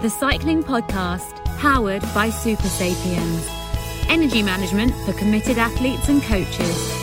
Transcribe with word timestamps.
the 0.00 0.08
cycling 0.08 0.62
podcast 0.62 1.44
powered 1.58 2.02
by 2.14 2.28
Supersapiens. 2.28 3.48
Energy 4.08 4.44
management 4.44 4.94
for 5.04 5.12
committed 5.14 5.58
athletes 5.58 6.08
and 6.08 6.22
coaches. 6.22 6.94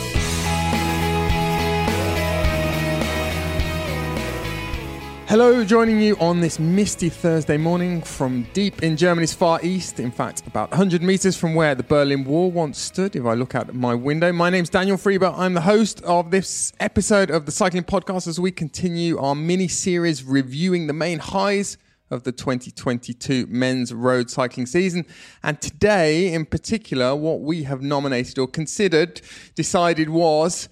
Hello, 5.28 5.62
joining 5.62 6.00
you 6.00 6.16
on 6.20 6.40
this 6.40 6.58
misty 6.58 7.10
Thursday 7.10 7.58
morning 7.58 8.00
from 8.00 8.46
deep 8.54 8.82
in 8.82 8.96
Germany's 8.96 9.34
far 9.34 9.60
east. 9.62 10.00
In 10.00 10.10
fact, 10.10 10.46
about 10.46 10.70
100 10.70 11.02
meters 11.02 11.36
from 11.36 11.54
where 11.54 11.74
the 11.74 11.82
Berlin 11.82 12.24
Wall 12.24 12.50
once 12.50 12.78
stood. 12.78 13.14
If 13.14 13.26
I 13.26 13.34
look 13.34 13.54
out 13.54 13.74
my 13.74 13.94
window, 13.94 14.32
my 14.32 14.48
name's 14.48 14.70
Daniel 14.70 14.96
Friebe. 14.96 15.30
I'm 15.36 15.52
the 15.52 15.60
host 15.60 16.00
of 16.04 16.30
this 16.30 16.72
episode 16.80 17.28
of 17.28 17.44
the 17.44 17.52
Cycling 17.52 17.84
Podcast 17.84 18.26
as 18.26 18.40
we 18.40 18.50
continue 18.50 19.18
our 19.18 19.34
mini 19.34 19.68
series 19.68 20.24
reviewing 20.24 20.86
the 20.86 20.94
main 20.94 21.18
highs 21.18 21.76
of 22.10 22.22
the 22.22 22.32
2022 22.32 23.46
men's 23.48 23.92
road 23.92 24.30
cycling 24.30 24.66
season. 24.66 25.04
And 25.42 25.60
today, 25.60 26.32
in 26.32 26.46
particular, 26.46 27.14
what 27.14 27.40
we 27.40 27.64
have 27.64 27.82
nominated 27.82 28.38
or 28.38 28.46
considered, 28.46 29.20
decided 29.54 30.08
was 30.08 30.68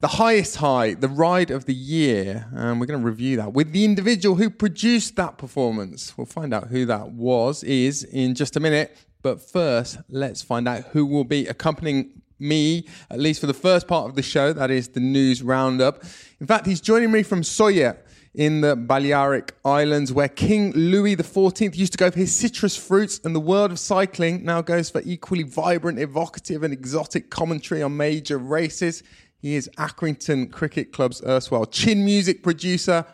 the 0.00 0.08
highest 0.08 0.56
high, 0.56 0.94
the 0.94 1.08
ride 1.08 1.52
of 1.52 1.66
the 1.66 1.74
year. 1.74 2.48
And 2.52 2.80
we're 2.80 2.86
going 2.86 3.00
to 3.00 3.06
review 3.06 3.36
that 3.36 3.52
with 3.52 3.72
the 3.72 3.84
individual 3.84 4.34
who 4.34 4.50
produced 4.50 5.14
that 5.16 5.38
performance. 5.38 6.18
We'll 6.18 6.26
find 6.26 6.52
out 6.52 6.68
who 6.68 6.84
that 6.86 7.12
was, 7.12 7.62
is 7.62 8.02
in 8.02 8.34
just 8.34 8.56
a 8.56 8.60
minute. 8.60 8.96
But 9.22 9.40
first, 9.40 9.98
let's 10.08 10.42
find 10.42 10.66
out 10.66 10.82
who 10.86 11.06
will 11.06 11.22
be 11.22 11.46
accompanying 11.46 12.22
me, 12.40 12.86
at 13.08 13.20
least 13.20 13.40
for 13.40 13.46
the 13.46 13.54
first 13.54 13.86
part 13.86 14.08
of 14.08 14.16
the 14.16 14.22
show. 14.22 14.52
That 14.52 14.72
is 14.72 14.88
the 14.88 15.00
news 15.00 15.40
roundup. 15.40 16.02
In 16.40 16.48
fact, 16.48 16.66
he's 16.66 16.80
joining 16.80 17.12
me 17.12 17.22
from 17.22 17.42
Sóller 17.42 17.96
in 18.34 18.62
the 18.62 18.74
Balearic 18.74 19.54
Islands, 19.64 20.12
where 20.12 20.28
King 20.28 20.72
Louis 20.72 21.16
XIV 21.16 21.76
used 21.76 21.92
to 21.92 21.98
go 21.98 22.10
for 22.10 22.18
his 22.18 22.34
citrus 22.34 22.76
fruits, 22.76 23.20
and 23.24 23.34
the 23.34 23.40
world 23.40 23.70
of 23.70 23.78
cycling 23.78 24.44
now 24.44 24.62
goes 24.62 24.88
for 24.88 25.02
equally 25.04 25.42
vibrant, 25.42 25.98
evocative, 25.98 26.62
and 26.62 26.72
exotic 26.72 27.30
commentary 27.30 27.82
on 27.82 27.96
major 27.96 28.38
races. 28.38 29.02
He 29.36 29.54
is 29.54 29.68
Accrington 29.76 30.50
Cricket 30.50 30.92
Club's 30.92 31.22
erstwhile 31.26 31.66
chin 31.66 32.04
music 32.04 32.42
producer, 32.42 33.04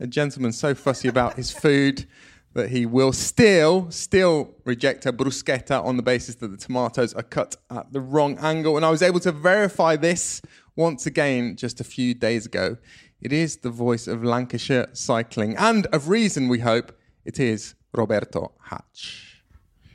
a 0.00 0.06
gentleman 0.06 0.52
so 0.52 0.74
fussy 0.74 1.08
about 1.08 1.34
his 1.34 1.50
food 1.50 2.06
that 2.54 2.70
he 2.70 2.86
will 2.86 3.12
still, 3.12 3.90
still 3.90 4.54
reject 4.64 5.06
a 5.06 5.12
bruschetta 5.12 5.82
on 5.82 5.96
the 5.96 6.02
basis 6.02 6.34
that 6.36 6.48
the 6.48 6.56
tomatoes 6.56 7.14
are 7.14 7.22
cut 7.22 7.56
at 7.70 7.92
the 7.92 8.00
wrong 8.00 8.38
angle. 8.38 8.76
And 8.76 8.84
I 8.84 8.90
was 8.90 9.02
able 9.02 9.20
to 9.20 9.32
verify 9.32 9.96
this 9.96 10.42
once 10.76 11.06
again 11.06 11.56
just 11.56 11.80
a 11.80 11.84
few 11.84 12.14
days 12.14 12.46
ago. 12.46 12.76
It 13.22 13.32
is 13.32 13.58
the 13.58 13.70
voice 13.70 14.08
of 14.08 14.24
Lancashire 14.24 14.88
cycling 14.94 15.56
and 15.56 15.86
of 15.92 16.08
reason, 16.08 16.48
we 16.48 16.58
hope, 16.58 16.90
it 17.24 17.38
is 17.38 17.76
Roberto 17.92 18.50
Hatch. 18.60 19.44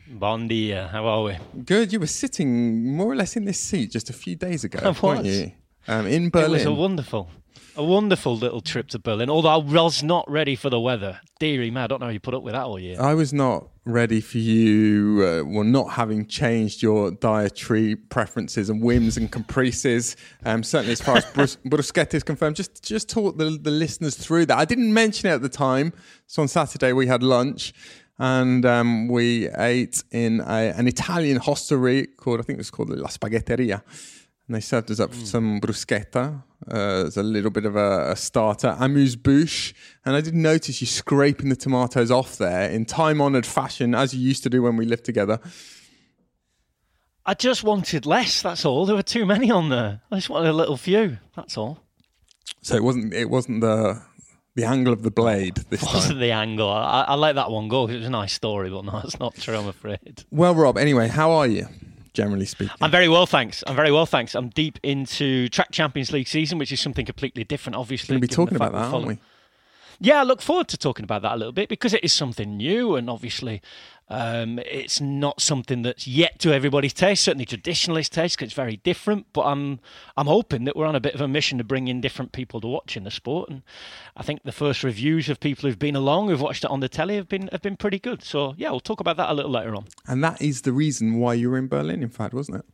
Bon 0.09 0.47
dia, 0.47 0.87
how 0.87 1.05
are 1.05 1.23
we? 1.23 1.37
Good. 1.65 1.91
You 1.91 1.99
were 1.99 2.07
sitting 2.07 2.95
more 2.95 3.11
or 3.11 3.15
less 3.17 3.35
in 3.35 3.43
this 3.43 3.59
seat 3.59 3.91
just 3.91 4.09
a 4.09 4.13
few 4.13 4.37
days 4.37 4.63
ago, 4.63 4.79
I 4.81 5.05
weren't 5.05 5.25
was. 5.25 5.39
you? 5.39 5.51
Um, 5.89 6.07
in 6.07 6.29
Berlin. 6.29 6.51
It 6.51 6.53
was 6.53 6.65
a 6.67 6.71
wonderful, 6.71 7.29
a 7.77 7.83
wonderful 7.83 8.35
little 8.35 8.61
trip 8.61 8.87
to 8.89 8.99
Berlin. 8.99 9.29
Although 9.29 9.49
I 9.49 9.57
was 9.57 10.03
not 10.03 10.29
ready 10.29 10.55
for 10.55 10.69
the 10.69 10.79
weather. 10.79 11.21
Deary 11.39 11.69
me, 11.69 11.79
I 11.79 11.87
don't 11.87 11.99
know 11.99 12.07
how 12.07 12.11
you 12.11 12.19
put 12.19 12.33
up 12.33 12.43
with 12.43 12.53
that 12.53 12.63
all 12.63 12.79
year. 12.79 12.99
I 12.99 13.13
was 13.13 13.31
not 13.31 13.67
ready 13.85 14.19
for 14.19 14.39
you, 14.39 15.23
uh, 15.23 15.43
well, 15.45 15.63
not 15.63 15.91
having 15.91 16.25
changed 16.25 16.81
your 16.81 17.11
dietary 17.11 17.95
preferences 17.95 18.69
and 18.69 18.81
whims 18.81 19.17
and 19.17 19.31
caprices. 19.31 20.17
Um, 20.43 20.63
certainly, 20.63 20.93
as 20.93 21.01
far 21.01 21.17
as 21.17 21.25
brus- 21.25 21.57
bruschetta 21.65 22.15
is 22.15 22.23
confirmed, 22.23 22.55
just 22.55 22.83
just 22.83 23.09
talk 23.09 23.37
the, 23.37 23.57
the 23.61 23.71
listeners 23.71 24.15
through 24.15 24.47
that. 24.47 24.57
I 24.57 24.65
didn't 24.65 24.93
mention 24.93 25.29
it 25.29 25.33
at 25.33 25.41
the 25.41 25.49
time. 25.49 25.93
So 26.25 26.41
on 26.41 26.47
Saturday 26.47 26.93
we 26.93 27.07
had 27.07 27.23
lunch. 27.23 27.73
And 28.19 28.65
um, 28.65 29.09
we 29.09 29.47
ate 29.49 30.03
in 30.09 30.39
a, 30.39 30.73
an 30.75 30.87
Italian 30.87 31.37
hostelry 31.37 32.07
called, 32.07 32.39
I 32.39 32.43
think 32.43 32.57
it 32.57 32.61
was 32.61 32.71
called 32.71 32.89
La 32.89 33.09
Spaghetteria. 33.09 33.83
And 34.47 34.55
they 34.55 34.61
served 34.61 34.89
us 34.91 34.99
up 34.99 35.13
some 35.13 35.59
bruschetta 35.59 36.41
uh, 36.71 37.05
as 37.05 37.17
a 37.17 37.23
little 37.23 37.51
bit 37.51 37.65
of 37.65 37.75
a, 37.75 38.11
a 38.11 38.15
starter, 38.15 38.77
amuse 38.79 39.17
bouche. 39.17 39.73
And 40.05 40.15
I 40.15 40.21
did 40.21 40.35
notice 40.35 40.79
you 40.79 40.87
scraping 40.87 41.49
the 41.49 41.55
tomatoes 41.55 42.11
off 42.11 42.37
there 42.37 42.69
in 42.69 42.85
time 42.85 43.21
honoured 43.21 43.45
fashion, 43.45 43.93
as 43.93 44.13
you 44.13 44.21
used 44.21 44.43
to 44.43 44.49
do 44.49 44.61
when 44.61 44.77
we 44.77 44.85
lived 44.85 45.03
together. 45.03 45.39
I 47.25 47.33
just 47.33 47.61
wanted 47.65 48.05
less. 48.05 48.41
That's 48.41 48.63
all. 48.63 48.85
There 48.85 48.95
were 48.95 49.03
too 49.03 49.25
many 49.25 49.51
on 49.51 49.67
there. 49.67 49.99
I 50.09 50.15
just 50.15 50.29
wanted 50.29 50.49
a 50.49 50.53
little 50.53 50.77
few. 50.77 51.17
That's 51.35 51.57
all. 51.57 51.83
So 52.61 52.75
it 52.75 52.83
wasn't 52.83 53.13
it 53.13 53.29
wasn't 53.29 53.59
the 53.59 54.01
the 54.55 54.63
angle 54.63 54.93
of 54.93 55.03
the 55.03 55.11
blade 55.11 55.55
this 55.69 55.81
time. 55.81 55.93
Wasn't 55.93 56.19
the 56.19 56.31
angle? 56.31 56.69
I, 56.69 57.03
I 57.03 57.15
let 57.15 57.35
that 57.35 57.51
one 57.51 57.67
go. 57.67 57.87
It 57.87 57.97
was 57.97 58.05
a 58.05 58.09
nice 58.09 58.33
story, 58.33 58.69
but 58.69 58.85
no, 58.85 58.97
it's 59.03 59.19
not 59.19 59.35
true. 59.35 59.57
I'm 59.57 59.67
afraid. 59.67 60.23
Well, 60.31 60.55
Rob, 60.55 60.77
anyway, 60.77 61.09
how 61.09 61.31
are 61.31 61.47
you, 61.47 61.67
generally 62.17 62.45
speaking? 62.45 62.75
I'm 62.81 62.91
very 62.91 63.07
well, 63.07 63.25
thanks. 63.25 63.63
I'm 63.67 63.75
very 63.75 63.91
well, 63.91 64.07
thanks. 64.07 64.35
I'm 64.35 64.49
deep 64.49 64.79
into 64.83 65.47
Track 65.49 65.71
Champions 65.71 66.11
League 66.11 66.27
season, 66.27 66.57
which 66.57 66.71
is 66.71 66.81
something 66.81 67.05
completely 67.05 67.43
different, 67.43 67.75
obviously. 67.75 68.15
We're 68.15 68.19
going 68.19 68.27
to 68.27 68.27
be 68.27 68.35
talking 68.35 68.55
about 68.55 68.71
that, 68.73 68.93
aren't 68.93 69.07
we? 69.07 69.19
Yeah, 69.99 70.19
I 70.19 70.23
look 70.23 70.41
forward 70.41 70.67
to 70.69 70.77
talking 70.77 71.03
about 71.03 71.23
that 71.23 71.33
a 71.33 71.37
little 71.37 71.51
bit 71.51 71.69
because 71.69 71.93
it 71.93 72.03
is 72.03 72.13
something 72.13 72.55
new, 72.57 72.95
and 72.95 73.09
obviously, 73.09 73.61
um, 74.09 74.59
it's 74.59 75.01
not 75.01 75.41
something 75.41 75.81
that's 75.81 76.07
yet 76.07 76.37
to 76.39 76.53
everybody's 76.53 76.93
taste. 76.93 77.23
Certainly, 77.23 77.47
traditionalist 77.47 78.09
taste, 78.11 78.37
'cause 78.37 78.45
it's 78.47 78.53
very 78.53 78.77
different. 78.77 79.25
But 79.33 79.45
I'm 79.45 79.79
I'm 80.15 80.27
hoping 80.27 80.65
that 80.65 80.75
we're 80.75 80.85
on 80.85 80.95
a 80.95 80.99
bit 80.99 81.15
of 81.15 81.21
a 81.21 81.27
mission 81.27 81.57
to 81.57 81.63
bring 81.63 81.87
in 81.87 81.99
different 81.99 82.31
people 82.31 82.61
to 82.61 82.67
watch 82.67 82.95
in 82.95 83.03
the 83.05 83.11
sport, 83.11 83.49
and 83.49 83.63
I 84.15 84.23
think 84.23 84.43
the 84.43 84.51
first 84.51 84.83
reviews 84.83 85.29
of 85.29 85.39
people 85.39 85.67
who've 85.67 85.79
been 85.79 85.95
along, 85.95 86.29
who've 86.29 86.41
watched 86.41 86.63
it 86.63 86.69
on 86.69 86.79
the 86.79 86.89
telly, 86.89 87.15
have 87.15 87.27
been 87.27 87.49
have 87.51 87.61
been 87.63 87.75
pretty 87.77 87.99
good. 87.99 88.23
So 88.23 88.53
yeah, 88.57 88.69
we'll 88.69 88.79
talk 88.79 88.99
about 88.99 89.17
that 89.17 89.29
a 89.29 89.33
little 89.33 89.51
later 89.51 89.75
on. 89.75 89.85
And 90.07 90.23
that 90.23 90.41
is 90.41 90.61
the 90.61 90.73
reason 90.73 91.15
why 91.15 91.33
you 91.33 91.49
were 91.49 91.57
in 91.57 91.67
Berlin, 91.67 92.03
in 92.03 92.09
fact, 92.09 92.33
wasn't 92.33 92.59
it? 92.59 92.65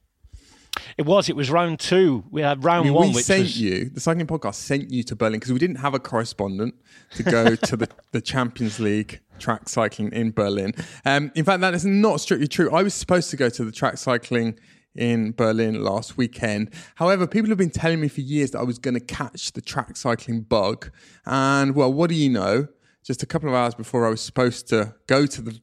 It 0.98 1.06
was 1.06 1.30
it 1.30 1.36
was 1.36 1.50
round 1.50 1.80
two. 1.80 2.24
We 2.30 2.42
had 2.42 2.64
round 2.64 2.82
I 2.82 2.84
mean, 2.86 2.94
one, 2.94 3.08
we 3.10 3.16
which 3.16 3.26
sent 3.26 3.44
was 3.44 3.60
you, 3.60 3.90
the 3.90 4.00
cycling 4.00 4.28
podcast 4.28 4.56
sent 4.56 4.92
you 4.92 5.04
to 5.04 5.16
Berlin 5.16 5.40
because 5.40 5.52
we 5.54 5.60
didn't 5.60 5.78
have 5.78 5.94
a 5.94 6.00
correspondent 6.00 6.76
to 7.16 7.24
go 7.24 7.56
to 7.70 7.78
the, 7.78 7.90
the 8.12 8.22
Champions 8.22 8.80
League 8.80 9.22
track 9.40 9.70
cycling 9.70 10.12
in 10.12 10.32
Berlin. 10.32 10.74
Um, 11.06 11.32
in 11.36 11.46
fact, 11.46 11.62
that 11.62 11.74
is 11.74 11.86
not 11.86 12.22
strictly 12.22 12.48
true. 12.48 12.74
I 12.74 12.84
was 12.84 12.94
supposed 12.94 13.30
to 13.32 13.38
go 13.38 13.50
to 13.50 13.66
the 13.66 13.72
track 13.72 13.98
cycling 13.98 14.58
in 14.96 15.32
Berlin 15.32 15.84
last 15.84 16.18
weekend. 16.18 16.72
However, 16.96 17.28
people 17.28 17.50
have 17.50 17.58
been 17.58 17.72
telling 17.72 18.00
me 18.00 18.08
for 18.08 18.22
years 18.22 18.52
that 18.52 18.60
I 18.60 18.64
was 18.64 18.78
going 18.78 18.94
to 18.94 19.00
catch 19.00 19.54
the 19.54 19.62
track 19.62 19.98
cycling 19.98 20.42
bug. 20.42 20.92
And 21.26 21.76
well, 21.76 21.92
what 21.92 22.10
do 22.10 22.16
you 22.16 22.30
know? 22.30 22.68
Just 23.04 23.22
a 23.22 23.26
couple 23.26 23.50
of 23.50 23.56
hours 23.56 23.76
before 23.76 24.06
I 24.06 24.10
was 24.10 24.22
supposed 24.22 24.70
to 24.70 24.96
go 25.08 25.26
to 25.26 25.42
the 25.42 25.60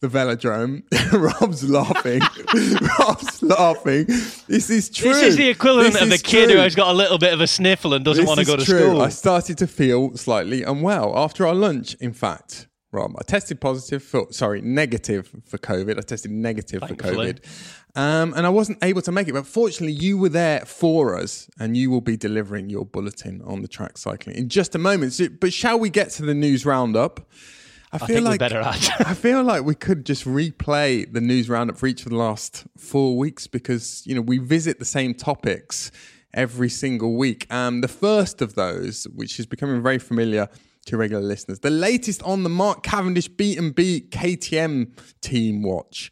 the 0.00 0.08
velodrome. 0.08 0.82
Rob's 1.12 1.68
laughing. 1.68 2.20
Rob's 2.98 3.42
laughing. 3.42 4.06
This 4.48 4.70
is 4.70 4.88
true. 4.88 5.12
This 5.12 5.22
is 5.22 5.36
the 5.36 5.48
equivalent 5.48 5.92
This 5.94 6.02
of 6.02 6.10
the 6.10 6.18
kid 6.18 6.46
true. 6.46 6.56
who 6.56 6.62
has 6.62 6.74
got 6.74 6.88
a 6.90 6.94
little 6.96 7.18
bit 7.18 7.32
of 7.32 7.40
a 7.40 7.46
sniffle 7.46 7.94
and 7.94 8.04
doesn't 8.04 8.22
This 8.24 8.28
want 8.28 8.40
to 8.40 8.46
go 8.46 8.56
to 8.56 8.64
true. 8.64 8.78
school. 8.80 9.02
I 9.02 9.10
started 9.10 9.58
to 9.58 9.66
feel 9.66 10.16
slightly 10.16 10.62
unwell 10.62 11.16
after 11.16 11.46
our 11.46 11.54
lunch. 11.54 11.94
In 12.00 12.12
fact, 12.12 12.66
Rob, 12.92 13.12
I 13.18 13.22
tested 13.24 13.60
positive 13.60 14.02
for 14.02 14.26
sorry, 14.32 14.60
negative 14.62 15.30
for 15.46 15.58
COVID. 15.58 15.98
I 15.98 16.00
tested 16.00 16.30
negative 16.30 16.80
Thankfully. 16.80 17.34
for 17.34 17.40
COVID, 17.40 17.96
um, 17.96 18.34
and 18.34 18.46
I 18.46 18.48
wasn't 18.48 18.82
able 18.82 19.02
to 19.02 19.12
make 19.12 19.28
it. 19.28 19.32
But 19.34 19.46
fortunately, 19.46 19.92
you 19.92 20.16
were 20.18 20.28
there 20.30 20.60
for 20.64 21.16
us, 21.16 21.48
and 21.60 21.76
you 21.76 21.90
will 21.90 22.00
be 22.00 22.16
delivering 22.16 22.68
your 22.70 22.84
bulletin 22.84 23.42
on 23.44 23.62
the 23.62 23.68
track 23.68 23.96
cycling 23.98 24.36
in 24.36 24.48
just 24.48 24.74
a 24.74 24.78
moment. 24.78 25.12
So, 25.12 25.28
but 25.28 25.52
shall 25.52 25.78
we 25.78 25.88
get 25.90 26.10
to 26.12 26.22
the 26.24 26.34
news 26.34 26.64
roundup? 26.66 27.20
I 27.92 27.98
feel 27.98 28.16
we 28.16 28.20
like 28.20 28.38
better 28.38 28.60
add. 28.60 28.88
I 29.00 29.14
feel 29.14 29.42
like 29.42 29.64
we 29.64 29.74
could 29.74 30.06
just 30.06 30.24
replay 30.24 31.12
the 31.12 31.20
news 31.20 31.48
roundup 31.48 31.76
for 31.76 31.86
each 31.86 32.04
of 32.04 32.10
the 32.10 32.16
last 32.16 32.64
four 32.76 33.16
weeks 33.16 33.46
because 33.46 34.02
you 34.06 34.14
know 34.14 34.20
we 34.20 34.38
visit 34.38 34.78
the 34.78 34.84
same 34.84 35.14
topics 35.14 35.90
every 36.32 36.68
single 36.68 37.16
week. 37.16 37.52
Um, 37.52 37.80
the 37.80 37.88
first 37.88 38.40
of 38.40 38.54
those, 38.54 39.04
which 39.14 39.40
is 39.40 39.46
becoming 39.46 39.82
very 39.82 39.98
familiar 39.98 40.48
to 40.86 40.96
regular 40.96 41.22
listeners, 41.22 41.60
the 41.60 41.70
latest 41.70 42.22
on 42.22 42.42
the 42.42 42.48
Mark 42.48 42.82
Cavendish 42.82 43.28
B 43.28 43.56
and 43.56 43.74
B 43.74 44.06
KTM 44.08 44.92
team 45.20 45.62
watch. 45.62 46.10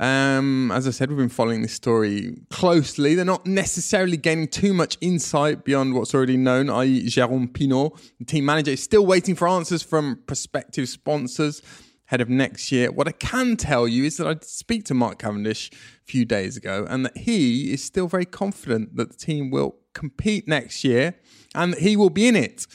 Um, 0.00 0.72
as 0.72 0.88
I 0.88 0.92
said, 0.92 1.10
we've 1.10 1.18
been 1.18 1.28
following 1.28 1.60
this 1.60 1.74
story 1.74 2.38
closely. 2.48 3.14
They're 3.14 3.26
not 3.26 3.44
necessarily 3.44 4.16
gaining 4.16 4.48
too 4.48 4.72
much 4.72 4.96
insight 5.02 5.62
beyond 5.62 5.92
what's 5.92 6.14
already 6.14 6.38
known, 6.38 6.70
i.e., 6.70 7.04
Jérôme 7.04 7.52
Pineau, 7.52 7.94
the 8.18 8.24
team 8.24 8.46
manager, 8.46 8.70
is 8.70 8.82
still 8.82 9.04
waiting 9.04 9.34
for 9.34 9.46
answers 9.46 9.82
from 9.82 10.22
prospective 10.26 10.88
sponsors 10.88 11.60
ahead 12.08 12.22
of 12.22 12.30
next 12.30 12.72
year. 12.72 12.90
What 12.90 13.08
I 13.08 13.12
can 13.12 13.58
tell 13.58 13.86
you 13.86 14.04
is 14.04 14.16
that 14.16 14.26
I 14.26 14.32
did 14.32 14.44
speak 14.44 14.84
to 14.86 14.94
Mark 14.94 15.18
Cavendish 15.18 15.70
a 15.70 16.10
few 16.10 16.24
days 16.24 16.56
ago, 16.56 16.86
and 16.88 17.04
that 17.04 17.18
he 17.18 17.70
is 17.70 17.84
still 17.84 18.08
very 18.08 18.24
confident 18.24 18.96
that 18.96 19.10
the 19.10 19.16
team 19.18 19.50
will 19.50 19.76
compete 19.92 20.48
next 20.48 20.82
year 20.82 21.14
and 21.54 21.74
that 21.74 21.80
he 21.80 21.94
will 21.94 22.08
be 22.08 22.26
in 22.26 22.36
it. 22.36 22.66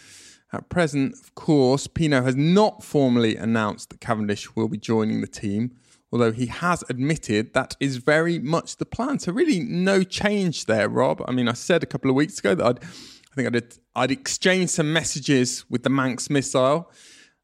At 0.54 0.70
present, 0.70 1.16
of 1.24 1.34
course, 1.34 1.88
Pineau 1.88 2.24
has 2.24 2.36
not 2.36 2.84
formally 2.84 3.36
announced 3.36 3.90
that 3.90 4.00
Cavendish 4.00 4.56
will 4.56 4.68
be 4.68 4.78
joining 4.78 5.22
the 5.22 5.28
team, 5.28 5.72
although 6.12 6.32
he 6.32 6.46
has 6.48 6.84
admitted 6.90 7.54
that 7.54 7.76
is 7.80 7.98
very 7.98 8.40
much 8.40 8.78
the 8.78 8.86
plan. 8.86 9.20
So 9.20 9.32
really, 9.32 9.60
no 9.60 10.04
change 10.04 10.66
there, 10.66 10.88
Rob. 10.88 11.22
I 11.28 11.32
mean, 11.32 11.48
I 11.48 11.54
said 11.54 11.84
a 11.84 11.86
couple 11.86 12.10
of 12.10 12.16
weeks 12.16 12.40
ago 12.40 12.56
that 12.56 12.66
I'd, 12.66 12.84
I 12.84 13.36
think 13.36 13.56
I'd, 13.56 13.74
I'd 13.96 14.12
exchanged 14.12 14.72
some 14.72 14.94
messages 14.94 15.66
with 15.70 15.84
the 15.84 15.90
Manx 15.90 16.30
missile. 16.30 16.90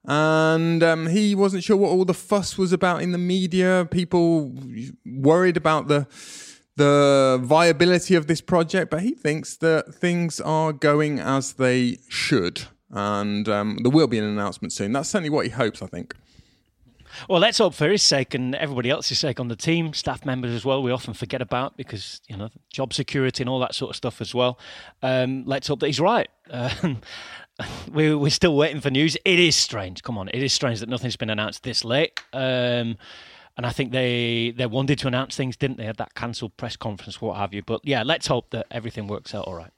and 0.08 0.82
um, 0.84 1.08
he 1.08 1.36
wasn't 1.36 1.64
sure 1.64 1.78
what 1.78 1.90
all 1.90 2.06
the 2.06 2.14
fuss 2.14 2.58
was 2.58 2.74
about 2.74 3.02
in 3.02 3.12
the 3.12 3.18
media. 3.18 3.88
People 3.92 4.54
worried 5.06 5.58
about 5.58 5.88
the 5.88 6.08
the 6.78 7.40
viability 7.44 8.16
of 8.16 8.28
this 8.28 8.42
project, 8.42 8.90
but 8.90 9.02
he 9.02 9.12
thinks 9.12 9.58
that 9.58 9.94
things 9.94 10.40
are 10.40 10.72
going 10.72 11.20
as 11.20 11.54
they 11.54 11.98
should, 12.08 12.64
and 12.90 13.48
um, 13.50 13.78
there 13.84 13.92
will 13.92 14.08
be 14.08 14.18
an 14.18 14.24
announcement 14.24 14.72
soon. 14.74 14.94
That's 14.94 15.10
certainly 15.10 15.30
what 15.30 15.46
he 15.46 15.52
hopes. 15.52 15.82
I 15.82 15.88
think. 15.88 16.16
Well, 17.30 17.40
let's 17.40 17.58
hope 17.58 17.74
for 17.74 17.90
his 17.90 18.04
sake 18.04 18.34
and 18.34 18.56
everybody 18.56 18.90
else's 18.90 19.20
sake 19.20 19.40
on 19.40 19.48
the 19.48 19.56
team, 19.56 19.94
staff 19.94 20.26
members 20.26 20.52
as 20.52 20.66
well. 20.66 20.82
We 20.82 20.92
often 20.92 21.14
forget 21.14 21.42
about 21.42 21.78
because 21.78 22.22
you 22.28 22.38
know 22.38 22.50
job 22.72 22.94
security 22.94 23.44
and 23.44 23.50
all 23.50 23.60
that 23.60 23.76
sort 23.76 23.92
of 23.92 23.96
stuff 23.96 24.22
as 24.22 24.34
well. 24.34 24.60
Um, 25.02 25.44
let's 25.46 25.68
hope 25.68 25.80
that 25.82 25.88
he's 25.88 26.00
right. 26.00 26.30
Uh, 26.50 26.96
we, 27.92 28.14
we're 28.16 28.30
still 28.30 28.56
waiting 28.56 28.82
for 28.82 28.90
news. 28.90 29.18
It 29.26 29.40
is 29.40 29.56
strange. 29.56 30.04
Come 30.04 30.18
on, 30.18 30.30
it 30.30 30.42
is 30.42 30.54
strange 30.54 30.80
that 30.80 30.90
nothing's 30.90 31.16
been 31.16 31.30
announced 31.30 31.64
this 31.64 31.84
late. 31.84 32.20
Um, 32.34 32.98
and 33.58 33.66
I 33.66 33.70
think 33.72 33.92
they 33.92 34.54
they 34.56 34.66
wanted 34.66 35.00
to 35.00 35.08
announce 35.08 35.36
things, 35.36 35.58
didn't 35.58 35.78
they? 35.78 35.86
Had 35.86 35.98
that 35.98 36.16
cancelled 36.16 36.56
press 36.58 36.76
conference, 36.76 37.22
what 37.22 37.38
have 37.38 37.54
you. 37.54 37.62
But 37.62 37.82
yeah, 37.84 38.04
let's 38.04 38.28
hope 38.28 38.50
that 38.52 38.68
everything 38.72 39.08
works 39.08 39.36
out 39.36 39.46
all 39.46 39.56
right. 39.56 39.72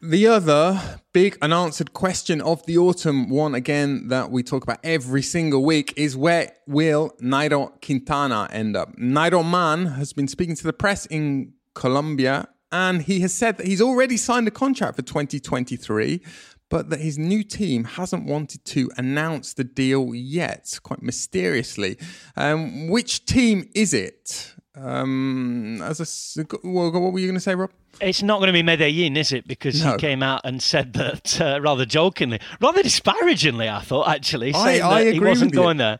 The 0.00 0.26
other 0.26 1.00
big 1.12 1.38
unanswered 1.40 1.92
question 1.94 2.40
of 2.40 2.64
the 2.66 2.76
autumn, 2.76 3.30
one 3.30 3.54
again 3.54 4.08
that 4.08 4.30
we 4.30 4.42
talk 4.42 4.62
about 4.62 4.78
every 4.84 5.22
single 5.22 5.64
week, 5.64 5.94
is 5.96 6.16
where 6.16 6.52
will 6.66 7.10
Nairo 7.22 7.72
Quintana 7.80 8.48
end 8.52 8.76
up? 8.76 8.96
Nairo 8.96 9.48
Man 9.48 9.86
has 9.86 10.12
been 10.12 10.28
speaking 10.28 10.56
to 10.56 10.64
the 10.64 10.72
press 10.72 11.06
in 11.06 11.54
Colombia 11.74 12.48
and 12.70 13.02
he 13.02 13.20
has 13.20 13.32
said 13.32 13.56
that 13.56 13.66
he's 13.66 13.80
already 13.80 14.16
signed 14.16 14.48
a 14.48 14.50
contract 14.50 14.96
for 14.96 15.02
2023, 15.02 16.20
but 16.68 16.90
that 16.90 17.00
his 17.00 17.16
new 17.16 17.44
team 17.44 17.84
hasn't 17.84 18.26
wanted 18.26 18.64
to 18.64 18.90
announce 18.96 19.54
the 19.54 19.64
deal 19.64 20.14
yet, 20.14 20.78
quite 20.82 21.02
mysteriously. 21.02 21.96
Um, 22.36 22.88
which 22.88 23.24
team 23.26 23.70
is 23.74 23.94
it? 23.94 24.54
Um, 24.76 25.80
as 25.82 26.36
a, 26.36 26.42
what 26.66 26.92
were 27.12 27.18
you 27.18 27.26
going 27.26 27.34
to 27.34 27.40
say, 27.40 27.54
Rob? 27.54 27.70
It's 28.00 28.22
not 28.22 28.38
going 28.38 28.48
to 28.48 28.52
be 28.52 28.62
Medellin, 28.62 29.16
is 29.16 29.32
it? 29.32 29.46
Because 29.46 29.84
no. 29.84 29.92
he 29.92 29.98
came 29.98 30.22
out 30.22 30.40
and 30.44 30.60
said 30.60 30.94
that 30.94 31.40
uh, 31.40 31.60
rather 31.60 31.84
jokingly, 31.84 32.40
rather 32.60 32.82
disparagingly, 32.82 33.68
I 33.68 33.80
thought 33.80 34.08
actually, 34.08 34.52
saying 34.52 34.82
I, 34.82 34.88
I 34.88 35.04
that 35.04 35.14
he 35.14 35.20
wasn't 35.20 35.52
going 35.52 35.76
you. 35.76 35.84
there. 35.84 35.98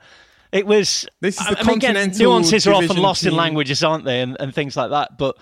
It 0.50 0.66
was. 0.66 1.06
This 1.20 1.40
is 1.40 1.46
the 1.46 1.58
I 1.58 1.62
mean, 1.62 1.80
continental 1.80 2.14
again, 2.16 2.18
nuances 2.18 2.66
are 2.66 2.74
often 2.74 2.96
lost 2.96 3.22
team. 3.22 3.32
in 3.32 3.36
languages, 3.36 3.84
aren't 3.84 4.04
they, 4.04 4.20
and, 4.20 4.36
and 4.40 4.54
things 4.54 4.76
like 4.76 4.90
that. 4.90 5.18
But 5.18 5.36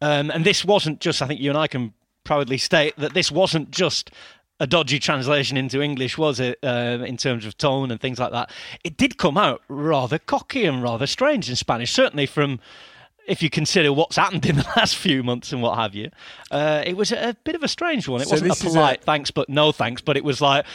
um, 0.00 0.30
and 0.30 0.44
this 0.44 0.64
wasn't 0.64 1.00
just. 1.00 1.22
I 1.22 1.26
think 1.26 1.40
you 1.40 1.50
and 1.50 1.58
I 1.58 1.68
can 1.68 1.94
proudly 2.24 2.58
state 2.58 2.94
that 2.96 3.14
this 3.14 3.30
wasn't 3.30 3.70
just 3.70 4.10
a 4.62 4.66
dodgy 4.66 5.00
translation 5.00 5.56
into 5.56 5.82
English, 5.82 6.16
was 6.16 6.38
it, 6.38 6.56
uh, 6.62 6.98
in 7.04 7.16
terms 7.16 7.44
of 7.44 7.58
tone 7.58 7.90
and 7.90 8.00
things 8.00 8.20
like 8.20 8.30
that? 8.30 8.48
It 8.84 8.96
did 8.96 9.18
come 9.18 9.36
out 9.36 9.60
rather 9.66 10.20
cocky 10.20 10.64
and 10.64 10.80
rather 10.80 11.08
strange 11.08 11.50
in 11.50 11.56
Spanish, 11.56 11.92
certainly 11.92 12.26
from. 12.26 12.60
If 13.24 13.40
you 13.40 13.50
consider 13.50 13.92
what's 13.92 14.16
happened 14.16 14.44
in 14.46 14.56
the 14.56 14.64
last 14.76 14.96
few 14.96 15.22
months 15.22 15.52
and 15.52 15.62
what 15.62 15.78
have 15.78 15.94
you, 15.94 16.10
uh, 16.50 16.82
it 16.84 16.96
was 16.96 17.12
a, 17.12 17.36
bit 17.44 17.54
of 17.54 17.62
a 17.62 17.68
strange 17.68 18.08
one. 18.08 18.20
It 18.20 18.26
so 18.26 18.32
wasn't 18.32 18.60
a 18.60 18.64
polite 18.64 19.02
a... 19.02 19.04
thanks, 19.04 19.30
but 19.30 19.48
no 19.48 19.70
thanks, 19.70 20.02
but 20.02 20.16
it 20.16 20.24
was 20.24 20.40
like, 20.40 20.66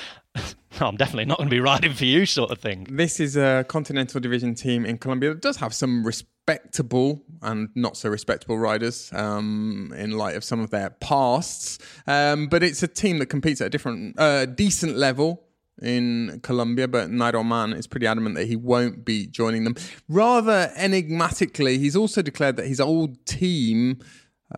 I'm 0.81 0.95
definitely 0.95 1.25
not 1.25 1.38
going 1.38 1.50
to 1.50 1.56
be 1.56 1.59
riding 1.59 1.94
for 1.94 2.06
you, 2.06 2.25
sort 2.25 2.51
of 2.51 2.59
thing. 2.59 2.88
This 2.89 3.19
is 3.19 3.35
a 3.35 3.65
Continental 3.68 4.19
Division 4.19 4.53
team 4.53 4.85
in 4.85 4.97
Colombia 4.97 5.33
that 5.33 5.41
does 5.41 5.57
have 5.57 5.74
some 5.74 6.06
respectable 6.06 7.24
and 7.41 7.69
not 7.75 7.97
so 7.97 8.09
respectable 8.09 8.57
riders 8.57 9.12
um, 9.13 9.94
in 9.97 10.12
light 10.12 10.35
of 10.35 10.44
some 10.44 10.59
of 10.59 10.69
their 10.69 10.91
pasts. 10.91 11.79
Um, 12.06 12.47
but 12.47 12.63
it's 12.63 12.83
a 12.83 12.88
team 12.88 13.18
that 13.19 13.27
competes 13.27 13.59
at 13.62 13.68
a 13.68 13.69
different, 13.69 14.19
uh, 14.19 14.45
decent 14.45 14.97
level 14.97 15.44
in 15.81 16.39
Colombia, 16.44 16.88
but 16.88 17.09
Nairo 17.09 17.45
Man 17.45 17.73
is 17.73 17.88
pretty 17.88 18.06
adamant 18.06 18.35
that 18.35 18.45
he 18.45 18.56
won't 18.56 19.03
be 19.03 19.25
joining 19.25 19.63
them. 19.63 19.75
Rather 20.07 20.71
enigmatically, 20.77 21.80
he's 21.80 21.95
also 21.95 22.21
declared 22.21 22.56
that 22.57 22.68
his 22.68 22.80
old 22.80 23.25
team, 23.25 24.00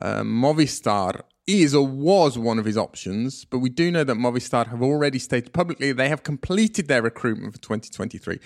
uh, 0.02 0.22
Movistar, 0.22 1.22
is 1.50 1.76
or 1.76 1.86
was 1.86 2.38
one 2.38 2.60
of 2.60 2.66
his 2.66 2.78
options, 2.78 3.46
but 3.46 3.60
we 3.60 3.70
do 3.70 3.92
know 3.92 4.04
that 4.04 4.16
Movistar 4.16 4.68
have 4.68 4.82
already 4.82 5.20
stated 5.20 5.54
publicly 5.54 5.92
they 5.92 6.10
have 6.10 6.24
completed 6.24 6.88
their 6.88 7.02
recruitment 7.02 7.54
for 7.54 7.60
2023. 7.60 8.40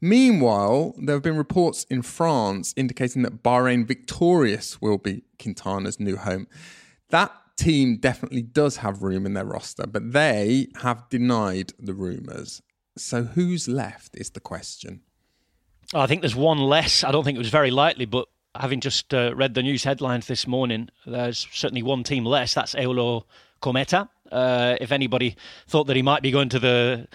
Meanwhile, 0.00 0.94
there 0.98 1.14
have 1.14 1.22
been 1.22 1.36
reports 1.36 1.84
in 1.88 2.02
France 2.02 2.74
indicating 2.76 3.22
that 3.22 3.42
Bahrain 3.42 3.86
Victorious 3.86 4.80
will 4.80 4.98
be 4.98 5.22
Quintana's 5.38 6.00
new 6.00 6.16
home. 6.16 6.48
That 7.10 7.32
team 7.56 7.98
definitely 7.98 8.42
does 8.42 8.78
have 8.78 9.02
room 9.02 9.26
in 9.26 9.34
their 9.34 9.44
roster, 9.44 9.86
but 9.86 10.12
they 10.12 10.68
have 10.82 11.08
denied 11.08 11.72
the 11.78 11.94
rumours. 11.94 12.62
So 12.96 13.22
who's 13.22 13.68
left 13.68 14.16
is 14.16 14.30
the 14.30 14.40
question. 14.40 15.02
I 15.94 16.06
think 16.06 16.22
there's 16.22 16.34
one 16.34 16.58
less. 16.58 17.04
I 17.04 17.12
don't 17.12 17.22
think 17.22 17.36
it 17.36 17.38
was 17.38 17.50
very 17.50 17.70
likely, 17.70 18.06
but 18.06 18.26
having 18.54 18.80
just 18.80 19.12
uh, 19.14 19.34
read 19.34 19.54
the 19.54 19.62
news 19.62 19.84
headlines 19.84 20.26
this 20.26 20.46
morning, 20.46 20.88
there's 21.06 21.46
certainly 21.52 21.82
one 21.82 22.04
team 22.04 22.24
less. 22.24 22.54
That's 22.54 22.74
Eolo 22.74 23.24
Kometa. 23.62 24.08
Uh, 24.30 24.76
if 24.80 24.92
anybody 24.92 25.36
thought 25.66 25.84
that 25.84 25.96
he 25.96 26.02
might 26.02 26.22
be 26.22 26.30
going 26.30 26.48
to 26.50 26.58
the 26.58 27.06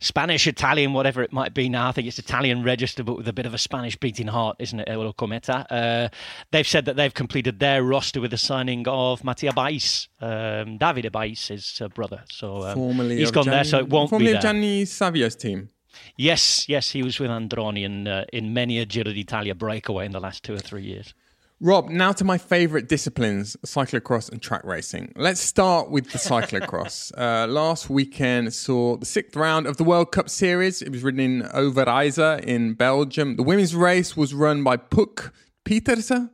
Spanish, 0.00 0.46
Italian, 0.46 0.94
whatever 0.94 1.22
it 1.22 1.30
might 1.30 1.52
be 1.52 1.68
now. 1.68 1.88
I 1.88 1.92
think 1.92 2.08
it's 2.08 2.18
Italian 2.18 2.62
register, 2.62 3.04
but 3.04 3.18
with 3.18 3.28
a 3.28 3.34
bit 3.34 3.44
of 3.44 3.52
a 3.52 3.58
Spanish 3.58 3.96
beating 3.96 4.28
heart, 4.28 4.56
isn't 4.58 4.80
it, 4.80 4.88
Eolo 4.88 5.14
Kometa. 5.14 5.66
Uh, 5.68 6.08
they've 6.52 6.66
said 6.66 6.86
that 6.86 6.96
they've 6.96 7.12
completed 7.12 7.60
their 7.60 7.82
roster 7.82 8.20
with 8.20 8.30
the 8.30 8.38
signing 8.38 8.88
of 8.88 9.22
Mattia 9.24 9.52
Bais, 9.52 10.08
um, 10.22 10.78
Davide 10.78 11.10
Bais, 11.12 11.48
his 11.48 11.80
uh, 11.82 11.88
brother. 11.88 12.22
So 12.30 12.62
um, 12.66 12.74
formerly 12.74 13.18
he's 13.18 13.30
gone 13.30 13.44
Gianni, 13.44 13.56
there, 13.56 13.64
so 13.64 13.78
it 13.78 13.88
won't 13.90 14.08
formerly 14.08 14.28
be 14.28 14.32
there. 14.32 14.42
Gianni 14.42 14.84
Savio's 14.84 15.36
team. 15.36 15.68
Yes, 16.16 16.68
yes, 16.68 16.90
he 16.90 17.02
was 17.02 17.18
with 17.18 17.30
Androni 17.30 17.84
in, 17.84 18.08
uh, 18.08 18.24
in 18.32 18.52
many 18.52 18.78
a 18.78 18.86
Giro 18.86 19.12
d'Italia 19.12 19.54
breakaway 19.54 20.06
in 20.06 20.12
the 20.12 20.20
last 20.20 20.44
two 20.44 20.54
or 20.54 20.58
three 20.58 20.82
years. 20.82 21.14
Rob, 21.62 21.90
now 21.90 22.10
to 22.12 22.24
my 22.24 22.38
favourite 22.38 22.88
disciplines, 22.88 23.54
cyclocross 23.66 24.32
and 24.32 24.40
track 24.40 24.64
racing. 24.64 25.12
Let's 25.14 25.40
start 25.40 25.90
with 25.90 26.10
the 26.10 26.16
cyclocross. 26.16 27.12
uh, 27.18 27.46
last 27.48 27.90
weekend 27.90 28.54
saw 28.54 28.96
the 28.96 29.04
sixth 29.04 29.36
round 29.36 29.66
of 29.66 29.76
the 29.76 29.84
World 29.84 30.10
Cup 30.10 30.30
Series. 30.30 30.80
It 30.80 30.90
was 30.90 31.02
ridden 31.02 31.20
in 31.20 31.42
Overijse 31.42 32.42
in 32.44 32.72
Belgium. 32.72 33.36
The 33.36 33.42
women's 33.42 33.76
race 33.76 34.16
was 34.16 34.32
run 34.32 34.64
by 34.64 34.78
Puk 34.78 35.34
Pieterse. 35.66 36.10
Um, 36.12 36.30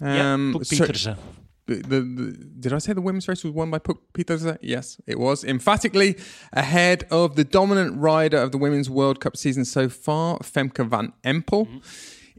yeah, 0.00 0.52
Puk 0.52 0.62
Pieterse. 0.62 1.16
The, 1.66 1.76
the, 1.76 2.00
the, 2.00 2.32
did 2.60 2.72
I 2.72 2.78
say 2.78 2.92
the 2.92 3.00
women's 3.00 3.28
race 3.28 3.44
was 3.44 3.52
won 3.52 3.70
by 3.70 3.78
Pieterse? 3.78 4.58
Yes, 4.62 5.00
it 5.06 5.18
was. 5.18 5.44
Emphatically 5.44 6.16
ahead 6.52 7.06
of 7.10 7.36
the 7.36 7.44
dominant 7.44 7.98
rider 7.98 8.38
of 8.38 8.50
the 8.50 8.58
Women's 8.58 8.90
World 8.90 9.20
Cup 9.20 9.36
season 9.36 9.64
so 9.64 9.88
far, 9.88 10.38
Femke 10.38 10.86
van 10.88 11.12
Empel. 11.24 11.66
Mm-hmm. 11.66 11.78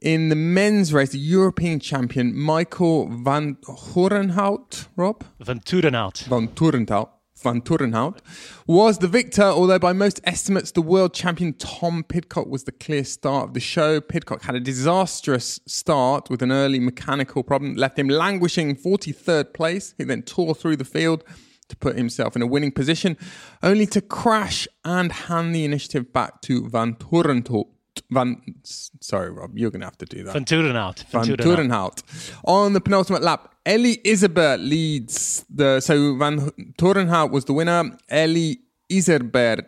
In 0.02 0.28
the 0.28 0.36
men's 0.36 0.94
race, 0.94 1.12
the 1.12 1.18
European 1.18 1.80
champion 1.80 2.36
Michael 2.36 3.08
van 3.08 3.56
Horenhout, 3.64 4.88
Rob? 4.98 5.24
Vanthourenhout. 5.42 6.24
Van 6.26 6.50
Turenhout. 6.50 7.10
Vanthourenhout 7.44 8.20
was 8.66 8.98
the 8.98 9.08
victor, 9.08 9.44
although 9.44 9.80
by 9.80 9.94
most 9.94 10.20
estimates, 10.24 10.72
the 10.72 10.82
world 10.82 11.14
champion 11.14 11.54
Tom 11.54 12.04
Pidcock 12.04 12.48
was 12.48 12.64
the 12.64 12.72
clear 12.72 13.04
start 13.04 13.50
of 13.50 13.54
the 13.54 13.60
show. 13.60 14.02
Pidcock 14.02 14.44
had 14.44 14.56
a 14.56 14.60
disastrous 14.60 15.60
start 15.68 16.30
with 16.30 16.42
an 16.42 16.52
early 16.52 16.80
mechanical 16.80 17.44
problem 17.44 17.76
left 17.76 18.00
him 18.00 18.08
languishing 18.08 18.76
43rd 18.76 19.54
place. 19.54 19.94
He 19.98 20.04
then 20.04 20.24
tore 20.24 20.56
through 20.56 20.78
the 20.78 20.86
field 20.86 21.24
to 21.70 21.76
put 21.78 21.98
himself 21.98 22.36
in 22.36 22.42
a 22.42 22.48
winning 22.48 22.72
position, 22.72 23.18
only 23.62 23.86
to 23.88 24.02
crash 24.02 24.68
and 24.86 25.12
hand 25.12 25.54
the 25.54 25.66
initiative 25.66 26.14
back 26.14 26.42
to 26.42 26.64
Vanthourenhout. 26.64 27.68
Van, 28.12 28.42
sorry, 28.64 29.32
Rob, 29.32 29.58
you're 29.58 29.72
going 29.72 29.82
to 29.82 29.88
have 29.88 29.98
to 30.00 30.06
do 30.06 30.24
that. 30.24 30.36
Vanthourenhout. 30.36 31.04
Van, 31.06 31.26
Vanthourenhout. 31.26 32.04
On 32.46 32.74
the 32.74 32.82
penultimate 32.82 33.22
lap, 33.22 33.54
Eli 33.68 33.96
Iserbyt 34.04 34.68
leads 34.68 35.46
the. 35.50 35.80
So 35.80 36.16
Van 36.18 36.52
Turenhout 36.78 37.32
was 37.32 37.46
the 37.46 37.54
winner. 37.54 37.98
Eli 38.12 38.56
Iserbyt. 38.90 39.66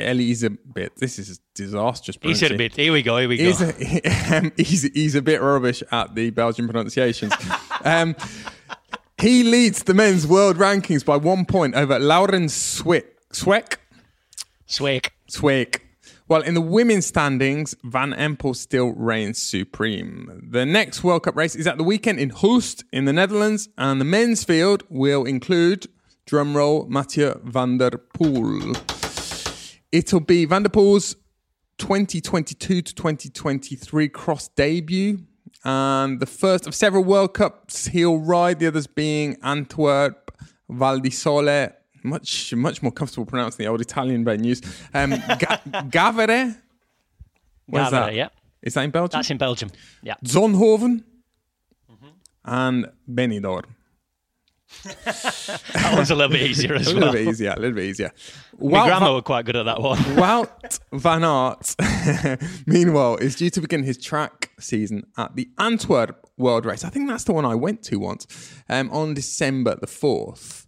Eli 0.00 0.32
Iserbyt. 0.32 0.96
This 0.96 1.18
is 1.18 1.40
disastrous. 1.54 2.16
Iserbyt. 2.18 2.74
Here 2.74 2.92
we 2.92 3.02
go. 3.02 3.18
Here 3.18 3.28
we 3.28 3.36
go. 3.36 4.50
He's, 4.56 4.82
he's 4.82 5.14
a 5.14 5.22
bit 5.22 5.40
rubbish 5.40 5.82
at 5.92 6.14
the 6.14 6.30
Belgian 6.30 6.66
pronunciations. 6.66 7.32
um, 7.84 8.16
he 9.18 9.42
leads 9.44 9.84
the 9.84 9.94
men's 9.94 10.26
world 10.26 10.56
rankings 10.56 11.04
by 11.04 11.16
one 11.16 11.44
point 11.44 11.74
over 11.74 11.98
Lauren 11.98 12.48
Swick. 12.48 13.16
Swick? 13.32 13.80
Swick. 14.66 15.12
Sweck. 15.28 15.85
Well, 16.28 16.42
in 16.42 16.54
the 16.54 16.60
women's 16.60 17.06
standings, 17.06 17.76
Van 17.84 18.12
Empel 18.12 18.56
still 18.56 18.92
reigns 18.94 19.40
supreme. 19.40 20.48
The 20.50 20.66
next 20.66 21.04
World 21.04 21.22
Cup 21.22 21.36
race 21.36 21.54
is 21.54 21.68
at 21.68 21.78
the 21.78 21.84
weekend 21.84 22.18
in 22.18 22.30
Hulst 22.30 22.82
in 22.92 23.04
the 23.04 23.12
Netherlands, 23.12 23.68
and 23.78 24.00
the 24.00 24.04
men's 24.04 24.42
field 24.42 24.82
will 24.88 25.24
include, 25.24 25.86
drumroll, 26.26 26.88
Mathieu 26.88 27.40
van 27.44 27.78
der 27.78 27.90
Poel. 27.90 28.74
It'll 29.92 30.18
be 30.18 30.46
Van 30.46 30.64
der 30.64 30.68
Poel's 30.68 31.14
2022 31.78 32.82
to 32.82 32.92
2023 32.92 34.08
cross 34.08 34.48
debut, 34.48 35.18
and 35.64 36.18
the 36.18 36.26
first 36.26 36.66
of 36.66 36.74
several 36.74 37.04
World 37.04 37.34
Cups 37.34 37.86
he'll 37.86 38.18
ride, 38.18 38.58
the 38.58 38.66
others 38.66 38.88
being 38.88 39.36
Antwerp, 39.44 40.36
Val 40.68 40.98
di 40.98 41.10
Sole, 41.10 41.68
much 42.06 42.54
much 42.54 42.82
more 42.82 42.92
comfortable 42.92 43.26
pronouncing 43.26 43.64
the 43.64 43.70
old 43.70 43.80
Italian 43.80 44.24
venues. 44.24 44.64
Um, 44.94 45.10
Ga- 45.10 45.60
Gavere. 45.90 46.56
Where's 47.66 47.88
Gavere, 47.88 47.90
that? 47.90 48.14
yeah. 48.14 48.28
Is 48.62 48.74
that 48.74 48.82
in 48.84 48.90
Belgium? 48.90 49.18
That's 49.18 49.30
in 49.30 49.38
Belgium. 49.38 49.70
Yeah. 50.02 50.14
Zonhoven 50.24 51.04
and 52.44 52.86
Benidorm. 53.10 53.64
That 54.84 55.92
one's 55.94 56.10
a 56.10 56.14
little 56.14 56.32
bit 56.32 56.42
easier 56.42 56.74
A 56.74 56.80
as 56.80 56.92
little 56.92 57.12
bit 57.12 57.28
easier, 57.28 57.52
a 57.56 57.60
little 57.60 57.76
bit 57.76 57.84
easier. 57.84 58.12
My 58.58 58.66
Wout 58.66 58.84
grandma 58.86 59.06
van, 59.06 59.14
were 59.14 59.22
quite 59.22 59.44
good 59.44 59.56
at 59.56 59.64
that 59.66 59.80
one. 59.80 59.98
Wout 59.98 60.80
van 60.92 61.22
Aert, 61.24 61.76
meanwhile, 62.66 63.16
is 63.16 63.36
due 63.36 63.50
to 63.50 63.60
begin 63.60 63.84
his 63.84 63.96
track 63.98 64.50
season 64.58 65.04
at 65.16 65.36
the 65.36 65.48
Antwerp 65.58 66.28
World 66.36 66.66
Race. 66.66 66.84
I 66.84 66.88
think 66.88 67.08
that's 67.08 67.24
the 67.24 67.32
one 67.32 67.44
I 67.44 67.54
went 67.54 67.82
to 67.84 67.96
once 67.98 68.26
um, 68.68 68.90
on 68.90 69.14
December 69.14 69.76
the 69.80 69.86
4th. 69.86 70.65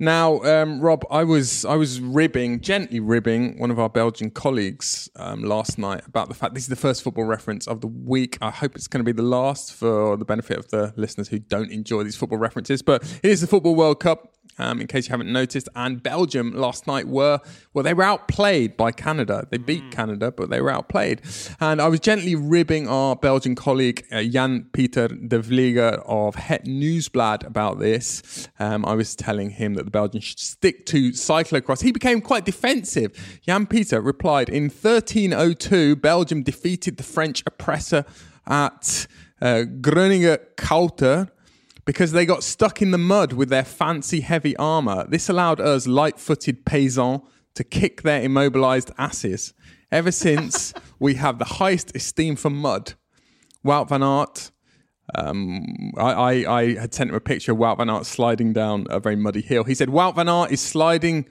Now, 0.00 0.40
um, 0.42 0.80
Rob, 0.80 1.04
I 1.10 1.24
was 1.24 1.64
I 1.64 1.74
was 1.74 2.00
ribbing, 2.00 2.60
gently 2.60 3.00
ribbing 3.00 3.58
one 3.58 3.72
of 3.72 3.80
our 3.80 3.88
Belgian 3.88 4.30
colleagues 4.30 5.10
um, 5.16 5.42
last 5.42 5.76
night 5.76 6.06
about 6.06 6.28
the 6.28 6.34
fact 6.34 6.54
this 6.54 6.62
is 6.62 6.68
the 6.68 6.76
first 6.76 7.02
football 7.02 7.24
reference 7.24 7.66
of 7.66 7.80
the 7.80 7.88
week. 7.88 8.38
I 8.40 8.50
hope 8.50 8.76
it's 8.76 8.86
going 8.86 9.00
to 9.00 9.04
be 9.04 9.16
the 9.16 9.26
last 9.26 9.74
for 9.74 10.16
the 10.16 10.24
benefit 10.24 10.56
of 10.56 10.68
the 10.68 10.94
listeners 10.96 11.26
who 11.26 11.40
don't 11.40 11.72
enjoy 11.72 12.04
these 12.04 12.14
football 12.14 12.38
references. 12.38 12.80
But 12.80 13.02
it 13.24 13.30
is 13.30 13.40
the 13.40 13.48
Football 13.48 13.74
World 13.74 13.98
Cup, 13.98 14.34
um, 14.58 14.80
in 14.80 14.86
case 14.86 15.08
you 15.08 15.12
haven't 15.12 15.32
noticed. 15.32 15.68
And 15.74 16.02
Belgium 16.02 16.52
last 16.52 16.86
night 16.86 17.08
were 17.08 17.40
well, 17.72 17.84
they 17.84 17.94
were 17.94 18.02
outplayed 18.02 18.76
by 18.76 18.92
Canada. 18.92 19.46
They 19.50 19.58
beat 19.58 19.90
Canada, 19.90 20.30
but 20.30 20.50
they 20.50 20.60
were 20.60 20.70
outplayed. 20.70 21.22
And 21.60 21.80
I 21.80 21.88
was 21.88 22.00
gently 22.00 22.34
ribbing 22.34 22.88
our 22.88 23.16
Belgian 23.16 23.54
colleague 23.54 24.04
uh, 24.10 24.22
Jan 24.22 24.66
Peter 24.72 25.08
de 25.08 25.38
Vlieger 25.38 26.02
of 26.06 26.34
Het 26.34 26.64
Nieuwsblad 26.64 27.46
about 27.46 27.78
this. 27.78 28.48
Um, 28.58 28.84
I 28.84 28.94
was 28.94 29.14
telling 29.14 29.50
him 29.50 29.74
that 29.74 29.84
the 29.84 29.90
Belgians 29.90 30.24
should 30.24 30.40
stick 30.40 30.86
to 30.86 31.10
cyclocross. 31.10 31.82
He 31.82 31.92
became 31.92 32.20
quite 32.20 32.44
defensive. 32.44 33.40
Jan 33.46 33.66
Peter 33.66 34.00
replied 34.00 34.48
in 34.48 34.64
1302, 34.64 35.96
Belgium 35.96 36.42
defeated 36.42 36.96
the 36.96 37.02
French 37.02 37.42
oppressor 37.46 38.04
at 38.46 39.06
uh, 39.40 39.64
Groeninge 39.80 40.38
Kouter 40.56 41.30
because 41.88 42.12
they 42.12 42.26
got 42.26 42.44
stuck 42.44 42.82
in 42.82 42.90
the 42.90 42.98
mud 42.98 43.32
with 43.32 43.48
their 43.48 43.64
fancy 43.64 44.20
heavy 44.20 44.54
armour. 44.58 45.06
This 45.08 45.30
allowed 45.30 45.58
us 45.58 45.86
light 45.86 46.18
footed 46.18 46.66
paysans 46.66 47.22
to 47.54 47.64
kick 47.64 48.02
their 48.02 48.20
immobilised 48.20 48.90
asses. 48.98 49.54
Ever 49.90 50.10
since, 50.26 50.74
we 50.98 51.14
have 51.14 51.38
the 51.38 51.46
highest 51.46 51.96
esteem 51.96 52.36
for 52.36 52.50
mud. 52.50 52.92
Wout 53.64 53.88
van 53.88 54.02
Aert, 54.02 54.50
um, 55.14 55.64
I, 55.96 56.12
I, 56.12 56.58
I 56.58 56.74
had 56.74 56.92
sent 56.92 57.08
him 57.08 57.16
a 57.16 57.20
picture 57.20 57.52
of 57.52 57.58
Wout 57.58 57.78
van 57.78 57.88
Aert 57.88 58.04
sliding 58.04 58.52
down 58.52 58.86
a 58.90 59.00
very 59.00 59.16
muddy 59.16 59.40
hill. 59.40 59.64
He 59.64 59.74
said 59.74 59.88
Wout 59.88 60.14
van 60.14 60.28
Aert 60.28 60.52
is 60.52 60.60
sliding 60.60 61.26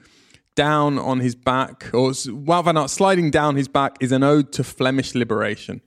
down 0.56 0.98
on 0.98 1.20
his 1.20 1.36
back, 1.36 1.88
or 1.94 2.10
Wout 2.10 2.64
van 2.64 2.76
Aert 2.76 2.90
sliding 2.90 3.30
down 3.30 3.54
his 3.54 3.68
back 3.68 3.96
is 4.00 4.10
an 4.10 4.24
ode 4.24 4.50
to 4.54 4.64
Flemish 4.64 5.14
liberation. 5.14 5.82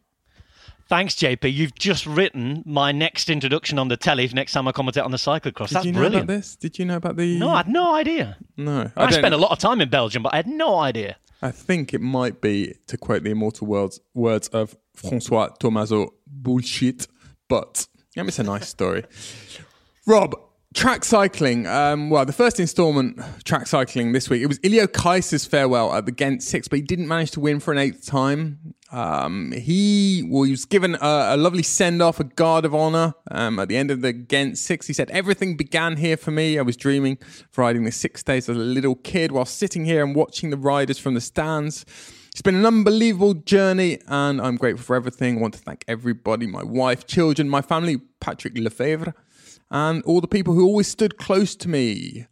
Thanks, 0.91 1.15
JP. 1.15 1.53
You've 1.53 1.73
just 1.73 2.05
written 2.05 2.63
my 2.65 2.91
next 2.91 3.29
introduction 3.29 3.79
on 3.79 3.87
the 3.87 3.95
telly 3.95 4.27
for 4.27 4.35
next 4.35 4.51
time 4.51 4.67
I 4.67 4.73
commentate 4.73 5.05
on 5.05 5.11
the 5.11 5.17
cyclocross. 5.17 5.69
Did 5.69 5.75
That's 5.75 5.85
you 5.85 5.93
know 5.93 5.99
brilliant. 5.99 6.25
about 6.25 6.35
this? 6.35 6.57
Did 6.57 6.77
you 6.77 6.83
know 6.83 6.97
about 6.97 7.15
the? 7.15 7.39
No, 7.39 7.49
I 7.51 7.57
had 7.57 7.69
no 7.69 7.95
idea. 7.95 8.35
no. 8.57 8.91
I, 8.97 9.03
don't- 9.03 9.13
spent 9.13 9.33
a 9.33 9.37
lot 9.37 9.51
of 9.51 9.57
time 9.59 9.79
in 9.79 9.87
Belgium, 9.87 10.21
but 10.21 10.33
I 10.33 10.35
had 10.35 10.47
no 10.47 10.79
idea. 10.79 11.15
I 11.41 11.51
think 11.51 11.93
it 11.93 12.01
might 12.01 12.41
be, 12.41 12.75
to 12.87 12.97
quote 12.97 13.23
the 13.23 13.29
immortal 13.29 13.67
words, 13.67 14.01
words 14.13 14.49
of 14.49 14.75
Francois 14.93 15.47
Tomaso, 15.61 16.09
bullshit, 16.27 17.07
but 17.47 17.87
yeah, 18.13 18.25
it's 18.27 18.39
a 18.39 18.43
nice 18.43 18.67
story. 18.77 19.05
Rob, 20.05 20.35
track 20.73 21.05
cycling. 21.05 21.67
Um, 21.67 22.09
well, 22.09 22.25
the 22.25 22.33
first 22.33 22.59
instalment 22.59 23.17
track 23.45 23.67
cycling 23.67 24.11
this 24.11 24.29
week, 24.29 24.41
it 24.41 24.47
was 24.47 24.59
Iljo 24.59 24.87
Keisse's 24.87 25.45
farewell 25.45 25.93
at 25.93 26.05
the 26.05 26.11
Ghent 26.11 26.43
Six, 26.43 26.67
but 26.67 26.79
he 26.79 26.83
didn't 26.83 27.07
manage 27.07 27.31
to 27.31 27.39
win 27.39 27.61
for 27.61 27.71
an 27.71 27.77
eighth 27.77 28.05
time. 28.05 28.73
Um, 28.91 29.53
he, 29.53 30.27
well, 30.27 30.43
he 30.43 30.51
was 30.51 30.65
given 30.65 30.95
a, 30.95 31.29
a 31.31 31.37
lovely 31.37 31.63
send 31.63 32.01
off, 32.01 32.19
a 32.19 32.25
guard 32.25 32.65
of 32.65 32.75
honor 32.75 33.13
um, 33.29 33.57
at 33.59 33.69
the 33.69 33.77
end 33.77 33.89
of 33.89 34.01
the 34.01 34.11
Ghent 34.11 34.57
Six. 34.57 34.87
He 34.87 34.93
said, 34.93 35.09
Everything 35.11 35.55
began 35.55 35.97
here 35.97 36.17
for 36.17 36.31
me. 36.31 36.59
I 36.59 36.61
was 36.61 36.75
dreaming 36.75 37.17
of 37.21 37.57
riding 37.57 37.85
the 37.85 37.91
six 37.91 38.21
days 38.21 38.49
as 38.49 38.57
a 38.57 38.59
little 38.59 38.95
kid 38.95 39.31
while 39.31 39.45
sitting 39.45 39.85
here 39.85 40.03
and 40.03 40.13
watching 40.13 40.49
the 40.49 40.57
riders 40.57 40.97
from 40.97 41.13
the 41.13 41.21
stands. 41.21 41.85
It's 42.31 42.41
been 42.41 42.55
an 42.55 42.65
unbelievable 42.65 43.33
journey, 43.33 43.99
and 44.07 44.41
I'm 44.41 44.55
grateful 44.55 44.83
for 44.83 44.95
everything. 44.95 45.37
I 45.37 45.41
want 45.41 45.53
to 45.55 45.59
thank 45.59 45.83
everybody 45.87 46.47
my 46.47 46.63
wife, 46.63 47.05
children, 47.05 47.49
my 47.49 47.61
family, 47.61 47.97
Patrick 48.19 48.55
Lefevere, 48.55 49.13
and 49.69 50.03
all 50.03 50.21
the 50.21 50.27
people 50.27 50.53
who 50.53 50.65
always 50.65 50.87
stood 50.87 51.17
close 51.17 51.55
to 51.57 51.69
me. 51.69 52.27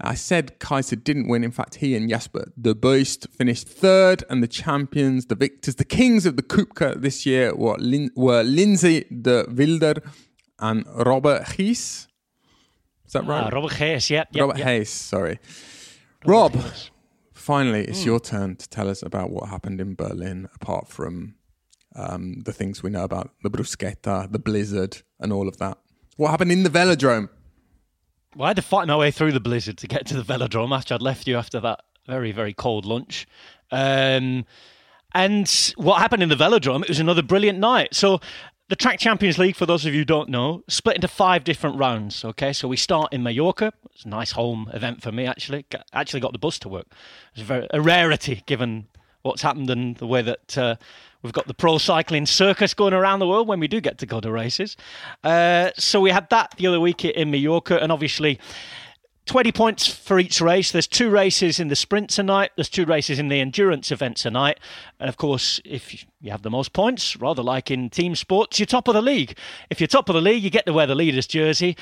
I 0.00 0.14
said 0.14 0.60
Keisse 0.60 1.02
didn't 1.02 1.28
win. 1.28 1.42
In 1.42 1.50
fact, 1.50 1.76
he 1.76 1.96
and 1.96 2.08
Jasper 2.10 2.52
de 2.60 2.74
Beust 2.74 3.28
finished 3.30 3.66
third, 3.66 4.24
and 4.28 4.42
the 4.42 4.48
champions, 4.48 5.26
the 5.26 5.34
victors, 5.34 5.76
the 5.76 5.84
kings 5.84 6.26
of 6.26 6.36
the 6.36 6.42
Kuipke 6.42 7.00
this 7.00 7.24
year 7.24 7.54
were, 7.54 7.76
Lin- 7.78 8.10
were 8.14 8.42
Lindsay 8.42 9.04
de 9.04 9.46
Wilder 9.48 10.02
and 10.58 10.84
Robert 10.94 11.44
Ghys. 11.44 12.08
Is 13.06 13.12
that 13.12 13.24
right? 13.24 13.44
Ah, 13.44 13.54
Robert 13.54 13.72
Hayes, 13.74 14.10
yep. 14.10 14.28
yep, 14.32 14.40
Robert 14.42 14.58
yep. 14.58 14.66
Hayes, 14.66 14.90
sorry. 14.90 15.38
Rob, 16.26 16.52
Hayes. 16.54 16.90
finally, 17.32 17.84
it's 17.84 18.04
your 18.04 18.18
turn 18.18 18.56
to 18.56 18.68
tell 18.68 18.88
us 18.88 19.02
about 19.02 19.30
what 19.30 19.48
happened 19.48 19.80
in 19.80 19.94
Berlin, 19.94 20.48
apart 20.54 20.88
from 20.88 21.36
um, 21.94 22.42
the 22.44 22.52
things 22.52 22.82
we 22.82 22.90
know 22.90 23.04
about 23.04 23.30
the 23.42 23.50
bruschetta, 23.50 24.30
the 24.30 24.38
blizzard, 24.38 25.02
and 25.20 25.32
all 25.32 25.46
of 25.48 25.56
that. 25.58 25.78
What 26.16 26.30
happened 26.30 26.52
in 26.52 26.64
the 26.64 26.70
velodrome? 26.70 27.28
Well, 28.36 28.44
I 28.44 28.50
had 28.50 28.56
to 28.56 28.62
fight 28.62 28.86
my 28.86 28.96
way 28.96 29.10
through 29.10 29.32
the 29.32 29.40
blizzard 29.40 29.78
to 29.78 29.86
get 29.86 30.04
to 30.08 30.20
the 30.20 30.22
velodrome 30.22 30.76
after 30.76 30.92
I'd 30.92 31.00
left 31.00 31.26
you 31.26 31.38
after 31.38 31.58
that 31.60 31.80
very, 32.06 32.32
very 32.32 32.52
cold 32.52 32.84
lunch. 32.84 33.26
Um, 33.70 34.44
and 35.14 35.72
what 35.76 36.00
happened 36.00 36.22
in 36.22 36.28
the 36.28 36.36
velodrome, 36.36 36.82
it 36.82 36.88
was 36.88 37.00
another 37.00 37.22
brilliant 37.22 37.58
night. 37.58 37.94
So, 37.94 38.20
the 38.68 38.76
Track 38.76 38.98
Champions 38.98 39.38
League, 39.38 39.56
for 39.56 39.64
those 39.64 39.86
of 39.86 39.94
you 39.94 40.00
who 40.00 40.04
don't 40.04 40.28
know, 40.28 40.64
split 40.68 40.96
into 40.96 41.08
five 41.08 41.44
different 41.44 41.78
rounds. 41.78 42.24
Okay, 42.24 42.52
so 42.52 42.68
we 42.68 42.76
start 42.76 43.10
in 43.12 43.22
Mallorca. 43.22 43.72
It's 43.94 44.04
a 44.04 44.08
nice 44.08 44.32
home 44.32 44.70
event 44.74 45.00
for 45.02 45.12
me, 45.12 45.24
actually. 45.24 45.64
Actually, 45.94 46.20
got 46.20 46.32
the 46.32 46.38
bus 46.38 46.58
to 46.58 46.68
work. 46.68 46.88
It's 47.32 47.42
a, 47.42 47.44
very, 47.44 47.66
a 47.70 47.80
rarity 47.80 48.42
given 48.44 48.88
what's 49.22 49.42
happened 49.42 49.70
and 49.70 49.96
the 49.96 50.06
way 50.06 50.20
that 50.20 50.58
uh, 50.58 50.76
we've 51.26 51.32
got 51.32 51.46
the 51.46 51.54
pro 51.54 51.78
cycling 51.78 52.24
circus 52.24 52.72
going 52.72 52.94
around 52.94 53.18
the 53.18 53.26
world 53.26 53.48
when 53.48 53.60
we 53.60 53.68
do 53.68 53.80
get 53.80 53.98
to 53.98 54.06
go 54.06 54.20
to 54.20 54.30
races. 54.30 54.76
Uh, 55.24 55.70
so 55.76 56.00
we 56.00 56.10
had 56.10 56.30
that 56.30 56.54
the 56.56 56.66
other 56.66 56.80
week 56.80 57.04
in 57.04 57.30
Mallorca, 57.30 57.82
and 57.82 57.92
obviously 57.92 58.38
20 59.26 59.50
points 59.50 59.88
for 59.88 60.20
each 60.20 60.40
race. 60.40 60.70
There's 60.70 60.86
two 60.86 61.10
races 61.10 61.58
in 61.58 61.66
the 61.66 61.74
sprint 61.74 62.10
tonight. 62.10 62.52
There's 62.54 62.68
two 62.68 62.84
races 62.84 63.18
in 63.18 63.26
the 63.26 63.40
endurance 63.40 63.90
event 63.90 64.16
tonight. 64.16 64.60
And 65.00 65.08
of 65.08 65.16
course, 65.16 65.60
if 65.64 66.04
you 66.20 66.30
have 66.30 66.42
the 66.42 66.50
most 66.50 66.72
points, 66.72 67.16
rather 67.16 67.42
like 67.42 67.70
in 67.70 67.90
team 67.90 68.14
sports, 68.14 68.60
you're 68.60 68.66
top 68.66 68.86
of 68.86 68.94
the 68.94 69.02
league. 69.02 69.36
If 69.68 69.80
you're 69.80 69.88
top 69.88 70.08
of 70.08 70.14
the 70.14 70.20
league, 70.20 70.44
you 70.44 70.50
get 70.50 70.64
to 70.66 70.72
wear 70.72 70.86
the 70.86 70.94
leader's 70.94 71.26
jersey. 71.26 71.76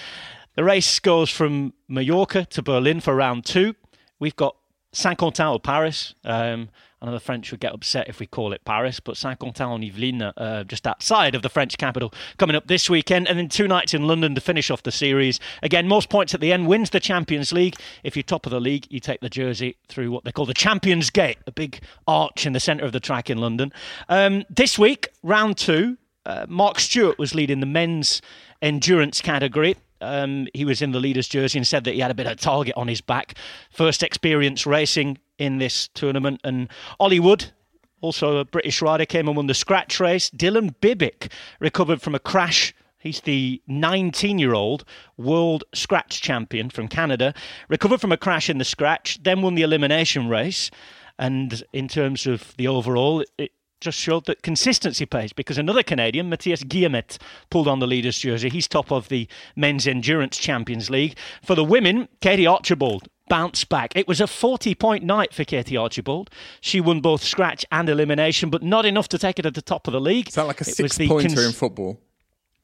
The 0.54 0.64
race 0.64 0.98
goes 1.00 1.28
from 1.28 1.74
Mallorca 1.86 2.46
to 2.46 2.62
Berlin 2.62 3.00
for 3.00 3.14
round 3.14 3.44
two. 3.44 3.74
We've 4.18 4.36
got 4.36 4.56
Saint-Quentin 4.94 5.46
or 5.46 5.60
Paris. 5.60 6.14
Um, 6.24 6.68
I 7.02 7.06
know 7.06 7.12
the 7.12 7.20
French 7.20 7.50
would 7.50 7.60
get 7.60 7.74
upset 7.74 8.08
if 8.08 8.18
we 8.18 8.26
call 8.26 8.54
it 8.54 8.64
Paris, 8.64 8.98
but 8.98 9.18
Saint-Quentin 9.18 9.68
en 9.68 9.82
Yvelines, 9.82 10.32
uh, 10.38 10.64
just 10.64 10.86
outside 10.86 11.34
of 11.34 11.42
the 11.42 11.50
French 11.50 11.76
capital, 11.76 12.14
coming 12.38 12.56
up 12.56 12.66
this 12.66 12.88
weekend, 12.88 13.28
and 13.28 13.38
then 13.38 13.50
two 13.50 13.68
nights 13.68 13.92
in 13.92 14.06
London 14.06 14.34
to 14.34 14.40
finish 14.40 14.70
off 14.70 14.82
the 14.84 14.92
series. 14.92 15.38
Again, 15.62 15.86
most 15.86 16.08
points 16.08 16.32
at 16.32 16.40
the 16.40 16.50
end 16.50 16.66
wins 16.66 16.90
the 16.90 17.00
Champions 17.00 17.52
League. 17.52 17.76
If 18.04 18.16
you're 18.16 18.22
top 18.22 18.46
of 18.46 18.52
the 18.52 18.60
league, 18.60 18.86
you 18.88 19.00
take 19.00 19.20
the 19.20 19.28
jersey 19.28 19.76
through 19.88 20.12
what 20.12 20.24
they 20.24 20.32
call 20.32 20.46
the 20.46 20.54
Champions 20.54 21.10
Gate, 21.10 21.36
a 21.46 21.52
big 21.52 21.80
arch 22.06 22.46
in 22.46 22.54
the 22.54 22.60
centre 22.60 22.86
of 22.86 22.92
the 22.92 23.00
track 23.00 23.28
in 23.28 23.36
London. 23.36 23.70
Um, 24.08 24.44
this 24.48 24.78
week, 24.78 25.08
round 25.22 25.58
two, 25.58 25.98
uh, 26.24 26.46
Mark 26.48 26.80
Stewart 26.80 27.18
was 27.18 27.34
leading 27.34 27.60
the 27.60 27.66
men's 27.66 28.22
endurance 28.62 29.20
category. 29.20 29.76
Um, 30.04 30.46
he 30.54 30.64
was 30.64 30.82
in 30.82 30.92
the 30.92 31.00
leader's 31.00 31.28
jersey 31.28 31.58
and 31.58 31.66
said 31.66 31.84
that 31.84 31.94
he 31.94 32.00
had 32.00 32.10
a 32.10 32.14
bit 32.14 32.26
of 32.26 32.32
a 32.32 32.36
target 32.36 32.74
on 32.76 32.88
his 32.88 33.00
back. 33.00 33.34
First 33.70 34.02
experience 34.02 34.66
racing 34.66 35.18
in 35.38 35.58
this 35.58 35.88
tournament. 35.88 36.40
And 36.44 36.68
Ollie 37.00 37.20
Wood, 37.20 37.52
also 38.00 38.38
a 38.38 38.44
British 38.44 38.82
rider, 38.82 39.06
came 39.06 39.28
and 39.28 39.36
won 39.36 39.46
the 39.46 39.54
scratch 39.54 40.00
race. 40.00 40.30
Dylan 40.30 40.74
Bibic 40.80 41.30
recovered 41.60 42.02
from 42.02 42.14
a 42.14 42.18
crash. 42.18 42.74
He's 42.98 43.20
the 43.20 43.60
19 43.66 44.38
year 44.38 44.54
old 44.54 44.84
world 45.16 45.64
scratch 45.74 46.22
champion 46.22 46.70
from 46.70 46.88
Canada. 46.88 47.34
Recovered 47.68 48.00
from 48.00 48.12
a 48.12 48.16
crash 48.16 48.48
in 48.48 48.58
the 48.58 48.64
scratch, 48.64 49.22
then 49.22 49.42
won 49.42 49.54
the 49.54 49.62
elimination 49.62 50.28
race. 50.28 50.70
And 51.18 51.62
in 51.72 51.86
terms 51.88 52.26
of 52.26 52.54
the 52.56 52.66
overall, 52.66 53.24
it 53.38 53.52
just 53.84 53.98
showed 53.98 54.24
that 54.24 54.42
consistency 54.42 55.04
pays 55.06 55.32
because 55.32 55.58
another 55.58 55.82
Canadian, 55.82 56.30
Mathias 56.30 56.64
Guillemette, 56.64 57.18
pulled 57.50 57.68
on 57.68 57.78
the 57.78 57.86
leader's 57.86 58.18
jersey. 58.18 58.48
He's 58.48 58.66
top 58.66 58.90
of 58.90 59.08
the 59.08 59.28
Men's 59.54 59.86
Endurance 59.86 60.38
Champions 60.38 60.88
League. 60.88 61.16
For 61.42 61.54
the 61.54 61.62
women, 61.62 62.08
Katie 62.20 62.46
Archibald 62.46 63.08
bounced 63.28 63.68
back. 63.68 63.94
It 63.94 64.08
was 64.08 64.20
a 64.20 64.26
40 64.26 64.74
point 64.74 65.04
night 65.04 65.34
for 65.34 65.44
Katie 65.44 65.76
Archibald. 65.76 66.30
She 66.60 66.80
won 66.80 67.00
both 67.00 67.22
scratch 67.22 67.64
and 67.70 67.88
elimination, 67.88 68.48
but 68.48 68.62
not 68.62 68.86
enough 68.86 69.08
to 69.08 69.18
take 69.18 69.38
it 69.38 69.46
at 69.46 69.54
the 69.54 69.62
top 69.62 69.86
of 69.86 69.92
the 69.92 70.00
league. 70.00 70.28
Is 70.28 70.34
that 70.34 70.46
like 70.46 70.60
a 70.62 70.68
it 70.68 70.74
six 70.74 70.96
pointer 70.98 71.28
cons- 71.28 71.46
in 71.46 71.52
football? 71.52 72.00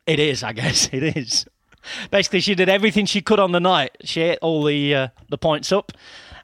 It 0.07 0.19
is, 0.19 0.43
I 0.43 0.53
guess. 0.53 0.89
It 0.93 1.17
is. 1.17 1.47
Basically, 2.11 2.41
she 2.41 2.55
did 2.55 2.69
everything 2.69 3.07
she 3.07 3.23
could 3.23 3.41
on 3.41 3.53
the 3.53 3.61
night. 3.61 3.97
She 4.05 4.21
ate 4.21 4.39
all 4.43 4.65
the 4.65 4.95
uh, 4.95 5.09
the 5.31 5.39
points 5.39 5.73
up, 5.73 5.93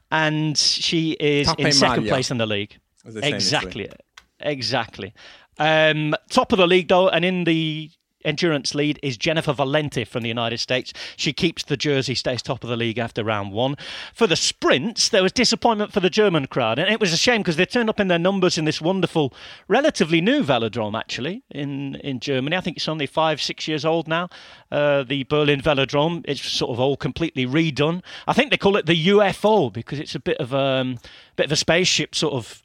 and 0.09 0.57
she 0.57 1.11
is 1.11 1.47
Tape 1.47 1.59
in 1.59 1.71
second 1.71 2.07
place 2.07 2.31
in 2.31 2.37
the 2.37 2.47
league. 2.47 2.77
Exactly. 3.05 3.83
they 3.83 3.89
say 3.89 3.93
in 3.93 4.06
Exactly. 4.39 5.13
Um, 5.59 6.15
top 6.29 6.51
of 6.51 6.57
the 6.57 6.67
league 6.67 6.87
though, 6.87 7.09
and 7.09 7.25
in 7.25 7.43
the 7.43 7.91
endurance 8.27 8.75
lead 8.75 8.99
is 9.01 9.17
Jennifer 9.17 9.53
Valente 9.53 10.05
from 10.05 10.21
the 10.21 10.27
United 10.27 10.59
States. 10.59 10.91
She 11.15 11.33
keeps 11.33 11.63
the 11.63 11.77
jersey, 11.77 12.13
stays 12.13 12.41
top 12.41 12.63
of 12.63 12.69
the 12.69 12.75
league 12.75 12.97
after 12.97 13.23
round 13.23 13.51
one. 13.53 13.75
For 14.13 14.27
the 14.27 14.35
sprints, 14.35 15.09
there 15.09 15.23
was 15.23 15.31
disappointment 15.31 15.93
for 15.93 15.99
the 15.99 16.09
German 16.09 16.47
crowd, 16.47 16.77
and 16.77 16.91
it 16.91 16.99
was 16.99 17.13
a 17.13 17.17
shame 17.17 17.41
because 17.41 17.55
they 17.55 17.65
turned 17.65 17.89
up 17.89 17.99
in 17.99 18.09
their 18.09 18.19
numbers 18.19 18.57
in 18.57 18.65
this 18.65 18.81
wonderful, 18.81 19.33
relatively 19.67 20.21
new 20.21 20.43
velodrome 20.43 20.97
actually 20.97 21.43
in 21.49 21.95
in 21.95 22.19
Germany. 22.19 22.55
I 22.55 22.61
think 22.61 22.77
it's 22.77 22.89
only 22.89 23.07
five, 23.07 23.41
six 23.41 23.67
years 23.67 23.85
old 23.85 24.07
now. 24.07 24.29
Uh, 24.71 25.03
the 25.03 25.23
Berlin 25.23 25.61
Velodrome. 25.61 26.23
It's 26.27 26.41
sort 26.41 26.71
of 26.71 26.79
all 26.79 26.97
completely 26.97 27.45
redone. 27.45 28.03
I 28.27 28.33
think 28.33 28.51
they 28.51 28.57
call 28.57 28.75
it 28.75 28.85
the 28.85 29.07
UFO 29.07 29.71
because 29.71 29.99
it's 29.99 30.15
a 30.15 30.19
bit 30.19 30.37
of 30.37 30.53
a 30.53 30.57
um, 30.57 30.97
bit 31.35 31.45
of 31.45 31.51
a 31.51 31.55
spaceship 31.55 32.13
sort 32.13 32.33
of. 32.33 32.61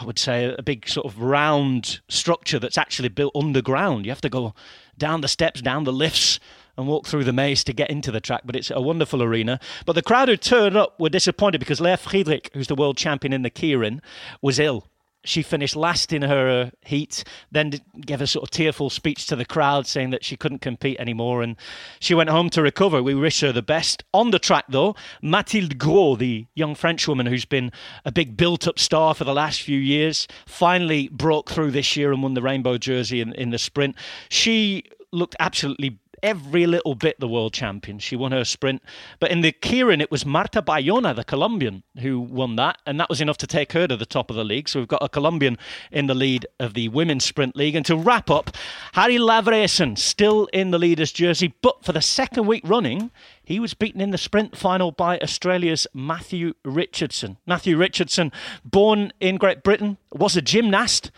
I 0.00 0.04
would 0.04 0.18
say 0.18 0.54
a 0.58 0.62
big 0.62 0.88
sort 0.88 1.06
of 1.06 1.20
round 1.20 2.00
structure 2.08 2.58
that's 2.58 2.78
actually 2.78 3.10
built 3.10 3.36
underground. 3.36 4.06
You 4.06 4.12
have 4.12 4.20
to 4.22 4.30
go 4.30 4.54
down 4.96 5.20
the 5.20 5.28
steps, 5.28 5.60
down 5.60 5.84
the 5.84 5.92
lifts, 5.92 6.40
and 6.76 6.86
walk 6.86 7.06
through 7.06 7.24
the 7.24 7.32
maze 7.32 7.62
to 7.64 7.74
get 7.74 7.90
into 7.90 8.10
the 8.10 8.20
track. 8.20 8.42
But 8.46 8.56
it's 8.56 8.70
a 8.70 8.80
wonderful 8.80 9.22
arena. 9.22 9.60
But 9.84 9.92
the 9.92 10.02
crowd 10.02 10.28
who 10.28 10.36
turned 10.36 10.76
up 10.76 10.98
were 10.98 11.10
disappointed 11.10 11.58
because 11.58 11.80
Leif 11.80 12.00
Friedrich, 12.00 12.50
who's 12.54 12.68
the 12.68 12.74
world 12.74 12.96
champion 12.96 13.34
in 13.34 13.42
the 13.42 13.50
Keirin, 13.50 14.00
was 14.40 14.58
ill. 14.58 14.86
She 15.24 15.42
finished 15.42 15.76
last 15.76 16.12
in 16.12 16.22
her 16.22 16.48
uh, 16.48 16.70
heat, 16.82 17.24
then 17.50 17.72
gave 18.00 18.20
a 18.20 18.26
sort 18.26 18.44
of 18.44 18.50
tearful 18.50 18.88
speech 18.88 19.26
to 19.26 19.36
the 19.36 19.44
crowd 19.44 19.86
saying 19.86 20.10
that 20.10 20.24
she 20.24 20.36
couldn't 20.36 20.60
compete 20.60 20.98
anymore 20.98 21.42
and 21.42 21.56
she 21.98 22.14
went 22.14 22.30
home 22.30 22.48
to 22.50 22.62
recover. 22.62 23.02
We 23.02 23.14
wish 23.14 23.40
her 23.40 23.52
the 23.52 23.62
best. 23.62 24.02
On 24.14 24.30
the 24.30 24.38
track, 24.38 24.64
though, 24.68 24.96
Mathilde 25.20 25.78
Gros, 25.78 26.18
the 26.18 26.46
young 26.54 26.74
Frenchwoman 26.74 27.26
who's 27.26 27.44
been 27.44 27.70
a 28.04 28.12
big 28.12 28.36
built 28.36 28.66
up 28.66 28.78
star 28.78 29.14
for 29.14 29.24
the 29.24 29.34
last 29.34 29.60
few 29.62 29.78
years, 29.78 30.26
finally 30.46 31.08
broke 31.08 31.50
through 31.50 31.70
this 31.70 31.96
year 31.96 32.12
and 32.12 32.22
won 32.22 32.34
the 32.34 32.42
rainbow 32.42 32.78
jersey 32.78 33.20
in, 33.20 33.32
in 33.34 33.50
the 33.50 33.58
sprint. 33.58 33.96
She 34.30 34.84
looked 35.12 35.36
absolutely 35.38 35.98
every 36.22 36.66
little 36.66 36.94
bit 36.94 37.18
the 37.20 37.28
world 37.28 37.52
champion. 37.52 37.98
She 37.98 38.16
won 38.16 38.32
her 38.32 38.44
sprint. 38.44 38.82
But 39.18 39.30
in 39.30 39.40
the 39.40 39.52
Keirin, 39.52 40.00
it 40.00 40.10
was 40.10 40.26
Marta 40.26 40.62
Bayona, 40.62 41.14
the 41.14 41.24
Colombian, 41.24 41.82
who 41.98 42.20
won 42.20 42.56
that. 42.56 42.78
And 42.86 42.98
that 43.00 43.08
was 43.08 43.20
enough 43.20 43.38
to 43.38 43.46
take 43.46 43.72
her 43.72 43.86
to 43.86 43.96
the 43.96 44.06
top 44.06 44.30
of 44.30 44.36
the 44.36 44.44
league. 44.44 44.68
So 44.68 44.80
we've 44.80 44.88
got 44.88 45.02
a 45.02 45.08
Colombian 45.08 45.58
in 45.90 46.06
the 46.06 46.14
lead 46.14 46.46
of 46.58 46.74
the 46.74 46.88
Women's 46.88 47.24
Sprint 47.24 47.56
League. 47.56 47.74
And 47.74 47.86
to 47.86 47.96
wrap 47.96 48.30
up, 48.30 48.50
Harrie 48.94 49.18
Lavreysen 49.18 49.98
still 49.98 50.46
in 50.52 50.70
the 50.70 50.78
leader's 50.78 51.12
jersey. 51.12 51.54
But 51.62 51.84
for 51.84 51.92
the 51.92 52.02
second 52.02 52.46
week 52.46 52.62
running, 52.66 53.10
he 53.42 53.58
was 53.58 53.74
beaten 53.74 54.00
in 54.00 54.10
the 54.10 54.18
sprint 54.18 54.56
final 54.56 54.92
by 54.92 55.18
Australia's 55.18 55.86
Matthew 55.92 56.54
Richardson. 56.64 57.36
Matthew 57.46 57.76
Richardson, 57.76 58.30
born 58.64 59.12
in 59.20 59.38
Great 59.38 59.64
Britain, 59.64 59.96
was 60.12 60.36
a 60.36 60.42
gymnast 60.42 61.10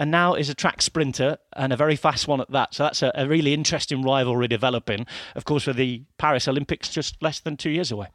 and 0.00 0.10
now 0.10 0.32
is 0.32 0.48
a 0.48 0.54
track 0.54 0.80
sprinter 0.80 1.36
and 1.54 1.74
a 1.74 1.76
very 1.76 1.94
fast 1.94 2.26
one 2.26 2.40
at 2.40 2.50
that. 2.50 2.72
So 2.74 2.84
that's 2.84 3.02
a, 3.02 3.12
a, 3.14 3.28
really 3.28 3.52
interesting 3.52 4.00
rivalry 4.02 4.48
developing, 4.48 5.06
of 5.34 5.44
course, 5.44 5.64
for 5.64 5.74
the 5.74 6.04
Paris 6.16 6.48
Olympics 6.48 6.88
just 6.88 7.22
less 7.22 7.38
than 7.38 7.58
two 7.58 7.68
years 7.68 7.92
away. 7.92 8.06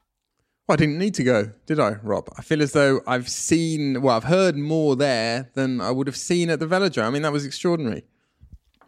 Well, 0.68 0.74
I 0.74 0.77
didn't 0.77 0.98
need 0.98 1.13
to 1.13 1.24
go, 1.24 1.51
did 1.68 1.80
I, 1.80 1.98
Rob? 2.01 2.27
I 2.39 2.42
feel 2.42 2.63
as 2.63 2.72
though 2.72 3.01
I've 3.06 3.30
seen, 3.30 4.01
well, 4.01 4.18
I've 4.18 4.24
heard 4.24 4.58
more 4.58 4.96
there 4.96 5.51
than 5.54 5.80
I 5.80 5.92
would 5.92 6.08
have 6.08 6.18
seen 6.18 6.50
at 6.50 6.60
the 6.60 6.65
Velodrome. 6.65 7.04
I 7.04 7.12
mean, 7.12 7.22
that 7.22 7.32
was 7.32 7.46
extraordinary. 7.46 8.04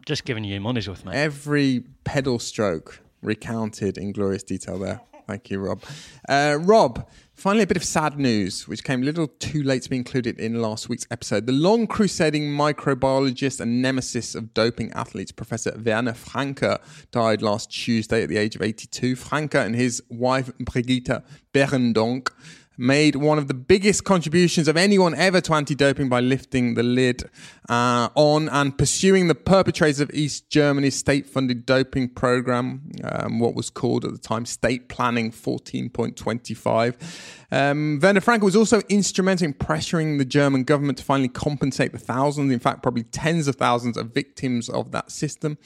Just 0.08 0.26
giving 0.26 0.44
you 0.44 0.60
money's 0.60 0.90
worth, 0.90 1.06
mate. 1.06 1.14
Every 1.14 1.84
pedal 2.04 2.40
stroke 2.40 3.00
recounted 3.22 4.00
in 4.00 4.12
glorious 4.12 4.42
detail 4.42 4.80
there. 4.80 5.02
Thank 5.28 5.52
you, 5.52 5.60
Rob. 5.60 5.84
Uh, 6.28 6.58
Rob, 6.62 7.08
finally, 7.38 7.64
a 7.64 7.68
bit 7.68 7.78
of 7.78 7.84
sad 7.84 8.18
news, 8.18 8.68
which 8.68 8.84
came 8.84 9.04
a 9.04 9.06
little 9.06 9.28
too 9.28 9.62
late 9.62 9.84
to 9.84 9.90
be 9.90 9.96
included 9.96 10.40
in 10.40 10.60
last 10.60 10.90
week's 10.90 11.06
episode. 11.12 11.46
The 11.46 11.54
long 11.54 11.86
crusading 11.86 12.44
microbiologist 12.44 13.62
and 13.62 13.82
nemesis 13.82 14.34
of 14.34 14.54
doping 14.56 14.92
athletes, 14.94 15.32
Professor 15.32 15.80
Werner 15.84 16.14
Franke, 16.14 16.80
died 17.12 17.44
last 17.44 17.72
Tuesday 17.72 18.24
at 18.24 18.30
the 18.30 18.38
age 18.38 18.56
of 18.56 18.64
82. 18.64 19.16
Franke 19.16 19.56
and 19.56 19.76
his 19.76 20.02
wife, 20.10 20.52
Brigitte 20.60 21.24
Berendonck, 21.54 22.32
made 22.78 23.16
one 23.16 23.38
of 23.38 23.48
the 23.48 23.54
biggest 23.54 24.04
contributions 24.04 24.68
of 24.68 24.78
anyone 24.78 25.16
ever 25.16 25.42
to 25.42 25.54
anti-doping 25.54 26.10
by 26.10 26.20
lifting 26.20 26.76
the 26.76 26.84
lid 26.84 27.24
uh, 27.70 28.10
on 28.16 28.48
and 28.50 28.78
pursuing 28.78 29.28
the 29.28 29.36
perpetrators 29.36 30.00
of 30.00 30.12
East 30.14 30.50
Germany's 30.50 30.96
state-funded 30.96 31.66
doping 31.66 32.10
program, 32.10 32.92
um, 33.04 33.40
what 33.40 33.56
was 33.56 33.70
called 33.70 34.06
at 34.06 34.12
the 34.12 34.18
time 34.18 34.46
State 34.46 34.90
Planning 34.90 35.32
14.25. 35.32 36.96
Um, 37.50 38.00
Werner 38.02 38.22
was 38.40 38.56
also 38.56 38.82
instrumental 38.90 39.46
in 39.46 39.54
pressuring 39.54 40.18
the 40.18 40.26
German 40.26 40.64
government 40.64 40.98
to 40.98 41.04
finally 41.04 41.30
compensate 41.30 41.94
the 41.94 41.98
thousands, 41.98 42.52
in 42.52 42.60
fact, 42.60 42.84
probably 42.84 43.04
tens 43.04 43.48
of 43.48 43.56
thousands 43.56 43.98
of 43.98 44.14
victims 44.14 44.70
of 44.70 44.92
that 44.92 45.12
system. 45.12 45.58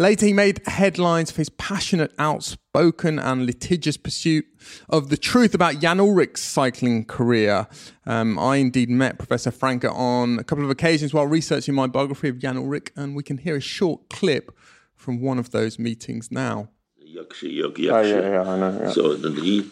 Later, 0.00 0.26
he 0.26 0.32
made 0.32 0.60
headlines 0.64 1.32
for 1.32 1.38
his 1.38 1.48
passionate, 1.48 2.12
outspoken, 2.20 3.18
and 3.18 3.44
litigious 3.44 3.96
pursuit 3.96 4.46
of 4.88 5.08
the 5.08 5.16
truth 5.16 5.54
about 5.54 5.80
Jan 5.80 5.98
Ullrich's 5.98 6.40
cycling 6.40 7.04
career. 7.04 7.66
Um, 8.06 8.38
I 8.38 8.56
indeed 8.56 8.90
met 8.90 9.18
Professor 9.18 9.50
Franke 9.50 9.88
on 9.88 10.38
a 10.38 10.44
couple 10.44 10.62
of 10.62 10.70
occasions 10.70 11.12
while 11.12 11.26
researching 11.26 11.74
my 11.74 11.88
biography 11.88 12.28
of 12.28 12.38
Jan 12.38 12.56
Ullrich, 12.56 12.90
and 12.94 13.16
we 13.16 13.24
can 13.24 13.38
hear 13.38 13.56
a 13.56 13.60
short 13.60 14.08
clip 14.08 14.56
from 14.94 15.20
one 15.20 15.36
of 15.36 15.50
those 15.50 15.80
meetings 15.80 16.30
now. 16.30 16.68
Jaksche, 17.04 17.60
Jaksche. 17.60 17.90
Oh, 17.90 18.00
yeah, 18.00 18.20
yeah, 18.20 18.42
I 18.42 18.56
know. 18.56 18.80
Yeah. 18.80 18.90
So 18.92 19.14
that 19.14 19.34
he 19.34 19.68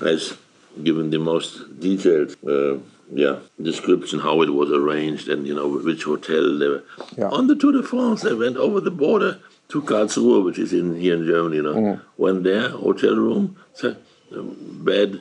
has 0.00 0.36
given 0.82 1.08
the 1.08 1.18
most 1.18 1.80
detailed 1.80 2.36
uh, 2.46 2.76
yeah 3.12 3.38
description 3.62 4.18
how 4.18 4.42
it 4.42 4.50
was 4.50 4.70
arranged 4.72 5.28
and 5.28 5.46
you 5.46 5.54
know 5.54 5.68
which 5.68 6.02
hotel 6.02 6.58
they 6.58 6.66
were 6.66 6.82
yeah. 7.16 7.28
on 7.28 7.46
the 7.46 7.54
Tour 7.54 7.72
de 7.72 7.82
France. 7.82 8.22
They 8.22 8.34
went 8.34 8.56
over 8.56 8.80
the 8.80 8.90
border 8.90 9.40
to 9.74 9.82
Karlsruhe, 9.82 10.44
which 10.44 10.60
is 10.60 10.72
in 10.72 10.94
here 10.94 11.16
in 11.16 11.26
Germany. 11.26 11.56
You 11.56 11.62
know, 11.62 11.74
mm. 11.74 12.00
went 12.16 12.44
there, 12.44 12.68
hotel 12.68 13.16
room, 13.16 13.56
um, 13.82 14.56
bed. 14.84 15.20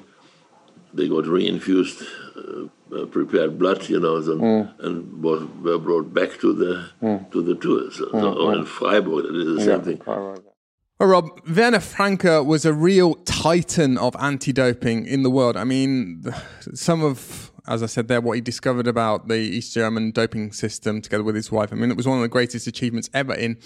They 0.94 1.08
got 1.10 1.24
reinfused, 1.24 2.04
uh, 2.38 2.96
uh, 2.96 3.06
prepared 3.08 3.58
blood, 3.58 3.90
you 3.90 4.00
know, 4.00 4.18
and, 4.18 4.42
mm. 4.42 4.80
and 4.86 5.24
was, 5.24 5.42
were 5.64 5.80
brought 5.80 6.14
back 6.14 6.40
to 6.42 6.54
the 6.54 6.90
mm. 7.02 7.32
to 7.32 7.42
the 7.42 7.56
tour. 7.56 7.90
So, 7.92 8.12
so 8.12 8.12
mm, 8.12 8.60
in 8.60 8.66
Freiburg, 8.66 9.26
it 9.26 9.36
is 9.36 9.56
the 9.56 9.64
same 9.64 9.82
thing. 9.82 10.02
Well, 10.06 11.10
Rob, 11.10 11.30
Werner 11.50 11.80
Franke 11.80 12.46
was 12.46 12.64
a 12.64 12.74
real 12.74 13.16
titan 13.26 13.98
of 13.98 14.16
anti-doping 14.20 15.08
in 15.08 15.24
the 15.24 15.32
world. 15.32 15.58
I 15.58 15.64
mean, 15.64 16.24
some 16.76 17.04
of, 17.04 17.52
as 17.68 17.82
I 17.82 17.88
said 17.88 18.08
there, 18.08 18.22
what 18.22 18.34
he 18.34 18.42
discovered 18.42 18.86
about 18.86 19.28
the 19.30 19.40
East 19.40 19.74
German 19.74 20.12
doping 20.12 20.52
system 20.52 21.02
together 21.02 21.24
with 21.24 21.34
his 21.34 21.52
wife. 21.52 21.74
I 21.74 21.76
mean, 21.76 21.90
it 21.90 21.98
was 21.98 22.08
one 22.08 22.20
of 22.20 22.22
the 22.22 22.30
greatest 22.30 22.68
achievements 22.68 23.10
ever 23.16 23.34
in 23.34 23.58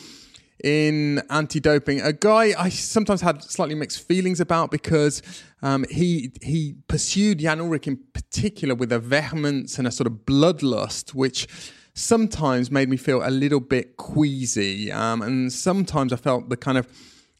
in 0.63 1.21
anti-doping. 1.29 2.01
A 2.01 2.13
guy 2.13 2.53
I 2.57 2.69
sometimes 2.69 3.21
had 3.21 3.43
slightly 3.43 3.75
mixed 3.75 4.07
feelings 4.07 4.39
about 4.39 4.71
because 4.71 5.21
um, 5.61 5.85
he 5.89 6.31
he 6.41 6.75
pursued 6.87 7.39
Jan 7.39 7.59
Ullrich 7.59 7.87
in 7.87 7.99
particular 8.13 8.75
with 8.75 8.91
a 8.91 8.99
vehemence 8.99 9.77
and 9.77 9.87
a 9.87 9.91
sort 9.91 10.07
of 10.07 10.13
bloodlust, 10.25 11.13
which 11.13 11.47
sometimes 11.93 12.69
made 12.69 12.89
me 12.89 12.97
feel 12.97 13.21
a 13.23 13.31
little 13.31 13.59
bit 13.59 13.97
queasy, 13.97 14.91
um, 14.91 15.21
and 15.21 15.51
sometimes 15.51 16.13
I 16.13 16.15
felt 16.17 16.49
the 16.49 16.57
kind 16.57 16.77
of 16.77 16.87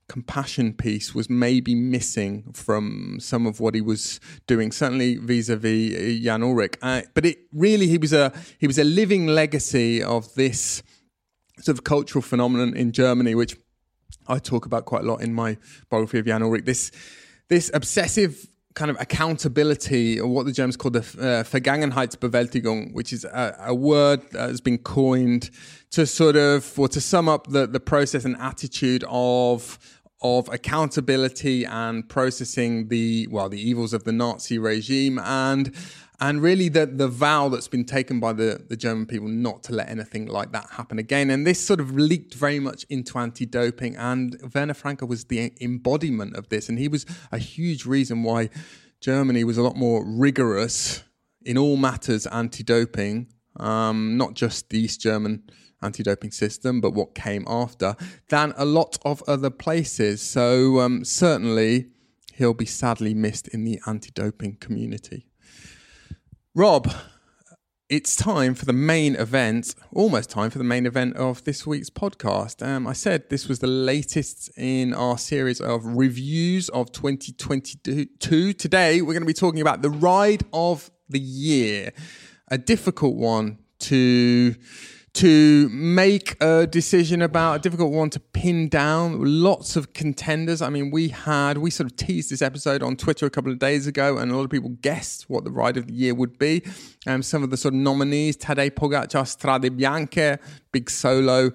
compassion 0.08 0.74
piece 0.74 1.14
was 1.14 1.30
maybe 1.30 1.76
missing 1.76 2.52
from 2.54 3.18
some 3.20 3.46
of 3.46 3.60
what 3.60 3.76
he 3.76 3.82
was 3.82 4.20
doing, 4.48 4.72
certainly 4.72 5.18
vis-a-vis 5.18 6.24
Jan 6.24 6.42
Ullrich 6.42 6.78
Uh, 6.82 7.02
but 7.14 7.26
it 7.26 7.40
really 7.52 7.88
he 7.88 7.98
was 7.98 8.14
a 8.14 8.32
he 8.58 8.68
was 8.68 8.78
a 8.78 8.84
living 8.84 9.28
legacy 9.28 10.02
of 10.02 10.34
this 10.36 10.82
sort 11.60 11.78
of 11.78 11.84
cultural 11.84 12.22
phenomenon 12.22 12.76
in 12.76 12.92
Germany, 12.92 13.36
which 13.36 13.58
I 14.28 14.40
talk 14.40 14.66
about 14.66 14.86
quite 14.86 15.04
a 15.04 15.08
lot 15.08 15.22
in 15.22 15.34
my 15.34 15.58
biography 15.90 16.20
of 16.20 16.26
Jan 16.26 16.42
Ullrich. 16.42 16.66
This 16.66 16.92
this 17.50 17.72
obsessive 17.74 18.48
kind 18.74 18.92
of 18.92 18.98
accountability, 19.00 20.20
or 20.20 20.28
what 20.28 20.46
the 20.46 20.52
Germans 20.52 20.78
call 20.78 20.92
the 20.92 21.00
uh, 21.00 21.44
Vergangenheitsbewältigung, 21.44 22.94
which 22.94 23.12
is 23.12 23.26
a, 23.26 23.56
a, 23.66 23.74
word 23.74 24.22
that 24.32 24.50
has 24.50 24.62
been 24.62 24.78
coined 24.78 25.50
to 25.90 26.06
sort 26.06 26.36
of, 26.36 26.78
or 26.78 26.88
to 26.88 27.02
sum 27.02 27.28
up 27.28 27.48
the, 27.48 27.66
the 27.66 27.80
process 27.80 28.24
and 28.24 28.38
attitude 28.38 29.04
of 29.10 29.80
of 30.22 30.50
accountability 30.52 31.64
and 31.66 32.10
processing 32.10 32.88
the 32.88 33.28
well 33.30 33.50
the 33.50 33.62
evils 33.62 33.94
of 33.94 34.04
the 34.04 34.12
Nazi 34.12 34.58
regime 34.58 35.20
and 35.20 35.76
and 36.20 36.42
really 36.42 36.70
the 36.70 36.86
the 36.86 37.08
vow 37.08 37.50
that's 37.50 37.68
been 37.68 37.86
taken 37.86 38.20
by 38.20 38.34
the, 38.34 38.66
the 38.68 38.76
German 38.76 39.06
people 39.06 39.28
not 39.28 39.64
to 39.64 39.74
let 39.74 39.90
anything 39.90 40.28
like 40.28 40.52
that 40.52 40.68
happen 40.72 40.98
again. 40.98 41.30
And 41.30 41.46
this 41.46 41.64
sort 41.64 41.80
of 41.80 41.96
leaked 41.96 42.34
very 42.34 42.60
much 42.60 42.86
into 42.90 43.18
anti-doping, 43.18 43.96
and 43.96 44.38
Werner 44.54 44.74
Franke 44.74 45.06
was 45.06 45.26
the 45.26 45.54
embodiment 45.62 46.36
of 46.36 46.50
this, 46.50 46.70
and 46.70 46.80
he 46.80 46.88
was 46.88 47.06
a 47.32 47.38
huge 47.38 47.86
reason 47.86 48.24
why 48.24 48.50
Germany 49.00 49.44
was 49.44 49.58
a 49.58 49.62
lot 49.62 49.76
more 49.76 50.04
rigorous 50.06 51.04
in 51.46 51.58
all 51.58 51.78
matters 51.78 52.26
anti-doping, 52.28 53.28
um, 53.58 54.18
not 54.18 54.34
just 54.34 54.70
the 54.70 54.80
East 54.80 55.00
German 55.00 55.44
anti 55.82 56.04
doping 56.04 56.32
system, 56.32 56.82
but 56.82 56.94
what 56.94 57.14
came 57.14 57.46
after, 57.48 57.96
than 58.30 58.54
a 58.58 58.66
lot 58.66 58.98
of 59.06 59.24
other 59.28 59.52
places. 59.52 60.22
So, 60.22 60.80
um, 60.80 61.06
certainly, 61.06 61.90
he'll 62.34 62.54
be 62.54 62.66
sadly 62.66 63.14
missed 63.14 63.48
in 63.50 63.64
the 63.64 63.80
anti 63.86 64.10
doping 64.12 64.56
community. 64.56 65.28
Rob, 66.58 66.92
it's 67.88 68.16
time 68.16 68.56
for 68.56 68.66
the 68.66 68.74
main 68.74 69.16
event, 69.16 69.76
almost 69.94 70.32
time 70.32 70.50
for 70.50 70.58
the 70.58 70.64
main 70.64 70.88
event 70.88 71.16
of 71.16 71.44
this 71.44 71.68
week's 71.68 71.92
podcast. 71.92 72.66
Um, 72.66 72.88
I 72.88 72.94
said 72.94 73.30
this 73.30 73.48
was 73.48 73.60
the 73.60 73.68
latest 73.68 74.50
in 74.58 74.92
our 74.96 75.20
series 75.20 75.62
of 75.62 75.86
reviews 75.86 76.70
of 76.70 76.92
2022. 76.92 78.54
Today, 78.54 79.02
we're 79.04 79.14
going 79.14 79.22
to 79.22 79.28
be 79.28 79.34
talking 79.34 79.62
about 79.62 79.84
the 79.84 79.92
ride 79.92 80.46
of 80.52 80.90
the 81.08 81.20
year, 81.20 81.92
a 82.48 82.58
difficult 82.58 83.18
one 83.18 83.60
to 83.82 84.56
to 85.18 85.68
make 85.70 86.36
a 86.42 86.68
decision 86.68 87.24
about 87.24 87.56
a 87.56 87.60
difficult 87.60 87.92
one 87.92 88.10
to 88.12 88.20
pin 88.20 88.70
down. 88.70 89.18
Lots 89.20 89.76
of 89.76 89.94
contenders. 89.94 90.62
I 90.62 90.70
mean, 90.70 90.92
we 90.92 91.10
had, 91.10 91.58
we 91.58 91.72
sort 91.72 91.90
of 91.92 91.98
teased 91.98 92.30
this 92.30 92.44
episode 92.44 92.84
on 92.84 92.96
Twitter 92.96 93.26
a 93.26 93.30
couple 93.32 93.52
of 93.52 93.58
days 93.58 93.88
ago, 93.88 94.18
and 94.18 94.32
a 94.32 94.36
lot 94.36 94.44
of 94.44 94.52
people 94.52 94.70
guessed 94.82 95.28
what 95.28 95.44
the 95.44 95.50
ride 95.50 95.76
of 95.76 95.88
the 95.88 95.94
year 95.94 96.14
would 96.14 96.38
be. 96.38 96.64
Um, 97.08 97.24
some 97.24 97.42
of 97.42 97.50
the 97.50 97.58
sort 97.58 97.74
of 97.74 97.80
nominees 97.80 98.38
Tadej 98.38 98.72
Pogacar, 98.72 99.26
Strade 99.26 99.80
Bianche, 99.80 100.38
big 100.72 100.90
solo. 100.90 101.48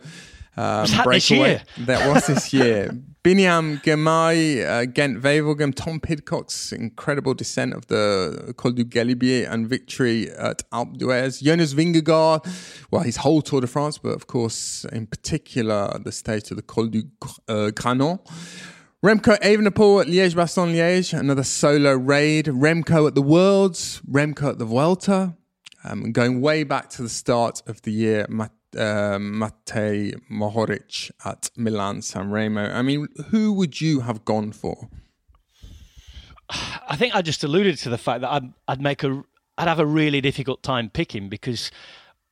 Um, 0.57 0.81
was 0.81 0.91
that 0.91 1.07
this 1.09 1.31
year? 1.31 1.63
That 1.79 2.13
was 2.13 2.27
this 2.27 2.53
year. 2.53 2.91
Biniam 3.25 3.81
Girmay, 3.85 4.69
uh, 4.69 4.85
Gent 4.85 5.23
Wevelgem, 5.23 5.73
Tom 5.73 6.01
Pidcock's 6.01 6.73
incredible 6.73 7.35
descent 7.35 7.73
of 7.73 7.87
the 7.87 8.53
Col 8.57 8.73
du 8.73 8.85
Galibier 8.85 9.49
and 9.49 9.69
victory 9.69 10.29
at 10.33 10.69
Alpe 10.73 10.97
d'Huez. 10.97 11.41
Jonas 11.41 11.73
Vingegaard, 11.73 12.45
well, 12.91 13.03
his 13.03 13.19
whole 13.19 13.41
Tour 13.41 13.61
de 13.61 13.69
France, 13.69 13.97
but 13.97 14.09
of 14.09 14.27
course, 14.27 14.85
in 14.93 15.07
particular, 15.07 15.97
the 16.03 16.11
stage 16.11 16.51
of 16.51 16.57
the 16.57 16.65
Col 16.65 16.87
du 16.87 17.05
uh, 17.47 17.71
Granon. 17.71 18.19
Remco 19.05 19.39
Evenepoel 19.41 20.01
at 20.01 20.09
Liège-Bastogne-Liège, 20.09 21.17
another 21.17 21.45
solo 21.45 21.93
raid. 21.93 22.47
Remco 22.47 23.07
at 23.07 23.15
the 23.15 23.23
Worlds, 23.23 24.03
Remco 24.11 24.49
at 24.49 24.59
the 24.59 24.65
Vuelta. 24.65 25.37
Um, 25.85 26.11
going 26.11 26.41
way 26.41 26.65
back 26.65 26.89
to 26.91 27.03
the 27.03 27.09
start 27.09 27.63
of 27.69 27.83
the 27.83 27.93
year, 27.93 28.27
uh, 28.77 29.19
Matej 29.19 30.15
Mohoric 30.31 31.11
at 31.25 31.51
Milan 31.57 32.03
San 32.03 32.31
Remo. 32.31 32.71
I 32.73 32.83
mean, 32.83 33.09
who 33.31 33.53
would 33.53 33.81
you 33.81 34.01
have 34.01 34.25
gone 34.25 34.53
for? 34.53 34.89
I 36.51 36.97
think 36.97 37.15
I 37.15 37.23
just 37.23 37.45
alluded 37.45 37.79
to 37.79 37.89
the 37.89 37.99
fact 37.99 38.21
that 38.23 38.31
I'd, 38.31 38.53
I'd 38.69 38.81
make 38.81 39.03
a 39.05 39.25
I'd 39.59 39.69
have 39.69 39.81
a 39.81 39.87
really 39.87 40.21
difficult 40.21 40.63
time 40.63 40.89
picking 40.89 41.29
because 41.29 41.71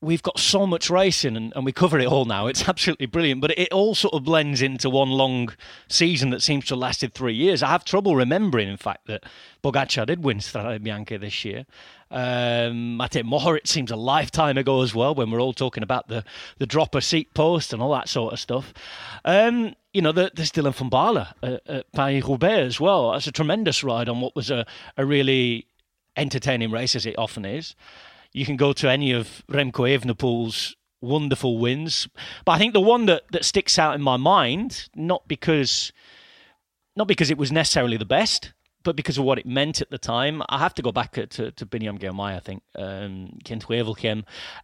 we've 0.02 0.22
got 0.22 0.38
so 0.38 0.66
much 0.66 0.88
racing 0.88 1.36
and, 1.36 1.52
and 1.54 1.64
we 1.64 1.72
cover 1.72 1.98
it 1.98 2.06
all 2.06 2.24
now. 2.24 2.46
It's 2.46 2.68
absolutely 2.68 3.06
brilliant, 3.06 3.40
but 3.40 3.56
it 3.58 3.72
all 3.72 3.94
sort 3.94 4.14
of 4.14 4.24
blends 4.24 4.62
into 4.62 4.88
one 4.88 5.10
long 5.10 5.50
season 5.88 6.30
that 6.30 6.42
seems 6.42 6.64
to 6.66 6.74
have 6.74 6.80
lasted 6.80 7.14
three 7.14 7.34
years. 7.34 7.62
I 7.62 7.68
have 7.68 7.84
trouble 7.84 8.16
remembering, 8.16 8.68
in 8.68 8.78
fact, 8.78 9.06
that 9.06 9.24
Pogacar 9.62 10.06
did 10.06 10.24
win 10.24 10.38
Strade 10.38 10.82
Bianche 10.82 11.20
this 11.20 11.44
year. 11.44 11.66
Um, 12.10 12.98
Matej 12.98 13.22
Mohoric 13.22 13.68
seems 13.68 13.90
a 13.90 13.96
lifetime 13.96 14.58
ago 14.58 14.82
as 14.82 14.94
well 14.94 15.14
when 15.14 15.30
we're 15.30 15.40
all 15.40 15.52
talking 15.52 15.82
about 15.82 16.08
the, 16.08 16.24
the 16.58 16.66
dropper 16.66 17.00
seat 17.00 17.32
post 17.34 17.72
and 17.72 17.80
all 17.80 17.92
that 17.92 18.08
sort 18.08 18.32
of 18.32 18.40
stuff. 18.40 18.72
Um, 19.24 19.74
you 19.92 20.02
know, 20.02 20.12
there's 20.12 20.50
Dylan 20.52 20.74
van 20.74 20.90
Baarle 20.90 21.28
at, 21.42 21.60
at 21.68 21.92
Paris-Roubaix 21.92 22.66
as 22.66 22.80
well. 22.80 23.12
That's 23.12 23.26
a 23.26 23.32
tremendous 23.32 23.84
ride 23.84 24.08
on 24.08 24.20
what 24.20 24.34
was 24.34 24.50
a, 24.50 24.66
a 24.96 25.06
really 25.06 25.66
entertaining 26.16 26.70
race, 26.70 26.96
as 26.96 27.06
it 27.06 27.18
often 27.18 27.44
is. 27.44 27.74
You 28.32 28.44
can 28.44 28.56
go 28.56 28.72
to 28.72 28.90
any 28.90 29.12
of 29.12 29.42
Remco 29.48 29.88
Evenepoel's 29.88 30.76
wonderful 31.00 31.58
wins, 31.58 32.08
but 32.44 32.52
I 32.52 32.58
think 32.58 32.74
the 32.74 32.80
one 32.80 33.06
that, 33.06 33.22
that 33.32 33.44
sticks 33.44 33.78
out 33.78 33.94
in 33.94 34.02
my 34.02 34.16
mind, 34.16 34.88
not 34.94 35.26
because 35.26 35.92
not 36.96 37.06
because 37.06 37.30
it 37.30 37.38
was 37.38 37.50
necessarily 37.50 37.96
the 37.96 38.04
best, 38.04 38.52
but 38.82 38.96
because 38.96 39.18
of 39.18 39.24
what 39.24 39.38
it 39.38 39.46
meant 39.46 39.80
at 39.80 39.90
the 39.90 39.98
time, 39.98 40.42
I 40.48 40.58
have 40.58 40.74
to 40.74 40.82
go 40.82 40.92
back 40.92 41.12
to, 41.12 41.26
to 41.26 41.66
Biniam 41.66 41.98
Girmay, 41.98 42.36
I 42.36 42.40
think, 42.40 42.62
um, 42.76 43.38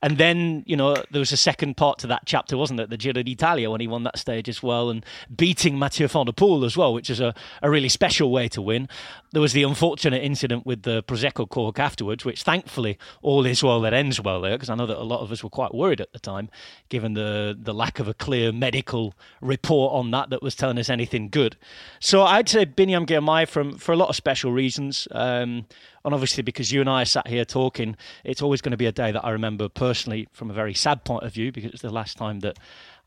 And 0.02 0.18
then, 0.18 0.62
you 0.66 0.76
know, 0.76 0.94
there 1.10 1.20
was 1.20 1.32
a 1.32 1.36
second 1.36 1.76
part 1.76 1.98
to 1.98 2.06
that 2.06 2.22
chapter, 2.24 2.56
wasn't 2.56 2.80
it? 2.80 2.90
The 2.90 2.96
Giro 2.96 3.22
d'Italia 3.22 3.70
when 3.70 3.80
he 3.80 3.86
won 3.86 4.04
that 4.04 4.18
stage 4.18 4.48
as 4.48 4.62
well 4.62 4.90
and 4.90 5.04
beating 5.34 5.78
Mathieu 5.78 6.08
van 6.08 6.26
der 6.26 6.32
Poel 6.32 6.64
as 6.64 6.76
well, 6.76 6.94
which 6.94 7.10
is 7.10 7.20
a, 7.20 7.34
a 7.62 7.70
really 7.70 7.88
special 7.88 8.30
way 8.30 8.48
to 8.48 8.62
win. 8.62 8.88
There 9.32 9.42
was 9.42 9.52
the 9.52 9.62
unfortunate 9.64 10.22
incident 10.22 10.64
with 10.64 10.82
the 10.82 11.02
Prosecco 11.02 11.48
cork 11.48 11.78
afterwards, 11.78 12.24
which 12.24 12.42
thankfully 12.42 12.98
all 13.22 13.44
is 13.44 13.62
well 13.62 13.80
that 13.82 13.92
ends 13.92 14.20
well 14.20 14.40
there, 14.40 14.56
because 14.56 14.70
I 14.70 14.74
know 14.74 14.86
that 14.86 14.98
a 14.98 15.02
lot 15.02 15.20
of 15.20 15.30
us 15.30 15.44
were 15.44 15.50
quite 15.50 15.74
worried 15.74 16.00
at 16.00 16.12
the 16.12 16.18
time, 16.18 16.48
given 16.88 17.14
the, 17.14 17.56
the 17.60 17.74
lack 17.74 17.98
of 17.98 18.08
a 18.08 18.14
clear 18.14 18.52
medical 18.52 19.14
report 19.40 19.92
on 19.92 20.10
that 20.12 20.30
that 20.30 20.42
was 20.42 20.54
telling 20.54 20.78
us 20.78 20.88
anything 20.88 21.28
good. 21.28 21.56
So 22.00 22.22
I'd 22.22 22.48
say 22.48 22.64
Biniam 22.64 23.06
Girmay 23.06 23.46
from, 23.46 23.76
for 23.76 23.92
a 23.92 23.96
lot 23.96 24.05
lot 24.06 24.10
of 24.10 24.16
special 24.16 24.52
reasons. 24.52 25.08
Um, 25.10 25.66
and 26.04 26.14
obviously, 26.14 26.42
because 26.42 26.70
you 26.70 26.80
and 26.80 26.88
I 26.88 27.04
sat 27.04 27.26
here 27.26 27.44
talking, 27.44 27.96
it's 28.24 28.40
always 28.40 28.60
going 28.60 28.70
to 28.70 28.76
be 28.76 28.86
a 28.86 28.92
day 28.92 29.10
that 29.10 29.24
I 29.24 29.30
remember 29.30 29.68
personally 29.68 30.28
from 30.32 30.48
a 30.48 30.54
very 30.54 30.74
sad 30.74 31.04
point 31.04 31.24
of 31.24 31.32
view 31.32 31.50
because 31.50 31.72
it's 31.72 31.82
the 31.82 31.92
last 31.92 32.16
time 32.16 32.40
that 32.40 32.58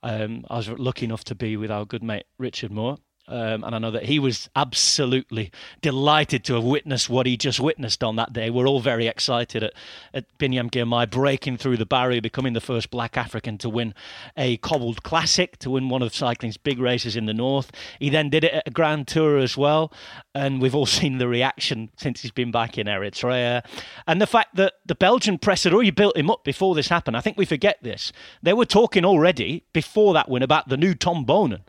um, 0.03 0.45
I 0.49 0.57
was 0.57 0.69
lucky 0.69 1.05
enough 1.05 1.23
to 1.25 1.35
be 1.35 1.55
with 1.55 1.71
our 1.71 1.85
good 1.85 2.03
mate 2.03 2.25
Richard 2.37 2.71
Moore. 2.71 2.97
Um, 3.29 3.63
and 3.63 3.75
I 3.75 3.77
know 3.77 3.91
that 3.91 4.05
he 4.05 4.17
was 4.17 4.49
absolutely 4.55 5.51
delighted 5.81 6.43
to 6.45 6.55
have 6.55 6.63
witnessed 6.63 7.09
what 7.11 7.27
he 7.27 7.37
just 7.37 7.59
witnessed 7.59 8.03
on 8.03 8.15
that 8.15 8.33
day. 8.33 8.49
We're 8.49 8.67
all 8.67 8.79
very 8.79 9.05
excited 9.05 9.63
at, 9.63 9.73
at 10.15 10.25
Biniam 10.39 10.71
Girmay 10.71 11.11
breaking 11.11 11.57
through 11.57 11.77
the 11.77 11.85
barrier, 11.85 12.21
becoming 12.21 12.53
the 12.53 12.61
first 12.61 12.89
black 12.89 13.17
African 13.17 13.59
to 13.59 13.69
win 13.69 13.93
a 14.35 14.57
cobbled 14.57 15.03
classic, 15.03 15.59
to 15.59 15.69
win 15.69 15.89
one 15.89 16.01
of 16.01 16.13
cycling's 16.13 16.57
big 16.57 16.79
races 16.79 17.15
in 17.15 17.27
the 17.27 17.33
north. 17.33 17.71
He 17.99 18.09
then 18.09 18.31
did 18.31 18.43
it 18.43 18.53
at 18.53 18.67
a 18.67 18.71
Grand 18.71 19.07
Tour 19.07 19.37
as 19.37 19.55
well. 19.55 19.93
And 20.33 20.59
we've 20.59 20.75
all 20.75 20.85
seen 20.87 21.19
the 21.19 21.27
reaction 21.27 21.91
since 21.97 22.23
he's 22.23 22.31
been 22.31 22.51
back 22.51 22.79
in 22.79 22.87
Eritrea. 22.87 23.63
And 24.07 24.19
the 24.19 24.27
fact 24.27 24.55
that 24.55 24.73
the 24.87 24.95
Belgian 24.95 25.37
press 25.37 25.65
had 25.65 25.73
already 25.73 25.91
built 25.91 26.17
him 26.17 26.31
up 26.31 26.43
before 26.43 26.73
this 26.73 26.87
happened. 26.87 27.15
I 27.15 27.21
think 27.21 27.37
we 27.37 27.45
forget 27.45 27.77
this. 27.83 28.11
They 28.41 28.53
were 28.53 28.65
talking 28.65 29.05
already 29.05 29.65
before 29.71 30.15
that 30.15 30.29
win 30.29 30.41
about 30.41 30.69
the 30.69 30.77
new 30.77 30.95
Tom 30.95 31.27
Boonen 31.27 31.61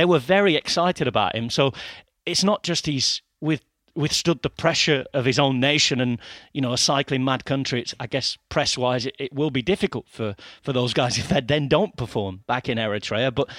they 0.00 0.06
were 0.06 0.18
very 0.18 0.56
excited 0.56 1.06
about 1.06 1.36
him. 1.36 1.50
So 1.50 1.72
it's 2.24 2.42
not 2.42 2.62
just 2.62 2.86
he's 2.86 3.20
with 3.42 3.60
withstood 3.94 4.40
the 4.40 4.48
pressure 4.48 5.04
of 5.12 5.26
his 5.26 5.38
own 5.38 5.60
nation 5.60 6.00
and 6.00 6.18
you 6.54 6.60
know 6.62 6.72
a 6.72 6.78
cycling 6.78 7.22
mad 7.22 7.44
country. 7.44 7.82
It's 7.82 7.94
i 8.00 8.06
guess 8.06 8.38
press 8.48 8.78
wise 8.78 9.04
it, 9.04 9.14
it, 9.18 9.34
will 9.34 9.50
be 9.50 9.60
difficult 9.60 10.06
for 10.08 10.36
for 10.62 10.72
those 10.72 10.94
guys 10.94 11.18
if 11.22 11.28
they 11.28 11.42
then 11.42 11.68
don't 11.68 11.94
perform 11.98 12.44
back 12.46 12.66
in 12.66 12.78
eritrea. 12.78 13.34
But 13.34 13.50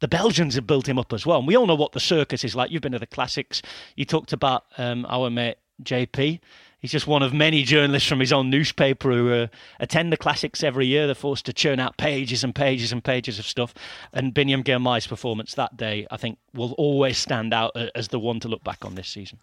the 0.00 0.08
belgians 0.08 0.56
have 0.56 0.66
built 0.66 0.88
him 0.88 0.98
up 0.98 1.12
as 1.12 1.24
well. 1.24 1.38
And 1.38 1.46
we 1.46 1.56
all 1.56 1.68
know 1.68 1.76
what 1.76 1.92
the 1.92 2.00
circus 2.00 2.42
is 2.42 2.56
like. 2.56 2.72
You've 2.72 2.82
been 2.82 2.90
to 2.90 2.98
the 2.98 3.06
classics. 3.06 3.62
You 3.94 4.04
talked 4.04 4.32
about 4.32 4.64
um, 4.76 5.06
our 5.08 5.30
mate 5.30 5.58
jp 5.84 6.40
He's 6.84 6.92
just 6.92 7.06
one 7.06 7.22
of 7.22 7.32
many 7.32 7.62
journalists 7.62 8.06
from 8.06 8.20
his 8.20 8.30
own 8.30 8.50
newspaper 8.50 9.10
who 9.10 9.32
uh, 9.32 9.46
attend 9.80 10.12
the 10.12 10.18
classics 10.18 10.62
every 10.62 10.84
year. 10.84 11.06
They're 11.06 11.14
forced 11.14 11.46
to 11.46 11.54
churn 11.54 11.80
out 11.80 11.96
pages 11.96 12.44
and 12.44 12.54
pages 12.54 12.92
and 12.92 13.02
pages 13.02 13.38
of 13.38 13.46
stuff. 13.46 13.72
And 14.12 14.34
Biniam 14.34 14.62
Girmay's 14.62 15.06
performance 15.06 15.54
that 15.54 15.78
day, 15.78 16.06
I 16.10 16.18
think, 16.18 16.36
will 16.52 16.72
always 16.72 17.16
stand 17.16 17.54
out 17.54 17.72
uh, 17.74 17.86
as 17.94 18.08
the 18.08 18.18
one 18.18 18.38
to 18.40 18.48
look 18.48 18.62
back 18.64 18.84
on 18.84 18.96
this 18.96 19.08
season. 19.08 19.38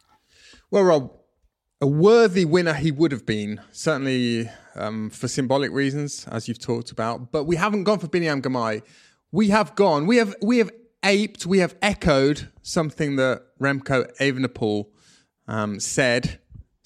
Well, 0.70 0.84
Rob, 0.84 1.14
a 1.82 1.88
worthy 1.88 2.46
winner 2.46 2.76
he 2.76 2.92
would 2.92 3.12
have 3.12 3.26
been, 3.26 3.60
certainly 3.72 4.48
um, 4.76 5.10
for 5.10 5.28
symbolic 5.28 5.72
reasons, 5.72 6.28
as 6.28 6.48
you've 6.48 6.62
talked 6.62 6.92
about. 6.92 7.32
But 7.32 7.46
we 7.46 7.56
haven't 7.56 7.86
gone 7.86 7.98
for 7.98 8.08
Biniam 8.08 8.44
Girmay. 8.44 8.84
We 9.32 9.48
have 9.48 9.74
gone. 9.74 10.06
We 10.06 10.18
have 10.18 10.36
we 10.44 10.60
have 10.60 10.70
aped. 11.04 11.48
We 11.48 11.58
have 11.58 11.76
echoed 11.82 12.52
something 12.62 13.16
that 13.16 13.42
Remco 13.60 14.16
Evenepoel 14.20 14.90
um, 15.48 15.80
said 15.80 16.40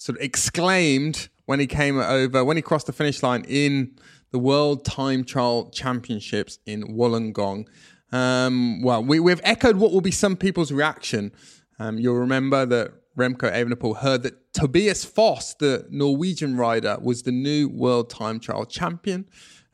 sort 0.06 0.20
of 0.20 0.24
exclaimed 0.24 1.30
when 1.46 1.60
he 1.60 1.66
came 1.66 1.98
over, 1.98 2.46
when 2.46 2.58
he 2.58 2.62
crossed 2.62 2.86
the 2.86 2.94
finish 2.94 3.24
line 3.24 3.44
in 3.48 3.98
the 4.30 4.38
World 4.38 4.86
Time 4.86 5.24
Trial 5.24 5.72
Championships 5.72 6.60
in 6.68 6.96
Wollongong. 6.96 7.66
Um, 8.12 8.84
well, 8.84 9.04
we, 9.04 9.20
we've 9.20 9.42
echoed 9.44 9.78
what 9.78 9.92
will 9.92 10.02
be 10.02 10.12
some 10.12 10.36
people's 10.36 10.72
reaction. 10.72 11.32
Um, 11.80 11.98
you'll 11.98 12.20
remember 12.20 12.68
that 12.68 12.92
Remco 13.18 13.52
Evenepoel 13.52 13.98
heard 13.98 14.22
that 14.24 14.54
Tobias 14.54 15.04
Foss, 15.04 15.56
the 15.56 15.88
Norwegian 15.90 16.56
rider, 16.56 16.98
was 17.02 17.24
the 17.24 17.32
new 17.32 17.68
World 17.68 18.12
Time 18.12 18.40
Trial 18.40 18.66
Champion. 18.66 19.26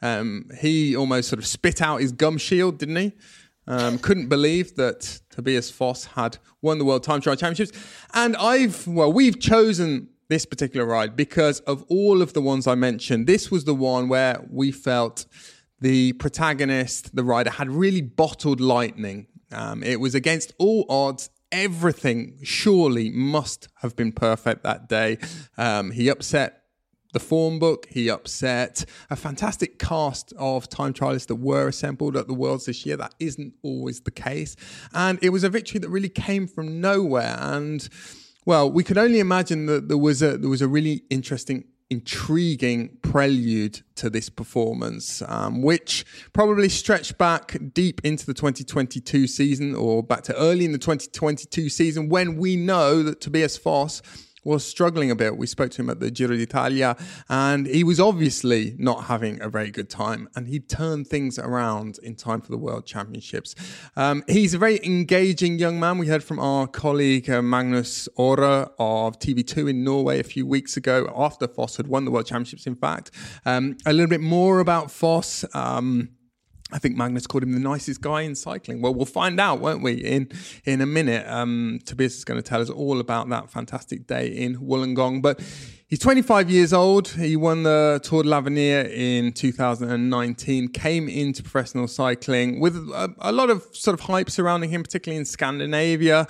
Um, 0.02 0.46
he 0.62 0.96
almost 0.96 1.28
sort 1.28 1.39
of 1.39 1.46
spit 1.46 1.82
out 1.82 2.00
his 2.00 2.13
gum 2.13 2.38
shield, 2.38 2.78
didn't 2.78 2.96
he? 2.96 3.12
Um, 3.67 4.00
couldn't 4.00 4.30
believe 4.30 4.76
that 4.76 5.20
Tobias 5.30 5.70
Foss 5.70 6.06
had 6.06 6.38
won 6.62 6.78
the 6.78 6.86
World 6.86 7.04
Time 7.04 7.20
Trial 7.20 7.36
Championships. 7.36 7.78
And 8.13 8.38
I've, 8.38 8.88
well, 8.88 9.12
we've 9.12 9.39
chosen 9.39 10.08
this 10.32 10.46
particular 10.46 10.86
ride 10.86 11.17
because 11.17 11.60
of 11.62 11.84
all 11.89 12.22
of 12.22 12.32
the 12.32 12.41
ones 12.41 12.65
I 12.65 12.74
mentioned. 12.74 13.28
This 13.28 13.52
was 13.52 13.65
the 13.65 13.76
one 13.76 14.08
where 14.08 14.48
we 14.50 14.72
felt 14.72 15.26
the 15.82 16.13
protagonist, 16.13 17.13
the 17.13 17.24
rider, 17.24 17.50
had 17.50 17.70
really 17.70 18.02
bottled 18.02 18.62
lightning. 18.62 19.28
Um, 19.52 19.84
it 19.84 20.00
was 20.00 20.15
against 20.15 20.54
all 20.58 20.86
odds. 20.88 21.30
Everything 21.52 22.39
surely 22.44 23.10
must 23.10 23.67
have 23.82 23.98
been 23.98 24.13
perfect 24.13 24.63
that 24.63 24.88
day. 24.88 25.17
Um, 25.58 25.91
he 25.91 26.08
upset 26.08 26.63
the 27.12 27.20
form 27.20 27.60
book. 27.60 27.88
He 27.89 28.10
upset 28.10 28.86
a 29.10 29.17
fantastic 29.17 29.80
cast 29.80 30.32
of 30.39 30.70
time 30.70 30.94
trialists 30.94 31.28
that 31.28 31.36
were 31.36 31.67
assembled 31.67 32.15
at 32.15 32.28
the 32.28 32.34
Worlds 32.34 32.67
this 32.67 32.86
year. 32.86 32.96
That 32.96 33.15
isn't 33.20 33.54
always 33.63 34.00
the 34.00 34.12
case. 34.12 34.56
And 34.94 35.20
it 35.22 35.32
was 35.32 35.44
a 35.44 35.50
victory 35.50 35.82
that 35.82 35.89
really 35.89 36.08
came 36.08 36.48
from 36.48 36.80
nowhere. 36.80 37.36
And 37.38 37.89
well, 38.45 38.71
we 38.71 38.84
could 38.84 38.97
only 38.97 39.19
imagine 39.19 39.67
that 39.67 39.88
there 39.88 39.97
was 39.97 40.21
a 40.21 40.38
there 40.38 40.49
was 40.49 40.62
a 40.62 40.67
really 40.67 41.04
interesting 41.10 41.65
intriguing 41.91 42.97
prelude 43.01 43.82
to 43.95 44.10
this 44.10 44.30
performance, 44.30 45.21
um, 45.27 45.62
which 45.62 46.06
probably 46.32 46.69
stretched 46.69 47.17
back 47.17 47.58
deep 47.73 47.99
into 48.06 48.25
the 48.25 48.34
2022 48.34 49.27
season 49.27 49.75
or 49.75 50.01
back 50.01 50.23
to 50.23 50.36
early 50.38 50.63
in 50.63 50.71
the 50.71 50.77
2022 50.77 51.67
season 51.67 52.08
when 52.08 52.38
we 52.38 52.56
know 52.56 53.04
that 53.04 53.19
Tobias 53.19 53.58
Foss 53.58 54.01
was 54.43 54.65
struggling 54.65 55.12
a 55.12 55.15
bit. 55.15 55.38
We 55.38 55.47
spoke 55.47 55.71
to 55.71 55.82
him 55.82 55.89
at 55.89 55.99
the 55.99 56.10
Giro 56.12 56.36
d'Italia, 56.36 56.95
and 57.30 57.67
he 57.67 57.84
was 57.84 57.99
obviously 57.99 58.75
not 58.77 59.06
having 59.06 59.41
a 59.41 59.49
very 59.49 59.71
good 59.71 59.89
time. 59.89 60.27
And 60.36 60.47
he 60.47 60.60
turned 60.60 61.08
things 61.08 61.38
around 61.38 61.99
in 62.01 62.15
time 62.15 62.41
for 62.41 62.51
the 62.51 62.58
World 62.58 62.86
Championships. 62.86 63.56
Um, 63.95 64.23
he's 64.27 64.54
a 64.54 64.58
very 64.58 64.80
engaging 64.84 65.60
young 65.60 65.80
man. 65.80 65.97
We 65.97 66.08
heard 66.08 66.23
from 66.23 66.39
our 66.39 66.67
colleague 66.67 67.30
uh, 67.30 67.41
Magnus 67.41 68.10
Ore 68.15 68.41
of 68.80 69.19
TV2 69.19 69.69
in 69.69 69.84
Norway 69.84 70.19
a 70.19 70.23
few 70.23 70.45
weeks 70.45 70.77
ago, 70.77 71.12
after 71.15 71.47
Foss 71.47 71.77
had 71.77 71.88
won 71.88 72.06
the 72.06 72.12
World 72.12 72.25
Championships. 72.25 72.65
In 72.65 72.75
fact, 72.75 73.12
um, 73.45 73.77
a 73.86 73.93
little 73.93 74.10
bit 74.10 74.21
more 74.21 74.60
about 74.60 74.89
Foss. 74.91 75.45
Um, 75.54 76.10
I 76.71 76.79
think 76.79 76.95
Magnus 76.95 77.27
called 77.27 77.43
him 77.43 77.51
the 77.51 77.60
nicest 77.60 78.01
guy 78.01 78.21
in 78.21 78.36
cycling. 78.36 78.81
Well, 78.81 78.93
we'll 78.93 79.05
find 79.05 79.39
out, 79.39 79.60
won't 79.60 79.84
we, 79.84 79.93
in 79.93 80.29
in 80.65 80.81
a 80.81 80.86
minute. 80.86 81.27
Um, 81.27 81.79
Tobias 81.86 82.17
is 82.17 82.23
going 82.23 82.41
to 82.41 82.47
tell 82.47 82.62
us 82.62 82.69
all 82.69 82.99
about 82.99 83.29
that 83.29 83.49
fantastic 83.49 84.07
day 84.07 84.27
in 84.27 84.57
Wollongong. 84.57 85.21
But 85.21 85.39
he's 85.88 85.99
25 85.99 86.49
years 86.49 86.73
old. 86.73 87.10
He 87.10 87.36
won 87.36 87.63
the 87.63 87.99
Tour 88.03 88.23
de 88.23 88.29
l'Avenir 88.29 88.89
in 88.91 89.34
2019, 89.34 90.69
came 90.69 91.10
into 91.10 91.43
professional 91.43 91.88
cycling 91.88 92.60
with 92.60 92.75
a, 92.75 93.13
a 93.19 93.31
lot 93.31 93.49
of 93.49 93.67
sort 93.73 93.93
of 93.93 94.01
hype 94.01 94.29
surrounding 94.29 94.69
him, 94.69 94.84
particularly 94.84 95.19
in 95.19 95.25
Scandinavia. 95.25 96.27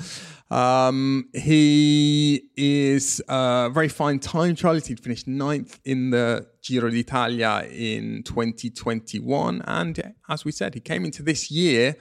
Um, 0.51 1.29
he 1.33 2.43
is 2.57 3.21
a 3.29 3.69
very 3.71 3.87
fine 3.87 4.19
time 4.19 4.53
trialist. 4.55 4.87
He'd 4.87 4.99
finished 4.99 5.25
ninth 5.25 5.79
in 5.85 6.09
the 6.09 6.45
Giro 6.61 6.89
d'Italia 6.89 7.65
in 7.71 8.23
2021, 8.23 9.61
and 9.65 10.13
as 10.27 10.43
we 10.43 10.51
said, 10.51 10.73
he 10.73 10.81
came 10.81 11.05
into 11.05 11.23
this 11.23 11.49
year 11.49 11.95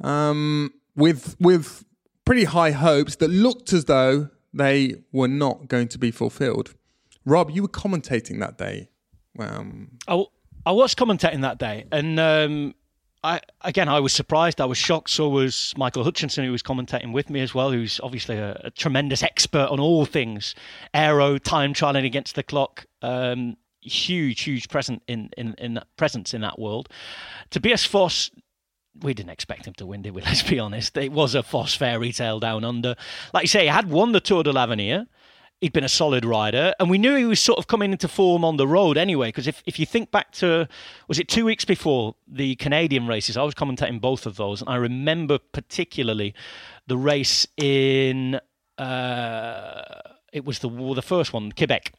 um, 0.00 0.72
with 0.96 1.36
with 1.38 1.84
pretty 2.24 2.44
high 2.44 2.70
hopes 2.70 3.16
that 3.16 3.28
looked 3.28 3.74
as 3.74 3.84
though 3.84 4.30
they 4.54 4.94
were 5.12 5.28
not 5.28 5.68
going 5.68 5.88
to 5.88 5.98
be 5.98 6.10
fulfilled. 6.10 6.74
Rob, 7.26 7.50
you 7.50 7.60
were 7.60 7.68
commentating 7.68 8.40
that 8.40 8.56
day. 8.56 8.88
Um, 9.38 9.98
I, 10.08 10.24
I 10.64 10.72
was 10.72 10.94
commentating 10.94 11.42
that 11.42 11.58
day, 11.58 11.84
and 11.92 12.18
um, 12.18 12.74
I 13.26 13.40
again, 13.62 13.88
I 13.88 13.98
was 13.98 14.12
surprised. 14.12 14.60
I 14.60 14.66
was 14.66 14.78
shocked. 14.78 15.10
So 15.10 15.28
was 15.28 15.74
Michael 15.76 16.04
Hutchinson, 16.04 16.44
who 16.44 16.52
was 16.52 16.62
commentating 16.62 17.12
with 17.12 17.28
me 17.28 17.40
as 17.40 17.54
well, 17.54 17.72
who's 17.72 17.98
obviously 18.02 18.36
a, 18.36 18.60
a 18.64 18.70
tremendous 18.70 19.22
expert 19.22 19.68
on 19.68 19.80
all 19.80 20.06
things 20.06 20.54
aero, 20.94 21.36
time 21.36 21.74
trialing 21.74 22.06
against 22.06 22.36
the 22.36 22.44
clock. 22.44 22.86
Um, 23.02 23.56
huge, 23.80 24.42
huge 24.42 24.68
present 24.68 25.02
in 25.08 25.30
in 25.36 25.54
in 25.58 25.80
presence 25.96 26.34
in 26.34 26.40
that 26.42 26.58
world. 26.58 26.88
Tobias 27.50 27.84
Foss. 27.84 28.30
We 29.00 29.12
didn't 29.12 29.30
expect 29.30 29.66
him 29.66 29.74
to 29.74 29.84
win, 29.84 30.00
did 30.00 30.14
we? 30.14 30.22
Let's 30.24 30.42
be 30.42 30.58
honest. 30.58 30.96
It 30.96 31.12
was 31.12 31.34
a 31.34 31.42
Foss 31.42 31.74
fairy 31.74 32.12
tale 32.12 32.40
down 32.40 32.64
under. 32.64 32.94
Like 33.34 33.42
you 33.42 33.48
say, 33.48 33.62
he 33.62 33.66
had 33.66 33.90
won 33.90 34.12
the 34.12 34.20
Tour 34.20 34.42
de 34.42 34.52
l'Avenir 34.52 35.06
he'd 35.60 35.72
been 35.72 35.84
a 35.84 35.88
solid 35.88 36.24
rider, 36.24 36.74
and 36.78 36.90
we 36.90 36.98
knew 36.98 37.14
he 37.14 37.24
was 37.24 37.40
sort 37.40 37.58
of 37.58 37.66
coming 37.66 37.92
into 37.92 38.08
form 38.08 38.44
on 38.44 38.56
the 38.56 38.66
road 38.66 38.96
anyway. 38.96 39.28
Because 39.28 39.46
if, 39.46 39.62
if 39.66 39.78
you 39.78 39.86
think 39.86 40.10
back 40.10 40.32
to, 40.32 40.68
was 41.08 41.18
it 41.18 41.28
two 41.28 41.44
weeks 41.44 41.64
before 41.64 42.14
the 42.28 42.56
Canadian 42.56 43.06
races? 43.06 43.36
I 43.36 43.42
was 43.42 43.54
commentating 43.54 44.00
both 44.00 44.26
of 44.26 44.36
those, 44.36 44.60
and 44.60 44.70
I 44.70 44.76
remember 44.76 45.38
particularly 45.38 46.34
the 46.86 46.96
race 46.96 47.46
in, 47.56 48.40
uh, 48.78 49.82
it 50.32 50.44
was 50.44 50.58
the 50.60 50.68
the 50.68 51.02
first 51.02 51.32
one, 51.32 51.52
Quebec. 51.52 51.92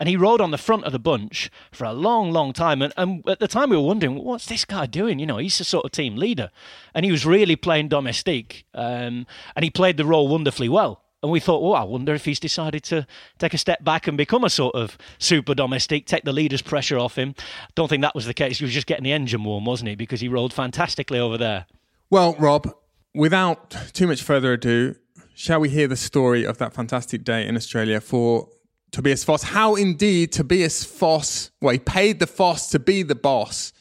And 0.00 0.08
he 0.08 0.16
rode 0.16 0.40
on 0.40 0.50
the 0.50 0.58
front 0.58 0.84
of 0.84 0.92
the 0.92 0.98
bunch 0.98 1.52
for 1.70 1.84
a 1.84 1.92
long, 1.92 2.32
long 2.32 2.52
time. 2.52 2.82
And, 2.82 2.92
and 2.96 3.22
at 3.28 3.38
the 3.38 3.46
time, 3.46 3.70
we 3.70 3.76
were 3.76 3.84
wondering, 3.84 4.16
what's 4.24 4.46
this 4.46 4.64
guy 4.64 4.86
doing? 4.86 5.20
You 5.20 5.26
know, 5.26 5.36
he's 5.36 5.60
a 5.60 5.64
sort 5.64 5.84
of 5.84 5.92
team 5.92 6.16
leader. 6.16 6.50
And 6.94 7.04
he 7.04 7.12
was 7.12 7.24
really 7.24 7.54
playing 7.54 7.90
domestique. 7.90 8.66
Um, 8.74 9.24
and 9.54 9.62
he 9.62 9.70
played 9.70 9.96
the 9.96 10.04
role 10.04 10.26
wonderfully 10.26 10.68
well. 10.68 11.03
And 11.24 11.32
we 11.32 11.40
thought, 11.40 11.62
well, 11.62 11.72
I 11.72 11.84
wonder 11.84 12.12
if 12.12 12.26
he's 12.26 12.38
decided 12.38 12.82
to 12.84 13.06
take 13.38 13.54
a 13.54 13.58
step 13.58 13.82
back 13.82 14.06
and 14.06 14.14
become 14.14 14.44
a 14.44 14.50
sort 14.50 14.74
of 14.74 14.98
super 15.16 15.54
domestique, 15.54 16.04
take 16.04 16.24
the 16.24 16.34
leader's 16.34 16.60
pressure 16.60 16.98
off 16.98 17.16
him. 17.16 17.34
Don't 17.74 17.88
think 17.88 18.02
that 18.02 18.14
was 18.14 18.26
the 18.26 18.34
case. 18.34 18.58
He 18.58 18.64
was 18.66 18.74
just 18.74 18.86
getting 18.86 19.04
the 19.04 19.12
engine 19.12 19.42
warm, 19.42 19.64
wasn't 19.64 19.88
he? 19.88 19.94
Because 19.94 20.20
he 20.20 20.28
rolled 20.28 20.52
fantastically 20.52 21.18
over 21.18 21.38
there. 21.38 21.64
Well, 22.10 22.34
Rob, 22.38 22.70
without 23.14 23.70
too 23.94 24.06
much 24.06 24.22
further 24.22 24.52
ado, 24.52 24.96
shall 25.34 25.60
we 25.60 25.70
hear 25.70 25.88
the 25.88 25.96
story 25.96 26.44
of 26.44 26.58
that 26.58 26.74
fantastic 26.74 27.24
day 27.24 27.46
in 27.46 27.56
Australia 27.56 28.02
for 28.02 28.50
Tobias 28.90 29.24
Foss? 29.24 29.44
How 29.44 29.76
indeed 29.76 30.30
Tobias 30.30 30.84
Foss, 30.84 31.52
well, 31.62 31.72
he 31.72 31.78
paid 31.78 32.20
the 32.20 32.26
Foss 32.26 32.68
to 32.68 32.78
be 32.78 33.02
the 33.02 33.14
boss 33.14 33.72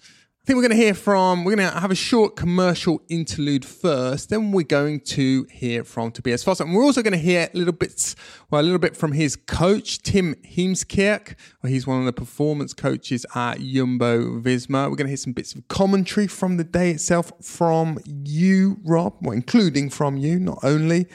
I 0.44 0.46
think 0.46 0.58
we're 0.58 0.68
going 0.68 0.78
to 0.78 0.84
hear 0.84 0.94
from, 0.94 1.46
we're 1.46 1.56
going 1.56 1.72
to 1.72 1.80
have 1.80 1.90
a 1.90 1.96
short 1.96 2.36
commercial 2.36 3.02
interlude 3.08 3.64
first, 3.64 4.28
then 4.28 4.52
we're 4.52 4.64
going 4.64 5.00
to 5.00 5.46
hear 5.50 5.86
from 5.86 6.12
Tobias 6.12 6.44
Foss. 6.44 6.60
And 6.60 6.76
we're 6.76 6.84
also 6.84 7.02
going 7.02 7.14
to 7.14 7.18
hear 7.18 7.48
little 7.54 7.72
bits, 7.72 8.18
well, 8.52 8.60
a 8.60 8.62
little 8.62 8.78
bit 8.78 8.98
from 8.98 9.14
his 9.14 9.38
coach, 9.38 10.02
Tim 10.02 10.36
Heemskerk. 10.46 11.36
Well, 11.62 11.72
he's 11.72 11.88
one 11.88 12.00
of 12.00 12.06
the 12.06 12.12
performance 12.12 12.74
coaches 12.74 13.26
at 13.34 13.62
Jumbo 13.62 14.42
Visma. 14.42 14.90
We're 14.90 14.98
going 14.98 15.06
to 15.06 15.12
hear 15.12 15.16
some 15.16 15.32
bits 15.32 15.56
of 15.56 15.66
commentary 15.70 16.28
from 16.28 16.58
the 16.58 16.66
day 16.66 16.92
itself 16.92 17.32
from 17.42 18.00
you, 18.06 18.82
Rob, 18.84 19.16
well, 19.22 19.32
including 19.32 19.90
from 19.90 20.18
you, 20.18 20.40
not 20.40 20.60
only. 20.62 21.08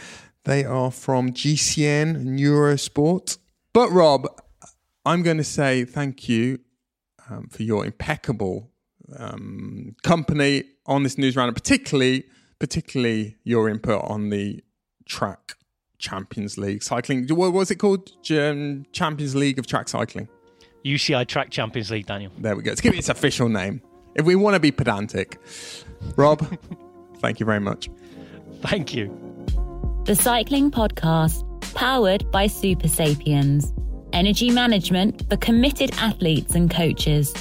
They 0.44 0.64
are 0.64 0.90
from 0.90 1.32
GCN 1.32 2.14
and 2.14 2.38
Eurosport. 2.38 3.36
But, 3.74 3.90
Rob, 3.90 4.26
I'm 5.04 5.22
going 5.22 5.36
to 5.36 5.44
say 5.44 5.84
thank 5.84 6.30
you 6.30 6.60
um, 7.28 7.48
for 7.48 7.62
your 7.62 7.84
impeccable 7.84 8.70
um, 9.16 9.96
company 10.02 10.64
on 10.86 11.02
this 11.02 11.18
news 11.18 11.36
round, 11.36 11.48
and 11.48 11.56
particularly 11.56 12.24
particularly 12.58 13.36
your 13.44 13.68
input 13.68 14.02
on 14.04 14.30
the 14.30 14.62
track 15.06 15.54
Champions 15.98 16.58
League 16.58 16.82
cycling. 16.82 17.26
What 17.28 17.52
was 17.52 17.70
it 17.70 17.76
called? 17.76 18.10
Champions 18.22 19.34
League 19.34 19.58
of 19.58 19.66
Track 19.66 19.88
Cycling. 19.88 20.28
UCI 20.84 21.26
Track 21.26 21.50
Champions 21.50 21.90
League, 21.90 22.06
Daniel. 22.06 22.32
There 22.38 22.56
we 22.56 22.62
go. 22.62 22.70
Let's 22.70 22.80
give 22.80 22.94
it 22.94 22.98
its 22.98 23.08
official 23.08 23.48
name. 23.48 23.82
If 24.14 24.24
we 24.24 24.36
want 24.36 24.54
to 24.54 24.60
be 24.60 24.70
pedantic, 24.70 25.40
Rob, 26.16 26.40
thank 27.18 27.40
you 27.40 27.46
very 27.46 27.60
much. 27.60 27.90
Thank 28.62 28.94
you. 28.94 29.14
The 30.04 30.14
Cycling 30.14 30.70
Podcast, 30.70 31.44
powered 31.74 32.30
by 32.30 32.46
Supersapiens. 32.46 33.74
Energy 34.12 34.50
management 34.50 35.28
for 35.28 35.36
committed 35.36 35.90
athletes 35.98 36.54
and 36.54 36.70
coaches. 36.70 37.34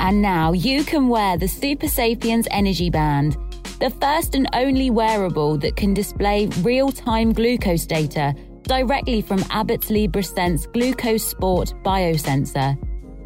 And 0.00 0.22
now 0.22 0.52
you 0.52 0.84
can 0.84 1.08
wear 1.08 1.36
the 1.36 1.46
Supersapiens 1.46 2.46
Energy 2.50 2.90
Band, 2.90 3.36
the 3.80 3.90
first 4.00 4.34
and 4.34 4.48
only 4.54 4.90
wearable 4.90 5.58
that 5.58 5.76
can 5.76 5.94
display 5.94 6.46
real 6.62 6.90
time 6.90 7.32
glucose 7.32 7.86
data 7.86 8.34
directly 8.62 9.22
from 9.22 9.44
Abbott's 9.50 9.90
LibreSense 9.90 10.72
Glucose 10.72 11.26
Sport 11.26 11.72
biosensor. 11.82 12.78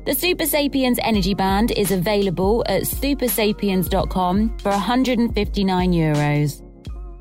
The 0.05 0.13
Supersapiens 0.13 0.99
Energy 1.03 1.35
Band 1.35 1.71
is 1.73 1.93
available 1.93 2.65
at 2.67 2.83
supersapiens.com 2.83 4.59
for 4.59 4.71
159 4.71 5.93
euros. 5.93 6.63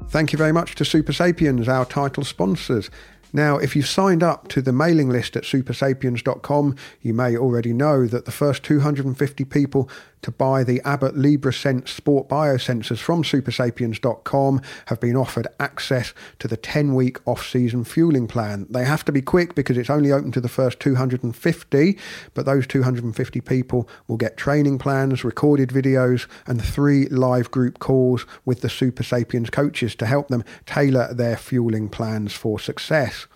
Thank 0.10 0.34
you 0.34 0.38
very 0.38 0.52
much 0.52 0.76
to 0.76 0.84
Supersapiens, 0.84 1.68
our 1.68 1.86
title 1.86 2.24
sponsors. 2.24 2.90
Now, 3.34 3.58
if 3.58 3.76
you've 3.76 3.88
signed 3.88 4.24
up 4.24 4.48
to 4.50 4.62
the 4.62 4.74
mailing 4.74 5.10
list 5.10 5.36
at 5.36 5.44
supersapiens.com, 5.44 6.76
you 7.02 7.14
may 7.14 7.38
already 7.38 7.74
know 7.74 8.08
that 8.08 8.26
the 8.26 8.32
first 8.32 8.64
250 8.64 9.46
people 9.46 9.90
to 10.22 10.32
buy 10.32 10.64
the 10.64 10.82
Abbott 10.86 11.16
LibreSense 11.16 11.88
Sport 11.88 12.28
Biosensors 12.28 13.00
from 13.00 13.24
supersapiens.com 13.24 14.62
have 14.88 15.00
been 15.00 15.16
offered 15.16 15.48
access 15.60 16.14
to 16.40 16.48
the 16.48 16.58
10 16.58 16.94
week 16.94 17.18
off 17.28 17.46
season 17.46 17.84
fueling 17.84 18.28
plan. 18.28 18.68
They 18.70 18.86
have 18.86 19.06
to 19.06 19.12
be 19.12 19.22
quick 19.22 19.56
because 19.56 19.78
it's 19.78 19.90
only 19.90 20.12
open 20.12 20.32
to 20.34 20.42
the 20.42 20.50
first 20.50 20.80
250, 20.80 21.98
but 22.34 22.46
those 22.46 22.68
250 22.68 23.42
people 23.42 23.90
will 24.08 24.18
get 24.18 24.38
training 24.38 24.80
plans, 24.80 25.24
recorded 25.24 25.70
videos, 25.70 26.28
and 26.46 26.64
three 26.64 27.08
live 27.08 27.52
group 27.52 27.80
calls 27.80 28.26
with 28.46 28.62
the 28.62 28.68
Supersapiens 28.68 29.52
coaches 29.52 29.96
to 29.96 30.06
help 30.06 30.28
them 30.28 30.44
tailor 30.66 31.14
their 31.14 31.38
fueling 31.38 31.90
plans 31.90 32.34
for 32.34 32.60
success. 32.60 33.28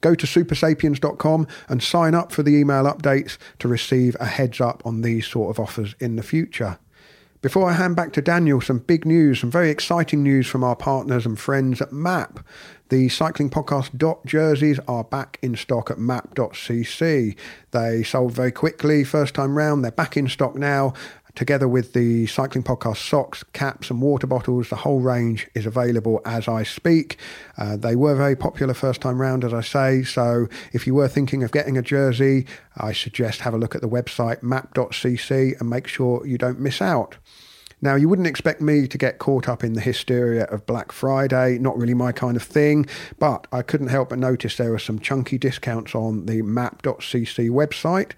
Go 0.00 0.14
to 0.14 0.26
supersapiens.com 0.26 1.46
and 1.68 1.82
sign 1.82 2.14
up 2.14 2.32
for 2.32 2.42
the 2.42 2.56
email 2.56 2.84
updates 2.84 3.38
to 3.58 3.68
receive 3.68 4.16
a 4.20 4.26
heads 4.26 4.60
up 4.60 4.82
on 4.84 5.02
these 5.02 5.26
sort 5.26 5.50
of 5.50 5.60
offers 5.60 5.94
in 5.98 6.16
the 6.16 6.22
future. 6.22 6.78
Before 7.40 7.70
I 7.70 7.74
hand 7.74 7.94
back 7.94 8.12
to 8.14 8.22
Daniel, 8.22 8.60
some 8.60 8.80
big 8.80 9.04
news, 9.04 9.40
some 9.40 9.50
very 9.50 9.70
exciting 9.70 10.24
news 10.24 10.48
from 10.48 10.64
our 10.64 10.74
partners 10.74 11.24
and 11.24 11.38
friends 11.38 11.80
at 11.80 11.92
MAAP. 11.92 12.42
The 12.88 13.08
Cycling 13.08 13.48
Podcast 13.48 13.96
dot 13.96 14.26
jerseys 14.26 14.80
are 14.88 15.04
back 15.04 15.38
in 15.40 15.54
stock 15.54 15.88
at 15.88 15.98
maap.cc. 15.98 17.36
They 17.70 18.02
sold 18.02 18.32
very 18.32 18.50
quickly 18.50 19.04
first 19.04 19.34
time 19.34 19.56
round. 19.56 19.84
They're 19.84 19.92
back 19.92 20.16
in 20.16 20.26
stock 20.26 20.56
now. 20.56 20.94
Together 21.34 21.68
with 21.68 21.92
the 21.92 22.26
Cycling 22.26 22.64
Podcast 22.64 23.08
socks, 23.08 23.44
caps, 23.52 23.90
and 23.90 24.00
water 24.02 24.26
bottles, 24.26 24.70
the 24.70 24.76
whole 24.76 25.00
range 25.00 25.48
is 25.54 25.66
available 25.66 26.20
as 26.24 26.48
I 26.48 26.62
speak. 26.62 27.18
Uh, 27.56 27.76
they 27.76 27.96
were 27.96 28.14
very 28.14 28.36
popular 28.36 28.74
first 28.74 29.00
time 29.00 29.20
round, 29.20 29.44
as 29.44 29.54
I 29.54 29.60
say. 29.60 30.02
So 30.02 30.48
if 30.72 30.86
you 30.86 30.94
were 30.94 31.08
thinking 31.08 31.42
of 31.42 31.52
getting 31.52 31.76
a 31.76 31.82
jersey, 31.82 32.46
I 32.76 32.92
suggest 32.92 33.40
have 33.40 33.54
a 33.54 33.58
look 33.58 33.74
at 33.74 33.80
the 33.80 33.88
website 33.88 34.40
maap.cc 34.40 35.60
and 35.60 35.70
make 35.70 35.86
sure 35.86 36.26
you 36.26 36.38
don't 36.38 36.60
miss 36.60 36.80
out. 36.82 37.16
Now, 37.80 37.94
you 37.94 38.08
wouldn't 38.08 38.26
expect 38.26 38.60
me 38.60 38.88
to 38.88 38.98
get 38.98 39.18
caught 39.18 39.48
up 39.48 39.62
in 39.62 39.74
the 39.74 39.80
hysteria 39.80 40.44
of 40.44 40.66
Black 40.66 40.90
Friday, 40.90 41.58
not 41.58 41.78
really 41.78 41.94
my 41.94 42.10
kind 42.10 42.36
of 42.36 42.42
thing, 42.42 42.86
but 43.20 43.46
I 43.52 43.62
couldn't 43.62 43.88
help 43.88 44.08
but 44.08 44.18
notice 44.18 44.56
there 44.56 44.72
were 44.72 44.80
some 44.80 44.98
chunky 44.98 45.38
discounts 45.38 45.94
on 45.94 46.26
the 46.26 46.42
maap.cc 46.42 47.50
website. 47.50 48.12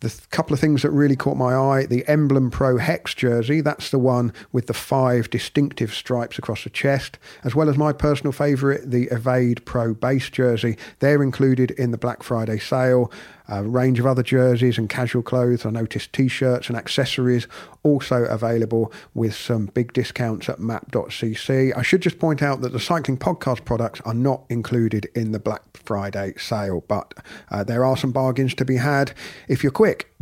The 0.00 0.14
couple 0.30 0.52
of 0.52 0.60
things 0.60 0.82
that 0.82 0.90
really 0.90 1.16
caught 1.16 1.36
my 1.36 1.54
eye 1.54 1.86
the 1.86 2.06
Emblem 2.06 2.50
Pro 2.50 2.76
Hex 2.76 3.14
jersey, 3.14 3.62
that's 3.62 3.90
the 3.90 3.98
one 3.98 4.32
with 4.52 4.66
the 4.66 4.74
five 4.74 5.30
distinctive 5.30 5.94
stripes 5.94 6.38
across 6.38 6.64
the 6.64 6.70
chest, 6.70 7.18
as 7.44 7.54
well 7.54 7.70
as 7.70 7.78
my 7.78 7.92
personal 7.92 8.32
favourite, 8.32 8.90
the 8.90 9.04
Evade 9.04 9.64
Pro 9.64 9.94
Base 9.94 10.28
jersey. 10.28 10.76
They're 10.98 11.22
included 11.22 11.70
in 11.72 11.92
the 11.92 11.98
Black 11.98 12.22
Friday 12.22 12.58
sale 12.58 13.10
a 13.48 13.62
range 13.62 13.98
of 13.98 14.06
other 14.06 14.22
jerseys 14.22 14.78
and 14.78 14.88
casual 14.88 15.22
clothes. 15.22 15.64
I 15.64 15.70
noticed 15.70 16.12
t 16.12 16.28
shirts 16.28 16.68
and 16.68 16.76
accessories 16.76 17.46
also 17.82 18.24
available 18.24 18.92
with 19.14 19.34
some 19.34 19.66
big 19.66 19.92
discounts 19.92 20.48
at 20.48 20.58
maap.cc. 20.58 21.76
I 21.76 21.82
should 21.82 22.02
just 22.02 22.18
point 22.18 22.42
out 22.42 22.60
that 22.62 22.72
the 22.72 22.80
cycling 22.80 23.18
podcast 23.18 23.64
products 23.64 24.00
are 24.04 24.14
not 24.14 24.44
included 24.48 25.08
in 25.14 25.32
the 25.32 25.38
Black 25.38 25.62
Friday 25.74 26.34
sale, 26.36 26.84
but 26.88 27.14
uh, 27.50 27.62
there 27.64 27.84
are 27.84 27.96
some 27.96 28.12
bargains 28.12 28.54
to 28.54 28.64
be 28.64 28.76
had 28.76 29.12
if 29.48 29.62
you're 29.62 29.72
quick. 29.72 30.12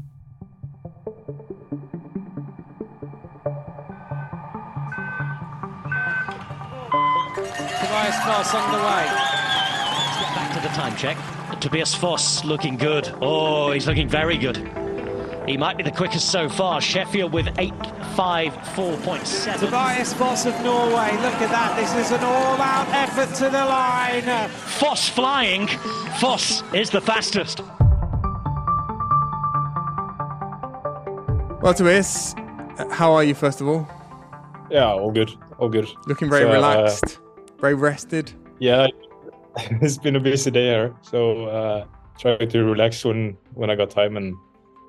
Tobias 7.81 8.17
Foss 8.25 8.55
underway. 8.55 9.05
Let's 9.07 10.19
get 10.21 10.35
back 10.35 10.55
to 10.55 10.61
the 10.61 10.69
time 10.75 10.97
check. 10.97 11.44
Tobias 11.65 11.95
Foss 11.95 12.45
looking 12.45 12.77
good. 12.77 13.11
Oh, 13.23 13.73
he's 13.73 13.87
looking 13.87 14.07
very 14.07 14.37
good. 14.37 14.59
He 15.47 15.57
might 15.57 15.79
be 15.79 15.83
the 15.83 15.91
quickest 15.91 16.31
so 16.31 16.47
far. 16.47 16.83
Sheffield 16.83 17.33
with 17.33 17.47
8.54.7. 17.47 19.61
Tobias 19.61 20.13
Foss 20.13 20.45
of 20.45 20.53
Norway. 20.63 21.13
Look 21.23 21.41
at 21.41 21.49
that. 21.49 21.75
This 21.75 21.95
is 21.95 22.11
an 22.13 22.23
all 22.23 22.61
out 22.61 22.87
effort 22.89 23.35
to 23.37 23.45
the 23.45 23.65
line. 23.65 24.51
Foss 24.51 25.09
flying. 25.09 25.67
Foss 26.21 26.63
is 26.75 26.91
the 26.91 27.01
fastest. 27.01 27.63
Well, 31.63 31.73
Tobias, 31.73 32.35
how 32.91 33.15
are 33.15 33.25
you, 33.25 33.35
first 33.35 33.63
of 33.63 33.69
all? 33.69 33.89
Yeah, 34.71 34.93
all 34.93 35.11
good. 35.11 35.33
All 35.59 35.71
good. 35.71 35.89
Looking 36.07 36.29
very 36.29 36.43
so, 36.43 36.51
uh, 36.51 36.55
relaxed, 36.57 37.17
uh, 37.17 37.21
very 37.59 37.73
rested. 37.73 38.35
Yeah, 38.59 38.89
it's 39.81 39.99
been 39.99 40.17
a 40.17 40.21
busy 40.21 40.51
day 40.51 40.67
here, 40.67 40.95
so 41.03 41.47
uh, 41.47 41.87
trying 42.19 42.49
to 42.49 42.65
relax 42.65 43.05
when 43.05 43.37
when 43.55 43.71
I 43.71 43.77
got 43.77 43.91
time, 43.91 44.17
and 44.17 44.35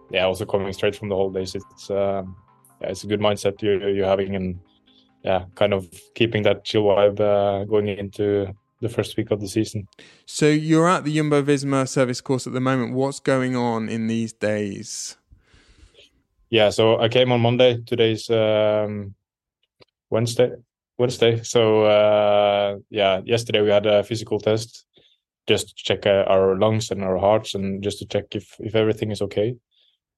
yeah, 0.10 0.26
also 0.26 0.46
coming 0.46 0.72
straight 0.74 0.96
from 0.96 1.10
the 1.10 1.16
holidays, 1.16 1.56
it's 1.56 1.90
um, 1.90 2.36
yeah, 2.82 2.90
it's 2.90 3.04
a 3.04 3.08
good 3.08 3.20
mindset 3.20 3.62
you're, 3.62 3.90
you're 3.90 4.08
having, 4.08 4.36
and 4.36 4.60
yeah, 5.24 5.46
kind 5.56 5.74
of 5.74 5.88
keeping 6.16 6.44
that 6.44 6.64
chill 6.64 6.84
vibe 6.84 7.20
uh, 7.20 7.66
going 7.66 7.88
into 7.88 8.54
the 8.82 8.90
first 8.90 9.18
week 9.18 9.32
of 9.32 9.40
the 9.40 9.48
season. 9.48 9.88
So 10.26 10.48
you're 10.48 10.88
at 10.88 11.04
the 11.04 11.16
Jumbo 11.16 11.42
Visma 11.44 11.88
service 11.88 12.22
course 12.22 12.48
at 12.48 12.54
the 12.54 12.60
moment. 12.60 12.94
What's 12.94 13.20
going 13.20 13.56
on 13.56 13.90
in 13.90 14.08
these 14.08 14.34
days? 14.34 15.18
Yeah, 16.50 16.70
so 16.70 17.00
I 17.00 17.10
came 17.10 17.32
on 17.32 17.42
Monday. 17.42 17.82
Today's 17.86 18.30
um, 18.30 19.16
Wednesday. 20.10 20.52
Wednesday. 20.98 21.44
So 21.44 21.86
uh, 21.86 22.78
yeah, 22.90 23.22
yesterday 23.26 23.62
we 23.62 23.70
had 23.70 23.86
a 23.86 24.04
physical 24.04 24.40
test 24.40 24.86
just 25.48 25.70
to 25.70 25.84
check 25.84 26.06
uh, 26.06 26.24
our 26.28 26.58
lungs 26.58 26.92
and 26.92 27.04
our 27.04 27.18
hearts 27.18 27.54
and 27.54 27.84
just 27.84 28.00
to 28.00 28.06
check 28.06 28.36
if 28.36 28.56
if 28.60 28.76
everything 28.76 29.12
is 29.12 29.22
okay. 29.22 29.56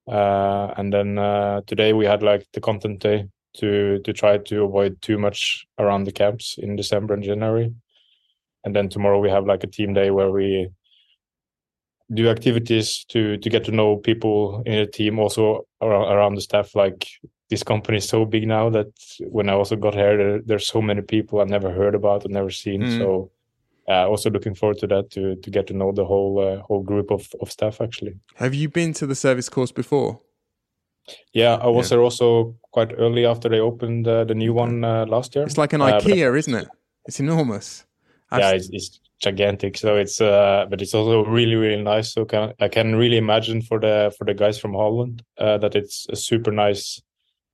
Uh, 0.07 0.73
and 0.77 0.93
then 0.93 1.17
uh, 1.17 1.61
today 1.67 1.93
we 1.93 2.05
had 2.05 2.23
like 2.23 2.45
the 2.53 2.61
content 2.61 2.99
day 2.99 3.27
to 3.57 3.99
to 3.99 4.13
try 4.13 4.37
to 4.37 4.63
avoid 4.63 5.01
too 5.01 5.17
much 5.17 5.65
around 5.79 6.05
the 6.05 6.11
camps 6.11 6.55
in 6.57 6.75
December 6.75 7.13
and 7.13 7.23
January. 7.23 7.73
And 8.63 8.75
then 8.75 8.89
tomorrow 8.89 9.19
we 9.19 9.29
have 9.29 9.45
like 9.45 9.63
a 9.63 9.67
team 9.67 9.93
day 9.93 10.11
where 10.11 10.31
we 10.31 10.69
do 12.13 12.29
activities 12.29 13.05
to 13.09 13.37
to 13.37 13.49
get 13.49 13.65
to 13.65 13.71
know 13.71 13.97
people 13.97 14.63
in 14.65 14.75
the 14.75 14.85
team 14.85 15.19
also 15.19 15.67
around, 15.81 16.11
around 16.11 16.35
the 16.35 16.41
staff 16.41 16.75
like 16.75 17.07
this 17.49 17.63
company 17.63 17.97
is 17.97 18.07
so 18.07 18.25
big 18.25 18.47
now 18.47 18.69
that 18.69 18.91
when 19.21 19.49
I 19.49 19.53
also 19.53 19.75
got 19.75 19.93
here, 19.93 20.17
there, 20.17 20.41
there's 20.41 20.67
so 20.67 20.81
many 20.81 21.01
people 21.01 21.39
I've 21.39 21.49
never 21.49 21.71
heard 21.71 21.95
about 21.95 22.25
and 22.25 22.33
never 22.33 22.49
seen. 22.49 22.81
Mm. 22.81 22.97
So 22.97 23.31
uh, 23.87 24.07
also 24.07 24.29
looking 24.29 24.53
forward 24.53 24.77
to 24.79 24.87
that 24.87 25.09
to 25.11 25.35
to 25.37 25.49
get 25.49 25.67
to 25.67 25.73
know 25.73 25.91
the 25.91 26.05
whole 26.05 26.39
uh, 26.39 26.61
whole 26.61 26.83
group 26.83 27.11
of 27.11 27.29
of 27.41 27.51
staff 27.51 27.79
actually. 27.81 28.15
Have 28.35 28.53
you 28.53 28.69
been 28.69 28.93
to 28.93 29.07
the 29.07 29.15
service 29.15 29.49
course 29.49 29.71
before? 29.71 30.19
Yeah, 31.31 31.55
I 31.55 31.67
was 31.67 31.85
yeah. 31.85 31.95
there 31.95 32.03
also 32.03 32.55
quite 32.71 32.91
early 32.97 33.25
after 33.25 33.47
they 33.47 33.61
opened 33.61 34.07
uh, 34.07 34.25
the 34.25 34.35
new 34.35 34.53
one 34.53 34.83
uh, 34.83 35.05
last 35.05 35.35
year. 35.35 35.45
It's 35.45 35.57
like 35.57 35.71
an 35.71 35.81
uh, 35.81 35.99
IKEA, 35.99 36.37
isn't 36.37 36.53
it? 36.53 36.67
It's 37.05 37.21
enormous. 37.21 37.85
I've... 38.29 38.39
Yeah, 38.41 38.51
it's, 38.51 38.69
it's, 38.71 38.99
gigantic. 39.19 39.75
So 39.77 39.95
it's 39.95 40.21
uh, 40.21 40.67
but 40.69 40.79
it's 40.79 40.93
also 40.93 41.25
really 41.25 41.55
really 41.55 41.81
nice. 41.81 42.13
So 42.13 42.23
can 42.23 42.53
I 42.59 42.67
can 42.67 42.95
really 42.95 43.17
imagine 43.17 43.63
for 43.63 43.79
the 43.79 44.13
for 44.15 44.25
the 44.25 44.35
guys 44.35 44.59
from 44.59 44.73
Holland 44.73 45.23
that 45.37 45.75
it's 45.75 46.05
a 46.09 46.15
super 46.15 46.51
nice 46.51 47.01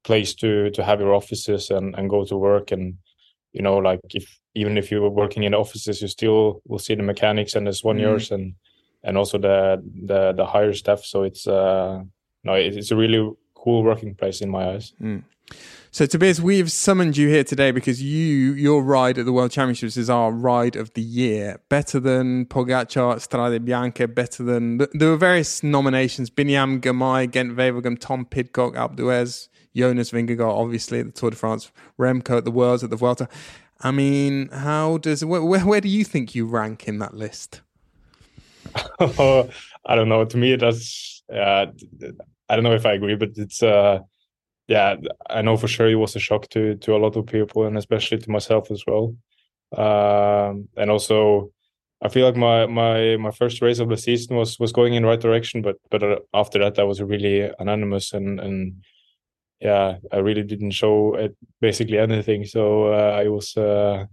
place 0.04 0.34
to 0.36 0.70
to 0.72 0.84
have 0.84 1.00
your 1.00 1.14
offices 1.14 1.70
and 1.70 1.96
and 1.96 2.10
go 2.10 2.26
to 2.26 2.38
work 2.38 2.72
and 2.72 2.98
you 3.54 3.62
know 3.62 3.78
like 3.78 4.02
if 4.14 4.40
even 4.56 4.78
if 4.78 4.92
you 4.92 5.02
were 5.02 5.10
working 5.10 5.44
in 5.44 5.54
offices 5.54 6.02
you 6.02 6.08
still 6.08 6.62
will 6.68 6.80
see 6.80 6.96
the 6.96 7.04
mechanics 7.04 7.56
and 7.56 7.66
the 7.66 7.80
one 7.84 7.98
mm. 7.98 8.02
years 8.02 8.32
and 8.32 8.54
and 9.04 9.18
also 9.18 9.38
the 9.38 9.82
the 10.06 10.34
the 10.34 10.46
higher 10.46 10.74
staff 10.74 11.04
so 11.04 11.24
it's 11.24 11.48
uh 11.48 12.02
no 12.44 12.54
it's 12.54 12.92
a 12.92 12.96
really 12.96 13.32
cool 13.56 13.84
working 13.84 14.14
place 14.16 14.42
in 14.42 14.50
my 14.50 14.74
eyes 14.74 14.94
mm. 15.02 15.24
So 15.92 16.08
Tobias, 16.08 16.42
we've 16.42 16.72
summoned 16.72 17.18
you 17.18 17.28
here 17.28 17.44
today 17.44 17.70
because 17.70 18.02
you, 18.02 18.54
your 18.54 18.82
ride 18.82 19.20
at 19.20 19.26
the 19.26 19.34
World 19.34 19.52
Championships 19.52 19.96
is 19.96 20.10
our 20.10 20.32
ride 20.32 20.76
of 20.76 20.92
the 20.96 21.04
year. 21.04 21.62
Better 21.70 22.00
than 22.00 22.48
Pogacar, 22.48 23.18
Strade 23.18 23.64
Bianche, 23.64 24.12
better 24.16 24.42
than 24.42 24.80
there 24.94 25.10
were 25.10 25.18
various 25.18 25.62
nominations: 25.62 26.32
Biniam 26.32 26.82
Girmay, 26.82 27.30
Gent 27.30 27.56
Wevelgem, 27.56 28.00
Tom 28.00 28.26
Pidcock, 28.26 28.74
Alpe 28.74 28.96
d'Huez, 28.96 29.50
Jonas 29.76 30.12
Vingegaard, 30.12 30.42
obviously 30.42 31.00
at 31.00 31.06
the 31.08 31.12
Tour 31.12 31.32
de 31.32 31.36
France, 31.36 31.72
Remco 32.00 32.38
at 32.38 32.46
the 32.46 32.52
Worlds 32.52 32.84
at 32.84 32.90
the 32.90 32.96
Vuelta. 32.96 33.28
I 33.82 33.92
mean, 33.92 34.50
how 34.50 34.98
does 34.98 35.26
where, 35.26 35.44
where 35.44 35.82
do 35.82 35.90
you 35.90 36.04
think 36.04 36.36
you 36.36 36.46
rank 36.46 36.88
in 36.88 37.00
that 37.00 37.14
list? 37.14 37.62
I 39.00 39.96
don't 39.96 40.10
know. 40.10 40.24
To 40.26 40.38
me, 40.38 40.56
that's 40.56 41.24
uh, 41.34 41.68
I 42.50 42.56
don't 42.56 42.64
know 42.64 42.74
if 42.74 42.86
I 42.86 42.94
agree, 42.94 43.16
but 43.16 43.32
it's 43.36 43.62
uh, 43.62 44.00
yeah, 44.68 44.96
I 45.30 45.42
know 45.42 45.58
for 45.58 45.68
sure 45.68 45.90
it 45.90 45.96
was 45.96 46.16
a 46.16 46.20
shock 46.20 46.50
to 46.50 46.76
to 46.76 46.96
a 46.96 46.98
lot 46.98 47.16
of 47.16 47.26
people 47.26 47.66
and 47.66 47.78
especially 47.78 48.20
to 48.20 48.32
myself 48.32 48.72
as 48.72 48.84
well. 48.88 49.16
Um, 49.76 50.70
and 50.78 50.90
also, 50.90 51.52
I 52.02 52.10
feel 52.10 52.26
like 52.26 52.38
my 52.38 52.66
my 52.68 53.18
my 53.18 53.32
first 53.32 53.62
race 53.62 53.80
of 53.80 53.90
the 53.90 53.98
season 53.98 54.38
was 54.38 54.60
was 54.60 54.72
going 54.72 54.94
in 54.94 55.04
the 55.04 55.10
right 55.10 55.20
direction, 55.20 55.62
but 55.62 55.76
but 55.90 56.04
uh, 56.04 56.20
after 56.34 56.60
that, 56.60 56.80
I 56.80 56.84
was 56.84 57.02
really 57.02 57.52
anonymous 57.60 58.14
and 58.14 58.40
and 58.40 58.84
yeah, 59.64 59.96
I 60.12 60.18
really 60.18 60.44
didn't 60.44 60.72
show 60.72 61.16
it 61.16 61.36
basically 61.62 61.98
anything. 61.98 62.46
So 62.46 62.94
uh, 62.94 63.18
I 63.18 63.30
was, 63.30 63.56
uh, 63.56 64.06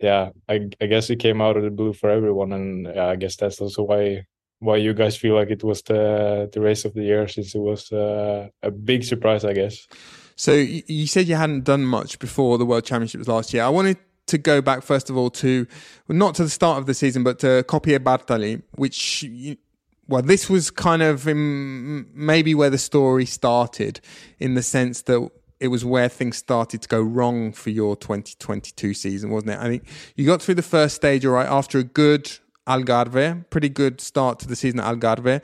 yeah, 0.00 0.30
I, 0.48 0.68
I 0.80 0.86
guess 0.86 1.10
it 1.10 1.20
came 1.20 1.40
out 1.40 1.56
of 1.56 1.62
the 1.62 1.70
blue 1.70 1.92
for 1.92 2.10
everyone, 2.10 2.52
and 2.52 2.88
I 2.88 3.14
guess 3.14 3.36
that's 3.36 3.60
also 3.60 3.84
why 3.84 4.26
why 4.60 4.76
you 4.76 4.92
guys 4.92 5.16
feel 5.16 5.36
like 5.36 5.50
it 5.50 5.62
was 5.62 5.82
the 5.82 6.50
the 6.52 6.60
race 6.60 6.84
of 6.84 6.94
the 6.94 7.02
year, 7.02 7.28
since 7.28 7.54
it 7.54 7.60
was 7.60 7.92
uh, 7.92 8.48
a 8.62 8.70
big 8.72 9.04
surprise, 9.04 9.44
I 9.44 9.52
guess. 9.52 9.86
So 10.34 10.52
you 10.52 11.06
said 11.06 11.28
you 11.28 11.36
hadn't 11.36 11.64
done 11.64 11.84
much 11.84 12.18
before 12.18 12.58
the 12.58 12.66
World 12.66 12.84
Championships 12.84 13.28
last 13.28 13.54
year. 13.54 13.62
I 13.62 13.68
wanted 13.68 13.98
to 14.26 14.38
go 14.38 14.60
back 14.60 14.82
first 14.82 15.08
of 15.08 15.16
all 15.16 15.30
to 15.30 15.66
well, 16.08 16.18
not 16.18 16.34
to 16.34 16.42
the 16.42 16.50
start 16.50 16.78
of 16.78 16.86
the 16.86 16.94
season, 16.94 17.22
but 17.22 17.38
to 17.40 17.64
Coppier 17.68 18.00
Bartali, 18.00 18.62
which 18.72 19.24
well, 20.08 20.22
this 20.22 20.48
was 20.48 20.70
kind 20.70 21.02
of 21.02 21.26
maybe 21.26 22.54
where 22.54 22.70
the 22.70 22.78
story 22.78 23.26
started 23.26 24.00
in 24.38 24.54
the 24.54 24.62
sense 24.62 25.02
that 25.02 25.30
it 25.60 25.68
was 25.68 25.84
where 25.84 26.08
things 26.08 26.36
started 26.36 26.82
to 26.82 26.88
go 26.88 27.00
wrong 27.00 27.52
for 27.52 27.70
your 27.70 27.96
2022 27.96 28.94
season, 28.94 29.30
wasn't 29.30 29.52
it? 29.52 29.58
I 29.58 29.68
think 29.68 29.84
you 30.16 30.24
got 30.24 30.40
through 30.40 30.54
the 30.54 30.62
first 30.62 30.96
stage 30.96 31.26
all 31.26 31.32
right 31.32 31.48
after 31.48 31.78
a 31.78 31.84
good 31.84 32.30
Algarve, 32.66 33.48
pretty 33.50 33.68
good 33.68 34.00
start 34.00 34.38
to 34.40 34.48
the 34.48 34.56
season 34.56 34.80
at 34.80 34.94
Algarve. 34.94 35.42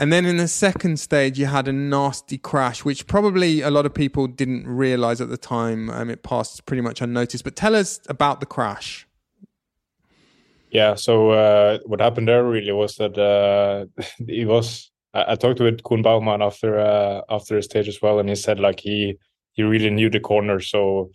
And 0.00 0.12
then 0.12 0.26
in 0.26 0.36
the 0.36 0.48
second 0.48 1.00
stage, 1.00 1.38
you 1.38 1.46
had 1.46 1.66
a 1.66 1.72
nasty 1.72 2.38
crash, 2.38 2.84
which 2.84 3.06
probably 3.06 3.62
a 3.62 3.70
lot 3.70 3.84
of 3.84 3.92
people 3.92 4.28
didn't 4.28 4.66
realize 4.68 5.20
at 5.20 5.28
the 5.28 5.36
time. 5.36 5.90
Um, 5.90 6.08
it 6.08 6.22
passed 6.22 6.66
pretty 6.66 6.82
much 6.82 7.00
unnoticed. 7.02 7.42
But 7.42 7.56
tell 7.56 7.74
us 7.74 8.00
about 8.08 8.38
the 8.38 8.46
crash. 8.46 9.07
Yeah. 10.70 10.94
So 10.96 11.30
uh, 11.30 11.78
what 11.86 12.00
happened 12.00 12.28
there 12.28 12.44
really 12.44 12.72
was 12.72 12.96
that 12.96 13.16
uh, 13.18 13.86
it 14.28 14.46
was. 14.46 14.90
I, 15.14 15.32
I 15.32 15.34
talked 15.36 15.60
with 15.60 15.82
Koen 15.82 16.02
Bouwman 16.02 16.44
after 16.44 16.78
uh, 16.78 17.22
after 17.30 17.56
the 17.56 17.62
stage 17.62 17.88
as 17.88 18.00
well, 18.02 18.18
and 18.18 18.28
he 18.28 18.34
said 18.34 18.60
like 18.60 18.80
he 18.80 19.18
he 19.52 19.62
really 19.62 19.90
knew 19.90 20.10
the 20.10 20.20
corner. 20.20 20.60
So 20.60 21.10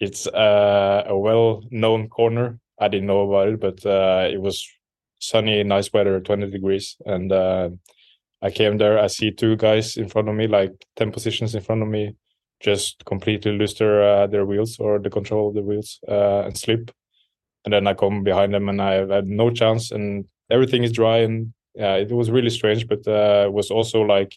it's 0.00 0.26
uh, 0.28 1.04
a 1.06 1.18
well 1.18 1.62
known 1.70 2.08
corner. 2.08 2.60
I 2.80 2.88
didn't 2.88 3.06
know 3.08 3.22
about 3.30 3.48
it, 3.48 3.60
but 3.60 3.86
uh, 3.86 4.28
it 4.30 4.40
was 4.40 4.66
sunny, 5.20 5.62
nice 5.64 5.92
weather, 5.92 6.20
twenty 6.20 6.50
degrees, 6.50 6.96
and 7.06 7.32
uh, 7.32 7.70
I 8.42 8.50
came 8.50 8.78
there. 8.78 8.98
I 8.98 9.08
see 9.08 9.32
two 9.32 9.56
guys 9.56 9.96
in 9.96 10.08
front 10.08 10.28
of 10.28 10.34
me, 10.36 10.46
like 10.48 10.72
ten 10.96 11.12
positions 11.12 11.54
in 11.54 11.62
front 11.62 11.82
of 11.82 11.88
me, 11.88 12.14
just 12.60 13.04
completely 13.06 13.52
lose 13.52 13.74
their 13.76 14.02
uh, 14.02 14.26
their 14.28 14.46
wheels 14.46 14.78
or 14.80 14.98
the 15.00 15.10
control 15.10 15.48
of 15.48 15.54
the 15.54 15.62
wheels 15.62 16.00
uh, 16.08 16.42
and 16.46 16.56
slip. 16.58 16.90
And 17.64 17.72
then 17.72 17.86
I 17.86 17.94
come 17.94 18.22
behind 18.22 18.54
them, 18.54 18.68
and 18.68 18.80
I 18.80 19.06
had 19.06 19.26
no 19.26 19.50
chance, 19.50 19.90
and 19.90 20.24
everything 20.50 20.82
is 20.82 20.92
dry, 20.92 21.18
and 21.18 21.52
yeah, 21.74 21.94
it 21.94 22.10
was 22.10 22.30
really 22.30 22.50
strange. 22.50 22.86
But 22.88 23.06
uh, 23.06 23.44
it 23.46 23.52
was 23.52 23.70
also 23.70 24.00
like 24.00 24.36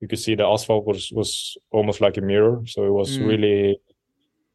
you 0.00 0.08
could 0.08 0.18
see 0.18 0.34
the 0.34 0.46
asphalt 0.46 0.86
was 0.86 1.10
was 1.12 1.56
almost 1.70 2.00
like 2.00 2.16
a 2.16 2.20
mirror, 2.20 2.62
so 2.66 2.84
it 2.84 2.92
was 2.92 3.18
mm. 3.18 3.26
really 3.26 3.78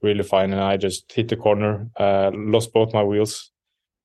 really 0.01 0.23
fine. 0.23 0.51
And 0.51 0.61
I 0.61 0.77
just 0.77 1.11
hit 1.11 1.29
the 1.29 1.35
corner, 1.35 1.87
uh, 1.97 2.31
lost 2.33 2.73
both 2.73 2.93
my 2.93 3.03
wheels, 3.03 3.51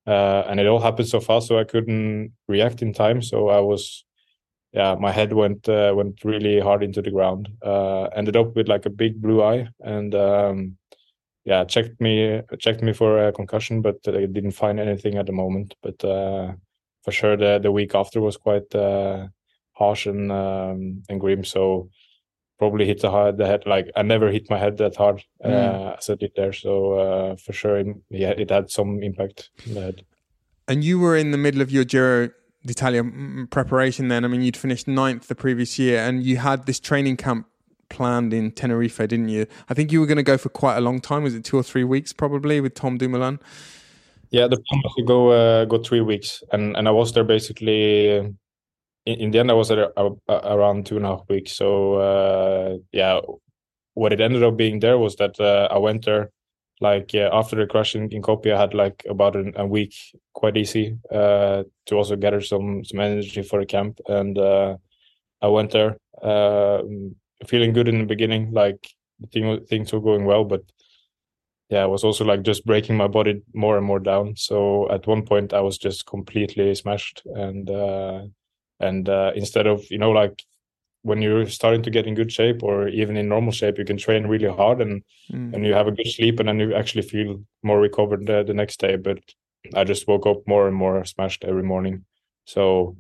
uh, 0.07 0.45
and 0.47 0.61
it 0.61 0.67
all 0.67 0.81
happened 0.81 1.09
so 1.09 1.21
fast, 1.21 1.49
so 1.49 1.59
I 1.59 1.65
couldn't 1.65 2.33
react 2.49 2.83
in 2.83 2.93
time. 2.93 3.23
So 3.23 3.49
I 3.49 3.61
was 3.61 4.05
yeah, 4.73 4.95
my 4.95 5.11
head 5.11 5.33
went 5.33 5.69
uh, 5.69 5.93
went 5.97 6.23
really 6.23 6.61
hard 6.61 6.83
into 6.83 7.01
the 7.01 7.11
ground. 7.11 7.49
Uh, 7.63 8.05
ended 8.15 8.37
up 8.37 8.55
with 8.55 8.69
like 8.69 8.87
a 8.87 8.91
big 8.91 9.21
blue 9.21 9.43
eye, 9.43 9.69
and 9.81 10.15
um, 10.15 10.77
yeah, 11.47 11.65
checked 11.65 12.01
me 12.01 12.43
checked 12.59 12.83
me 12.83 12.93
for 12.93 13.29
a 13.29 13.33
concussion, 13.33 13.81
but 13.81 13.97
I 14.07 14.27
didn't 14.27 14.51
find 14.51 14.81
anything 14.81 15.17
at 15.17 15.27
the 15.27 15.33
moment. 15.33 15.77
But 15.81 16.05
uh, 16.05 16.53
for 17.05 17.13
sure, 17.13 17.37
the 17.37 17.61
the 17.63 17.71
week 17.71 17.95
after 17.95 18.21
was 18.21 18.37
quite 18.37 18.75
uh, 18.75 19.29
harsh 19.73 20.07
and 20.07 20.33
um, 20.33 21.03
and 21.09 21.21
grim. 21.21 21.45
So 21.45 21.89
probably 22.59 22.85
hit 22.85 23.01
the 23.01 23.13
head 23.13 23.39
the 23.39 23.47
head 23.47 23.63
like 23.65 23.89
I 23.95 24.03
never 24.03 24.31
hit 24.31 24.51
my 24.51 24.59
head 24.59 24.77
that 24.79 24.97
hard 24.97 25.23
uh, 25.45 25.49
mm. 25.49 25.99
as 25.99 26.11
I 26.11 26.17
did 26.17 26.33
there. 26.35 26.53
So 26.53 26.95
uh, 26.95 27.37
for 27.37 27.53
sure, 27.53 27.79
it, 27.79 27.87
yeah, 28.11 28.31
it 28.31 28.51
had 28.51 28.69
some 28.71 29.03
impact 29.03 29.51
in 29.65 29.75
the 29.75 29.81
head. 29.83 30.05
And 30.67 30.83
you 30.83 30.99
were 30.99 31.17
in 31.17 31.31
the 31.31 31.39
middle 31.39 31.63
of 31.63 31.71
your 31.71 31.85
Giro 31.85 32.31
d'Italia 32.65 33.05
preparation 33.51 34.09
then? 34.09 34.25
I 34.25 34.29
mean, 34.29 34.43
you'd 34.43 34.57
finished 34.57 34.89
ninth 34.89 35.29
the 35.29 35.37
previous 35.37 35.79
year 35.79 36.01
and 36.01 36.25
you 36.25 36.39
had 36.39 36.67
this 36.67 36.81
training 36.81 37.17
camp 37.17 37.47
planned 37.89 38.33
in 38.33 38.51
Tenerife, 38.51 38.99
didn't 38.99 39.29
you? 39.29 39.47
I 39.69 39.75
think 39.75 39.93
you 39.93 40.01
were 40.01 40.07
going 40.07 40.17
to 40.17 40.23
go 40.23 40.39
for 40.39 40.49
quite 40.49 40.77
a 40.77 40.81
long 40.81 41.01
time. 41.01 41.23
Was 41.23 41.35
it 41.35 41.45
two 41.45 41.57
or 41.57 41.63
three 41.63 41.85
weeks 41.85 42.13
probably 42.13 42.61
with 42.61 42.75
Tom 42.75 42.99
Dumoulin? 42.99 43.39
Yeah, 44.31 44.49
the 44.49 44.57
plan 44.57 44.83
was 44.83 44.95
to 44.97 45.05
go 45.05 45.31
uh, 45.31 45.65
go 45.67 45.79
three 45.79 46.01
weeks, 46.01 46.43
and 46.53 46.77
and 46.77 46.89
I 46.89 46.91
was 46.91 47.13
there 47.13 47.25
basically. 47.25 48.09
In, 48.09 48.35
in 49.07 49.31
the 49.31 49.39
end, 49.39 49.51
I 49.51 49.55
was 49.55 49.69
there 49.69 49.93
a, 49.97 50.11
a, 50.29 50.57
around 50.57 50.87
two 50.87 50.97
and 50.97 51.07
a 51.07 51.11
half 51.11 51.23
weeks. 51.29 51.53
So 51.53 51.95
uh, 51.95 52.79
yeah, 52.93 53.21
what 53.95 54.13
it 54.13 54.21
ended 54.21 54.43
up 54.43 54.57
being 54.57 54.81
there 54.81 54.99
was 54.99 55.17
that 55.17 55.39
uh, 55.39 55.69
I 55.71 55.79
went 55.79 56.05
there 56.05 56.31
like 56.81 57.13
yeah, 57.15 57.31
after 57.33 57.57
the 57.57 57.67
crash 57.67 57.95
in, 57.95 58.11
in 58.11 58.23
Coppi, 58.23 58.53
I 58.53 58.61
had 58.61 58.75
like 58.75 59.05
about 59.09 59.37
an, 59.37 59.55
a 59.57 59.67
week 59.67 59.95
quite 60.35 60.57
easy 60.57 60.99
uh, 61.11 61.63
to 61.87 61.97
also 61.97 62.17
gather 62.17 62.41
some 62.41 62.85
some 62.85 63.01
energy 63.01 63.43
for 63.43 63.61
the 63.61 63.67
camp, 63.67 63.99
and 64.09 64.37
uh, 64.39 64.77
I 65.41 65.49
went 65.49 65.71
there 65.71 65.97
uh, 66.23 66.83
feeling 67.47 67.73
good 67.73 67.89
in 67.89 67.99
the 67.99 68.05
beginning, 68.05 68.53
like 68.53 68.89
thing, 69.33 69.65
things 69.67 69.93
were 69.93 70.01
going 70.01 70.25
well, 70.25 70.45
but 70.45 70.63
yeah, 71.69 71.83
I 71.83 71.87
was 71.87 72.05
also 72.05 72.25
like 72.25 72.43
just 72.43 72.65
breaking 72.65 72.97
my 72.97 73.09
body 73.09 73.43
more 73.53 73.77
and 73.77 73.87
more 73.87 73.99
down. 73.99 74.37
So 74.37 74.91
at 74.91 75.07
one 75.07 75.25
point, 75.25 75.53
I 75.53 75.61
was 75.61 75.79
just 75.79 76.07
completely 76.07 76.75
smashed, 76.75 77.23
and 77.27 77.69
uh, 77.69 78.23
and 78.79 79.09
uh, 79.09 79.33
instead 79.35 79.67
of 79.67 79.85
you 79.91 79.99
know 79.99 80.13
like 80.13 80.45
when 81.03 81.23
you're 81.23 81.47
starting 81.47 81.83
to 81.83 81.91
get 81.91 82.07
in 82.07 82.15
good 82.15 82.33
shape 82.33 82.63
or 82.63 82.89
even 82.89 83.17
in 83.17 83.29
normal 83.29 83.53
shape, 83.53 83.79
you 83.79 83.85
can 83.85 83.97
train 83.97 84.27
really 84.27 84.49
hard 84.49 84.81
and 84.81 85.03
mm. 85.31 85.55
and 85.55 85.67
you 85.67 85.73
have 85.73 85.89
a 85.89 85.93
good 85.93 86.07
sleep 86.07 86.39
and 86.39 86.49
then 86.49 86.61
you 86.61 86.75
actually 86.75 87.03
feel 87.03 87.41
more 87.63 87.81
recovered 87.81 88.27
the, 88.27 88.45
the 88.45 88.55
next 88.55 88.79
day. 88.79 88.97
But 88.97 89.19
I 89.75 89.85
just 89.85 90.07
woke 90.07 90.27
up 90.27 90.47
more 90.47 90.69
and 90.69 90.77
more 90.77 91.05
smashed 91.05 91.45
every 91.45 91.63
morning. 91.65 92.05
So 92.45 92.97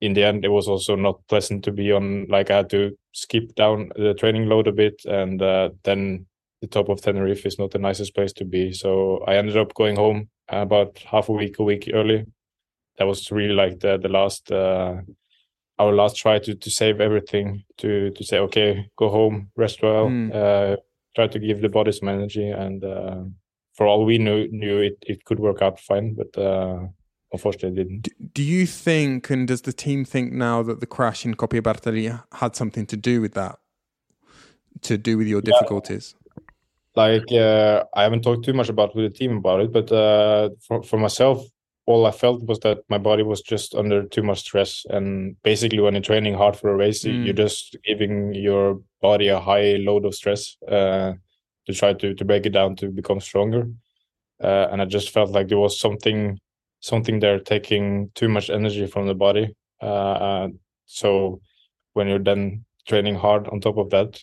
in 0.00 0.14
the 0.14 0.24
end, 0.24 0.44
it 0.44 0.48
was 0.48 0.68
also 0.68 0.96
not 0.96 1.26
pleasant 1.28 1.64
to 1.64 1.72
be 1.72 1.92
on. 1.92 2.26
Like 2.28 2.50
I 2.50 2.58
had 2.58 2.70
to 2.70 2.96
skip 3.12 3.54
down 3.54 3.90
the 3.96 4.14
training 4.14 4.46
load 4.46 4.66
a 4.66 4.72
bit, 4.72 5.00
and 5.04 5.40
uh, 5.42 5.70
then 5.84 6.26
the 6.60 6.66
top 6.66 6.88
of 6.88 7.00
Tenerife 7.00 7.46
is 7.46 7.58
not 7.58 7.70
the 7.70 7.78
nicest 7.78 8.14
place 8.14 8.32
to 8.34 8.44
be. 8.44 8.72
So 8.72 9.22
I 9.26 9.36
ended 9.36 9.56
up 9.56 9.74
going 9.74 9.96
home 9.96 10.28
about 10.48 10.98
half 10.98 11.28
a 11.28 11.32
week, 11.32 11.58
a 11.58 11.64
week 11.64 11.90
early. 11.92 12.26
That 12.98 13.06
was 13.06 13.30
really 13.30 13.54
like 13.54 13.80
the 13.80 13.98
the 13.98 14.08
last. 14.08 14.50
Uh, 14.50 14.96
our 15.78 15.94
last 15.94 16.16
try 16.16 16.38
to 16.38 16.54
to 16.54 16.70
save 16.70 17.00
everything 17.00 17.64
to 17.78 18.10
to 18.10 18.22
say 18.22 18.38
okay 18.38 18.86
go 18.96 19.08
home 19.08 19.50
rest 19.56 19.82
well 19.82 20.08
mm. 20.08 20.28
uh, 20.34 20.76
try 21.16 21.26
to 21.26 21.38
give 21.38 21.62
the 21.62 21.68
body 21.70 21.90
some 21.90 22.08
energy 22.08 22.50
and 22.50 22.84
uh, 22.84 23.22
for 23.74 23.86
all 23.86 24.04
we 24.04 24.18
knew 24.18 24.46
knew 24.52 24.78
it, 24.78 24.98
it 25.06 25.24
could 25.24 25.40
work 25.40 25.62
out 25.62 25.80
fine 25.80 26.14
but 26.14 26.30
uh, 26.38 26.80
unfortunately 27.32 27.84
didn't 27.84 28.02
do, 28.02 28.10
do, 28.34 28.42
you 28.42 28.66
think 28.66 29.30
and 29.30 29.48
does 29.48 29.62
the 29.62 29.72
team 29.72 30.04
think 30.04 30.32
now 30.32 30.62
that 30.62 30.80
the 30.80 30.86
crash 30.86 31.24
in 31.24 31.34
Coppi 31.34 31.60
Bartali 31.60 32.22
had 32.32 32.56
something 32.56 32.86
to 32.86 32.96
do 32.96 33.20
with 33.20 33.34
that 33.34 33.58
to 34.82 34.98
do 34.98 35.16
with 35.18 35.26
your 35.26 35.40
difficulties 35.40 36.14
yeah. 36.36 36.42
like 36.96 37.32
uh, 37.32 37.84
i 37.94 38.02
haven't 38.02 38.22
talked 38.22 38.44
too 38.44 38.52
much 38.52 38.68
about 38.68 38.94
with 38.94 39.12
the 39.12 39.18
team 39.18 39.36
about 39.36 39.60
it 39.60 39.72
but 39.72 39.90
uh, 39.92 40.50
for, 40.60 40.82
for 40.82 40.98
myself 40.98 41.44
all 41.90 42.06
I 42.06 42.12
felt 42.12 42.44
was 42.44 42.60
that 42.60 42.78
my 42.88 42.98
body 42.98 43.24
was 43.24 43.42
just 43.42 43.74
under 43.74 44.04
too 44.04 44.22
much 44.22 44.40
stress. 44.40 44.84
And 44.90 45.36
basically, 45.42 45.80
when 45.80 45.94
you're 45.94 46.02
training 46.02 46.34
hard 46.34 46.56
for 46.56 46.70
a 46.70 46.76
race, 46.76 47.04
mm. 47.04 47.24
you're 47.24 47.34
just 47.34 47.76
giving 47.84 48.32
your 48.32 48.80
body 49.00 49.28
a 49.28 49.40
high 49.40 49.76
load 49.80 50.04
of 50.04 50.14
stress 50.14 50.56
uh, 50.68 51.14
to 51.66 51.74
try 51.74 51.92
to 51.94 52.14
to 52.14 52.24
break 52.24 52.46
it 52.46 52.50
down 52.50 52.76
to 52.76 52.88
become 52.88 53.20
stronger. 53.20 53.68
Uh, 54.42 54.68
and 54.70 54.80
I 54.80 54.84
just 54.84 55.10
felt 55.10 55.30
like 55.30 55.48
there 55.48 55.58
was 55.58 55.80
something 55.80 56.38
something 56.80 57.20
there 57.20 57.38
taking 57.38 58.10
too 58.14 58.28
much 58.28 58.50
energy 58.50 58.86
from 58.86 59.06
the 59.06 59.14
body. 59.14 59.54
Uh, 59.80 60.48
so 60.86 61.40
when 61.92 62.08
you're 62.08 62.18
then 62.18 62.64
training 62.88 63.14
hard 63.14 63.48
on 63.48 63.60
top 63.60 63.78
of 63.78 63.90
that, 63.90 64.20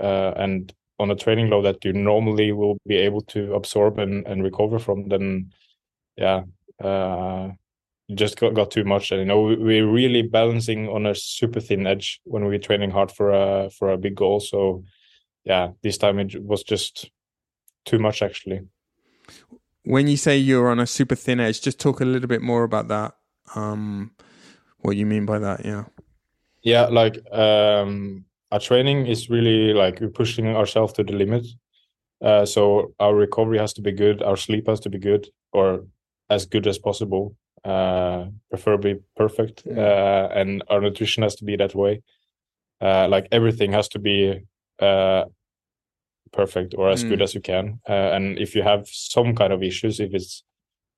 uh, 0.00 0.32
and 0.36 0.72
on 0.98 1.10
a 1.10 1.16
training 1.16 1.48
load 1.48 1.64
that 1.64 1.84
you 1.84 1.92
normally 1.92 2.52
will 2.52 2.78
be 2.86 2.96
able 2.96 3.20
to 3.20 3.54
absorb 3.54 3.98
and, 3.98 4.26
and 4.26 4.42
recover 4.42 4.78
from, 4.78 5.08
then 5.08 5.52
yeah, 6.16 6.42
uh, 6.82 7.48
just 8.14 8.38
got, 8.38 8.54
got 8.54 8.70
too 8.70 8.84
much. 8.84 9.10
And 9.10 9.20
you 9.20 9.26
know, 9.26 9.42
we, 9.42 9.78
are 9.78 9.86
really 9.86 10.22
balancing 10.22 10.88
on 10.88 11.06
a 11.06 11.14
super 11.14 11.60
thin 11.60 11.86
edge 11.86 12.20
when 12.24 12.44
we're 12.44 12.58
training 12.58 12.90
hard 12.90 13.12
for 13.12 13.30
a 13.30 13.70
for 13.70 13.92
a 13.92 13.98
big 13.98 14.16
goal. 14.16 14.40
So 14.40 14.84
yeah, 15.44 15.70
this 15.82 15.98
time 15.98 16.18
it 16.18 16.42
was 16.42 16.62
just 16.62 17.10
too 17.84 17.98
much 17.98 18.22
actually. 18.22 18.62
When 19.88 20.06
you 20.06 20.18
say 20.18 20.36
you're 20.36 20.68
on 20.68 20.80
a 20.80 20.86
super 20.86 21.14
thin 21.14 21.40
edge, 21.40 21.62
just 21.62 21.80
talk 21.80 22.00
a 22.00 22.04
little 22.04 22.28
bit 22.28 22.42
more 22.42 22.62
about 22.62 22.88
that. 22.88 23.14
Um, 23.54 24.10
what 24.80 24.96
you 24.96 25.06
mean 25.06 25.24
by 25.24 25.38
that? 25.38 25.64
Yeah. 25.64 25.84
Yeah, 26.62 26.88
like 26.88 27.16
um, 27.32 28.26
our 28.52 28.60
training 28.60 29.06
is 29.06 29.30
really 29.30 29.72
like 29.72 30.00
we're 30.02 30.10
pushing 30.10 30.46
ourselves 30.54 30.92
to 30.94 31.04
the 31.04 31.14
limit. 31.14 31.46
Uh, 32.20 32.44
so 32.44 32.92
our 33.00 33.14
recovery 33.14 33.56
has 33.56 33.72
to 33.72 33.80
be 33.80 33.92
good, 33.92 34.22
our 34.22 34.36
sleep 34.36 34.68
has 34.68 34.80
to 34.80 34.90
be 34.90 34.98
good, 34.98 35.26
or 35.52 35.86
as 36.28 36.44
good 36.44 36.66
as 36.66 36.78
possible, 36.78 37.34
uh, 37.64 38.26
preferably 38.50 38.96
perfect, 39.16 39.62
yeah. 39.64 39.80
uh, 39.80 40.28
and 40.34 40.62
our 40.68 40.82
nutrition 40.82 41.22
has 41.22 41.34
to 41.36 41.46
be 41.46 41.56
that 41.56 41.74
way. 41.74 42.02
Uh, 42.82 43.08
like 43.08 43.26
everything 43.32 43.72
has 43.72 43.88
to 43.88 43.98
be 43.98 44.38
uh, 44.80 45.24
perfect 46.32 46.74
or 46.76 46.90
as 46.90 47.04
mm. 47.04 47.10
good 47.10 47.22
as 47.22 47.34
you 47.34 47.40
can. 47.40 47.80
Uh, 47.88 47.92
and 47.92 48.38
if 48.38 48.54
you 48.54 48.62
have 48.62 48.86
some 48.88 49.34
kind 49.34 49.52
of 49.52 49.62
issues, 49.62 50.00
if 50.00 50.14
it's 50.14 50.44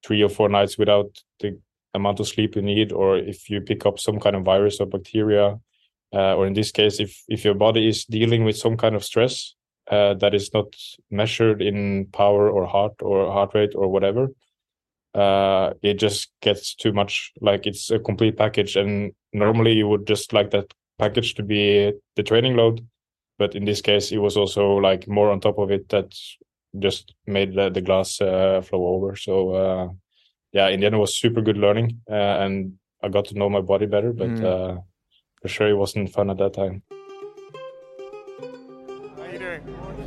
three 0.05 0.23
or 0.23 0.29
four 0.29 0.49
nights 0.49 0.79
without 0.79 1.23
the 1.41 1.59
amount 1.95 2.21
of 2.21 2.29
sleep 2.29 2.57
you 2.57 2.63
need, 2.63 2.93
or 2.93 3.19
if 3.19 3.51
you 3.51 3.61
pick 3.61 3.87
up 3.87 3.99
some 3.99 4.19
kind 4.21 4.37
of 4.37 4.45
virus 4.45 4.81
or 4.81 4.87
bacteria, 4.87 5.59
uh, 6.13 6.35
or 6.35 6.47
in 6.47 6.55
this 6.55 6.71
case, 6.73 7.01
if 7.01 7.23
if 7.29 7.45
your 7.45 7.55
body 7.55 7.89
is 7.89 8.05
dealing 8.05 8.45
with 8.45 8.57
some 8.57 8.77
kind 8.77 8.95
of 8.95 9.05
stress 9.05 9.55
uh, 9.91 10.15
that 10.15 10.35
is 10.35 10.53
not 10.53 10.67
measured 11.11 11.63
in 11.63 12.07
power 12.13 12.51
or 12.51 12.67
heart 12.67 12.95
or 13.01 13.31
heart 13.33 13.51
rate 13.55 13.73
or 13.75 13.89
whatever, 13.89 14.29
uh, 15.15 15.73
it 15.83 15.95
just 15.95 16.31
gets 16.43 16.75
too 16.75 16.93
much. 16.93 17.33
Like 17.41 17.67
it's 17.67 17.91
a 17.91 17.99
complete 17.99 18.37
package, 18.37 18.77
and 18.77 19.13
normally 19.33 19.73
you 19.73 19.89
would 19.89 20.07
just 20.07 20.33
like 20.33 20.51
that 20.51 20.73
package 20.99 21.35
to 21.35 21.43
be 21.43 21.93
the 22.17 22.23
training 22.23 22.57
load, 22.57 22.87
but 23.41 23.55
in 23.55 23.65
this 23.65 23.81
case, 23.81 24.13
it 24.13 24.19
was 24.19 24.37
also 24.37 24.75
like 24.77 25.09
more 25.09 25.31
on 25.31 25.41
top 25.41 25.59
of 25.59 25.71
it 25.71 25.89
that 25.89 26.15
just 26.79 27.15
made 27.27 27.55
the, 27.55 27.71
the 27.71 27.81
glass 27.81 28.21
uh, 28.21 28.61
flow 28.61 28.87
over. 28.95 29.17
So 29.17 29.35
uh, 29.63 29.89
yeah, 30.53 30.69
in 30.69 30.81
the 30.81 30.87
end, 30.87 30.95
it 30.95 30.99
was 30.99 31.17
super 31.17 31.41
good 31.41 31.57
learning, 31.57 32.03
uh, 32.09 32.45
and 32.45 32.75
I 33.03 33.09
got 33.09 33.25
to 33.29 33.39
know 33.39 33.49
my 33.49 33.63
body 33.63 33.87
better. 33.87 34.13
But 34.13 34.29
mm. 34.29 34.85
for 35.41 35.49
sure 35.49 35.69
it 35.69 35.75
wasn't 35.75 36.13
fun 36.13 36.29
at 36.29 36.37
that 36.37 36.53
time. 36.53 36.83
How 39.17 39.23
are 39.23 39.33
you 39.33 39.39
doing? 39.39 39.63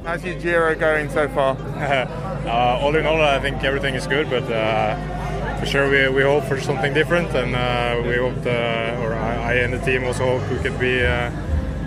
How's 0.06 0.24
your 0.24 0.40
Giro 0.40 0.76
going 0.76 1.10
so 1.10 1.28
far? 1.30 1.58
uh, 2.46 2.84
all 2.84 2.96
in 2.96 3.08
all, 3.08 3.20
I 3.20 3.40
think 3.40 3.64
everything 3.64 3.96
is 3.96 4.06
good, 4.06 4.30
but 4.30 4.44
uh, 4.44 5.60
for 5.60 5.66
sure 5.66 5.90
we, 5.90 6.08
we 6.18 6.22
hope 6.22 6.44
for 6.44 6.62
something 6.62 6.94
different, 6.94 7.30
and 7.34 7.56
uh, 7.56 8.00
we 8.08 8.16
hope, 8.18 8.46
uh, 8.46 9.02
or 9.02 9.16
I, 9.16 9.34
I, 9.36 9.54
and 9.64 9.74
the 9.74 9.80
team 9.80 10.04
also 10.04 10.38
hope 10.38 10.52
we 10.52 10.60
could 10.60 10.80
be, 10.80 11.02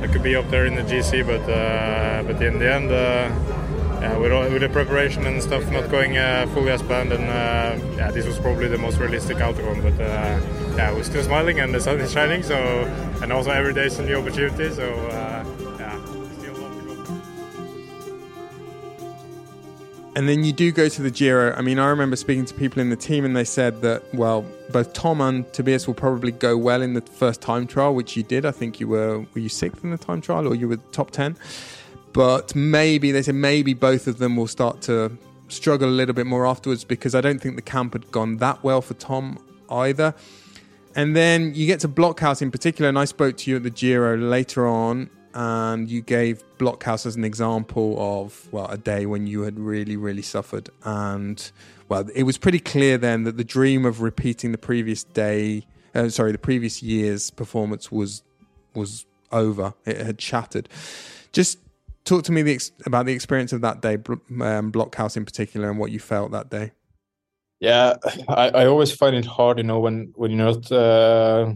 uh, 0.02 0.12
could 0.12 0.22
be 0.22 0.36
up 0.36 0.48
there 0.50 0.66
in 0.66 0.74
the 0.74 0.82
GC, 0.82 1.26
but 1.26 1.42
uh, 1.50 2.22
but 2.24 2.40
in 2.42 2.58
the 2.58 2.72
end 2.72 2.90
uh, 2.90 4.18
with, 4.20 4.32
all, 4.32 4.48
with 4.50 4.60
the 4.60 4.68
preparation 4.68 5.26
and 5.26 5.42
stuff 5.42 5.68
not 5.70 5.90
going 5.90 6.16
uh, 6.16 6.46
fully 6.52 6.70
as 6.70 6.82
planned, 6.82 7.12
and 7.12 7.24
uh, 7.24 7.96
yeah, 7.96 8.10
this 8.10 8.26
was 8.26 8.38
probably 8.38 8.68
the 8.68 8.78
most 8.78 8.98
realistic 8.98 9.38
outcome. 9.40 9.82
But 9.82 10.00
uh, 10.00 10.40
yeah, 10.76 10.92
we're 10.92 11.02
still 11.02 11.22
smiling 11.22 11.60
and 11.60 11.74
the 11.74 11.80
sun 11.80 12.00
is 12.00 12.12
shining. 12.12 12.42
So 12.42 12.56
and 13.22 13.32
also 13.32 13.50
every 13.50 13.74
day 13.74 13.86
is 13.86 13.98
a 13.98 14.02
new 14.04 14.18
opportunity. 14.18 14.70
So 14.74 15.35
And 20.16 20.28
then 20.28 20.42
you 20.42 20.52
do 20.52 20.72
go 20.72 20.88
to 20.88 21.02
the 21.02 21.10
Giro. 21.10 21.54
I 21.54 21.60
mean, 21.60 21.78
I 21.78 21.86
remember 21.88 22.16
speaking 22.16 22.46
to 22.46 22.54
people 22.54 22.80
in 22.80 22.90
the 22.90 22.96
team, 22.96 23.24
and 23.24 23.36
they 23.36 23.44
said 23.44 23.82
that 23.82 24.02
well, 24.14 24.44
both 24.72 24.92
Tom 24.92 25.20
and 25.20 25.50
Tobias 25.52 25.86
will 25.86 25.94
probably 25.94 26.32
go 26.32 26.56
well 26.56 26.82
in 26.82 26.94
the 26.94 27.02
first 27.02 27.40
time 27.40 27.66
trial, 27.66 27.94
which 27.94 28.16
you 28.16 28.24
did. 28.24 28.44
I 28.44 28.50
think 28.50 28.80
you 28.80 28.88
were 28.88 29.20
were 29.20 29.40
you 29.40 29.48
sixth 29.48 29.84
in 29.84 29.90
the 29.90 29.98
time 29.98 30.20
trial, 30.20 30.48
or 30.48 30.54
you 30.56 30.68
were 30.68 30.78
top 30.90 31.12
ten 31.12 31.36
but 32.16 32.54
maybe 32.56 33.12
they 33.12 33.20
said 33.20 33.34
maybe 33.34 33.74
both 33.74 34.06
of 34.06 34.16
them 34.16 34.36
will 34.36 34.46
start 34.46 34.80
to 34.80 35.12
struggle 35.48 35.86
a 35.86 35.92
little 35.92 36.14
bit 36.14 36.24
more 36.24 36.46
afterwards 36.46 36.82
because 36.82 37.14
I 37.14 37.20
don't 37.20 37.42
think 37.42 37.56
the 37.56 37.62
camp 37.62 37.92
had 37.92 38.10
gone 38.10 38.38
that 38.38 38.64
well 38.64 38.80
for 38.80 38.94
Tom 38.94 39.38
either. 39.68 40.14
And 40.94 41.14
then 41.14 41.54
you 41.54 41.66
get 41.66 41.80
to 41.80 41.88
Blockhaus 41.88 42.40
in 42.40 42.50
particular, 42.50 42.88
and 42.88 42.98
I 42.98 43.04
spoke 43.04 43.36
to 43.36 43.50
you 43.50 43.56
at 43.56 43.64
the 43.64 43.70
Giro 43.70 44.16
later 44.16 44.66
on, 44.66 45.10
and 45.36 45.90
you 45.90 46.00
gave 46.00 46.42
Blockhaus 46.56 47.04
as 47.04 47.14
an 47.14 47.24
example 47.24 47.94
of 47.98 48.48
well 48.52 48.66
a 48.68 48.78
day 48.78 49.04
when 49.04 49.26
you 49.26 49.42
had 49.42 49.60
really 49.60 49.96
really 49.96 50.22
suffered, 50.22 50.70
and 50.84 51.50
well 51.90 52.08
it 52.14 52.22
was 52.22 52.38
pretty 52.38 52.58
clear 52.58 52.96
then 52.96 53.24
that 53.24 53.36
the 53.36 53.44
dream 53.44 53.84
of 53.84 54.00
repeating 54.00 54.52
the 54.52 54.58
previous 54.58 55.04
day, 55.04 55.66
uh, 55.94 56.08
sorry, 56.08 56.32
the 56.32 56.38
previous 56.38 56.82
year's 56.82 57.30
performance 57.30 57.92
was 57.92 58.22
was 58.74 59.04
over. 59.30 59.74
It 59.84 59.98
had 59.98 60.20
shattered. 60.22 60.70
Just 61.32 61.58
talk 62.04 62.24
to 62.24 62.32
me 62.32 62.40
the 62.40 62.54
ex- 62.54 62.72
about 62.86 63.04
the 63.04 63.12
experience 63.12 63.52
of 63.52 63.60
that 63.60 63.82
day, 63.82 63.94
um, 63.94 64.72
Blockhaus 64.72 65.18
in 65.18 65.26
particular, 65.26 65.68
and 65.68 65.78
what 65.78 65.90
you 65.90 65.98
felt 65.98 66.30
that 66.32 66.48
day. 66.48 66.72
Yeah, 67.60 67.96
I, 68.28 68.48
I 68.48 68.66
always 68.66 68.90
find 68.90 69.14
it 69.14 69.26
hard, 69.26 69.58
you 69.58 69.64
know, 69.64 69.80
when 69.80 70.12
when 70.14 70.30
you're 70.30 70.46
not 70.46 70.72
uh, 70.72 71.52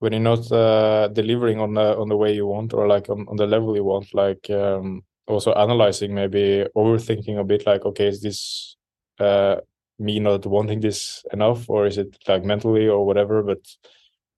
when 0.00 0.12
you're 0.12 0.20
not 0.20 0.50
uh, 0.50 1.08
delivering 1.08 1.60
on 1.60 1.74
the 1.74 1.96
on 1.96 2.08
the 2.08 2.16
way 2.16 2.34
you 2.34 2.46
want 2.46 2.74
or 2.74 2.88
like 2.88 3.08
on, 3.08 3.26
on 3.28 3.36
the 3.36 3.46
level 3.46 3.76
you 3.76 3.84
want. 3.84 4.12
Like 4.14 4.50
um, 4.50 5.02
also 5.26 5.52
analyzing, 5.52 6.14
maybe 6.14 6.66
overthinking 6.76 7.38
a 7.38 7.44
bit. 7.44 7.66
Like, 7.66 7.84
okay, 7.84 8.08
is 8.08 8.22
this 8.22 8.76
uh, 9.18 9.56
me 9.98 10.18
not 10.18 10.46
wanting 10.46 10.80
this 10.80 11.24
enough, 11.32 11.68
or 11.68 11.86
is 11.86 11.98
it 11.98 12.16
like 12.26 12.44
mentally 12.44 12.88
or 12.88 13.06
whatever? 13.06 13.42
But 13.42 13.60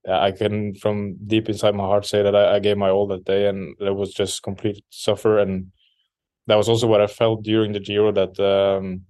I 0.08 0.32
can 0.32 0.74
from 0.74 1.16
deep 1.26 1.48
inside 1.48 1.76
my 1.76 1.84
heart 1.84 2.06
say 2.06 2.22
that 2.22 2.34
I, 2.34 2.56
I, 2.56 2.58
gave 2.58 2.76
my 2.76 2.90
all 2.90 3.06
that 3.08 3.24
day, 3.24 3.46
and 3.48 3.76
it 3.80 3.94
was 3.94 4.12
just 4.12 4.42
complete 4.42 4.84
suffer. 4.90 5.38
And 5.38 5.70
that 6.48 6.56
was 6.56 6.68
also 6.68 6.88
what 6.88 7.00
I 7.00 7.06
felt 7.06 7.44
during 7.44 7.72
the 7.72 7.78
Giro 7.78 8.10
that 8.10 8.38
um, 8.40 9.02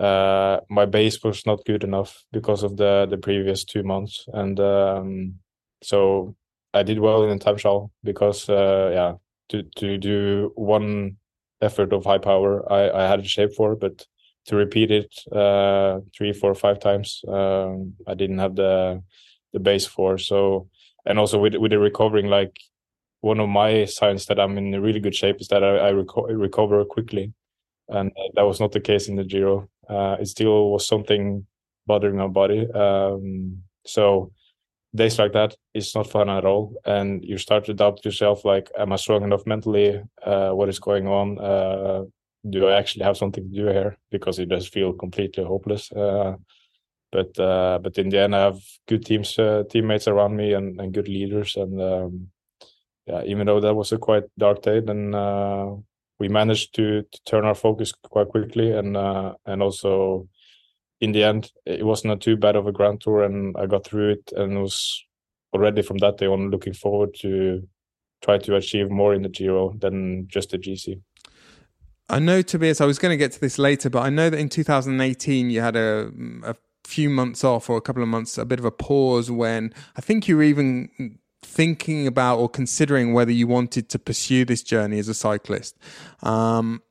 uh, 0.00 0.60
my 0.68 0.84
base 0.84 1.22
was 1.22 1.46
not 1.46 1.64
good 1.64 1.84
enough 1.84 2.24
because 2.32 2.64
of 2.64 2.76
the 2.76 3.06
the 3.08 3.18
previous 3.18 3.64
two 3.64 3.84
months, 3.84 4.26
and 4.32 4.58
um, 4.58 5.34
so 5.82 6.34
I 6.74 6.82
did 6.82 6.98
well 7.00 7.22
in 7.24 7.30
the 7.30 7.44
time 7.44 7.56
trial 7.56 7.90
because 8.04 8.48
uh, 8.48 8.90
yeah, 8.92 9.14
to 9.50 9.62
to 9.76 9.98
do 9.98 10.52
one 10.54 11.16
effort 11.60 11.92
of 11.92 12.04
high 12.04 12.18
power, 12.18 12.70
I 12.72 12.90
I 12.90 13.08
had 13.08 13.20
a 13.20 13.24
shape 13.24 13.52
for, 13.54 13.76
but 13.76 14.06
to 14.46 14.56
repeat 14.56 14.90
it 14.90 15.12
uh, 15.32 16.00
three, 16.16 16.32
four, 16.32 16.54
five 16.54 16.80
times, 16.80 17.22
um, 17.28 17.94
I 18.06 18.14
didn't 18.14 18.38
have 18.38 18.56
the 18.56 19.02
the 19.52 19.60
base 19.60 19.86
for. 19.86 20.18
So 20.18 20.68
and 21.06 21.18
also 21.18 21.38
with 21.38 21.54
with 21.56 21.70
the 21.72 21.78
recovering, 21.78 22.26
like 22.26 22.56
one 23.20 23.40
of 23.40 23.48
my 23.48 23.84
signs 23.84 24.26
that 24.26 24.40
I'm 24.40 24.56
in 24.58 24.80
really 24.80 25.00
good 25.00 25.14
shape 25.14 25.40
is 25.40 25.48
that 25.48 25.62
I, 25.64 25.88
I 25.88 25.92
reco- 25.92 26.26
recover 26.38 26.84
quickly, 26.84 27.32
and 27.88 28.12
that 28.34 28.42
was 28.46 28.60
not 28.60 28.72
the 28.72 28.80
case 28.80 29.08
in 29.08 29.16
the 29.16 29.24
Giro. 29.24 29.68
Uh, 29.88 30.16
it 30.20 30.26
still 30.26 30.70
was 30.70 30.86
something 30.86 31.46
bothering 31.86 32.16
my 32.16 32.28
body. 32.28 32.70
Um, 32.72 33.62
so 33.84 34.32
days 34.94 35.18
like 35.18 35.32
that 35.32 35.54
is 35.74 35.94
not 35.94 36.10
fun 36.10 36.28
at 36.28 36.44
all, 36.44 36.74
and 36.84 37.24
you 37.24 37.38
start 37.38 37.64
to 37.66 37.74
doubt 37.74 38.04
yourself. 38.04 38.44
Like, 38.44 38.70
am 38.78 38.92
I 38.92 38.96
strong 38.96 39.22
enough 39.22 39.46
mentally? 39.46 40.02
Uh, 40.24 40.50
what 40.50 40.68
is 40.68 40.78
going 40.78 41.06
on? 41.06 41.38
Uh, 41.38 42.04
do 42.48 42.66
I 42.66 42.78
actually 42.78 43.04
have 43.04 43.16
something 43.16 43.44
to 43.44 43.56
do 43.56 43.66
here? 43.66 43.96
Because 44.10 44.38
you 44.38 44.46
just 44.46 44.72
feel 44.72 44.92
completely 44.92 45.44
hopeless. 45.44 45.92
Uh, 45.92 46.36
but 47.12 47.38
uh, 47.38 47.78
but 47.82 47.98
in 47.98 48.08
the 48.08 48.20
end, 48.20 48.34
I 48.34 48.40
have 48.40 48.60
good 48.86 49.04
teams, 49.04 49.38
uh, 49.38 49.64
teammates 49.68 50.08
around 50.08 50.36
me, 50.36 50.54
and, 50.54 50.80
and 50.80 50.94
good 50.94 51.08
leaders. 51.08 51.56
And 51.56 51.80
um, 51.80 52.28
yeah, 53.06 53.22
even 53.24 53.46
though 53.46 53.60
that 53.60 53.74
was 53.74 53.92
a 53.92 53.98
quite 53.98 54.24
dark 54.38 54.62
day, 54.62 54.80
then 54.80 55.14
uh, 55.14 55.74
we 56.18 56.28
managed 56.28 56.74
to, 56.76 57.02
to 57.02 57.24
turn 57.24 57.44
our 57.44 57.54
focus 57.54 57.92
quite 57.92 58.28
quickly, 58.28 58.72
and 58.72 58.96
and 58.96 59.62
also 59.62 60.28
in 61.00 61.12
the 61.12 61.24
end, 61.24 61.52
it 61.66 61.84
wasn't 61.84 62.20
too 62.22 62.36
bad 62.36 62.56
of 62.56 62.66
a 62.66 62.72
grand 62.72 63.00
tour, 63.00 63.24
and 63.24 63.56
I 63.56 63.66
got 63.66 63.84
through 63.84 64.10
it, 64.10 64.32
and 64.36 64.60
was 64.60 65.04
already 65.54 65.82
from 65.82 65.98
that 65.98 66.18
day 66.18 66.26
on 66.26 66.50
looking 66.50 66.74
forward 66.74 67.14
to 67.20 67.66
try 68.22 68.38
to 68.38 68.56
achieve 68.56 68.90
more 68.90 69.14
in 69.14 69.22
the 69.22 69.28
Giro 69.28 69.72
than 69.78 70.28
just 70.28 70.50
the 70.50 70.58
GC. 70.58 71.00
I 72.08 72.18
know, 72.18 72.42
Tobias, 72.42 72.80
I 72.80 72.86
was 72.86 72.98
going 72.98 73.12
to 73.12 73.16
get 73.16 73.32
to 73.32 73.40
this 73.40 73.58
later, 73.58 73.88
but 73.88 74.02
I 74.02 74.10
know 74.10 74.30
that 74.30 74.38
in 74.38 74.48
2018 74.48 75.48
you 75.48 75.60
had 75.60 75.76
a, 75.76 76.10
a 76.44 76.56
few 76.84 77.08
months 77.08 77.44
off 77.44 77.70
or 77.70 77.76
a 77.76 77.80
couple 77.80 78.02
of 78.02 78.08
months, 78.08 78.36
a 78.36 78.44
bit 78.44 78.58
of 78.58 78.64
a 78.64 78.70
pause 78.70 79.30
when 79.30 79.72
I 79.96 80.00
think 80.00 80.26
you 80.26 80.36
were 80.36 80.42
even 80.42 81.18
thinking 81.42 82.06
about 82.06 82.38
or 82.38 82.48
considering 82.48 83.14
whether 83.14 83.32
you 83.32 83.46
wanted 83.46 83.88
to 83.90 83.98
pursue 83.98 84.44
this 84.44 84.62
journey 84.62 84.98
as 84.98 85.08
a 85.08 85.14
cyclist. 85.14 85.78
Um, 86.22 86.82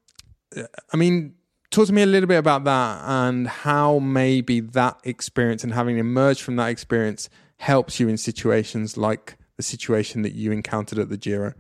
I 0.92 0.98
mean, 0.98 1.36
talk 1.72 1.88
to 1.88 1.94
me 1.94 2.02
a 2.02 2.06
little 2.06 2.28
bit 2.28 2.38
about 2.38 2.64
that 2.64 3.02
and 3.06 3.48
how 3.48 4.00
maybe 4.00 4.60
that 4.60 5.00
experience 5.04 5.64
and 5.64 5.74
having 5.74 5.98
emerged 5.98 6.42
from 6.42 6.56
that 6.58 6.70
experience 6.70 7.30
helps 7.58 8.00
you 8.00 8.08
in 8.08 8.18
situations 8.18 8.98
like 8.98 9.38
the 9.58 9.64
situation 9.64 10.22
that 10.22 10.34
you 10.34 10.52
encountered 10.52 11.00
at 11.00 11.10
the 11.10 11.18
Giro. 11.18 11.54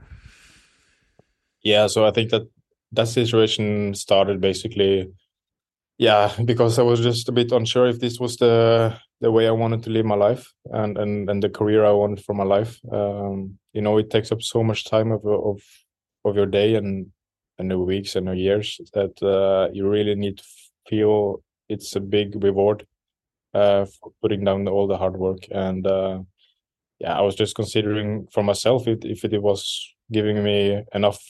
Yeah, 1.63 1.87
so 1.87 2.05
I 2.05 2.11
think 2.11 2.31
that 2.31 2.43
that 2.91 3.07
situation 3.07 3.93
started 3.93 4.41
basically 4.41 5.11
yeah 5.97 6.33
because 6.45 6.79
i 6.79 6.81
was 6.81 6.99
just 6.99 7.29
a 7.29 7.31
bit 7.31 7.51
unsure 7.51 7.87
if 7.87 7.99
this 7.99 8.19
was 8.19 8.37
the 8.37 8.95
the 9.21 9.31
way 9.31 9.47
i 9.47 9.51
wanted 9.51 9.83
to 9.83 9.89
live 9.89 10.05
my 10.05 10.15
life 10.15 10.51
and 10.71 10.97
and, 10.97 11.29
and 11.29 11.43
the 11.43 11.49
career 11.49 11.85
i 11.85 11.91
wanted 11.91 12.23
for 12.23 12.33
my 12.33 12.43
life 12.43 12.79
um, 12.91 13.57
you 13.73 13.81
know 13.81 13.97
it 13.97 14.09
takes 14.09 14.31
up 14.31 14.41
so 14.41 14.63
much 14.63 14.85
time 14.85 15.11
of 15.11 15.25
of 15.25 15.61
of 16.25 16.35
your 16.35 16.45
day 16.45 16.75
and 16.75 17.07
and 17.59 17.69
the 17.69 17.77
weeks 17.77 18.15
and 18.15 18.27
the 18.27 18.35
years 18.35 18.79
that 18.93 19.21
uh, 19.21 19.69
you 19.71 19.87
really 19.87 20.15
need 20.15 20.37
to 20.37 20.43
feel 20.87 21.43
it's 21.67 21.95
a 21.95 21.99
big 21.99 22.43
reward 22.43 22.87
uh, 23.53 23.85
for 23.85 24.11
putting 24.21 24.43
down 24.43 24.67
all 24.67 24.87
the 24.87 24.97
hard 24.97 25.17
work. 25.17 25.45
And 25.51 25.85
uh, 25.85 26.19
yeah 26.99 27.17
i 27.17 27.21
was 27.21 27.35
just 27.35 27.55
considering 27.55 28.27
for 28.31 28.43
myself 28.43 28.87
if, 28.87 29.03
if 29.03 29.23
it 29.23 29.41
was 29.41 29.93
giving 30.11 30.43
me 30.43 30.83
enough 30.93 31.23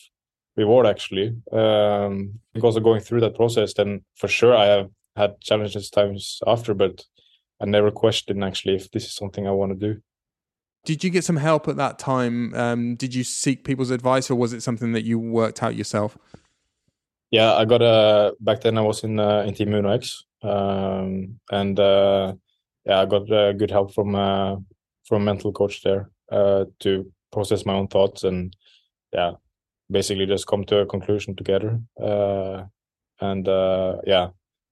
reward 0.55 0.85
actually. 0.85 1.35
Um, 1.51 2.39
because 2.53 2.75
of 2.75 2.83
going 2.83 3.01
through 3.01 3.21
that 3.21 3.35
process 3.35 3.73
then 3.73 4.03
for 4.15 4.27
sure 4.27 4.55
i 4.55 4.65
have 4.65 4.89
had 5.15 5.39
challenges 5.41 5.89
times 5.89 6.39
after 6.47 6.73
but 6.73 7.03
i 7.61 7.65
never 7.65 7.91
questioned 7.91 8.43
actually 8.43 8.75
if 8.75 8.89
this 8.91 9.05
is 9.05 9.15
something 9.15 9.47
i 9.47 9.51
want 9.51 9.71
to 9.71 9.93
do 9.93 10.01
did 10.85 11.03
you 11.03 11.09
get 11.09 11.23
some 11.23 11.37
help 11.37 11.67
at 11.67 11.75
that 11.77 11.99
time? 11.99 12.53
Um, 12.55 12.95
did 12.95 13.13
you 13.13 13.23
seek 13.23 13.63
people's 13.63 13.91
advice 13.91 14.29
or 14.29 14.35
was 14.35 14.53
it 14.53 14.61
something 14.61 14.91
that 14.93 15.03
you 15.03 15.19
worked 15.19 15.61
out 15.61 15.75
yourself? 15.75 16.17
Yeah 17.31 17.53
i 17.53 17.65
got 17.65 17.83
a 17.83 18.33
back 18.39 18.61
then 18.61 18.77
i 18.77 18.81
was 18.81 19.03
in 19.03 19.19
uh, 19.19 19.43
in 19.45 19.53
team 19.53 19.73
Uno-X. 19.73 20.25
Um, 20.41 21.39
and 21.51 21.79
uh, 21.79 22.33
yeah 22.85 23.01
i 23.01 23.05
got 23.05 23.31
uh, 23.31 23.53
good 23.53 23.69
help 23.69 23.93
from 23.93 24.15
uh, 24.15 24.55
from 25.03 25.25
mental 25.25 25.51
coach 25.51 25.83
there 25.83 26.09
uh, 26.31 26.65
to 26.79 27.11
process 27.31 27.65
my 27.65 27.73
own 27.73 27.87
thoughts 27.87 28.23
and 28.23 28.55
yeah 29.13 29.33
basically 29.89 30.25
just 30.25 30.47
come 30.47 30.63
to 30.65 30.79
a 30.79 30.85
conclusion 30.85 31.35
together. 31.35 31.79
Uh, 32.01 32.63
and 33.21 33.47
uh, 33.47 33.97
yeah, 34.05 34.29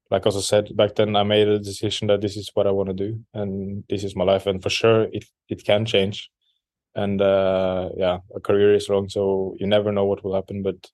like 0.10 0.26
as 0.26 0.38
I 0.38 0.42
said 0.42 0.76
back 0.76 0.96
then, 0.96 1.16
I 1.16 1.24
made 1.24 1.48
a 1.48 1.60
decision 1.60 2.08
that 2.08 2.22
this 2.22 2.38
is 2.38 2.52
what 2.54 2.68
I 2.68 2.72
want 2.72 2.90
to 2.90 2.94
do, 2.94 3.20
and 3.34 3.84
this 3.90 4.04
is 4.04 4.16
my 4.16 4.24
life. 4.24 4.48
And 4.48 4.62
for 4.62 4.70
sure, 4.70 5.04
it 5.12 5.26
it 5.50 5.64
can 5.64 5.86
change. 5.86 6.30
And 6.96 7.22
uh, 7.22 7.90
yeah, 7.98 8.20
a 8.36 8.40
career 8.40 8.74
is 8.74 8.90
long, 8.90 9.10
so 9.10 9.56
you 9.60 9.68
never 9.68 9.92
know 9.92 10.06
what 10.06 10.24
will 10.24 10.34
happen. 10.34 10.64
But 10.64 10.90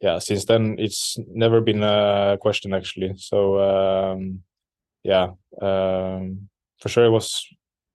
yeah, 0.00 0.18
since 0.18 0.44
then, 0.44 0.76
it's 0.78 1.16
never 1.28 1.60
been 1.60 1.82
a 1.82 2.36
question 2.40 2.74
actually. 2.74 3.14
So 3.16 3.60
um, 3.60 4.42
yeah, 5.04 5.30
um, 5.60 6.48
for 6.80 6.88
sure, 6.88 7.04
it 7.06 7.10
was 7.10 7.46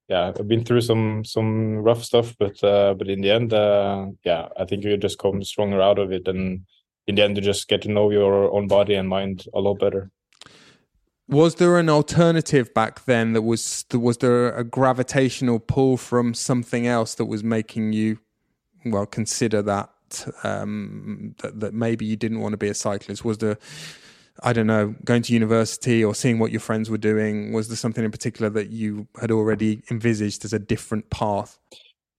yeah, 0.07 0.31
I've 0.39 0.47
been 0.47 0.63
through 0.63 0.81
some 0.81 1.25
some 1.25 1.77
rough 1.77 2.03
stuff, 2.03 2.35
but 2.39 2.63
uh, 2.63 2.93
but 2.93 3.09
in 3.09 3.21
the 3.21 3.31
end, 3.31 3.53
uh, 3.53 4.07
yeah, 4.23 4.47
I 4.57 4.65
think 4.65 4.83
you 4.83 4.95
just 4.97 5.19
come 5.19 5.43
stronger 5.43 5.81
out 5.81 5.99
of 5.99 6.11
it, 6.11 6.27
and 6.27 6.65
in 7.07 7.15
the 7.15 7.23
end, 7.23 7.37
you 7.37 7.43
just 7.43 7.67
get 7.67 7.81
to 7.83 7.91
know 7.91 8.09
your 8.11 8.51
own 8.53 8.67
body 8.67 8.95
and 8.95 9.09
mind 9.09 9.45
a 9.53 9.59
lot 9.59 9.79
better. 9.79 10.09
Was 11.29 11.55
there 11.55 11.77
an 11.77 11.89
alternative 11.89 12.73
back 12.73 13.05
then 13.05 13.33
that 13.33 13.41
was 13.41 13.85
was 13.93 14.17
there 14.17 14.55
a 14.55 14.63
gravitational 14.63 15.59
pull 15.59 15.97
from 15.97 16.33
something 16.33 16.87
else 16.87 17.15
that 17.15 17.25
was 17.25 17.43
making 17.43 17.93
you 17.93 18.19
well 18.85 19.05
consider 19.05 19.61
that 19.63 19.89
um, 20.43 21.35
that, 21.39 21.59
that 21.59 21.73
maybe 21.73 22.05
you 22.05 22.15
didn't 22.15 22.39
want 22.39 22.53
to 22.53 22.57
be 22.57 22.69
a 22.69 22.73
cyclist? 22.73 23.25
Was 23.25 23.39
there 23.39 23.57
I 24.43 24.53
don't 24.53 24.67
know, 24.67 24.95
going 25.03 25.23
to 25.23 25.33
university 25.33 26.03
or 26.03 26.13
seeing 26.13 26.39
what 26.39 26.51
your 26.51 26.59
friends 26.59 26.89
were 26.89 26.97
doing? 26.97 27.53
Was 27.53 27.69
there 27.69 27.77
something 27.77 28.03
in 28.03 28.11
particular 28.11 28.49
that 28.51 28.69
you 28.69 29.07
had 29.19 29.31
already 29.31 29.81
envisaged 29.89 30.45
as 30.45 30.53
a 30.53 30.59
different 30.59 31.09
path? 31.09 31.57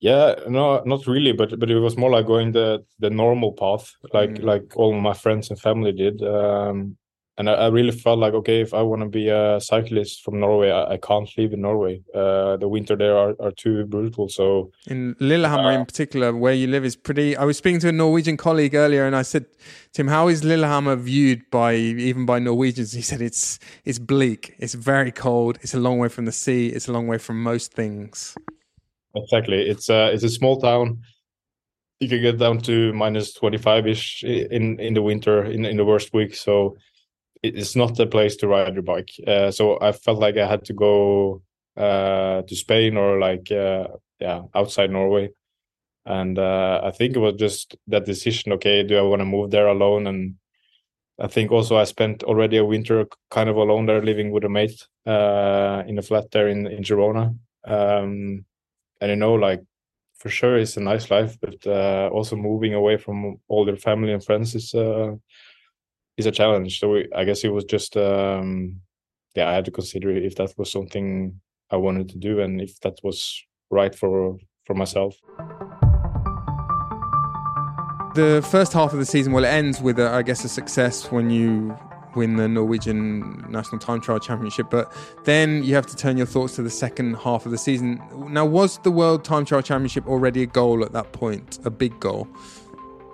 Yeah, 0.01 0.35
no, 0.49 0.83
not 0.85 1.07
really, 1.07 1.33
but 1.33 1.59
but 1.59 1.71
it 1.71 1.79
was 1.79 1.97
more 1.97 2.11
like 2.11 2.27
going 2.27 2.53
the 2.53 2.85
the 3.01 3.11
normal 3.11 3.53
path, 3.53 3.93
like 4.13 4.31
mm. 4.31 4.45
like 4.45 4.77
all 4.77 4.93
my 4.93 5.13
friends 5.13 5.51
and 5.51 5.61
family 5.61 5.93
did. 5.93 6.23
Um, 6.23 6.97
and 7.39 7.49
I, 7.49 7.55
I, 7.55 7.67
really 7.69 7.93
felt 7.93 8.19
like 8.19 8.35
okay 8.35 8.61
if 8.61 8.75
i 8.75 8.83
want 8.83 9.03
to 9.03 9.09
be 9.09 9.29
a 9.29 9.61
cyclist 9.61 10.23
from 10.23 10.41
norway 10.41 10.71
i, 10.71 10.95
I 10.95 10.97
can't 10.99 11.31
live 11.39 11.53
in 11.53 11.63
norway. 11.63 12.03
Uh, 12.15 12.57
the 12.57 12.69
winter 12.69 12.97
there 12.97 13.17
are, 13.17 13.35
are 13.41 13.53
too 13.53 13.87
brutal 13.87 14.29
so 14.29 14.71
in 14.87 15.17
lillehammer 15.21 15.71
uh, 15.71 15.79
in 15.79 15.87
particular 15.87 16.35
where 16.35 16.55
you 16.55 16.67
live 16.67 16.85
is 16.85 16.97
pretty 16.97 17.37
i 17.37 17.45
was 17.45 17.57
speaking 17.57 17.81
to 17.81 17.89
a 17.89 17.93
norwegian 17.93 18.37
colleague 18.37 18.75
earlier 18.75 19.07
and 19.07 19.17
i 19.17 19.23
said 19.23 19.47
tim 19.93 20.09
how 20.09 20.29
is 20.29 20.45
lillehammer 20.45 20.97
viewed 20.97 21.49
by 21.51 21.75
even 21.75 22.27
by 22.27 22.39
norwegians? 22.39 22.93
He 22.93 23.03
said 23.03 23.21
it's 23.21 23.59
it's 23.85 23.99
bleak. 23.99 24.55
It's 24.59 24.75
very 24.75 25.13
cold. 25.13 25.59
It's 25.63 25.75
a 25.75 25.81
long 25.81 25.99
way 25.99 26.09
from 26.09 26.25
the 26.25 26.33
sea. 26.33 26.69
It's 26.69 26.89
a 26.89 26.93
long 26.93 27.07
way 27.07 27.19
from 27.19 27.43
most 27.43 27.73
things. 27.73 28.37
Exactly. 29.15 29.69
It's 29.69 29.89
a 29.89 30.13
it's 30.13 30.25
a 30.25 30.29
small 30.29 30.61
town. 30.61 31.03
You 32.01 32.09
can 32.09 32.23
get 32.23 32.39
down 32.39 32.61
to 32.61 32.93
minus 32.93 33.33
25 33.35 33.87
ish 33.87 34.25
in 34.25 34.79
in 34.79 34.95
the 34.95 35.03
winter 35.03 35.45
in 35.45 35.65
in 35.65 35.77
the 35.77 35.85
worst 35.85 36.13
week. 36.13 36.35
So 36.35 36.77
it's 37.43 37.77
not 37.77 37.97
the 37.97 38.07
place 38.07 38.37
to 38.37 38.49
ride 38.49 38.75
your 38.75 38.83
bike. 38.83 39.11
Uh, 39.27 39.51
so 39.51 39.79
I 39.81 39.93
felt 39.93 40.19
like 40.19 40.37
I 40.37 40.47
had 40.47 40.65
to 40.67 40.73
go 40.73 41.43
uh, 41.77 42.43
to 42.43 42.57
Spain 42.57 42.97
or 42.97 43.19
like 43.19 43.51
uh, 43.53 43.89
yeah 44.21 44.43
outside 44.55 44.91
Norway, 44.91 45.31
and 46.07 46.39
uh, 46.39 46.81
I 46.85 46.91
think 46.91 47.17
it 47.17 47.21
was 47.21 47.35
just 47.35 47.77
that 47.87 48.05
decision. 48.05 48.53
Okay, 48.53 48.83
do 48.83 48.99
I 48.99 49.03
want 49.03 49.21
to 49.21 49.27
move 49.27 49.51
there 49.51 49.69
alone? 49.69 50.07
And 50.07 50.35
I 51.19 51.29
think 51.29 51.51
also 51.53 51.77
I 51.77 51.85
spent 51.85 52.23
already 52.25 52.57
a 52.57 52.65
winter 52.65 53.07
kind 53.31 53.49
of 53.49 53.57
alone 53.57 53.87
there, 53.87 54.03
living 54.03 54.31
with 54.31 54.45
a 54.45 54.49
mate 54.49 54.87
uh, 55.07 55.83
in 55.87 55.99
a 55.99 56.03
flat 56.03 56.31
there 56.31 56.49
in 56.49 56.67
in 56.67 56.83
Girona. 56.83 57.37
Um, 57.65 58.45
and 59.01 59.11
you 59.11 59.17
know, 59.17 59.35
like 59.35 59.63
for 60.19 60.29
sure, 60.29 60.59
it's 60.59 60.77
a 60.77 60.81
nice 60.81 61.11
life, 61.11 61.39
but 61.41 61.65
uh, 61.67 62.11
also 62.13 62.35
moving 62.37 62.75
away 62.75 62.97
from 62.97 63.37
all 63.49 63.67
your 63.67 63.77
family 63.77 64.13
and 64.13 64.25
friends 64.25 64.55
is 64.55 64.75
is 66.19 66.27
a 66.27 66.31
challenge. 66.31 66.81
So 66.81 67.03
I 67.17 67.25
guess 67.25 67.45
it 67.45 67.53
was 67.53 67.65
just 67.65 67.97
um, 67.97 68.81
yeah, 69.35 69.49
I 69.49 69.55
had 69.55 69.65
to 69.67 69.71
consider 69.71 70.11
if 70.11 70.35
that 70.37 70.53
was 70.59 70.71
something 70.71 71.41
I 71.71 71.77
wanted 71.77 72.09
to 72.11 72.19
do 72.19 72.41
and 72.41 72.61
if 72.61 72.79
that 72.81 72.99
was 73.03 73.43
right 73.71 73.95
for 73.95 74.37
for 74.67 74.75
myself. 74.75 75.17
The 78.15 78.45
first 78.51 78.73
half 78.73 78.93
of 78.93 78.99
the 78.99 79.07
season, 79.07 79.33
well, 79.33 79.45
it 79.45 79.49
ends 79.49 79.81
with, 79.81 80.01
a, 80.01 80.11
I 80.11 80.23
guess, 80.23 80.45
a 80.45 80.49
success 80.49 81.13
when 81.13 81.31
you 81.31 81.79
win 82.17 82.35
the 82.35 82.49
Norwegian 82.49 83.45
National 83.49 83.79
Time 83.79 84.01
Trial 84.01 84.19
Championship. 84.19 84.71
But 84.71 84.93
then 85.25 85.63
you 85.63 85.77
have 85.77 85.87
to 85.87 85.95
turn 85.95 86.17
your 86.17 86.27
thoughts 86.27 86.57
to 86.57 86.63
the 86.63 86.71
second 86.71 87.15
half 87.19 87.47
of 87.47 87.53
the 87.53 87.59
season. 87.59 88.03
Now, 88.31 88.45
was 88.45 88.79
the 88.79 88.91
World 88.91 89.25
Time 89.25 89.45
Trial 89.45 89.63
Championship 89.63 90.09
already 90.09 90.43
a 90.43 90.47
goal 90.47 90.85
at 90.85 90.93
that 90.93 91.13
point, 91.13 91.61
a 91.65 91.71
big 91.71 92.01
goal? 92.01 92.27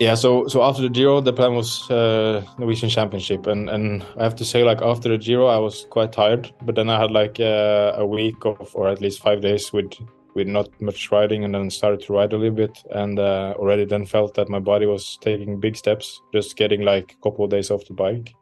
Yeah, 0.05 0.17
so 0.17 0.47
so 0.49 0.63
after 0.63 0.83
the 0.83 0.91
Giro, 0.91 1.23
the 1.23 1.33
plan 1.33 1.55
was 1.55 1.91
uh, 1.91 2.45
Norwegian 2.59 2.91
Championship, 2.91 3.47
and 3.47 3.71
and 3.71 4.05
I 4.19 4.25
have 4.25 4.35
to 4.37 4.45
say, 4.45 4.63
like 4.63 4.83
after 4.83 5.09
the 5.09 5.17
Giro, 5.17 5.47
I 5.47 5.57
was 5.57 5.87
quite 5.89 6.13
tired, 6.13 6.53
but 6.61 6.75
then 6.75 6.91
I 6.91 7.01
had 7.01 7.11
like 7.11 7.41
uh, 7.41 7.95
a 7.97 8.05
week 8.05 8.45
of, 8.45 8.71
or 8.75 8.87
at 8.87 9.01
least 9.01 9.23
five 9.23 9.41
days 9.41 9.73
with 9.73 9.95
with 10.35 10.47
not 10.47 10.69
much 10.79 11.11
riding, 11.11 11.43
and 11.43 11.55
then 11.55 11.71
started 11.71 12.01
to 12.03 12.13
ride 12.13 12.35
a 12.35 12.37
little 12.37 12.55
bit, 12.55 12.77
and 12.91 13.19
uh, 13.19 13.55
already 13.57 13.87
then 13.87 14.05
felt 14.05 14.35
that 14.35 14.51
my 14.51 14.59
body 14.59 14.85
was 14.85 15.17
taking 15.23 15.59
big 15.59 15.75
steps, 15.75 16.21
just 16.35 16.55
getting 16.55 16.83
like 16.83 17.13
a 17.13 17.23
couple 17.23 17.47
of 17.47 17.51
days 17.51 17.71
off 17.71 17.87
the 17.87 17.95
bike. 17.95 18.35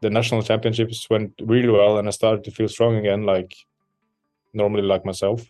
The 0.00 0.10
national 0.10 0.42
championships 0.42 1.10
went 1.10 1.32
really 1.42 1.70
well, 1.70 1.98
and 1.98 2.06
I 2.06 2.12
started 2.12 2.44
to 2.44 2.52
feel 2.52 2.68
strong 2.68 2.94
again, 2.94 3.26
like 3.26 3.52
normally 4.52 4.86
like 4.86 5.04
myself. 5.04 5.42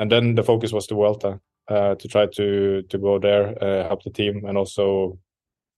And 0.00 0.10
then 0.10 0.34
the 0.34 0.42
focus 0.42 0.72
was 0.72 0.88
the 0.88 0.96
Vuelta, 0.96 1.40
to 1.68 2.08
try 2.08 2.26
to 2.26 2.82
to 2.82 2.98
go 2.98 3.18
there, 3.18 3.54
uh, 3.62 3.88
help 3.88 4.02
the 4.02 4.10
team, 4.10 4.44
and 4.44 4.56
also 4.56 5.18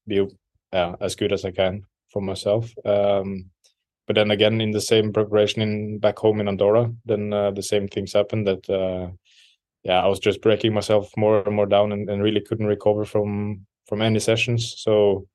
be 0.06 0.26
uh, 0.72 0.96
as 1.00 1.16
good 1.16 1.32
as 1.32 1.44
I 1.44 1.50
can 1.50 1.84
for 2.12 2.22
myself. 2.22 2.72
Um, 2.84 3.50
but 4.06 4.16
then 4.16 4.30
again, 4.30 4.60
in 4.60 4.70
the 4.70 4.80
same 4.80 5.12
preparation 5.12 5.62
in 5.62 5.98
back 5.98 6.18
home 6.18 6.40
in 6.40 6.48
Andorra, 6.48 6.90
then 7.04 7.32
uh, 7.32 7.50
the 7.50 7.62
same 7.62 7.88
things 7.88 8.12
happened. 8.12 8.46
That 8.46 8.68
uh, 8.70 9.10
yeah, 9.82 10.02
I 10.02 10.08
was 10.08 10.18
just 10.18 10.42
breaking 10.42 10.74
myself 10.74 11.10
more 11.16 11.42
and 11.42 11.54
more 11.54 11.66
down, 11.66 11.92
and, 11.92 12.08
and 12.10 12.22
really 12.22 12.40
couldn't 12.40 12.66
recover 12.66 13.04
from 13.04 13.66
from 13.86 14.02
any 14.02 14.18
sessions. 14.18 14.74
So 14.78 15.26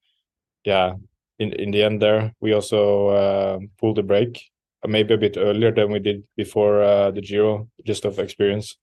yeah, 0.65 0.93
in 1.39 1.53
in 1.53 1.71
the 1.71 1.83
end, 1.83 2.01
there 2.01 2.33
we 2.41 2.53
also 2.53 3.07
uh, 3.09 3.59
pulled 3.79 3.97
the 3.97 4.03
brake, 4.03 4.41
maybe 4.87 5.13
a 5.13 5.17
bit 5.17 5.37
earlier 5.37 5.71
than 5.71 5.91
we 5.91 5.99
did 5.99 6.23
before 6.35 7.11
the 7.11 7.21
Giro, 7.21 7.69
just 7.85 8.05
of 8.05 8.19
experience. 8.19 8.77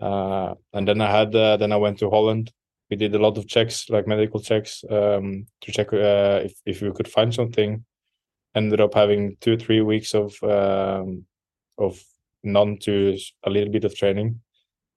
Uh, 0.00 0.54
and 0.72 0.86
then 0.86 1.00
I 1.00 1.10
had 1.10 1.34
uh, 1.34 1.56
then 1.56 1.72
I 1.72 1.76
went 1.76 1.98
to 2.00 2.10
Holland. 2.10 2.52
We 2.90 2.96
did 2.96 3.14
a 3.14 3.18
lot 3.18 3.36
of 3.36 3.46
checks, 3.46 3.90
like 3.90 4.06
medical 4.06 4.40
checks, 4.40 4.84
um, 4.90 5.46
to 5.60 5.72
check 5.72 5.92
uh, 5.92 6.40
if 6.44 6.54
if 6.64 6.82
we 6.82 6.92
could 6.92 7.08
find 7.08 7.34
something. 7.34 7.84
Ended 8.54 8.80
up 8.80 8.94
having 8.94 9.36
two 9.40 9.56
three 9.56 9.82
weeks 9.82 10.14
of 10.14 10.40
um, 10.42 11.24
of 11.76 12.02
none 12.42 12.78
to 12.78 13.18
a 13.44 13.50
little 13.50 13.72
bit 13.72 13.84
of 13.84 13.94
training, 13.94 14.40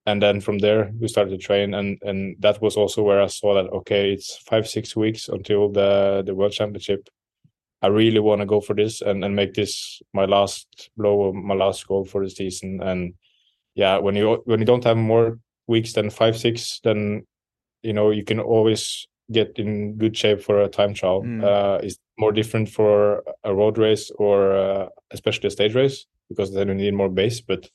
and 0.05 0.21
then 0.21 0.39
from 0.39 0.59
there 0.59 0.91
we 0.99 1.07
started 1.07 1.31
to 1.31 1.37
train, 1.37 1.73
and 1.73 1.97
and 2.03 2.35
that 2.39 2.61
was 2.61 2.77
also 2.77 3.03
where 3.03 3.21
I 3.21 3.27
saw 3.27 3.55
that 3.55 3.71
okay, 3.71 4.13
it's 4.13 4.37
five 4.37 4.67
six 4.67 4.95
weeks 4.95 5.27
until 5.27 5.69
the 5.69 6.23
the 6.25 6.35
world 6.35 6.53
championship. 6.53 7.09
I 7.81 7.87
really 7.87 8.19
want 8.19 8.41
to 8.41 8.45
go 8.45 8.61
for 8.61 8.75
this 8.75 9.01
and, 9.01 9.25
and 9.25 9.35
make 9.35 9.55
this 9.55 10.01
my 10.13 10.25
last 10.25 10.91
blow, 10.95 11.33
my 11.33 11.55
last 11.55 11.87
goal 11.87 12.05
for 12.05 12.23
the 12.23 12.29
season. 12.29 12.79
And 12.81 13.15
yeah, 13.76 13.97
when 13.97 14.15
you 14.15 14.41
when 14.45 14.59
you 14.59 14.65
don't 14.65 14.84
have 14.84 14.97
more 14.97 15.39
weeks 15.67 15.93
than 15.93 16.09
five 16.09 16.38
six, 16.38 16.80
then 16.84 17.26
you 17.84 17.93
know 17.93 18.11
you 18.11 18.24
can 18.24 18.39
always 18.39 19.07
get 19.32 19.57
in 19.57 19.97
good 19.97 20.15
shape 20.17 20.41
for 20.41 20.61
a 20.61 20.67
time 20.67 20.93
trial. 20.93 21.24
Mm. 21.24 21.43
Uh, 21.43 21.80
it's 21.82 21.97
more 22.17 22.32
different 22.32 22.69
for 22.69 23.24
a 23.43 23.53
road 23.55 23.78
race 23.78 24.11
or 24.17 24.55
uh, 24.55 24.88
especially 25.11 25.47
a 25.47 25.51
stage 25.51 25.74
race 25.74 26.05
because 26.30 26.53
then 26.53 26.67
you 26.67 26.74
need 26.74 26.93
more 26.93 27.09
base. 27.09 27.41
But 27.41 27.69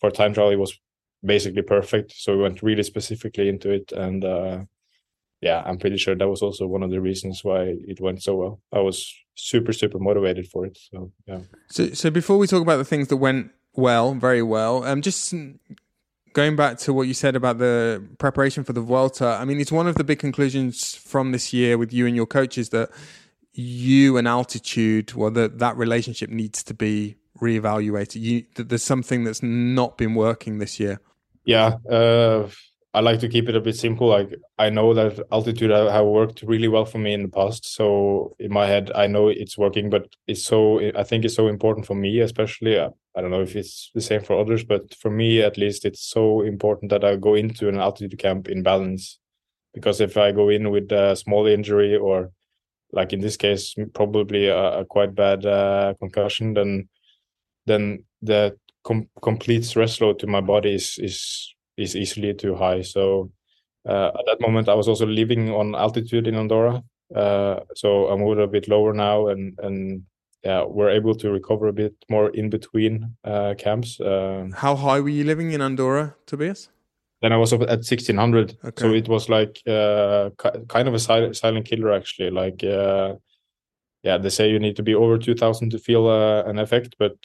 for 0.00 0.10
time 0.10 0.34
trial, 0.34 0.50
it 0.50 0.56
was 0.56 0.78
basically 1.24 1.62
perfect. 1.62 2.12
So 2.12 2.36
we 2.36 2.42
went 2.42 2.62
really 2.62 2.82
specifically 2.82 3.48
into 3.48 3.70
it, 3.70 3.92
and 3.92 4.24
uh, 4.24 4.58
yeah, 5.40 5.62
I'm 5.64 5.78
pretty 5.78 5.98
sure 5.98 6.14
that 6.14 6.28
was 6.28 6.42
also 6.42 6.66
one 6.66 6.82
of 6.82 6.90
the 6.90 7.00
reasons 7.00 7.44
why 7.44 7.74
it 7.86 8.00
went 8.00 8.22
so 8.22 8.34
well. 8.34 8.60
I 8.72 8.80
was 8.80 9.12
super 9.34 9.72
super 9.72 9.98
motivated 9.98 10.48
for 10.48 10.66
it. 10.66 10.78
So 10.90 11.12
yeah. 11.26 11.40
So 11.70 11.88
so 11.90 12.10
before 12.10 12.38
we 12.38 12.46
talk 12.46 12.62
about 12.62 12.78
the 12.78 12.84
things 12.84 13.08
that 13.08 13.18
went 13.18 13.50
well, 13.76 14.14
very 14.14 14.42
well. 14.42 14.84
Um, 14.84 15.02
just 15.02 15.34
going 16.32 16.56
back 16.56 16.78
to 16.78 16.92
what 16.92 17.08
you 17.08 17.14
said 17.14 17.36
about 17.36 17.58
the 17.58 18.02
preparation 18.18 18.64
for 18.64 18.72
the 18.72 18.80
Vuelta, 18.80 19.38
I 19.40 19.44
mean, 19.44 19.60
it's 19.60 19.72
one 19.72 19.86
of 19.86 19.94
the 19.96 20.04
big 20.04 20.18
conclusions 20.18 20.94
from 20.94 21.32
this 21.32 21.52
year 21.52 21.78
with 21.78 21.92
you 21.92 22.06
and 22.06 22.16
your 22.16 22.26
coaches 22.26 22.70
that 22.70 22.90
you 23.52 24.16
and 24.18 24.28
altitude, 24.28 25.14
well, 25.14 25.30
that 25.30 25.58
that 25.58 25.76
relationship 25.76 26.30
needs 26.30 26.62
to 26.64 26.74
be 26.74 27.16
reevaluated. 27.40 28.20
You, 28.20 28.44
there's 28.54 28.82
something 28.82 29.24
that's 29.24 29.42
not 29.42 29.96
been 29.96 30.14
working 30.14 30.58
this 30.58 30.78
year. 30.78 31.00
Yeah, 31.44 31.76
uh, 31.88 32.48
I 32.96 33.00
like 33.00 33.20
to 33.20 33.28
keep 33.28 33.46
it 33.50 33.54
a 33.54 33.60
bit 33.60 33.76
simple. 33.76 34.06
Like 34.08 34.34
I 34.58 34.70
know 34.70 34.94
that 34.94 35.20
altitude 35.30 35.70
have 35.70 36.06
worked 36.06 36.42
really 36.42 36.66
well 36.66 36.86
for 36.86 36.96
me 36.96 37.12
in 37.12 37.24
the 37.24 37.28
past. 37.28 37.66
So 37.66 38.34
in 38.38 38.50
my 38.50 38.66
head, 38.66 38.90
I 38.94 39.06
know 39.06 39.28
it's 39.28 39.58
working, 39.58 39.90
but 39.90 40.16
it's 40.26 40.42
so 40.42 40.80
I 40.96 41.04
think 41.04 41.26
it's 41.26 41.34
so 41.34 41.48
important 41.48 41.84
for 41.86 41.94
me, 41.94 42.20
especially. 42.20 42.78
Uh, 42.78 42.88
I 43.14 43.20
don't 43.20 43.30
know 43.30 43.42
if 43.42 43.54
it's 43.54 43.90
the 43.94 44.00
same 44.00 44.22
for 44.22 44.40
others, 44.40 44.64
but 44.64 44.94
for 44.94 45.10
me 45.10 45.42
at 45.42 45.58
least, 45.58 45.84
it's 45.84 46.00
so 46.00 46.40
important 46.40 46.90
that 46.90 47.04
I 47.04 47.16
go 47.16 47.34
into 47.34 47.68
an 47.68 47.78
altitude 47.78 48.18
camp 48.18 48.48
in 48.48 48.62
balance. 48.62 49.18
Because 49.74 50.00
if 50.00 50.16
I 50.16 50.32
go 50.32 50.48
in 50.48 50.70
with 50.70 50.90
a 50.90 51.16
small 51.16 51.46
injury 51.46 51.96
or, 51.96 52.30
like 52.92 53.12
in 53.12 53.20
this 53.20 53.36
case, 53.36 53.74
probably 53.92 54.46
a, 54.46 54.80
a 54.80 54.84
quite 54.86 55.14
bad 55.14 55.44
uh, 55.44 55.92
concussion, 55.98 56.54
then 56.54 56.88
then 57.66 58.04
the 58.22 58.56
com- 58.84 59.10
complete 59.20 59.66
stress 59.66 60.00
load 60.00 60.18
to 60.20 60.26
my 60.26 60.40
body 60.40 60.74
is 60.74 60.98
is 60.98 61.54
is 61.76 61.96
easily 61.96 62.34
too 62.34 62.54
high. 62.54 62.82
So 62.82 63.30
uh, 63.88 64.08
at 64.08 64.26
that 64.26 64.40
moment, 64.40 64.68
I 64.68 64.74
was 64.74 64.88
also 64.88 65.06
living 65.06 65.50
on 65.50 65.74
altitude 65.74 66.26
in 66.26 66.34
Andorra. 66.34 66.82
Uh, 67.14 67.60
so 67.74 68.10
I 68.10 68.16
moved 68.16 68.40
a 68.40 68.46
bit 68.46 68.68
lower 68.68 68.92
now, 68.92 69.28
and 69.28 69.58
and 69.62 70.02
yeah, 70.44 70.64
were 70.64 70.90
able 70.90 71.14
to 71.14 71.30
recover 71.30 71.68
a 71.68 71.72
bit 71.72 71.94
more 72.08 72.30
in 72.30 72.50
between 72.50 73.16
uh, 73.24 73.54
camps. 73.58 74.00
Uh, 74.00 74.48
How 74.54 74.76
high 74.76 75.00
were 75.00 75.08
you 75.08 75.24
living 75.24 75.52
in 75.52 75.60
Andorra, 75.60 76.14
Tobias? 76.26 76.68
Then 77.22 77.32
I 77.32 77.36
was 77.36 77.52
up 77.52 77.62
at 77.62 77.82
1600, 77.82 78.58
okay. 78.64 78.80
so 78.80 78.92
it 78.92 79.08
was 79.08 79.28
like 79.28 79.60
uh, 79.66 80.30
kind 80.68 80.86
of 80.86 80.94
a 80.94 80.98
silent, 80.98 81.36
silent 81.36 81.66
killer 81.66 81.92
actually. 81.92 82.30
Like, 82.30 82.62
uh, 82.62 83.14
yeah, 84.02 84.18
they 84.18 84.28
say 84.28 84.50
you 84.50 84.58
need 84.58 84.76
to 84.76 84.82
be 84.82 84.94
over 84.94 85.18
2000 85.18 85.70
to 85.70 85.78
feel 85.78 86.06
uh, 86.06 86.42
an 86.44 86.58
effect, 86.58 86.94
but 86.98 87.16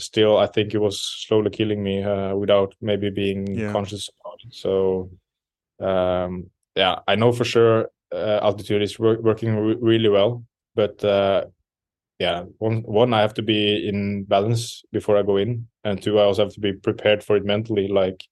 still, 0.00 0.38
I 0.38 0.46
think 0.46 0.74
it 0.74 0.78
was 0.78 1.00
slowly 1.00 1.50
killing 1.50 1.82
me 1.82 2.02
uh, 2.02 2.34
without 2.34 2.74
maybe 2.80 3.10
being 3.10 3.46
yeah. 3.46 3.72
conscious 3.72 4.08
about 4.20 4.38
it. 4.44 4.54
So, 4.54 5.10
um, 5.80 6.50
yeah, 6.74 7.00
I 7.06 7.14
know 7.14 7.32
for 7.32 7.44
sure 7.44 7.90
altitude 8.12 8.82
is 8.82 8.98
working 8.98 9.56
re- 9.56 9.76
really 9.80 10.08
well, 10.08 10.44
but 10.74 11.02
yeah, 12.20 12.44
one 12.58 12.82
one 12.82 13.14
I 13.14 13.22
have 13.22 13.34
to 13.34 13.42
be 13.42 13.88
in 13.88 14.24
balance 14.24 14.82
before 14.92 15.16
I 15.16 15.22
go 15.22 15.38
in, 15.38 15.66
and 15.84 16.02
two 16.02 16.20
I 16.20 16.24
also 16.24 16.44
have 16.44 16.52
to 16.52 16.60
be 16.60 16.74
prepared 16.74 17.24
for 17.24 17.36
it 17.36 17.46
mentally. 17.46 17.88
Like 17.88 18.22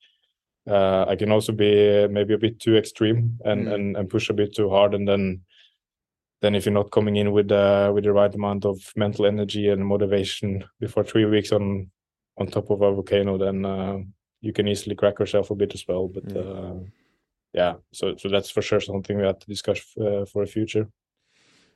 uh, 0.68 1.06
I 1.08 1.16
can 1.16 1.32
also 1.32 1.52
be 1.52 2.06
maybe 2.08 2.34
a 2.34 2.38
bit 2.38 2.60
too 2.60 2.76
extreme 2.76 3.38
and, 3.46 3.66
mm. 3.66 3.74
and 3.74 3.96
and 3.96 4.10
push 4.10 4.28
a 4.28 4.34
bit 4.34 4.54
too 4.54 4.68
hard, 4.68 4.94
and 4.94 5.08
then 5.08 5.40
then 6.41 6.55
if 6.55 6.64
you're 6.64 6.74
not 6.74 6.91
coming 6.91 7.16
in 7.16 7.32
with 7.32 7.51
uh, 7.51 7.91
with 7.95 8.05
the 8.05 8.12
right 8.12 8.34
amount 8.34 8.64
of 8.64 8.78
mental 8.97 9.26
energy 9.26 9.68
and 9.68 9.84
motivation 9.84 10.64
before 10.80 11.05
three 11.05 11.24
weeks 11.24 11.53
on 11.53 11.91
on 12.39 12.47
top 12.47 12.70
of 12.70 12.82
a 12.82 12.93
volcano, 12.93 13.36
then 13.39 13.64
uh, 13.64 13.99
you 14.41 14.53
can 14.53 14.68
easily 14.68 14.95
crack 14.95 15.18
yourself 15.18 15.51
a 15.51 15.55
bit 15.55 15.74
as 15.74 15.84
well. 15.89 16.09
But 16.09 16.28
mm. 16.28 16.91
yeah, 17.53 17.74
so 17.93 18.16
so 18.16 18.28
that's 18.28 18.51
for 18.51 18.62
sure 18.62 18.80
something 18.80 19.16
we 19.16 19.26
have 19.26 19.41
to 19.41 19.47
discuss 19.47 19.80
uh, 20.01 20.24
for 20.24 20.45
the 20.45 20.51
future. 20.51 20.89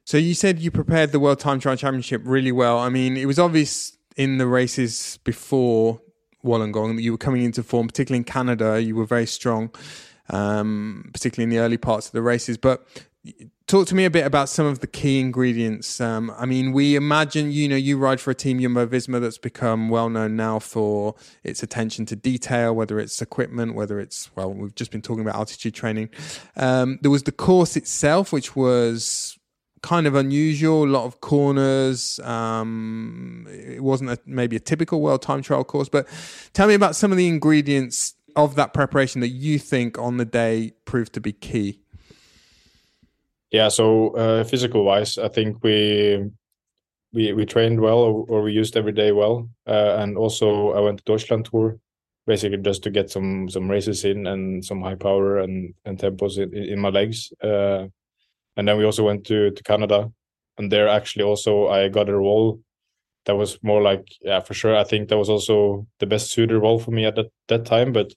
So 0.05 0.19
you 0.19 0.35
said 0.35 0.59
you 0.59 0.71
prepared 0.71 1.13
the 1.13 1.21
World 1.21 1.39
Time 1.39 1.61
Trial 1.61 1.77
Championship 1.77 2.23
really 2.25 2.53
well. 2.53 2.79
I 2.79 2.89
mean, 2.89 3.17
it 3.17 3.27
was 3.27 3.39
obvious 3.39 3.97
in 4.17 4.39
the 4.39 4.47
races 4.47 5.19
before 5.25 6.01
Wollongong 6.45 6.97
that 6.97 7.03
you 7.03 7.13
were 7.13 7.19
coming 7.19 7.45
into 7.45 7.63
form, 7.63 7.87
particularly 7.87 8.19
in 8.19 8.25
Canada. 8.25 8.83
You 8.83 8.97
were 8.97 9.07
very 9.07 9.27
strong, 9.27 9.71
um, 10.31 11.11
particularly 11.13 11.45
in 11.45 11.51
the 11.51 11.65
early 11.65 11.79
parts 11.79 12.07
of 12.07 12.13
the 12.13 12.23
races. 12.23 12.59
But 12.59 12.85
talk 13.67 13.87
to 13.89 13.95
me 13.95 14.05
a 14.05 14.11
bit 14.11 14.27
about 14.27 14.49
some 14.49 14.67
of 14.67 14.81
the 14.81 14.87
key 14.87 15.21
ingredients. 15.21 16.01
Um, 16.01 16.33
I 16.37 16.47
mean, 16.47 16.73
we 16.73 16.97
imagine, 16.97 17.53
you 17.53 17.69
know, 17.69 17.77
you 17.77 17.99
ride 17.99 18.21
for 18.21 18.31
a 18.31 18.35
team 18.35 18.61
Jumbo 18.61 18.87
Visma 18.87 19.21
that's 19.21 19.39
become 19.39 19.89
well 19.89 20.09
known 20.09 20.37
now 20.37 20.59
for 20.59 21.15
its 21.45 21.63
attention 21.63 22.07
to 22.07 22.17
detail, 22.17 22.75
whether 22.75 22.99
it's 22.99 23.21
equipment, 23.23 23.75
whether 23.75 24.01
it's, 24.01 24.31
well, 24.35 24.53
we've 24.53 24.75
just 24.75 24.91
been 24.91 25.03
talking 25.03 25.23
about 25.23 25.37
altitude 25.37 25.75
training. 25.75 26.11
Um, 26.57 26.99
there 27.03 27.11
was 27.11 27.23
the 27.23 27.33
course 27.33 27.77
itself, 27.77 28.33
which 28.33 28.57
was 28.57 29.39
kind 29.83 30.07
of 30.07 30.15
unusual, 30.15 30.85
a 30.85 30.87
lot 30.87 31.05
of 31.05 31.21
corners. 31.21 32.21
Um, 32.21 33.47
it 33.51 33.83
wasn't 33.83 34.11
a, 34.11 34.19
maybe 34.27 34.57
a 34.57 34.61
typical 34.61 35.01
world 35.01 35.23
time 35.23 35.43
trial 35.43 35.65
course, 35.65 35.89
but 35.89 36.07
tell 36.53 36.69
me 36.69 36.75
about 36.75 36.97
some 36.97 37.11
of 37.11 37.19
the 37.19 37.29
ingredients 37.29 38.15
of 38.37 38.55
that 38.55 38.73
preparation 38.73 39.21
that 39.21 39.29
you 39.29 39.59
think 39.59 39.99
on 39.99 40.17
the 40.17 40.25
day 40.25 40.73
proved 40.85 41.13
to 41.15 41.21
be 41.21 41.33
key. 41.33 41.82
Yeah, 43.53 43.69
so 43.69 44.11
uh, 44.17 44.45
physical 44.45 44.85
wise, 44.85 45.19
I 45.19 45.29
think 45.29 45.63
we 45.63 46.31
we 47.13 47.33
we 47.35 47.47
trained 47.47 47.81
well 47.81 47.99
or, 48.29 48.43
we 48.43 48.53
used 48.53 48.77
every 48.77 48.93
day 48.93 49.13
well, 49.13 49.51
uh, 49.67 49.97
and 50.01 50.17
also 50.19 50.73
I 50.73 50.81
went 50.81 50.99
to 50.99 51.05
Deutschland 51.05 51.47
tour 51.47 51.79
basically 52.27 52.59
just 52.59 52.83
to 52.85 52.91
get 52.91 53.11
some 53.11 53.49
some 53.51 53.71
races 53.71 54.05
in 54.05 54.27
and 54.27 54.65
some 54.65 54.83
high 54.83 54.97
power 54.97 55.39
and 55.39 55.75
and 55.85 55.99
tempos 55.99 56.39
in, 56.39 56.55
in 56.55 56.81
my 56.81 56.91
legs. 56.91 57.33
Uh, 57.43 57.89
and 58.57 58.69
then 58.69 58.79
we 58.79 58.85
also 58.85 59.05
went 59.05 59.27
to 59.27 59.51
to 59.53 59.63
Canada, 59.65 60.11
and 60.59 60.73
there 60.73 60.89
actually 60.89 61.25
also 61.25 61.69
I 61.69 61.89
got 61.89 62.09
a 62.11 62.17
role 62.19 62.61
that 63.27 63.37
was 63.37 63.59
more 63.63 63.83
like 63.83 64.07
yeah 64.23 64.41
for 64.41 64.55
sure 64.55 64.77
I 64.77 64.85
think 64.85 65.09
that 65.11 65.19
was 65.19 65.31
also 65.31 65.87
the 66.01 66.07
best 66.07 66.33
suited 66.33 66.59
role 66.59 66.79
for 66.81 66.93
me 66.93 67.07
at 67.07 67.17
that 67.17 67.31
that 67.49 67.67
time, 67.67 67.93
but 67.93 68.13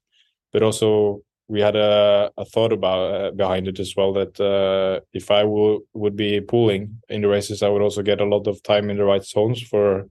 but 0.53 0.63
also 0.63 1.21
we 1.47 1.61
had 1.61 1.75
a, 1.75 2.31
a 2.37 2.45
thought 2.45 2.73
about 2.73 3.13
uh, 3.13 3.31
behind 3.31 3.67
it 3.67 3.79
as 3.79 3.95
well 3.95 4.13
that 4.13 4.39
uh, 4.39 5.03
if 5.13 5.29
I 5.29 5.43
would 5.43 5.81
would 5.93 6.15
be 6.15 6.41
pulling 6.41 7.01
in 7.09 7.21
the 7.21 7.27
races, 7.27 7.61
I 7.61 7.69
would 7.69 7.81
also 7.81 8.01
get 8.01 8.21
a 8.21 8.25
lot 8.25 8.47
of 8.47 8.63
time 8.63 8.89
in 8.89 8.97
the 8.97 9.05
right 9.05 9.23
zones 9.23 9.61
for 9.61 10.07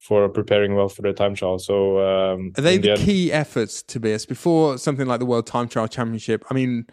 for 0.00 0.28
preparing 0.28 0.74
well 0.74 0.88
for 0.88 1.02
the 1.02 1.12
time 1.12 1.34
trial. 1.34 1.58
So 1.58 2.00
um, 2.00 2.52
are 2.58 2.62
they 2.62 2.78
the, 2.78 2.96
the 2.96 3.04
key 3.04 3.32
efforts, 3.32 3.82
to 3.84 4.00
be? 4.00 4.08
Tobias, 4.08 4.26
before 4.26 4.78
something 4.78 5.06
like 5.06 5.20
the 5.20 5.26
World 5.26 5.46
Time 5.46 5.68
Trial 5.68 5.86
Championship? 5.86 6.44
I 6.50 6.54
mean, 6.54 6.86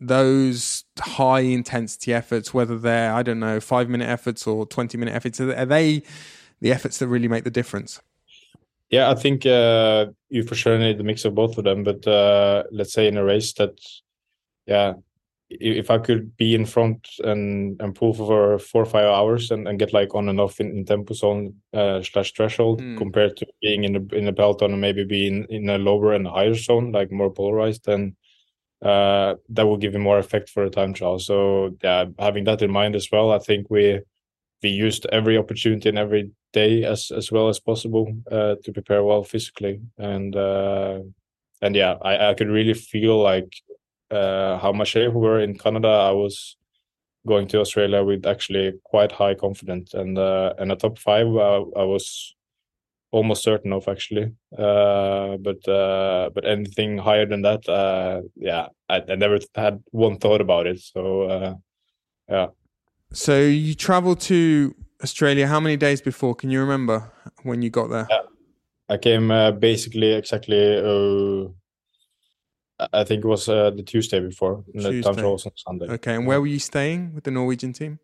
those 0.00 0.84
high 0.98 1.40
intensity 1.40 2.14
efforts, 2.14 2.54
whether 2.54 2.78
they're, 2.78 3.12
I 3.12 3.22
don't 3.22 3.40
know, 3.40 3.60
five 3.60 3.88
minute 3.88 4.08
efforts 4.08 4.46
or 4.46 4.64
20 4.64 4.96
minute 4.96 5.14
efforts, 5.14 5.40
are 5.40 5.66
they 5.66 6.02
the 6.60 6.72
efforts 6.72 6.98
that 6.98 7.08
really 7.08 7.28
make 7.28 7.44
the 7.44 7.50
difference? 7.50 8.00
Yeah, 8.90 9.10
I 9.10 9.14
think 9.14 9.44
uh, 9.46 10.06
you 10.28 10.42
for 10.44 10.54
sure 10.54 10.78
need 10.78 11.00
a 11.00 11.04
mix 11.04 11.24
of 11.24 11.34
both 11.34 11.58
of 11.58 11.64
them. 11.64 11.84
But 11.84 12.06
uh, 12.06 12.64
let's 12.70 12.92
say 12.92 13.08
in 13.08 13.16
a 13.16 13.24
race 13.24 13.52
that, 13.54 13.78
yeah, 14.66 14.94
if 15.50 15.90
I 15.90 15.98
could 15.98 16.36
be 16.36 16.54
in 16.54 16.66
front 16.66 17.08
and, 17.22 17.80
and 17.80 17.94
pull 17.94 18.14
for 18.14 18.58
four 18.58 18.82
or 18.82 18.86
five 18.86 19.06
hours 19.06 19.50
and, 19.50 19.68
and 19.68 19.78
get 19.78 19.92
like 19.92 20.14
on 20.14 20.28
and 20.28 20.40
off 20.40 20.60
in, 20.60 20.70
in 20.70 20.84
tempo 20.84 21.14
zone 21.14 21.54
uh, 21.72 22.02
slash 22.02 22.32
threshold 22.32 22.80
mm. 22.80 22.96
compared 22.96 23.36
to 23.36 23.46
being 23.60 23.84
in 23.84 23.92
the 23.92 24.16
in 24.16 24.24
the 24.24 24.32
peloton 24.32 24.72
and 24.72 24.80
maybe 24.80 25.04
being 25.04 25.44
in 25.50 25.68
a 25.68 25.78
lower 25.78 26.12
and 26.12 26.26
higher 26.26 26.54
zone, 26.54 26.92
like 26.92 27.12
more 27.12 27.30
polarized, 27.30 27.84
then 27.84 28.16
uh, 28.82 29.34
that 29.48 29.66
will 29.66 29.76
give 29.76 29.92
you 29.92 29.98
more 29.98 30.18
effect 30.18 30.48
for 30.50 30.64
a 30.64 30.70
time 30.70 30.94
trial. 30.94 31.18
So 31.18 31.76
yeah, 31.82 32.06
having 32.18 32.44
that 32.44 32.62
in 32.62 32.70
mind 32.70 32.96
as 32.96 33.08
well, 33.10 33.32
I 33.32 33.38
think 33.38 33.68
we 33.70 34.00
we 34.64 34.70
used 34.70 35.06
every 35.12 35.38
opportunity 35.38 35.88
and 35.88 35.98
every 35.98 36.30
day 36.52 36.84
as 36.84 37.10
as 37.10 37.30
well 37.30 37.48
as 37.48 37.60
possible 37.60 38.06
uh, 38.32 38.56
to 38.64 38.72
prepare 38.72 39.04
well 39.04 39.22
physically 39.22 39.80
and 39.98 40.34
uh, 40.34 40.98
and 41.64 41.74
yeah, 41.74 41.94
I, 42.02 42.30
I 42.30 42.34
could 42.34 42.48
really 42.48 42.74
feel 42.74 43.22
like 43.22 43.50
uh, 44.10 44.58
how 44.58 44.70
much 44.72 44.94
we 44.94 45.08
were 45.08 45.40
in 45.40 45.56
Canada. 45.58 45.88
I 45.88 46.10
was 46.10 46.56
going 47.26 47.48
to 47.48 47.60
Australia 47.60 48.04
with 48.04 48.26
actually 48.26 48.74
quite 48.84 49.12
high 49.12 49.34
confidence 49.34 49.94
and 49.94 50.18
uh, 50.18 50.52
and 50.58 50.70
a 50.70 50.76
top 50.76 50.98
five. 50.98 51.26
I, 51.26 51.56
I 51.82 51.84
was 51.84 52.34
almost 53.12 53.42
certain 53.42 53.72
of 53.72 53.88
actually. 53.88 54.32
Uh, 54.58 55.38
but 55.38 55.66
uh, 55.66 56.28
but 56.34 56.44
anything 56.44 56.98
higher 56.98 57.26
than 57.26 57.42
that, 57.42 57.66
uh, 57.66 58.20
yeah, 58.36 58.66
I, 58.90 59.02
I, 59.08 59.14
never 59.14 59.38
had 59.54 59.82
one 59.90 60.18
thought 60.18 60.42
about 60.42 60.66
it. 60.66 60.80
So 60.80 61.22
uh, 61.22 61.54
yeah. 62.28 62.46
So 63.14 63.40
you 63.40 63.74
traveled 63.74 64.20
to 64.22 64.74
Australia. 65.02 65.46
How 65.46 65.60
many 65.60 65.76
days 65.76 66.00
before? 66.00 66.34
Can 66.34 66.50
you 66.50 66.60
remember 66.60 67.10
when 67.42 67.62
you 67.62 67.70
got 67.70 67.88
there? 67.90 68.06
Yeah. 68.10 68.22
I 68.88 68.98
came 68.98 69.30
uh, 69.30 69.52
basically 69.52 70.12
exactly. 70.12 70.78
Uh, 70.78 71.48
I 72.92 73.04
think 73.04 73.24
it 73.24 73.28
was 73.28 73.46
the 73.46 73.82
Tuesday 73.86 74.20
before. 74.20 74.64
Tuesday. 74.72 75.00
The 75.00 75.14
time 75.14 75.24
was 75.24 75.46
on 75.46 75.52
Sunday. 75.54 75.86
Okay, 75.86 76.14
and 76.16 76.26
where 76.26 76.40
were 76.40 76.46
you 76.46 76.58
staying 76.58 77.14
with 77.14 77.24
the 77.24 77.30
Norwegian 77.30 77.72
team? 77.72 77.98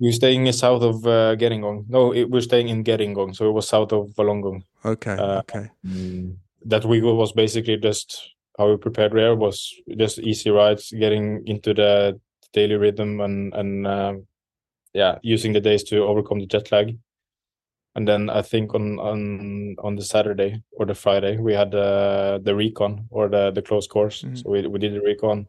We 0.00 0.08
were 0.08 0.12
staying 0.12 0.50
south 0.52 0.82
of 0.82 1.06
uh, 1.06 1.36
Gerringong. 1.36 1.84
No, 1.88 2.12
it, 2.12 2.24
we 2.24 2.38
were 2.38 2.40
staying 2.40 2.68
in 2.68 2.82
Gerringong, 2.82 3.36
so 3.36 3.48
it 3.48 3.52
was 3.52 3.68
south 3.68 3.92
of 3.92 4.08
Wollongong. 4.16 4.62
Okay, 4.84 5.12
uh, 5.12 5.40
okay. 5.40 5.70
Mm, 5.86 6.36
that 6.64 6.84
week 6.86 7.04
was 7.04 7.32
basically 7.32 7.76
just 7.76 8.34
how 8.58 8.70
we 8.70 8.78
prepared 8.78 9.12
there 9.12 9.36
was 9.36 9.72
just 9.96 10.18
easy 10.18 10.50
rides, 10.50 10.90
getting 10.90 11.46
into 11.46 11.74
the 11.74 12.18
daily 12.52 12.76
rhythm, 12.76 13.20
and 13.20 13.54
and 13.54 13.86
uh, 13.86 14.14
yeah, 14.92 15.18
using 15.22 15.52
the 15.52 15.60
days 15.60 15.84
to 15.84 16.04
overcome 16.04 16.40
the 16.40 16.46
jet 16.46 16.70
lag. 16.72 16.98
And 17.96 18.06
then 18.06 18.30
I 18.30 18.42
think 18.42 18.74
on 18.74 18.98
on 18.98 19.76
on 19.80 19.96
the 19.96 20.04
Saturday 20.04 20.62
or 20.72 20.86
the 20.86 20.94
Friday 20.94 21.38
we 21.38 21.54
had 21.54 21.74
uh, 21.74 22.38
the 22.42 22.54
recon 22.54 23.06
or 23.10 23.28
the 23.28 23.50
the 23.50 23.62
close 23.62 23.86
course. 23.86 24.22
Mm-hmm. 24.22 24.36
So 24.36 24.50
we 24.50 24.66
we 24.66 24.78
did 24.78 24.94
the 24.94 25.00
recon. 25.00 25.48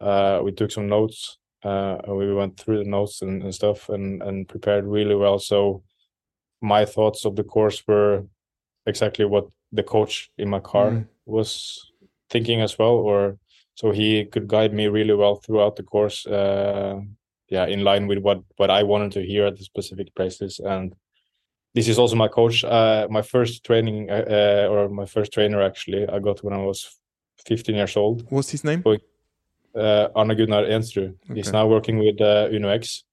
Uh, 0.00 0.40
we 0.42 0.52
took 0.52 0.70
some 0.70 0.88
notes 0.88 1.38
uh, 1.62 1.98
we 2.08 2.32
went 2.34 2.58
through 2.58 2.78
the 2.78 2.90
notes 2.90 3.22
and, 3.22 3.42
and, 3.42 3.54
stuff 3.54 3.88
and 3.88 4.22
and 4.22 4.48
prepared 4.48 4.84
really 4.84 5.14
well. 5.14 5.38
So 5.38 5.82
my 6.60 6.84
thoughts 6.84 7.24
of 7.24 7.36
the 7.36 7.44
course 7.44 7.82
were 7.86 8.24
exactly 8.86 9.24
what 9.24 9.46
the 9.70 9.82
coach 9.82 10.30
in 10.38 10.48
my 10.48 10.60
car 10.60 10.90
mm. 10.90 11.06
was 11.24 11.92
thinking 12.30 12.60
as 12.60 12.78
well, 12.78 12.94
or 12.94 13.38
so 13.74 13.92
he 13.92 14.24
could 14.24 14.48
guide 14.48 14.74
me 14.74 14.88
really 14.88 15.14
well 15.14 15.36
throughout 15.36 15.76
the 15.76 15.82
course. 15.82 16.26
Uh, 16.26 17.00
yeah, 17.52 17.66
in 17.66 17.84
line 17.84 18.08
with 18.08 18.18
what 18.18 18.40
what 18.56 18.70
I 18.70 18.82
wanted 18.82 19.12
to 19.12 19.22
hear 19.22 19.46
at 19.46 19.56
the 19.56 19.64
specific 19.64 20.14
places 20.14 20.60
and. 20.60 20.94
This 21.74 21.88
is 21.88 21.98
also 21.98 22.16
my 22.16 22.28
coach. 22.28 22.64
Uh, 22.64 23.06
my 23.08 23.22
first 23.22 23.64
training, 23.64 24.10
uh, 24.10 24.26
uh, 24.28 24.68
or 24.70 24.90
my 24.90 25.06
first 25.06 25.32
trainer, 25.32 25.62
actually, 25.62 26.06
I 26.06 26.18
got 26.18 26.44
when 26.44 26.52
I 26.52 26.58
was 26.58 27.00
15 27.46 27.74
years 27.74 27.96
old. 27.96 28.26
What's 28.28 28.50
his 28.50 28.62
name? 28.62 28.82
uh, 29.74 30.08
Arne 30.14 30.36
Gunnar 30.36 30.64
Ensrud. 30.64 31.14
Okay. 31.24 31.34
He's 31.34 31.52
now 31.52 31.66
working 31.66 31.98
with 31.98 32.20
uh, 32.20 32.48
Uno-X. 32.50 33.04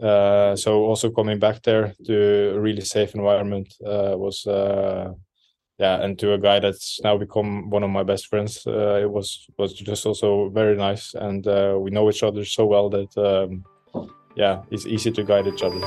Uh, 0.00 0.54
so 0.54 0.84
also 0.84 1.10
coming 1.10 1.38
back 1.38 1.62
there 1.62 1.94
to 2.06 2.54
a 2.54 2.60
really 2.60 2.82
safe 2.82 3.14
environment 3.14 3.74
uh, 3.84 4.14
was 4.16 4.46
uh, 4.46 5.12
yeah, 5.78 6.02
and 6.02 6.18
to 6.18 6.32
a 6.32 6.38
guy 6.38 6.58
that's 6.58 7.00
now 7.02 7.16
become 7.16 7.70
one 7.70 7.84
of 7.84 7.90
my 7.90 8.02
best 8.02 8.26
friends. 8.26 8.66
Uh, 8.66 9.00
it 9.00 9.10
was 9.10 9.46
was 9.58 9.72
just 9.72 10.06
also 10.06 10.48
very 10.48 10.76
nice, 10.76 11.14
and 11.14 11.46
uh, 11.46 11.76
we 11.78 11.90
know 11.90 12.08
each 12.10 12.22
other 12.22 12.44
so 12.44 12.66
well 12.66 12.90
that 12.90 13.16
um, 13.16 13.64
yeah, 14.34 14.62
it's 14.70 14.86
easy 14.86 15.10
to 15.12 15.22
guide 15.22 15.46
each 15.46 15.62
other. 15.62 15.78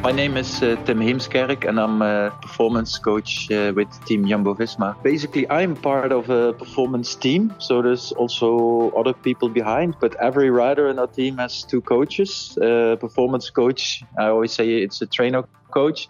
My 0.00 0.12
name 0.12 0.36
is 0.36 0.62
uh, 0.62 0.76
Tim 0.84 1.00
Heemskerk 1.00 1.68
and 1.68 1.80
I'm 1.80 2.02
a 2.02 2.30
performance 2.40 2.96
coach 2.98 3.50
uh, 3.50 3.72
with 3.74 3.88
Team 4.06 4.28
Jumbo 4.28 4.54
Visma. 4.54 4.94
Basically, 5.02 5.50
I'm 5.50 5.74
part 5.74 6.12
of 6.12 6.30
a 6.30 6.52
performance 6.52 7.16
team, 7.16 7.52
so 7.58 7.82
there's 7.82 8.12
also 8.12 8.90
other 8.90 9.12
people 9.12 9.48
behind, 9.48 9.96
but 10.00 10.14
every 10.20 10.50
rider 10.50 10.88
in 10.88 11.00
our 11.00 11.08
team 11.08 11.38
has 11.38 11.64
two 11.64 11.80
coaches. 11.80 12.56
Uh, 12.56 12.94
performance 13.00 13.50
coach, 13.50 14.04
I 14.16 14.26
always 14.28 14.52
say 14.52 14.68
it's 14.82 15.02
a 15.02 15.06
trainer 15.06 15.42
coach. 15.72 16.08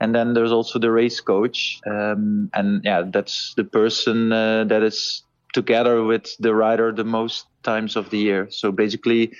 And 0.00 0.14
then 0.14 0.32
there's 0.32 0.52
also 0.52 0.78
the 0.78 0.90
race 0.90 1.20
coach. 1.20 1.80
Um, 1.86 2.50
and 2.54 2.82
yeah, 2.84 3.02
that's 3.06 3.52
the 3.54 3.64
person 3.64 4.32
uh, 4.32 4.64
that 4.64 4.82
is 4.82 5.24
together 5.52 6.02
with 6.02 6.34
the 6.38 6.54
rider 6.54 6.90
the 6.90 7.04
most 7.04 7.46
times 7.62 7.96
of 7.96 8.08
the 8.08 8.18
year. 8.18 8.48
So 8.50 8.72
basically, 8.72 9.32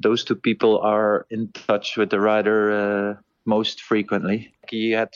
those 0.00 0.24
two 0.24 0.36
people 0.36 0.78
are 0.80 1.26
in 1.30 1.50
touch 1.52 1.96
with 1.96 2.10
the 2.10 2.20
rider 2.20 2.72
uh, 2.72 3.22
most 3.48 3.80
frequently. 3.80 4.52
He 4.68 4.90
had 4.90 5.08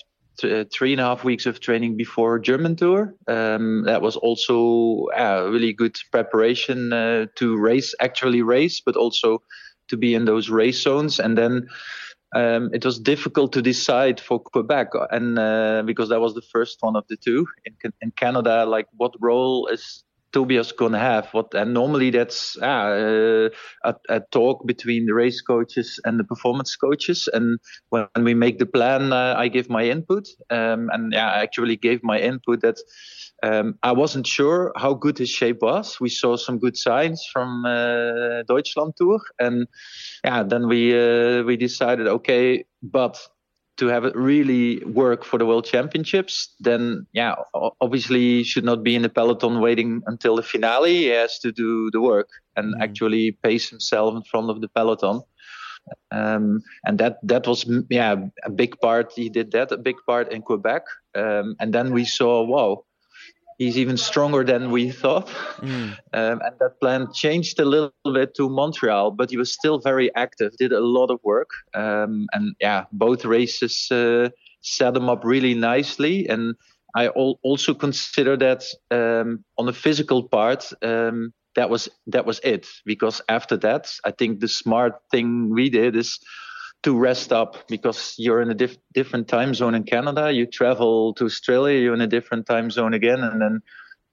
uh, 0.43 0.64
three 0.72 0.93
and 0.93 1.01
a 1.01 1.05
half 1.05 1.22
weeks 1.22 1.47
of 1.47 1.61
training 1.61 1.97
before 1.97 2.39
German 2.39 2.74
tour. 2.74 3.14
Um, 3.28 3.85
that 3.85 4.03
was 4.03 4.16
also 4.16 5.09
a 5.14 5.51
really 5.51 5.72
good 5.72 5.97
preparation 6.11 6.93
uh, 6.93 7.26
to 7.37 7.57
race, 7.59 7.95
actually 8.01 8.43
race, 8.43 8.80
but 8.80 8.97
also 8.97 9.43
to 9.89 9.97
be 9.97 10.14
in 10.14 10.24
those 10.24 10.49
race 10.49 10.83
zones. 10.83 11.20
And 11.20 11.37
then 11.37 11.68
um, 12.35 12.70
it 12.72 12.85
was 12.85 12.99
difficult 12.99 13.53
to 13.53 13.62
decide 13.62 14.18
for 14.18 14.41
Quebec, 14.41 14.89
and 15.11 15.39
uh, 15.39 15.83
because 15.85 16.09
that 16.09 16.20
was 16.20 16.35
the 16.35 16.49
first 16.51 16.78
one 16.80 16.97
of 16.97 17.05
the 17.09 17.16
two 17.16 17.47
in, 17.66 17.93
in 18.01 18.11
Canada, 18.12 18.64
like 18.64 18.87
what 18.97 19.12
role 19.20 19.66
is 19.66 20.03
Tobias 20.33 20.72
gonna 20.72 20.99
have 20.99 21.28
what 21.33 21.55
and 21.55 21.74
normally 21.74 22.11
that's 22.11 22.57
uh, 22.62 23.49
a, 23.85 23.95
a, 24.09 24.20
talk 24.30 24.66
between 24.66 25.07
the 25.07 25.14
race 25.14 25.41
coaches 25.41 26.01
and 26.05 26.18
the 26.18 26.24
performance 26.24 26.74
coaches 26.76 27.28
and 27.33 27.59
when 27.91 28.07
we 28.18 28.35
make 28.35 28.59
the 28.59 28.66
plan 28.66 29.12
uh, 29.12 29.35
I 29.37 29.49
give 29.49 29.68
my 29.68 29.85
input 29.85 30.28
um, 30.51 30.91
and 30.93 31.12
yeah 31.12 31.30
I 31.30 31.43
actually 31.43 31.76
gave 31.76 32.03
my 32.03 32.18
input 32.18 32.62
that 32.62 32.78
um, 33.43 33.78
I 33.83 33.93
wasn't 33.93 34.26
sure 34.26 34.72
how 34.76 34.95
good 34.95 35.18
his 35.18 35.28
shape 35.28 35.62
was. 35.62 35.99
We 36.01 36.11
saw 36.11 36.37
some 36.37 36.61
good 36.61 36.76
signs 36.76 37.26
from 37.33 37.64
uh, 37.64 38.45
Deutschland 38.47 38.95
tour 38.97 39.20
and 39.39 39.66
yeah 40.24 40.43
then 40.45 40.68
we 40.68 40.97
uh, 40.97 41.43
we 41.43 41.57
decided 41.57 42.07
okay 42.07 42.64
but 42.83 43.18
to 43.83 43.89
have 43.89 44.05
it 44.05 44.14
really 44.14 44.78
work 44.85 45.24
for 45.24 45.39
the 45.41 45.45
world 45.45 45.64
championships, 45.64 46.55
then 46.61 47.05
yeah, 47.12 47.35
obviously 47.80 48.45
should 48.45 48.64
not 48.64 48.85
be 48.85 48.95
in 48.95 49.03
the 49.03 49.09
peloton 49.09 49.61
waiting 49.61 50.03
until 50.07 50.37
the 50.37 50.43
finale. 50.43 50.99
He 50.99 51.07
has 51.07 51.41
to 51.41 51.51
do 51.51 51.91
the 51.91 52.01
work 52.01 52.28
and 52.55 52.76
mm. 52.76 52.80
actually 52.80 53.33
pace 53.43 53.68
himself 53.68 54.14
in 54.14 54.22
front 54.22 54.51
of 54.51 54.61
the 54.61 54.68
peloton. 54.68 55.22
Um, 56.12 56.62
and 56.85 56.97
that 56.99 57.18
that 57.24 57.45
was 57.49 57.66
yeah 57.91 58.14
a 58.45 58.51
big 58.51 58.78
part. 58.80 59.12
He 59.16 59.28
did 59.28 59.51
that 59.51 59.72
a 59.72 59.76
big 59.76 59.97
part 60.07 60.30
in 60.30 60.41
Quebec, 60.43 60.85
um, 61.16 61.57
and 61.59 61.74
then 61.74 61.93
we 61.93 62.05
saw 62.05 62.45
wow, 62.45 62.85
he's 63.59 63.78
even 63.78 63.96
stronger 63.96 64.44
than 64.44 64.70
we 64.70 64.90
thought. 64.90 65.28
Mm. 65.59 65.96
Um, 66.12 66.40
and 66.42 66.55
that 66.61 66.80
plan 66.80 67.12
changed 67.12 67.61
a 67.61 67.64
little 67.64 67.92
bit 68.05 68.34
to 68.36 68.48
Montreal, 68.48 69.12
but 69.12 69.30
he 69.30 69.36
was 69.36 69.53
still 69.53 69.78
very 69.78 70.14
active, 70.14 70.57
did 70.57 70.72
a 70.72 70.80
lot 70.80 71.11
of 71.11 71.20
work. 71.22 71.50
Um, 71.74 72.26
and 72.32 72.55
yeah, 72.61 72.84
both 72.92 73.24
races 73.24 73.90
uh, 73.90 74.30
set 74.61 74.96
him 74.96 75.09
up 75.09 75.24
really 75.24 75.55
nicely. 75.55 76.28
And 76.28 76.55
I 76.94 77.07
al- 77.07 77.38
also 77.42 77.74
consider 77.74 78.36
that 78.36 78.64
um, 78.90 79.44
on 79.59 79.66
the 79.66 79.72
physical 79.72 80.28
part, 80.28 80.72
um, 80.82 81.32
that 81.55 81.68
was 81.68 81.88
that 82.07 82.24
was 82.24 82.40
it. 82.44 82.66
Because 82.84 83.20
after 83.28 83.57
that, 83.59 83.92
I 84.05 84.11
think 84.11 84.40
the 84.40 84.48
smart 84.48 84.94
thing 85.11 85.50
we 85.50 85.70
did 85.70 85.96
is 85.96 86.18
to 86.83 86.99
rest 86.99 87.33
up 87.33 87.68
because 87.68 88.14
you're 88.18 88.43
in 88.43 88.51
a 88.51 88.55
diff- 88.55 88.78
different 88.93 89.28
time 89.28 89.55
zone 89.55 89.74
in 89.74 89.85
Canada. 89.85 90.33
You 90.33 90.47
travel 90.47 91.14
to 91.14 91.24
Australia, 91.24 91.78
you're 91.80 91.95
in 91.95 92.01
a 92.01 92.07
different 92.07 92.47
time 92.47 92.70
zone 92.70 92.95
again, 92.95 93.20
and 93.22 93.41
then 93.41 93.62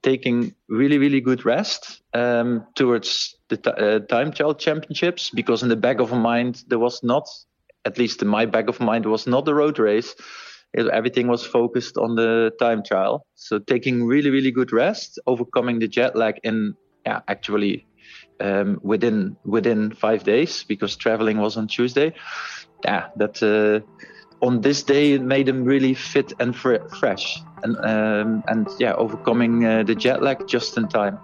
taking 0.02 0.54
really, 0.68 0.98
really 0.98 1.20
good 1.20 1.44
rest 1.44 2.02
um, 2.14 2.66
towards 2.74 3.34
the 3.48 3.56
t- 3.56 3.70
uh, 3.70 3.98
time 4.00 4.32
trial 4.32 4.54
championships. 4.54 5.30
Because 5.30 5.62
in 5.62 5.68
the 5.68 5.76
back 5.76 6.00
of 6.00 6.10
my 6.10 6.18
mind, 6.18 6.64
there 6.68 6.78
was 6.78 7.02
not, 7.02 7.28
at 7.84 7.98
least 7.98 8.22
in 8.22 8.28
my 8.28 8.46
back 8.46 8.68
of 8.68 8.80
mind, 8.80 9.04
was 9.06 9.26
not 9.26 9.44
the 9.44 9.54
road 9.54 9.78
race. 9.78 10.14
It, 10.72 10.86
everything 10.86 11.26
was 11.26 11.44
focused 11.44 11.98
on 11.98 12.14
the 12.14 12.52
time 12.60 12.82
trial. 12.84 13.26
So 13.34 13.58
taking 13.58 14.04
really, 14.04 14.30
really 14.30 14.52
good 14.52 14.72
rest, 14.72 15.18
overcoming 15.26 15.80
the 15.80 15.88
jet 15.88 16.14
lag 16.14 16.36
in 16.44 16.74
yeah, 17.04 17.20
actually 17.28 17.86
um, 18.40 18.80
within 18.82 19.36
within 19.44 19.92
five 19.92 20.24
days 20.24 20.64
because 20.64 20.96
traveling 20.96 21.38
was 21.38 21.56
on 21.56 21.68
Tuesday 21.68 22.14
yeah, 22.84 23.08
that 23.16 23.42
uh, 23.42 23.80
on 24.44 24.60
this 24.60 24.82
day 24.82 25.12
it 25.12 25.22
made 25.22 25.48
him 25.48 25.64
really 25.64 25.94
fit 25.94 26.32
and 26.40 26.56
fr- 26.56 26.86
fresh, 26.98 27.42
and 27.62 27.76
um, 27.78 28.42
and 28.48 28.68
yeah, 28.78 28.94
overcoming 28.94 29.64
uh, 29.64 29.82
the 29.82 29.94
jet 29.94 30.22
lag 30.22 30.46
just 30.46 30.76
in 30.76 30.88
time. 30.88 31.18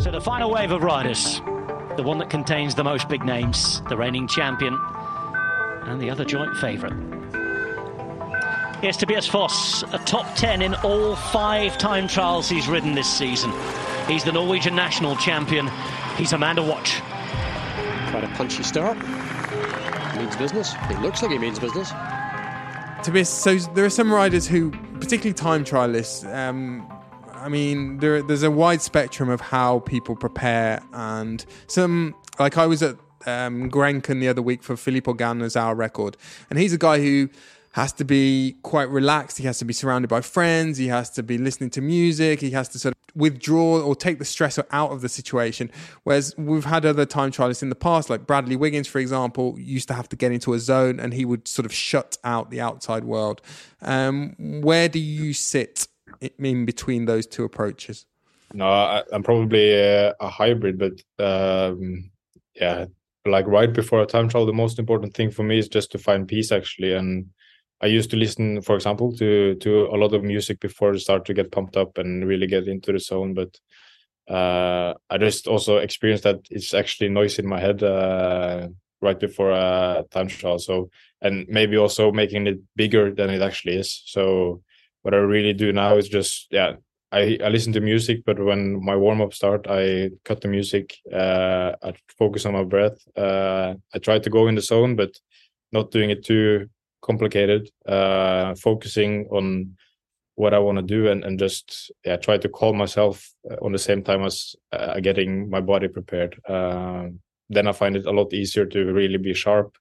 So 0.00 0.10
the 0.10 0.20
final 0.20 0.50
wave 0.50 0.72
of 0.72 0.82
riders, 0.82 1.40
the 1.96 2.02
one 2.02 2.18
that 2.18 2.30
contains 2.30 2.74
the 2.74 2.84
most 2.84 3.08
big 3.08 3.24
names, 3.24 3.82
the 3.88 3.96
reigning 3.96 4.26
champion, 4.26 4.78
and 5.84 6.00
the 6.00 6.10
other 6.10 6.24
joint 6.24 6.56
favourite. 6.56 7.19
Yes, 8.82 8.96
Tobias 8.96 9.26
Foss, 9.26 9.82
a 9.92 9.98
top 10.06 10.34
10 10.36 10.62
in 10.62 10.74
all 10.76 11.14
five 11.14 11.76
time 11.76 12.08
trials 12.08 12.48
he's 12.48 12.66
ridden 12.66 12.94
this 12.94 13.12
season. 13.12 13.52
He's 14.08 14.24
the 14.24 14.32
Norwegian 14.32 14.74
national 14.74 15.16
champion. 15.16 15.68
He's 16.16 16.32
a 16.32 16.38
man 16.38 16.56
to 16.56 16.62
watch. 16.62 17.02
Quite 18.10 18.24
a 18.24 18.32
punchy 18.34 18.62
start. 18.62 18.96
Means 20.16 20.34
business. 20.36 20.72
It 20.88 20.98
looks 21.02 21.20
like 21.20 21.30
he 21.30 21.36
means 21.36 21.58
business. 21.58 21.90
Tobias, 23.02 23.28
so 23.28 23.56
there 23.74 23.84
are 23.84 23.90
some 23.90 24.10
riders 24.10 24.46
who, 24.46 24.70
particularly 24.98 25.34
time 25.34 25.62
trialists, 25.62 26.26
um, 26.34 26.90
I 27.34 27.50
mean, 27.50 27.98
there, 27.98 28.22
there's 28.22 28.42
a 28.42 28.50
wide 28.50 28.80
spectrum 28.80 29.28
of 29.28 29.42
how 29.42 29.80
people 29.80 30.16
prepare, 30.16 30.82
and 30.94 31.44
some, 31.66 32.14
like 32.38 32.56
I 32.56 32.66
was 32.66 32.82
at 32.82 32.96
um, 33.26 33.70
Grenchen 33.70 34.20
the 34.20 34.28
other 34.28 34.42
week 34.42 34.62
for 34.62 34.74
Filippo 34.74 35.12
Ganna's 35.12 35.54
hour 35.54 35.74
record, 35.74 36.16
and 36.48 36.58
he's 36.58 36.72
a 36.72 36.78
guy 36.78 36.98
who 36.98 37.28
has 37.72 37.92
to 37.92 38.04
be 38.04 38.56
quite 38.62 38.88
relaxed. 38.88 39.38
He 39.38 39.44
has 39.44 39.58
to 39.58 39.64
be 39.64 39.72
surrounded 39.72 40.08
by 40.08 40.22
friends. 40.22 40.78
He 40.78 40.88
has 40.88 41.08
to 41.10 41.22
be 41.22 41.38
listening 41.38 41.70
to 41.70 41.80
music. 41.80 42.40
He 42.40 42.50
has 42.50 42.68
to 42.70 42.78
sort 42.78 42.94
of 42.94 43.16
withdraw 43.16 43.80
or 43.80 43.94
take 43.94 44.18
the 44.18 44.24
stress 44.24 44.58
out 44.72 44.90
of 44.90 45.02
the 45.02 45.08
situation. 45.08 45.70
Whereas 46.02 46.34
we've 46.36 46.64
had 46.64 46.84
other 46.84 47.06
time 47.06 47.30
trialists 47.30 47.62
in 47.62 47.68
the 47.68 47.76
past, 47.76 48.10
like 48.10 48.26
Bradley 48.26 48.56
Wiggins, 48.56 48.88
for 48.88 48.98
example, 48.98 49.56
used 49.58 49.86
to 49.88 49.94
have 49.94 50.08
to 50.08 50.16
get 50.16 50.32
into 50.32 50.52
a 50.52 50.58
zone 50.58 50.98
and 50.98 51.14
he 51.14 51.24
would 51.24 51.46
sort 51.46 51.64
of 51.64 51.72
shut 51.72 52.18
out 52.24 52.50
the 52.50 52.60
outside 52.60 53.04
world. 53.04 53.40
Um, 53.82 54.34
where 54.38 54.88
do 54.88 54.98
you 54.98 55.32
sit 55.32 55.86
in 56.38 56.64
between 56.64 57.04
those 57.04 57.26
two 57.26 57.44
approaches? 57.44 58.04
No, 58.52 58.66
I, 58.66 59.04
am 59.12 59.22
probably 59.22 59.74
a, 59.74 60.12
a, 60.20 60.28
hybrid, 60.28 60.76
but 60.76 61.24
um, 61.24 62.10
yeah, 62.56 62.86
like 63.24 63.46
right 63.46 63.72
before 63.72 64.02
a 64.02 64.06
time 64.06 64.28
trial, 64.28 64.44
the 64.44 64.52
most 64.52 64.80
important 64.80 65.14
thing 65.14 65.30
for 65.30 65.44
me 65.44 65.58
is 65.58 65.68
just 65.68 65.92
to 65.92 65.98
find 65.98 66.26
peace 66.26 66.50
actually 66.50 66.94
and 66.94 67.26
I 67.82 67.86
used 67.86 68.10
to 68.10 68.16
listen, 68.16 68.60
for 68.62 68.74
example, 68.74 69.12
to 69.16 69.54
to 69.56 69.86
a 69.86 69.96
lot 69.96 70.12
of 70.14 70.22
music 70.22 70.60
before 70.60 70.92
I 70.92 70.98
start 70.98 71.24
to 71.26 71.34
get 71.34 71.52
pumped 71.52 71.76
up 71.76 71.98
and 71.98 72.26
really 72.26 72.46
get 72.46 72.68
into 72.68 72.92
the 72.92 72.98
zone. 72.98 73.34
But 73.34 73.58
uh, 74.28 74.94
I 75.08 75.18
just 75.18 75.46
also 75.46 75.78
experienced 75.78 76.24
that 76.24 76.40
it's 76.50 76.74
actually 76.74 77.08
noise 77.08 77.38
in 77.38 77.46
my 77.46 77.58
head 77.60 77.82
uh, 77.82 78.68
right 79.00 79.18
before 79.18 79.50
a 79.50 80.04
time 80.10 80.28
trial. 80.28 80.58
So 80.58 80.90
and 81.22 81.46
maybe 81.48 81.76
also 81.76 82.12
making 82.12 82.46
it 82.46 82.58
bigger 82.76 83.14
than 83.14 83.30
it 83.30 83.42
actually 83.42 83.76
is. 83.76 84.02
So 84.06 84.62
what 85.02 85.14
I 85.14 85.18
really 85.18 85.54
do 85.54 85.72
now 85.72 85.96
is 85.96 86.08
just 86.08 86.48
yeah. 86.50 86.74
I, 87.12 87.38
I 87.42 87.48
listen 87.48 87.72
to 87.72 87.80
music, 87.80 88.22
but 88.24 88.38
when 88.38 88.84
my 88.84 88.94
warm 88.94 89.20
up 89.20 89.34
start, 89.34 89.66
I 89.68 90.10
cut 90.24 90.42
the 90.42 90.46
music. 90.46 90.96
Uh, 91.12 91.72
I 91.82 91.94
focus 92.16 92.46
on 92.46 92.52
my 92.52 92.62
breath. 92.62 92.98
Uh, 93.16 93.74
I 93.92 93.98
try 93.98 94.20
to 94.20 94.30
go 94.30 94.46
in 94.46 94.54
the 94.54 94.60
zone, 94.60 94.94
but 94.94 95.10
not 95.72 95.90
doing 95.90 96.10
it 96.10 96.24
too 96.24 96.68
complicated. 97.02 97.70
Uh, 97.86 98.54
focusing 98.54 99.26
on 99.30 99.76
what 100.40 100.54
I 100.54 100.58
want 100.58 100.78
to 100.78 100.82
do 100.82 101.08
and, 101.08 101.22
and 101.22 101.38
just 101.38 101.92
yeah 102.04 102.16
try 102.16 102.38
to 102.38 102.48
calm 102.48 102.76
myself 102.76 103.30
uh, 103.50 103.56
on 103.62 103.72
the 103.72 103.78
same 103.78 104.02
time 104.02 104.24
as 104.24 104.56
uh, 104.72 104.98
getting 105.00 105.50
my 105.50 105.60
body 105.60 105.88
prepared. 105.88 106.40
Uh, 106.48 107.08
then 107.50 107.66
I 107.66 107.72
find 107.72 107.96
it 107.96 108.06
a 108.06 108.10
lot 108.10 108.32
easier 108.32 108.64
to 108.66 108.92
really 108.92 109.18
be 109.18 109.34
sharp 109.34 109.76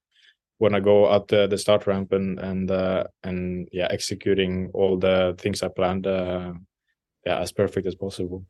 when 0.57 0.75
I 0.75 0.81
go 0.81 1.13
at 1.13 1.29
the, 1.29 1.47
the 1.47 1.57
start 1.57 1.87
ramp 1.87 2.11
and 2.11 2.39
and 2.39 2.69
uh, 2.69 3.05
and 3.23 3.69
yeah 3.71 3.87
executing 3.89 4.69
all 4.73 4.97
the 4.97 5.35
things 5.37 5.63
I 5.63 5.69
planned 5.69 6.05
uh, 6.05 6.53
yeah 7.25 7.39
as 7.39 7.51
perfect 7.51 7.87
as 7.87 7.95
possible. 7.95 8.45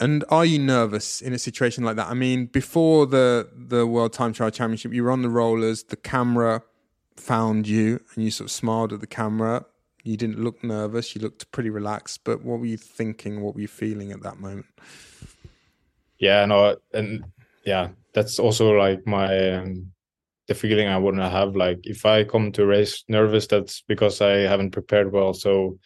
And 0.00 0.24
are 0.28 0.44
you 0.44 0.58
nervous 0.58 1.20
in 1.20 1.32
a 1.32 1.38
situation 1.38 1.84
like 1.84 1.96
that? 1.96 2.08
I 2.08 2.14
mean, 2.14 2.46
before 2.46 3.06
the 3.06 3.48
the 3.54 3.86
World 3.86 4.12
Time 4.12 4.32
Trial 4.32 4.50
Championship, 4.50 4.92
you 4.94 5.04
were 5.04 5.10
on 5.10 5.22
the 5.22 5.28
rollers, 5.28 5.84
the 5.84 5.96
camera 5.96 6.62
found 7.16 7.66
you 7.68 8.00
and 8.14 8.24
you 8.24 8.30
sort 8.30 8.46
of 8.46 8.52
smiled 8.52 8.92
at 8.92 9.00
the 9.00 9.06
camera. 9.06 9.64
You 10.02 10.16
didn't 10.16 10.38
look 10.38 10.62
nervous. 10.62 11.14
You 11.14 11.22
looked 11.22 11.50
pretty 11.50 11.70
relaxed. 11.70 12.20
But 12.24 12.44
what 12.44 12.60
were 12.60 12.66
you 12.66 12.76
thinking? 12.76 13.40
What 13.40 13.54
were 13.54 13.62
you 13.62 13.68
feeling 13.68 14.12
at 14.12 14.22
that 14.22 14.38
moment? 14.38 14.66
Yeah, 16.18 16.44
no, 16.44 16.76
and 16.92 17.24
yeah, 17.64 17.88
that's 18.12 18.38
also 18.38 18.72
like 18.72 19.06
my 19.06 19.50
um, 19.50 19.92
the 20.46 20.54
feeling 20.54 20.88
I 20.88 20.98
to 20.98 21.28
have. 21.28 21.56
Like 21.56 21.80
if 21.84 22.04
I 22.04 22.24
come 22.24 22.52
to 22.52 22.66
race 22.66 23.04
nervous, 23.08 23.46
that's 23.46 23.82
because 23.88 24.20
I 24.20 24.40
haven't 24.40 24.70
prepared 24.70 25.12
well. 25.12 25.34
So 25.34 25.78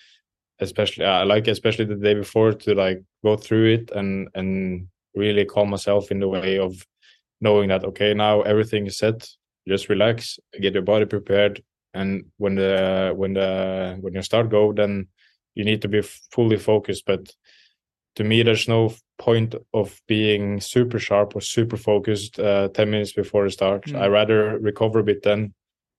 especially 0.60 1.04
I 1.04 1.22
like 1.22 1.46
especially 1.46 1.84
the 1.84 1.96
day 1.96 2.14
before 2.14 2.52
to 2.52 2.74
like 2.74 3.02
go 3.24 3.36
through 3.36 3.74
it 3.74 3.90
and 3.92 4.28
and 4.34 4.88
really 5.14 5.44
calm 5.44 5.70
myself 5.70 6.10
in 6.10 6.20
the 6.20 6.28
way 6.28 6.58
of 6.58 6.84
knowing 7.40 7.68
that 7.68 7.84
okay 7.84 8.14
now 8.14 8.42
everything 8.42 8.86
is 8.86 8.98
set 8.98 9.28
just 9.68 9.88
relax 9.88 10.38
get 10.60 10.74
your 10.74 10.82
body 10.82 11.04
prepared 11.04 11.62
and 11.94 12.24
when 12.36 12.54
the 12.54 13.12
when 13.16 13.34
the 13.34 13.96
when 14.00 14.14
you 14.14 14.22
start 14.22 14.50
go 14.50 14.72
then 14.72 15.08
you 15.58 15.64
need 15.64 15.82
to 15.82 15.88
be 15.88 16.02
fully 16.32 16.56
focused. 16.56 17.04
But 17.04 17.34
to 18.16 18.24
me 18.24 18.42
there's 18.42 18.68
no 18.68 18.94
point 19.18 19.54
of 19.74 20.00
being 20.06 20.60
super 20.60 20.98
sharp 20.98 21.34
or 21.34 21.40
super 21.40 21.76
focused 21.76 22.38
uh, 22.38 22.68
10 22.68 22.90
minutes 22.90 23.12
before 23.12 23.44
the 23.44 23.50
start. 23.50 23.84
Mm. 23.86 24.00
i 24.00 24.06
rather 24.06 24.58
recover 24.58 25.00
a 25.00 25.04
bit 25.04 25.22
then 25.22 25.52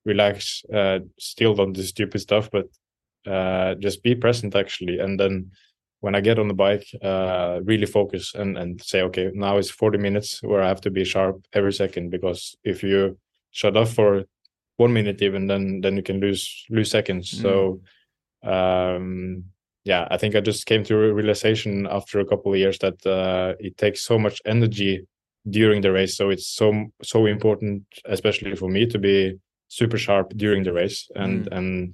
relax 0.05 0.63
uh, 0.73 0.99
still 1.19 1.53
don't 1.53 1.73
do 1.73 1.83
stupid 1.83 2.21
stuff 2.21 2.49
but 2.49 2.67
uh, 3.29 3.75
just 3.75 4.01
be 4.01 4.15
present 4.15 4.55
actually. 4.55 4.99
And 4.99 5.19
then 5.19 5.51
when 6.01 6.15
i 6.15 6.21
get 6.21 6.39
on 6.39 6.47
the 6.47 6.53
bike 6.53 6.87
uh, 7.03 7.59
really 7.63 7.85
focus 7.85 8.33
and 8.33 8.57
and 8.57 8.81
say 8.81 9.01
okay 9.01 9.31
now 9.33 9.57
it's 9.57 9.69
40 9.69 9.97
minutes 9.97 10.41
where 10.41 10.61
i 10.61 10.67
have 10.67 10.81
to 10.81 10.89
be 10.89 11.03
sharp 11.03 11.45
every 11.51 11.73
second 11.73 12.09
because 12.09 12.55
if 12.63 12.83
you 12.83 13.17
shut 13.51 13.77
off 13.77 13.93
for 13.93 14.23
one 14.77 14.93
minute 14.93 15.21
even 15.21 15.47
then 15.47 15.81
then 15.81 15.95
you 15.95 16.03
can 16.03 16.19
lose 16.19 16.65
lose 16.69 16.89
seconds 16.89 17.33
mm. 17.33 17.41
so 17.41 17.81
um 18.49 19.43
yeah 19.83 20.07
i 20.11 20.17
think 20.17 20.35
i 20.35 20.39
just 20.39 20.65
came 20.65 20.83
to 20.83 20.95
a 20.95 21.13
realization 21.13 21.87
after 21.89 22.19
a 22.19 22.25
couple 22.25 22.53
of 22.53 22.59
years 22.59 22.79
that 22.79 23.05
uh, 23.05 23.53
it 23.59 23.77
takes 23.77 24.01
so 24.01 24.17
much 24.17 24.41
energy 24.45 25.05
during 25.49 25.81
the 25.81 25.91
race 25.91 26.15
so 26.15 26.29
it's 26.29 26.47
so 26.47 26.85
so 27.01 27.25
important 27.25 27.83
especially 28.05 28.55
for 28.55 28.69
me 28.69 28.85
to 28.85 28.99
be 28.99 29.35
super 29.67 29.97
sharp 29.97 30.31
during 30.35 30.63
the 30.63 30.73
race 30.73 31.09
and 31.15 31.45
mm. 31.45 31.57
and 31.57 31.93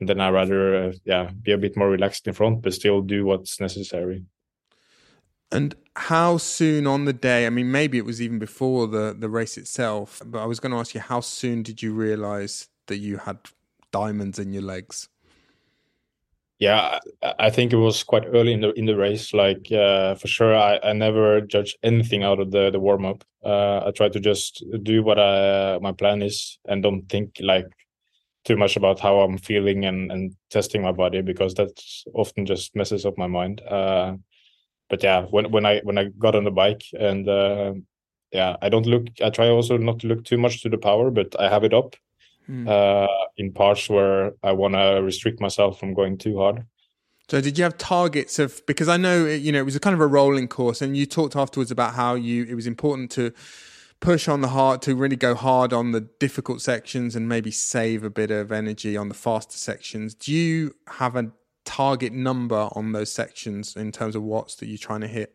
then 0.00 0.20
I 0.20 0.30
rather 0.30 0.88
uh, 0.88 0.92
yeah 1.04 1.30
be 1.42 1.52
a 1.52 1.58
bit 1.58 1.76
more 1.76 1.90
relaxed 1.90 2.26
in 2.26 2.34
front, 2.34 2.62
but 2.62 2.74
still 2.74 3.00
do 3.00 3.24
what's 3.24 3.60
necessary. 3.60 4.24
And 5.50 5.74
how 5.96 6.36
soon 6.36 6.86
on 6.86 7.04
the 7.06 7.12
day? 7.12 7.46
I 7.46 7.50
mean, 7.50 7.70
maybe 7.70 7.98
it 7.98 8.04
was 8.04 8.20
even 8.20 8.38
before 8.38 8.86
the 8.86 9.16
the 9.18 9.28
race 9.28 9.56
itself. 9.56 10.20
But 10.24 10.40
I 10.40 10.46
was 10.46 10.60
going 10.60 10.72
to 10.72 10.78
ask 10.78 10.94
you, 10.94 11.00
how 11.00 11.20
soon 11.20 11.62
did 11.62 11.82
you 11.82 11.92
realize 11.94 12.68
that 12.86 12.98
you 12.98 13.18
had 13.18 13.38
diamonds 13.90 14.38
in 14.38 14.52
your 14.52 14.62
legs? 14.62 15.08
Yeah, 16.58 16.98
I 17.38 17.50
think 17.50 17.72
it 17.72 17.76
was 17.76 18.02
quite 18.02 18.26
early 18.26 18.52
in 18.52 18.60
the 18.60 18.72
in 18.72 18.84
the 18.86 18.96
race. 18.96 19.32
Like 19.32 19.70
uh, 19.70 20.16
for 20.16 20.26
sure, 20.26 20.56
I, 20.56 20.78
I 20.82 20.92
never 20.92 21.40
judge 21.40 21.76
anything 21.84 22.24
out 22.24 22.40
of 22.40 22.50
the 22.50 22.70
the 22.70 22.80
warm 22.80 23.06
up. 23.06 23.24
Uh, 23.44 23.86
I 23.86 23.92
try 23.92 24.08
to 24.08 24.20
just 24.20 24.64
do 24.82 25.02
what 25.04 25.18
I, 25.18 25.78
my 25.78 25.92
plan 25.92 26.20
is 26.20 26.58
and 26.66 26.82
don't 26.82 27.08
think 27.08 27.36
like 27.40 27.66
too 28.44 28.56
much 28.56 28.76
about 28.76 28.98
how 28.98 29.20
I'm 29.20 29.38
feeling 29.38 29.84
and, 29.84 30.10
and 30.10 30.34
testing 30.50 30.82
my 30.82 30.92
body 30.92 31.22
because 31.22 31.54
that 31.54 31.70
often 32.14 32.46
just 32.46 32.74
messes 32.74 33.06
up 33.06 33.16
my 33.16 33.28
mind. 33.28 33.60
Uh, 33.60 34.16
but 34.88 35.02
yeah, 35.02 35.22
when 35.22 35.50
when 35.50 35.66
I 35.66 35.80
when 35.80 35.98
I 35.98 36.04
got 36.18 36.34
on 36.34 36.44
the 36.44 36.50
bike 36.50 36.82
and 36.98 37.28
uh, 37.28 37.74
yeah, 38.32 38.56
I 38.62 38.68
don't 38.68 38.86
look. 38.86 39.06
I 39.22 39.30
try 39.30 39.48
also 39.48 39.76
not 39.76 40.00
to 40.00 40.06
look 40.06 40.24
too 40.24 40.38
much 40.38 40.62
to 40.62 40.68
the 40.68 40.78
power, 40.78 41.10
but 41.10 41.38
I 41.38 41.48
have 41.48 41.64
it 41.64 41.74
up 41.74 41.96
mm. 42.48 42.68
uh, 42.68 43.08
in 43.36 43.52
parts 43.52 43.88
where 43.88 44.32
I 44.42 44.52
want 44.52 44.74
to 44.74 45.00
restrict 45.02 45.40
myself 45.40 45.78
from 45.78 45.94
going 45.94 46.18
too 46.18 46.38
hard. 46.38 46.64
So 47.30 47.40
did 47.42 47.58
you 47.58 47.64
have 47.64 47.76
targets 47.76 48.38
of 48.38 48.64
because 48.66 48.88
I 48.88 48.96
know 48.96 49.26
you 49.26 49.52
know 49.52 49.58
it 49.58 49.64
was 49.64 49.76
a 49.76 49.80
kind 49.80 49.94
of 49.94 50.00
a 50.00 50.06
rolling 50.06 50.48
course, 50.48 50.80
and 50.80 50.96
you 50.96 51.06
talked 51.06 51.36
afterwards 51.36 51.70
about 51.70 51.94
how 51.94 52.14
you 52.14 52.44
it 52.44 52.54
was 52.54 52.66
important 52.66 53.10
to 53.12 53.32
push 54.00 54.28
on 54.28 54.40
the 54.40 54.48
hard 54.48 54.80
to 54.80 54.94
really 54.94 55.16
go 55.16 55.34
hard 55.34 55.72
on 55.72 55.90
the 55.90 56.00
difficult 56.00 56.62
sections 56.62 57.16
and 57.16 57.28
maybe 57.28 57.50
save 57.50 58.04
a 58.04 58.10
bit 58.10 58.30
of 58.30 58.52
energy 58.52 58.96
on 58.96 59.08
the 59.08 59.14
faster 59.14 59.58
sections. 59.58 60.14
Do 60.14 60.32
you 60.32 60.74
have 60.86 61.16
a 61.16 61.32
target 61.68 62.12
number 62.12 62.68
on 62.72 62.92
those 62.92 63.12
sections 63.12 63.76
in 63.76 63.92
terms 63.92 64.16
of 64.16 64.22
watts 64.22 64.56
that 64.56 64.66
you're 64.66 64.78
trying 64.78 65.02
to 65.02 65.06
hit? 65.06 65.34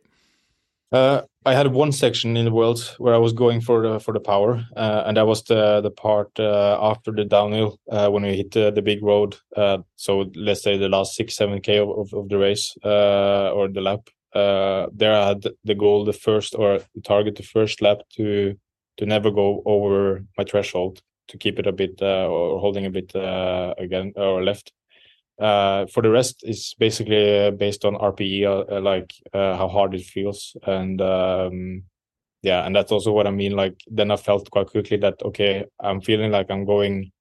Uh, 0.92 1.22
I 1.46 1.54
had 1.54 1.74
one 1.74 1.92
section 1.92 2.38
in 2.38 2.46
the 2.46 2.52
world 2.52 2.96
where 3.00 3.16
I 3.16 3.18
was 3.18 3.34
going 3.34 3.62
for 3.62 3.82
the 3.82 4.00
for 4.00 4.14
the 4.14 4.20
power, 4.20 4.64
uh, 4.76 5.04
and 5.06 5.18
that 5.18 5.28
was 5.28 5.44
the 5.44 5.82
the 5.82 5.90
part 5.90 6.30
uh, 6.40 6.78
after 6.80 7.12
the 7.12 7.26
downhill 7.26 7.80
uh, 7.92 8.10
when 8.10 8.24
we 8.24 8.38
hit 8.38 8.52
the, 8.52 8.72
the 8.72 8.82
big 8.82 9.04
road. 9.04 9.36
Uh, 9.58 9.80
so 9.96 10.32
let's 10.36 10.62
say 10.62 10.78
the 10.78 10.90
last 10.90 11.16
six 11.16 11.36
seven 11.36 11.62
k 11.62 11.80
of, 11.80 12.14
of 12.14 12.30
the 12.30 12.38
race 12.38 12.78
uh, 12.86 13.52
or 13.56 13.68
the 13.70 13.82
lap. 13.82 14.02
There 14.34 15.14
I 15.14 15.28
had 15.28 15.44
the 15.64 15.76
goal, 15.76 16.06
the 16.06 16.14
first 16.14 16.56
or 16.56 16.80
target, 17.04 17.36
the 17.36 17.44
first 17.44 17.82
lap 17.82 17.98
to 18.18 18.56
to 18.98 19.06
never 19.06 19.32
go 19.32 19.64
over 19.66 20.24
my 20.38 20.44
threshold 20.44 21.02
to 21.28 21.38
keep 21.38 21.60
it 21.60 21.68
a 21.68 21.72
bit 21.72 22.02
or 22.02 22.60
holding 22.60 22.86
a 22.86 22.92
bit 22.92 23.12
again 23.84 24.14
or 24.16 24.44
left. 24.44 24.72
Uh, 25.40 25.86
for 25.88 26.04
the 26.04 26.10
rest, 26.10 26.42
it's 26.44 26.74
basically 26.76 27.52
based 27.52 27.86
on 27.86 27.96
RPE, 27.96 28.46
uh, 28.46 28.80
like 28.82 29.14
uh, 29.34 29.58
how 29.58 29.68
hard 29.68 29.96
it 29.96 30.04
feels, 30.04 30.56
and 30.66 31.02
um, 31.02 31.84
yeah, 32.42 32.66
and 32.66 32.76
that's 32.76 32.92
also 32.92 33.12
what 33.12 33.28
I 33.28 33.32
mean. 33.32 33.56
Like 33.56 33.80
then 33.88 34.12
I 34.12 34.16
felt 34.16 34.52
quite 34.52 34.68
quickly 34.68 34.98
that 34.98 35.22
okay, 35.24 35.66
I'm 35.80 36.02
feeling 36.02 36.32
like 36.32 36.52
I'm 36.52 36.66
going 36.66 37.12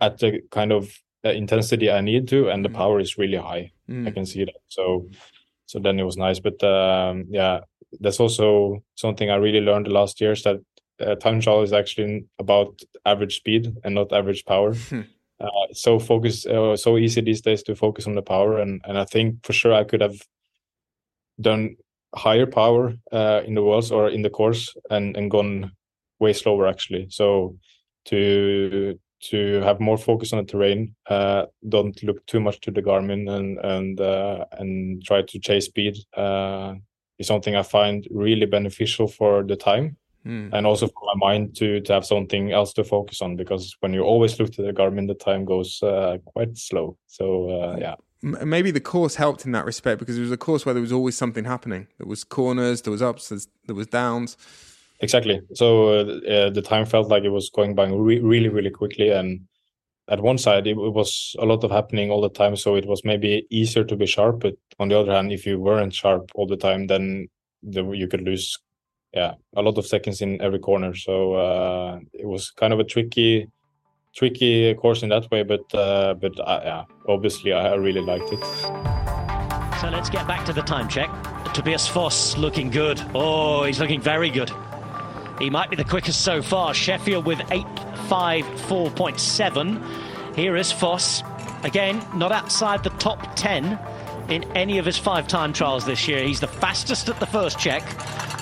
at 0.00 0.18
the 0.18 0.40
kind 0.50 0.72
of 0.72 0.92
intensity 1.24 1.90
I 1.90 2.00
need 2.00 2.28
to, 2.28 2.48
and 2.48 2.64
the 2.64 2.68
mm. 2.68 2.74
power 2.74 3.00
is 3.00 3.18
really 3.18 3.38
high. 3.38 3.72
Mm. 3.90 4.06
I 4.06 4.10
can 4.12 4.26
see 4.26 4.44
that. 4.44 4.60
So 4.68 5.08
so 5.66 5.78
then 5.78 5.98
it 5.98 6.04
was 6.04 6.18
nice 6.18 6.38
but 6.38 6.62
um, 6.62 7.24
yeah 7.30 7.60
that's 8.00 8.20
also 8.20 8.82
something 8.94 9.30
i 9.30 9.36
really 9.36 9.60
learned 9.60 9.86
the 9.86 9.90
last 9.90 10.20
years 10.20 10.42
that 10.42 10.58
uh, 11.00 11.14
time 11.16 11.40
trial 11.40 11.62
is 11.62 11.72
actually 11.72 12.24
about 12.38 12.80
average 13.04 13.36
speed 13.36 13.74
and 13.84 13.94
not 13.94 14.12
average 14.12 14.44
power. 14.44 14.74
uh, 15.42 15.66
so 15.72 15.98
focus 15.98 16.46
uh, 16.46 16.76
so 16.76 16.96
easy 16.96 17.20
these 17.20 17.40
days 17.40 17.62
to 17.62 17.74
focus 17.74 18.06
on 18.06 18.14
the 18.14 18.22
power 18.22 18.58
and 18.58 18.80
and 18.84 18.98
i 18.98 19.04
think 19.04 19.44
for 19.44 19.52
sure 19.52 19.74
i 19.74 19.84
could 19.84 20.00
have 20.00 20.16
done 21.40 21.76
higher 22.14 22.46
power 22.46 22.94
uh, 23.10 23.40
in 23.44 23.54
the 23.54 23.62
worlds 23.62 23.90
or 23.90 24.08
in 24.08 24.22
the 24.22 24.30
course 24.30 24.74
and 24.90 25.16
and 25.16 25.30
gone 25.30 25.72
way 26.20 26.32
slower 26.32 26.66
actually 26.66 27.06
so 27.10 27.56
to 28.04 28.98
to 29.22 29.60
have 29.60 29.80
more 29.80 29.96
focus 29.96 30.32
on 30.32 30.44
the 30.44 30.50
terrain. 30.50 30.94
Uh, 31.08 31.46
don't 31.68 32.02
look 32.02 32.24
too 32.26 32.40
much 32.40 32.60
to 32.60 32.70
the 32.70 32.82
Garmin 32.82 33.30
and 33.30 33.58
and 33.58 34.00
uh, 34.00 34.44
and 34.52 35.02
try 35.04 35.22
to 35.22 35.38
chase 35.38 35.66
speed. 35.66 35.96
Uh, 36.16 36.74
is 37.18 37.26
something 37.26 37.54
I 37.54 37.62
find 37.62 38.06
really 38.10 38.46
beneficial 38.46 39.06
for 39.06 39.44
the 39.44 39.56
time. 39.56 39.96
Mm. 40.26 40.50
And 40.52 40.66
also 40.66 40.86
for 40.86 41.02
my 41.14 41.26
mind 41.26 41.56
to 41.56 41.80
to 41.80 41.92
have 41.92 42.06
something 42.06 42.52
else 42.52 42.72
to 42.74 42.84
focus 42.84 43.20
on 43.20 43.36
because 43.36 43.76
when 43.80 43.92
you 43.92 44.02
always 44.02 44.38
look 44.38 44.52
to 44.52 44.62
the 44.62 44.72
Garmin, 44.72 45.08
the 45.08 45.14
time 45.14 45.44
goes 45.44 45.82
uh, 45.82 46.18
quite 46.24 46.56
slow. 46.56 46.96
So 47.08 47.50
uh, 47.50 47.76
yeah, 47.78 47.96
maybe 48.22 48.70
the 48.70 48.80
course 48.80 49.16
helped 49.16 49.44
in 49.44 49.52
that 49.52 49.64
respect 49.64 49.98
because 49.98 50.16
it 50.16 50.20
was 50.20 50.30
a 50.30 50.36
course 50.36 50.64
where 50.64 50.74
there 50.74 50.80
was 50.80 50.92
always 50.92 51.16
something 51.16 51.44
happening. 51.44 51.88
There 51.98 52.06
was 52.06 52.22
corners, 52.22 52.82
there 52.82 52.92
was 52.92 53.02
ups, 53.02 53.32
there 53.66 53.74
was 53.74 53.88
downs. 53.88 54.36
Exactly. 55.00 55.40
So 55.54 55.88
uh, 55.88 56.50
the 56.50 56.62
time 56.62 56.86
felt 56.86 57.08
like 57.08 57.24
it 57.24 57.30
was 57.30 57.50
going 57.50 57.74
by 57.74 57.88
re- 57.88 58.20
really, 58.20 58.48
really 58.48 58.70
quickly, 58.70 59.10
and 59.10 59.40
at 60.08 60.20
one 60.20 60.38
side 60.38 60.66
it, 60.66 60.76
it, 60.76 60.92
was 60.92 61.34
a 61.40 61.44
lot 61.44 61.64
of 61.64 61.72
happening 61.72 62.10
all 62.10 62.20
the 62.20 62.28
time, 62.28 62.54
so 62.54 62.76
it 62.76 62.86
was 62.86 63.04
maybe 63.04 63.46
easier 63.50 63.82
to 63.84 63.96
be 63.96 64.06
sharp. 64.06 64.40
But 64.40 64.54
on 64.78 64.88
the 64.88 64.98
other 64.98 65.12
hand, 65.12 65.32
if 65.32 65.44
you 65.44 65.58
weren't 65.58 65.92
sharp 65.92 66.30
all 66.34 66.46
the 66.46 66.56
time, 66.56 66.86
then 66.86 67.28
the, 67.64 67.90
you 67.90 68.06
could 68.06 68.22
lose, 68.22 68.56
yeah, 69.12 69.34
a 69.56 69.62
lot 69.62 69.78
of 69.78 69.86
seconds 69.86 70.20
in 70.22 70.40
every 70.40 70.58
corner. 70.58 70.94
So 70.94 71.34
uh, 71.34 72.00
it 72.12 72.26
was 72.26 72.50
kind 72.50 72.72
of 72.72 72.80
a 72.80 72.84
tricky, 72.84 73.48
tricky 74.14 74.74
course 74.74 75.02
in 75.02 75.10
that 75.10 75.30
way. 75.30 75.42
But 75.42 75.74
uh, 75.74 76.14
but 76.14 76.40
uh, 76.40 76.60
yeah, 76.64 76.84
obviously 77.08 77.52
I, 77.52 77.72
I 77.72 77.74
really 77.74 78.00
liked 78.00 78.32
it. 78.32 78.42
So 79.80 79.90
let's 79.90 80.08
get 80.08 80.26
back 80.26 80.46
to 80.46 80.52
the 80.52 80.62
time 80.62 80.88
check. 80.88 81.10
Tobias 81.54 81.86
Foss 81.86 82.36
looking 82.38 82.70
good. 82.70 83.00
Oh, 83.14 83.64
he's 83.64 83.80
looking 83.80 84.00
very 84.00 84.30
good. 84.30 84.50
He 85.38 85.50
might 85.50 85.68
be 85.70 85.76
the 85.76 85.84
quickest 85.84 86.22
so 86.22 86.40
far. 86.40 86.72
Sheffield 86.72 87.26
with 87.26 87.40
854.7. 87.40 90.36
Here 90.36 90.56
is 90.56 90.72
Foss. 90.72 91.22
Again, 91.64 92.02
not 92.14 92.32
outside 92.32 92.82
the 92.82 92.88
top 92.90 93.36
10 93.36 93.78
in 94.28 94.44
any 94.56 94.78
of 94.78 94.86
his 94.86 94.96
five 94.96 95.28
time 95.28 95.52
trials 95.52 95.84
this 95.84 96.08
year. 96.08 96.24
He's 96.24 96.40
the 96.40 96.46
fastest 96.46 97.08
at 97.08 97.20
the 97.20 97.26
first 97.26 97.58
check. 97.58 97.82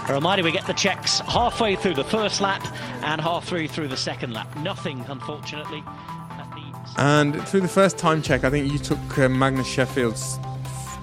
A 0.08 0.14
reminder 0.14 0.42
we 0.42 0.52
get 0.52 0.66
the 0.66 0.72
checks 0.72 1.20
halfway 1.20 1.76
through 1.76 1.94
the 1.94 2.04
first 2.04 2.40
lap 2.40 2.66
and 3.02 3.20
halfway 3.20 3.66
through 3.66 3.88
the 3.88 3.96
second 3.96 4.32
lap. 4.32 4.54
Nothing, 4.58 5.04
unfortunately. 5.08 5.84
And 6.96 7.40
through 7.48 7.60
the 7.60 7.68
first 7.68 7.98
time 7.98 8.20
check, 8.20 8.44
I 8.44 8.50
think 8.50 8.70
you 8.70 8.78
took 8.78 9.18
uh, 9.18 9.28
Magnus 9.28 9.66
Sheffield's 9.66 10.38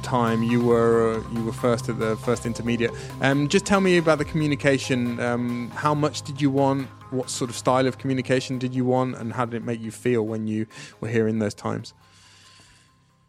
time 0.03 0.41
you 0.41 0.63
were 0.63 1.15
uh, 1.15 1.33
you 1.33 1.43
were 1.43 1.51
first 1.51 1.89
at 1.89 1.99
the 1.99 2.15
first 2.17 2.45
intermediate. 2.45 2.91
Um, 3.21 3.49
just 3.49 3.65
tell 3.65 3.81
me 3.81 3.97
about 3.97 4.19
the 4.19 4.25
communication. 4.25 5.19
Um, 5.19 5.69
how 5.71 5.93
much 5.93 6.21
did 6.21 6.41
you 6.41 6.49
want? 6.49 6.87
What 7.11 7.29
sort 7.29 7.49
of 7.49 7.55
style 7.55 7.87
of 7.87 7.97
communication 7.97 8.57
did 8.57 8.75
you 8.75 8.85
want, 8.85 9.15
and 9.17 9.33
how 9.33 9.45
did 9.45 9.55
it 9.55 9.65
make 9.65 9.81
you 9.81 9.91
feel 9.91 10.23
when 10.23 10.47
you 10.47 10.67
were 11.01 11.09
hearing 11.09 11.39
those 11.39 11.53
times? 11.53 11.93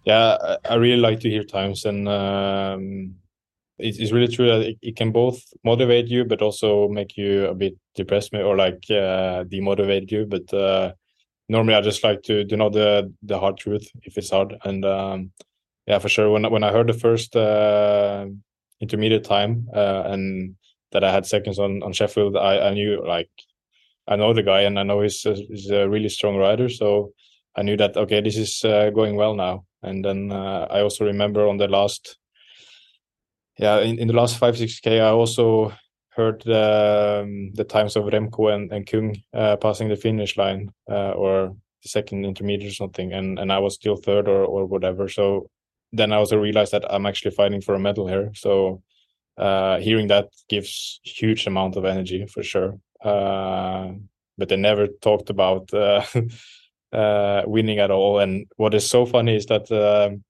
Yeah, 0.04 0.56
I 0.68 0.74
really 0.74 1.00
like 1.00 1.20
to 1.20 1.30
hear 1.30 1.44
times, 1.44 1.84
and 1.84 2.08
um, 2.08 3.16
it's 3.78 4.12
really 4.12 4.28
true 4.28 4.46
that 4.48 4.60
it, 4.60 4.78
it, 4.82 4.96
can 4.96 5.12
both 5.12 5.40
motivate 5.64 6.08
you 6.08 6.24
but 6.24 6.42
also 6.42 6.88
make 6.88 7.16
you 7.16 7.46
a 7.46 7.54
bit 7.54 7.74
depressed 7.94 8.34
or 8.34 8.56
like 8.56 8.82
uh, 8.90 9.44
demotivate 9.44 10.10
you. 10.10 10.26
But 10.26 10.52
uh, 10.52 10.92
normally 11.48 11.74
i 11.74 11.80
just 11.80 12.04
like 12.04 12.22
to, 12.22 12.44
to 12.44 12.56
know 12.56 12.70
the 12.70 13.12
the 13.22 13.38
hard 13.38 13.56
truth 13.56 13.88
if 14.02 14.16
it's 14.18 14.30
hard. 14.30 14.54
And 14.64 14.84
um, 14.84 15.32
yeah 15.86 15.98
for 15.98 16.08
sure 16.08 16.30
when, 16.30 16.50
when 16.50 16.64
i 16.64 16.72
heard 16.72 16.86
the 16.86 16.92
first 16.92 17.34
uh, 17.34 18.26
intermediate 18.80 19.24
time 19.24 19.68
uh, 19.74 20.02
and 20.06 20.54
that 20.92 21.04
i 21.04 21.10
had 21.10 21.26
seconds 21.26 21.58
on 21.58 21.82
on 21.82 21.92
sheffield 21.92 22.36
I, 22.36 22.68
I 22.68 22.74
knew 22.74 23.04
like 23.06 23.30
i 24.06 24.16
know 24.16 24.32
the 24.32 24.42
guy 24.42 24.62
and 24.62 24.78
i 24.78 24.82
know 24.82 25.00
he's 25.00 25.24
a, 25.26 25.34
he's 25.34 25.70
a 25.70 25.88
really 25.88 26.08
strong 26.08 26.36
rider. 26.36 26.68
So 26.68 27.12
i 27.56 27.62
knew 27.62 27.76
that 27.76 27.96
okay 27.96 28.20
this 28.20 28.36
is 28.36 28.64
uh, 28.64 28.90
going 28.90 29.16
well 29.16 29.34
now. 29.34 29.64
And 29.82 30.04
then 30.04 30.32
uh, 30.32 30.66
i 30.70 30.80
also 30.80 31.04
remember 31.04 31.48
on 31.48 31.56
the 31.56 31.68
last 31.68 32.18
yeah, 33.58 33.80
in, 33.80 33.98
in 33.98 34.08
the 34.08 34.14
last 34.14 34.38
five 34.38 34.56
six 34.56 34.80
k, 34.80 35.00
I 35.00 35.10
also 35.10 35.72
heard 36.10 36.42
um, 36.48 37.52
the 37.54 37.66
times 37.68 37.96
of 37.96 38.04
Remco 38.04 38.52
and, 38.52 38.72
and 38.72 38.86
Kung 38.86 39.16
uh, 39.34 39.56
passing 39.56 39.88
the 39.88 39.96
finish 39.96 40.36
line 40.36 40.72
uh, 40.90 41.12
or 41.12 41.56
the 41.82 41.88
second 41.88 42.24
intermediate 42.24 42.72
or 42.72 42.74
something, 42.74 43.12
and 43.12 43.38
and 43.38 43.52
I 43.52 43.58
was 43.58 43.74
still 43.74 43.96
third 43.96 44.28
or 44.28 44.44
or 44.44 44.66
whatever. 44.66 45.08
So 45.08 45.48
then 45.92 46.12
I 46.12 46.16
also 46.16 46.36
realized 46.36 46.72
that 46.72 46.84
I'm 46.92 47.06
actually 47.06 47.32
fighting 47.32 47.60
for 47.60 47.74
a 47.74 47.78
medal 47.78 48.06
here. 48.06 48.30
So 48.34 48.82
uh, 49.38 49.78
hearing 49.78 50.08
that 50.08 50.28
gives 50.48 51.00
huge 51.04 51.46
amount 51.46 51.76
of 51.76 51.84
energy 51.84 52.26
for 52.26 52.42
sure. 52.42 52.78
Uh, 53.02 53.92
but 54.36 54.48
they 54.48 54.56
never 54.56 54.86
talked 54.86 55.30
about 55.30 55.72
uh, 55.72 56.02
uh, 56.92 57.42
winning 57.46 57.78
at 57.78 57.90
all. 57.90 58.18
And 58.18 58.46
what 58.56 58.74
is 58.74 58.88
so 58.88 59.06
funny 59.06 59.36
is 59.36 59.46
that 59.46 59.70
um, 59.72 60.24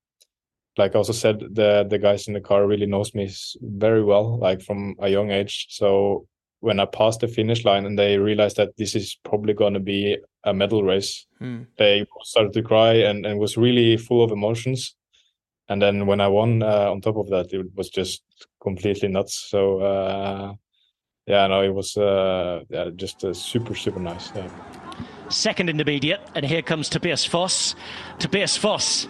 like 0.78 0.94
I 0.94 0.98
also 0.98 1.12
said, 1.12 1.40
the 1.40 1.86
the 1.88 1.98
guys 1.98 2.28
in 2.28 2.34
the 2.34 2.40
car 2.40 2.66
really 2.66 2.86
knows 2.86 3.14
me 3.14 3.30
very 3.60 4.02
well, 4.02 4.38
like 4.38 4.62
from 4.62 4.94
a 5.00 5.08
young 5.08 5.30
age. 5.30 5.66
So 5.70 6.26
when 6.60 6.80
I 6.80 6.86
passed 6.86 7.20
the 7.20 7.28
finish 7.28 7.64
line 7.64 7.84
and 7.84 7.98
they 7.98 8.18
realized 8.18 8.56
that 8.56 8.76
this 8.76 8.94
is 8.94 9.18
probably 9.24 9.54
going 9.54 9.74
to 9.74 9.80
be 9.80 10.18
a 10.44 10.54
medal 10.54 10.82
race, 10.82 11.26
hmm. 11.38 11.62
they 11.76 12.06
started 12.22 12.52
to 12.54 12.62
cry 12.62 12.94
and, 12.94 13.26
and 13.26 13.38
was 13.38 13.56
really 13.56 13.96
full 13.96 14.24
of 14.24 14.32
emotions. 14.32 14.96
And 15.68 15.82
then 15.82 16.06
when 16.06 16.20
I 16.20 16.28
won, 16.28 16.62
uh, 16.62 16.90
on 16.90 17.00
top 17.00 17.16
of 17.16 17.28
that, 17.28 17.52
it 17.52 17.66
was 17.76 17.90
just 17.90 18.22
completely 18.62 19.08
nuts. 19.08 19.34
So 19.34 19.80
uh, 19.80 20.54
yeah, 21.26 21.46
no, 21.48 21.62
it 21.62 21.74
was 21.74 21.96
uh, 21.96 22.62
yeah, 22.70 22.90
just 22.94 23.24
uh, 23.24 23.34
super 23.34 23.74
super 23.74 24.00
nice. 24.00 24.32
Yeah. 24.34 24.48
Second 25.28 25.68
intermediate, 25.68 26.20
and 26.34 26.46
here 26.46 26.62
comes 26.62 26.88
Tobias 26.88 27.24
Foss. 27.24 27.74
Tobias 28.18 28.56
Foss 28.56 29.06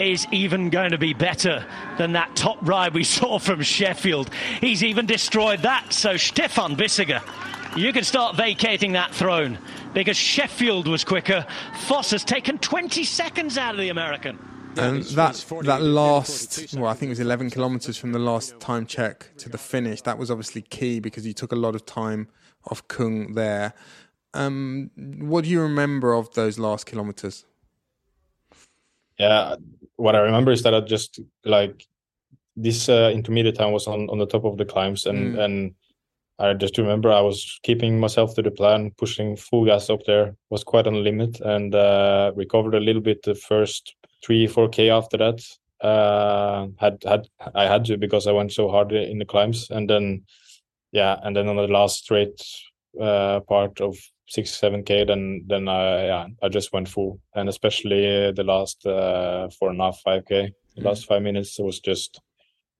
is 0.00 0.26
even 0.32 0.70
going 0.70 0.90
to 0.90 0.98
be 0.98 1.14
better 1.14 1.64
than 1.98 2.12
that 2.12 2.34
top 2.36 2.58
ride 2.62 2.94
we 2.94 3.04
saw 3.18 3.38
from 3.38 3.62
Sheffield. 3.62 4.30
He's 4.60 4.82
even 4.82 5.06
destroyed 5.06 5.60
that. 5.62 5.92
So, 5.92 6.16
Stefan 6.16 6.76
Bissegger, 6.76 7.22
you 7.76 7.92
can 7.92 8.04
start 8.04 8.36
vacating 8.36 8.92
that 8.92 9.14
throne 9.14 9.58
because 9.94 10.16
Sheffield 10.16 10.88
was 10.88 11.04
quicker. 11.04 11.46
Foss 11.82 12.10
has 12.10 12.24
taken 12.24 12.58
20 12.58 13.04
seconds 13.04 13.58
out 13.58 13.74
of 13.74 13.80
the 13.80 13.88
American. 13.88 14.38
And 14.76 15.02
that 15.02 15.34
that 15.62 15.82
last, 15.82 16.74
well, 16.74 16.86
I 16.86 16.94
think 16.94 17.08
it 17.08 17.10
was 17.10 17.20
11 17.20 17.50
kilometres 17.50 17.96
from 17.96 18.12
the 18.12 18.18
last 18.20 18.58
time 18.60 18.86
check 18.86 19.36
to 19.38 19.48
the 19.48 19.58
finish. 19.58 20.02
That 20.02 20.16
was 20.16 20.30
obviously 20.30 20.62
key 20.62 21.00
because 21.00 21.26
you 21.26 21.32
took 21.32 21.50
a 21.50 21.56
lot 21.56 21.74
of 21.74 21.84
time 21.86 22.28
off 22.70 22.86
Kung 22.86 23.34
there. 23.34 23.74
Um, 24.32 24.90
what 24.96 25.44
do 25.44 25.50
you 25.50 25.60
remember 25.60 26.14
of 26.14 26.32
those 26.34 26.58
last 26.58 26.86
kilometres? 26.86 27.44
Yeah, 29.18 29.56
what 30.00 30.16
I 30.16 30.20
remember 30.20 30.50
is 30.50 30.62
that 30.62 30.74
I 30.74 30.80
just 30.80 31.20
like 31.44 31.86
this 32.56 32.88
uh, 32.88 33.10
intermediate 33.14 33.56
time 33.56 33.72
was 33.72 33.86
on 33.86 34.08
on 34.10 34.18
the 34.18 34.26
top 34.26 34.44
of 34.44 34.56
the 34.56 34.64
climbs 34.64 35.06
and 35.06 35.36
mm. 35.36 35.44
and 35.44 35.74
I 36.40 36.54
just 36.54 36.78
remember 36.78 37.12
I 37.12 37.20
was 37.20 37.60
keeping 37.62 38.00
myself 38.00 38.34
to 38.34 38.42
the 38.42 38.50
plan, 38.50 38.92
pushing 38.96 39.36
full 39.36 39.66
gas 39.66 39.90
up 39.90 40.00
there, 40.06 40.34
was 40.48 40.64
quite 40.64 40.86
on 40.86 40.94
the 40.94 41.00
limit, 41.00 41.38
and 41.40 41.74
uh, 41.74 42.32
recovered 42.34 42.74
a 42.74 42.80
little 42.80 43.02
bit 43.02 43.22
the 43.22 43.34
first 43.34 43.94
three, 44.24 44.46
four 44.46 44.68
k 44.68 44.88
after 44.88 45.18
that. 45.18 45.42
Uh, 45.82 46.68
had 46.78 47.02
had 47.06 47.28
I 47.54 47.64
had 47.64 47.84
to 47.86 47.98
because 47.98 48.26
I 48.26 48.32
went 48.32 48.52
so 48.52 48.70
hard 48.70 48.92
in 48.92 49.18
the 49.18 49.26
climbs, 49.26 49.68
and 49.70 49.88
then 49.88 50.24
yeah, 50.92 51.18
and 51.22 51.36
then 51.36 51.46
on 51.48 51.56
the 51.56 51.68
last 51.68 52.04
straight 52.04 52.40
uh, 52.98 53.40
part 53.40 53.80
of 53.82 53.98
six 54.30 54.56
seven 54.56 54.84
k 54.84 55.04
then 55.04 55.44
then 55.48 55.68
i 55.68 56.06
yeah 56.06 56.26
i 56.42 56.48
just 56.48 56.72
went 56.72 56.88
full. 56.88 57.20
And 57.34 57.48
especially 57.48 58.32
the 58.32 58.44
last 58.44 58.86
uh, 58.86 59.48
four 59.58 59.70
and 59.70 59.80
a 59.80 59.84
half 59.84 60.00
five 60.00 60.24
k 60.24 60.52
the 60.76 60.82
mm. 60.82 60.84
last 60.84 61.06
five 61.06 61.22
minutes 61.22 61.58
was 61.58 61.80
just 61.80 62.20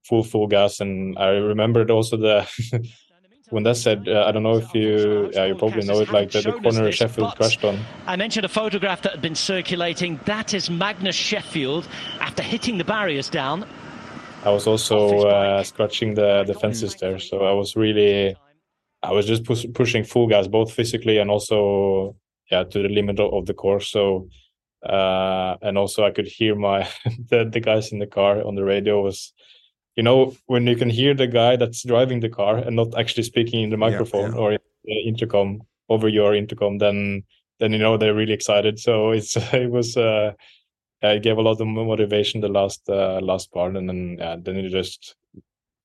full 0.04 0.22
full 0.22 0.46
gas. 0.46 0.80
And 0.80 1.18
i 1.18 1.28
remembered 1.28 1.90
also 1.90 2.16
the 2.16 2.46
when 3.50 3.64
that 3.64 3.76
said 3.76 4.08
uh, 4.08 4.24
i 4.28 4.30
don't 4.30 4.44
know 4.44 4.56
if 4.56 4.72
you 4.74 5.28
yeah 5.34 5.46
you 5.46 5.56
probably 5.56 5.84
know 5.84 5.98
it 6.00 6.12
like 6.12 6.30
the, 6.30 6.40
the 6.40 6.52
corner 6.52 6.92
sheffield 6.92 7.34
crashed 7.34 7.64
on. 7.64 7.78
I 8.06 8.14
mentioned 8.16 8.44
a 8.44 8.48
photograph 8.48 9.02
that 9.02 9.12
had 9.12 9.22
been 9.22 9.34
circulating. 9.34 10.20
That 10.24 10.54
is 10.54 10.70
magnus 10.70 11.16
sheffield 11.16 11.88
after 12.20 12.44
hitting 12.44 12.78
the 12.78 12.84
barriers 12.84 13.28
down. 13.28 13.66
I 14.44 14.50
was 14.50 14.66
also 14.66 15.26
uh, 15.26 15.62
scratching 15.64 16.14
the 16.14 16.44
the 16.46 16.54
fences 16.54 16.94
there. 16.94 17.18
So 17.18 17.44
i 17.44 17.52
was 17.52 17.74
really 17.74 18.36
I 19.02 19.12
was 19.12 19.26
just 19.26 19.44
push, 19.44 19.64
pushing 19.74 20.04
full 20.04 20.26
gas, 20.26 20.46
both 20.46 20.72
physically 20.72 21.18
and 21.18 21.30
also 21.30 22.16
yeah 22.50 22.64
to 22.64 22.82
the 22.82 22.88
limit 22.88 23.20
of, 23.20 23.46
the 23.46 23.54
course. 23.54 23.90
So 23.90 24.28
uh, 24.84 25.56
and 25.62 25.78
also 25.78 26.04
I 26.04 26.10
could 26.10 26.26
hear 26.26 26.54
my 26.54 26.88
the, 27.28 27.48
the 27.50 27.60
guys 27.60 27.92
in 27.92 27.98
the 27.98 28.06
car 28.06 28.42
on 28.42 28.54
the 28.54 28.64
radio 28.64 29.02
was 29.02 29.32
you 29.96 30.02
know 30.02 30.34
when 30.46 30.66
you 30.66 30.76
can 30.76 30.90
hear 30.90 31.14
the 31.14 31.26
guy 31.26 31.56
that's 31.56 31.84
driving 31.84 32.20
the 32.20 32.28
car 32.28 32.58
and 32.58 32.76
not 32.76 32.98
actually 32.98 33.24
speaking 33.24 33.62
in 33.62 33.70
the 33.70 33.76
microphone 33.76 34.30
yeah, 34.30 34.36
yeah. 34.36 34.40
or 34.40 34.52
in 34.52 34.58
the 34.84 35.08
intercom 35.08 35.60
over 35.88 36.08
your 36.08 36.34
intercom 36.34 36.78
then 36.78 37.22
then 37.58 37.72
you 37.72 37.78
know 37.78 37.96
they're 37.96 38.14
really 38.14 38.32
excited 38.32 38.78
so 38.78 39.10
it's 39.10 39.36
it 39.52 39.70
was 39.70 39.96
uh 39.96 40.32
it 41.02 41.22
gave 41.22 41.38
a 41.38 41.42
lot 41.42 41.60
of 41.60 41.66
motivation 41.66 42.40
the 42.40 42.48
last 42.48 42.88
uh, 42.88 43.20
last 43.22 43.52
part 43.52 43.76
and 43.76 43.88
then 43.88 44.16
yeah, 44.18 44.36
then 44.38 44.56
you 44.56 44.68
just 44.68 45.16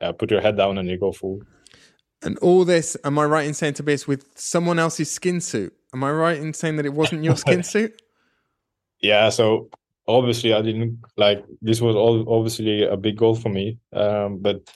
uh, 0.01 0.11
put 0.11 0.29
your 0.29 0.41
head 0.41 0.57
down 0.57 0.77
and 0.77 0.89
you 0.89 0.97
go 0.97 1.11
full 1.11 1.39
and 2.25 2.37
all 2.39 2.65
this, 2.65 2.97
am 3.03 3.19
I 3.19 3.25
right 3.25 3.47
in 3.47 3.53
saying, 3.53 3.75
Tobias, 3.75 4.07
with 4.07 4.27
someone 4.35 4.79
else's 4.79 5.11
skin 5.11 5.39
suit? 5.39 5.73
Am 5.93 6.03
I 6.03 6.11
right 6.11 6.37
in 6.37 6.53
saying 6.53 6.75
that 6.77 6.85
it 6.85 6.93
wasn't 6.93 7.23
your 7.23 7.37
skin 7.37 7.63
suit? 7.73 8.01
Yeah, 8.99 9.29
so 9.29 9.69
obviously 10.07 10.53
I 10.53 10.61
didn't 10.61 10.99
like 11.17 11.43
this 11.61 11.81
was 11.81 11.95
all 11.95 12.25
obviously 12.27 12.83
a 12.83 12.97
big 12.97 13.17
goal 13.17 13.35
for 13.35 13.49
me. 13.49 13.77
Um, 13.93 14.39
but 14.39 14.69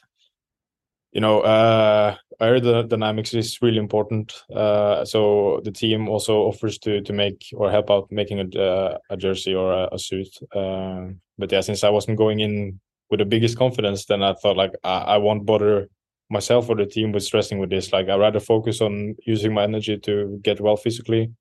you 1.11 1.21
know, 1.21 1.41
uh, 1.41 2.15
aerodynamics 2.39 3.33
is 3.35 3.61
really 3.61 3.79
important. 3.79 4.43
Uh, 4.53 5.03
so 5.05 5.61
the 5.63 5.71
team 5.71 6.07
also 6.07 6.41
offers 6.43 6.77
to 6.79 7.01
to 7.01 7.13
make 7.13 7.45
or 7.53 7.71
help 7.71 7.89
out 7.89 8.11
making 8.11 8.39
a 8.39 8.59
uh, 8.59 8.97
a 9.09 9.17
jersey 9.17 9.55
or 9.55 9.73
a, 9.73 9.89
a 9.91 9.99
suit. 9.99 10.29
Uh, 10.55 11.07
but 11.37 11.51
yeah, 11.51 11.61
since 11.61 11.83
I 11.83 11.89
wasn't 11.89 12.17
going 12.17 12.39
in 12.41 12.79
with 13.09 13.19
the 13.19 13.25
biggest 13.25 13.57
confidence, 13.57 14.05
then 14.05 14.21
I 14.21 14.33
thought 14.33 14.57
like 14.57 14.73
I, 14.83 15.15
I 15.15 15.17
won't 15.17 15.45
bother 15.45 15.89
myself 16.29 16.69
or 16.69 16.75
the 16.75 16.85
team 16.85 17.11
was 17.11 17.25
stressing 17.25 17.59
with 17.59 17.69
this. 17.69 17.91
Like 17.91 18.09
I 18.09 18.15
rather 18.15 18.39
focus 18.39 18.81
on 18.81 19.15
using 19.25 19.53
my 19.53 19.63
energy 19.63 19.97
to 19.97 20.39
get 20.43 20.61
well 20.61 20.77
physically, 20.77 21.31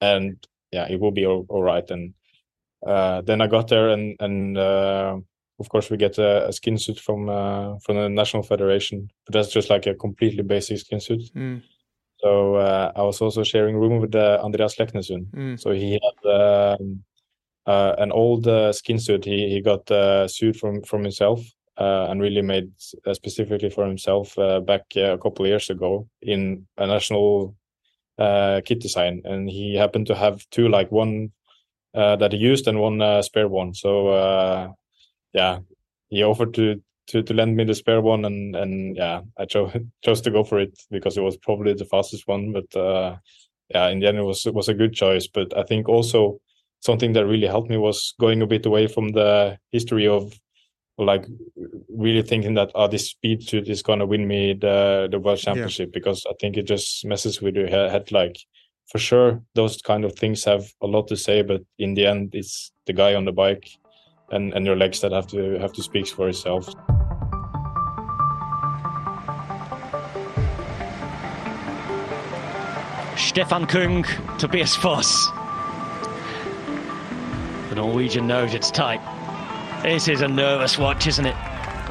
and 0.00 0.36
yeah, 0.72 0.86
it 0.88 1.00
will 1.00 1.10
be 1.10 1.26
all, 1.26 1.46
all 1.48 1.62
right. 1.62 1.88
And 1.90 2.14
uh, 2.86 3.22
then 3.22 3.40
I 3.40 3.46
got 3.46 3.68
there, 3.68 3.88
and 3.88 4.16
and 4.20 4.58
uh, 4.58 5.16
of 5.58 5.68
course 5.68 5.90
we 5.90 5.96
get 5.96 6.18
a, 6.18 6.48
a 6.48 6.52
skin 6.52 6.78
suit 6.78 6.98
from 6.98 7.28
uh, 7.28 7.78
from 7.78 7.96
the 7.96 8.08
national 8.08 8.42
federation, 8.42 9.10
but 9.26 9.32
that's 9.32 9.52
just 9.52 9.70
like 9.70 9.86
a 9.86 9.94
completely 9.94 10.42
basic 10.42 10.78
skin 10.78 11.00
suit. 11.00 11.22
Mm. 11.34 11.62
So 12.18 12.56
uh, 12.56 12.92
I 12.96 13.02
was 13.02 13.20
also 13.20 13.44
sharing 13.44 13.76
room 13.76 14.00
with 14.00 14.14
uh, 14.14 14.40
Andreas 14.42 14.76
Leknesund. 14.76 15.30
Mm. 15.30 15.60
So 15.60 15.70
he 15.70 15.92
had 15.92 16.30
um, 16.30 17.04
uh, 17.64 17.94
an 17.98 18.10
old 18.12 18.48
skin 18.74 18.98
suit. 18.98 19.24
He 19.24 19.48
he 19.48 19.60
got 19.62 19.90
a 19.90 20.28
suit 20.28 20.56
from 20.56 20.82
from 20.82 21.02
himself 21.02 21.40
and 21.78 22.20
really 22.20 22.42
made 22.42 22.70
uh, 23.06 23.14
specifically 23.14 23.70
for 23.70 23.86
himself 23.86 24.38
uh, 24.38 24.60
back 24.60 24.82
a 24.96 25.18
couple 25.18 25.46
years 25.46 25.70
ago 25.70 26.08
in 26.22 26.66
a 26.76 26.86
national 26.86 27.54
kit 28.18 28.80
design. 28.80 29.22
And 29.24 29.48
he 29.48 29.74
happened 29.74 30.06
to 30.08 30.14
have 30.14 30.44
two, 30.50 30.68
like 30.68 30.90
one 30.90 31.30
that 31.94 32.32
he 32.32 32.38
used 32.38 32.66
and 32.68 32.80
one 32.80 33.22
spare 33.22 33.48
one. 33.48 33.74
So 33.74 34.74
yeah, 35.32 35.58
he 36.08 36.22
offered 36.24 36.54
to 36.54 36.80
to 37.08 37.22
to 37.22 37.34
lend 37.34 37.56
me 37.56 37.64
the 37.64 37.74
spare 37.74 38.00
one 38.00 38.24
and 38.24 38.54
and 38.54 38.96
yeah 38.96 39.22
i 39.38 39.44
chose 39.44 39.72
chose 40.04 40.20
to 40.20 40.30
go 40.30 40.44
for 40.44 40.58
it 40.60 40.78
because 40.90 41.16
it 41.16 41.22
was 41.22 41.36
probably 41.36 41.74
the 41.74 41.84
fastest 41.84 42.28
one 42.28 42.52
but 42.52 42.76
uh 42.76 43.16
yeah 43.70 43.88
in 43.88 43.98
the 43.98 44.06
end 44.06 44.18
it 44.18 44.22
was 44.22 44.46
it 44.46 44.54
was 44.54 44.68
a 44.68 44.74
good 44.74 44.92
choice 44.94 45.26
but 45.26 45.56
i 45.56 45.62
think 45.62 45.88
also 45.88 46.40
something 46.80 47.12
that 47.12 47.26
really 47.26 47.46
helped 47.46 47.70
me 47.70 47.76
was 47.76 48.14
going 48.20 48.40
a 48.40 48.46
bit 48.46 48.64
away 48.64 48.86
from 48.86 49.08
the 49.08 49.58
history 49.72 50.06
of 50.06 50.32
like 51.06 51.26
really 51.88 52.22
thinking 52.22 52.54
that 52.54 52.70
oh 52.74 52.88
this 52.88 53.10
speed 53.10 53.42
suit 53.48 53.68
is 53.68 53.82
gonna 53.82 54.06
win 54.06 54.26
me 54.26 54.52
the 54.52 55.08
the 55.10 55.18
world 55.18 55.38
championship 55.38 55.88
yeah. 55.88 55.98
because 55.98 56.24
I 56.28 56.32
think 56.40 56.56
it 56.56 56.64
just 56.64 57.04
messes 57.04 57.40
with 57.40 57.54
your 57.54 57.68
head. 57.68 58.10
Like 58.10 58.36
for 58.90 58.98
sure, 58.98 59.42
those 59.54 59.80
kind 59.82 60.04
of 60.04 60.14
things 60.14 60.44
have 60.44 60.72
a 60.82 60.86
lot 60.86 61.08
to 61.08 61.16
say, 61.16 61.42
but 61.42 61.62
in 61.78 61.94
the 61.94 62.06
end, 62.06 62.34
it's 62.34 62.72
the 62.86 62.92
guy 62.92 63.14
on 63.14 63.24
the 63.24 63.32
bike 63.32 63.68
and 64.30 64.52
and 64.54 64.66
your 64.66 64.76
legs 64.76 65.00
that 65.00 65.12
have 65.12 65.28
to 65.28 65.58
have 65.58 65.72
to 65.74 65.82
speak 65.82 66.08
for 66.08 66.28
itself. 66.28 66.68
Stefan 73.16 73.66
Kung, 73.66 74.04
Tobias 74.38 74.74
Foss. 74.74 75.28
The 77.68 77.74
Norwegian 77.74 78.26
knows 78.26 78.54
it's 78.54 78.70
tight. 78.70 79.00
This 79.82 80.08
is 80.08 80.20
a 80.20 80.28
nervous 80.28 80.76
watch, 80.76 81.06
isn't 81.06 81.26
it? 81.26 81.36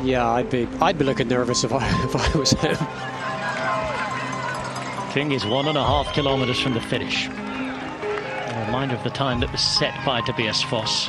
Yeah, 0.04 0.30
I'd 0.30 0.50
be 0.50 0.68
I'd 0.82 0.98
be 0.98 1.06
looking 1.06 1.28
nervous 1.28 1.64
if 1.64 1.72
I 1.74 1.88
if 2.04 2.16
I 2.16 2.38
was 2.38 2.52
him. 2.52 2.76
Kung 5.14 5.32
is 5.32 5.46
one 5.46 5.68
and 5.68 5.78
a 5.78 5.84
half 5.84 6.14
kilometres 6.14 6.60
from 6.60 6.74
the 6.74 6.82
finish. 6.82 7.28
A 7.28 8.64
reminder 8.68 8.96
of 8.96 9.04
the 9.04 9.10
time 9.10 9.40
that 9.40 9.52
was 9.52 9.62
set 9.62 9.94
by 10.06 10.22
Tobias 10.22 10.62
Foss. 10.64 11.08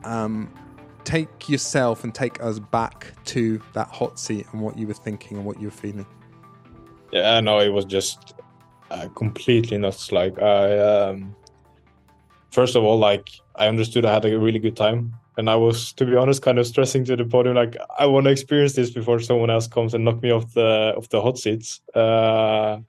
Um, 0.04 0.54
take 1.04 1.50
yourself 1.50 2.04
and 2.04 2.14
take 2.14 2.42
us 2.42 2.60
back 2.60 3.14
to 3.26 3.62
that 3.74 3.90
hot 3.90 4.18
seat 4.20 4.46
and 4.52 4.62
what 4.62 4.78
you 4.78 4.88
were 4.88 4.94
thinking 4.94 5.38
and 5.38 5.46
what 5.46 5.60
you 5.60 5.68
were 5.68 5.72
feeling. 5.72 6.06
Yeah, 7.12 7.40
no, 7.42 7.60
it 7.60 7.70
was 7.70 7.86
just 7.86 8.36
uh, 8.92 9.08
completely 9.16 9.78
nuts. 9.78 10.12
Like 10.12 10.40
I, 10.42 10.78
um, 10.80 11.36
first 12.52 12.76
of 12.76 12.84
all, 12.84 12.98
like 12.98 13.30
I 13.56 13.68
understood 13.68 14.06
I 14.06 14.14
had 14.14 14.26
a 14.26 14.40
really 14.40 14.60
good 14.60 14.78
time, 14.78 15.14
and 15.38 15.50
I 15.50 15.56
was, 15.56 15.94
to 15.94 16.06
be 16.06 16.16
honest, 16.16 16.42
kind 16.42 16.60
of 16.60 16.68
stressing 16.68 17.06
to 17.06 17.16
the 17.16 17.26
podium. 17.26 17.56
Like 17.56 17.76
I 17.98 18.06
want 18.06 18.26
to 18.26 18.32
experience 18.32 18.74
this 18.74 18.92
before 18.92 19.20
someone 19.20 19.50
else 19.50 19.68
comes 19.68 19.94
and 19.94 20.06
knock 20.06 20.22
me 20.22 20.32
off 20.32 20.54
the 20.54 20.94
off 20.96 21.10
the 21.10 21.22
hot 21.22 21.38
seats. 21.38 21.82
Uh, 21.96 22.80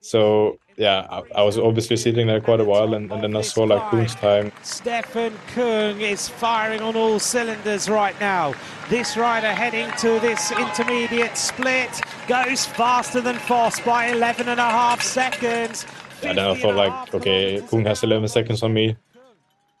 so 0.00 0.58
yeah, 0.82 1.06
I, 1.08 1.22
I, 1.36 1.42
was 1.44 1.58
obviously 1.58 1.96
sitting 1.96 2.26
there 2.26 2.40
quite 2.40 2.58
a 2.58 2.64
while, 2.64 2.94
and, 2.94 3.12
and 3.12 3.22
then 3.22 3.36
I 3.36 3.42
saw 3.42 3.62
like 3.62 3.88
Kung's 3.88 4.16
time. 4.16 4.50
Stefan 4.64 5.32
Kung 5.54 6.00
is 6.00 6.28
firing 6.28 6.80
on 6.80 6.96
all 6.96 7.20
cylinders 7.20 7.88
right 7.88 8.18
now. 8.20 8.52
This 8.88 9.16
rider 9.16 9.52
heading 9.52 9.88
to 9.98 10.18
this 10.18 10.50
intermediate 10.50 11.38
split 11.38 12.00
goes 12.26 12.66
faster 12.66 13.20
than 13.20 13.36
Foss 13.36 13.78
by 13.78 14.06
11 14.06 14.48
and 14.48 14.58
a 14.58 14.70
half 14.70 15.00
seconds. 15.02 15.86
And 16.24 16.36
then 16.36 16.46
I 16.46 16.54
thought 16.56 16.74
like, 16.74 17.14
okay, 17.14 17.62
Kung 17.70 17.84
has 17.84 18.02
11 18.02 18.26
seconds 18.26 18.64
on 18.64 18.74
me. 18.74 18.96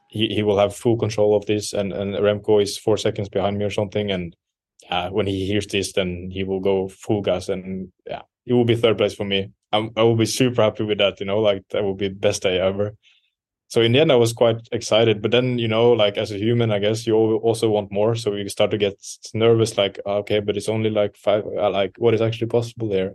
He, 0.06 0.28
he 0.28 0.44
will 0.44 0.58
have 0.58 0.76
full 0.76 0.96
control 0.96 1.34
of 1.34 1.44
this, 1.46 1.72
and, 1.72 1.92
and 1.92 2.14
Remco 2.14 2.62
is 2.62 2.78
four 2.78 2.96
seconds 2.96 3.28
behind 3.28 3.58
me 3.58 3.64
or 3.64 3.70
something. 3.70 4.12
And 4.12 4.36
uh, 4.88 5.08
when 5.08 5.26
he 5.26 5.46
hears 5.46 5.66
this, 5.66 5.94
then 5.94 6.30
he 6.30 6.44
will 6.44 6.60
go 6.60 6.86
full 6.86 7.22
gas, 7.22 7.48
and 7.48 7.90
yeah, 8.06 8.22
it 8.46 8.52
will 8.52 8.64
be 8.64 8.76
third 8.76 8.98
place 8.98 9.14
for 9.14 9.24
me. 9.24 9.50
I'm, 9.72 9.90
I 9.96 10.02
will 10.02 10.16
be 10.16 10.26
super 10.26 10.62
happy 10.62 10.84
with 10.84 10.98
that. 10.98 11.20
You 11.20 11.26
know, 11.26 11.40
like 11.40 11.62
that 11.70 11.82
will 11.82 11.94
be 11.94 12.08
the 12.08 12.14
best 12.14 12.42
day 12.42 12.58
ever. 12.60 12.94
So 13.68 13.80
in 13.80 13.92
the 13.92 14.00
end, 14.00 14.12
I 14.12 14.16
was 14.16 14.34
quite 14.34 14.68
excited. 14.70 15.22
But 15.22 15.30
then, 15.30 15.58
you 15.58 15.68
know, 15.68 15.92
like 15.92 16.18
as 16.18 16.30
a 16.30 16.38
human, 16.38 16.70
I 16.70 16.78
guess 16.78 17.06
you 17.06 17.16
also 17.16 17.70
want 17.70 17.90
more. 17.90 18.14
So 18.14 18.34
you 18.34 18.48
start 18.50 18.70
to 18.72 18.78
get 18.78 18.94
nervous, 19.32 19.78
like, 19.78 19.98
okay, 20.04 20.40
but 20.40 20.58
it's 20.58 20.68
only 20.68 20.90
like 20.90 21.16
five. 21.16 21.46
Uh, 21.46 21.70
like, 21.70 21.96
what 21.96 22.12
is 22.12 22.20
actually 22.20 22.48
possible 22.48 22.88
there? 22.88 23.14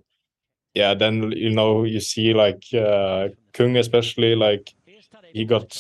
Yeah. 0.74 0.96
Then 0.96 1.32
you 1.32 1.52
know 1.52 1.84
you 1.84 2.00
see 2.00 2.34
like 2.34 2.64
uh, 2.74 3.30
Kung, 3.54 3.78
especially 3.78 4.36
like 4.36 4.74
he 5.32 5.46
got 5.46 5.78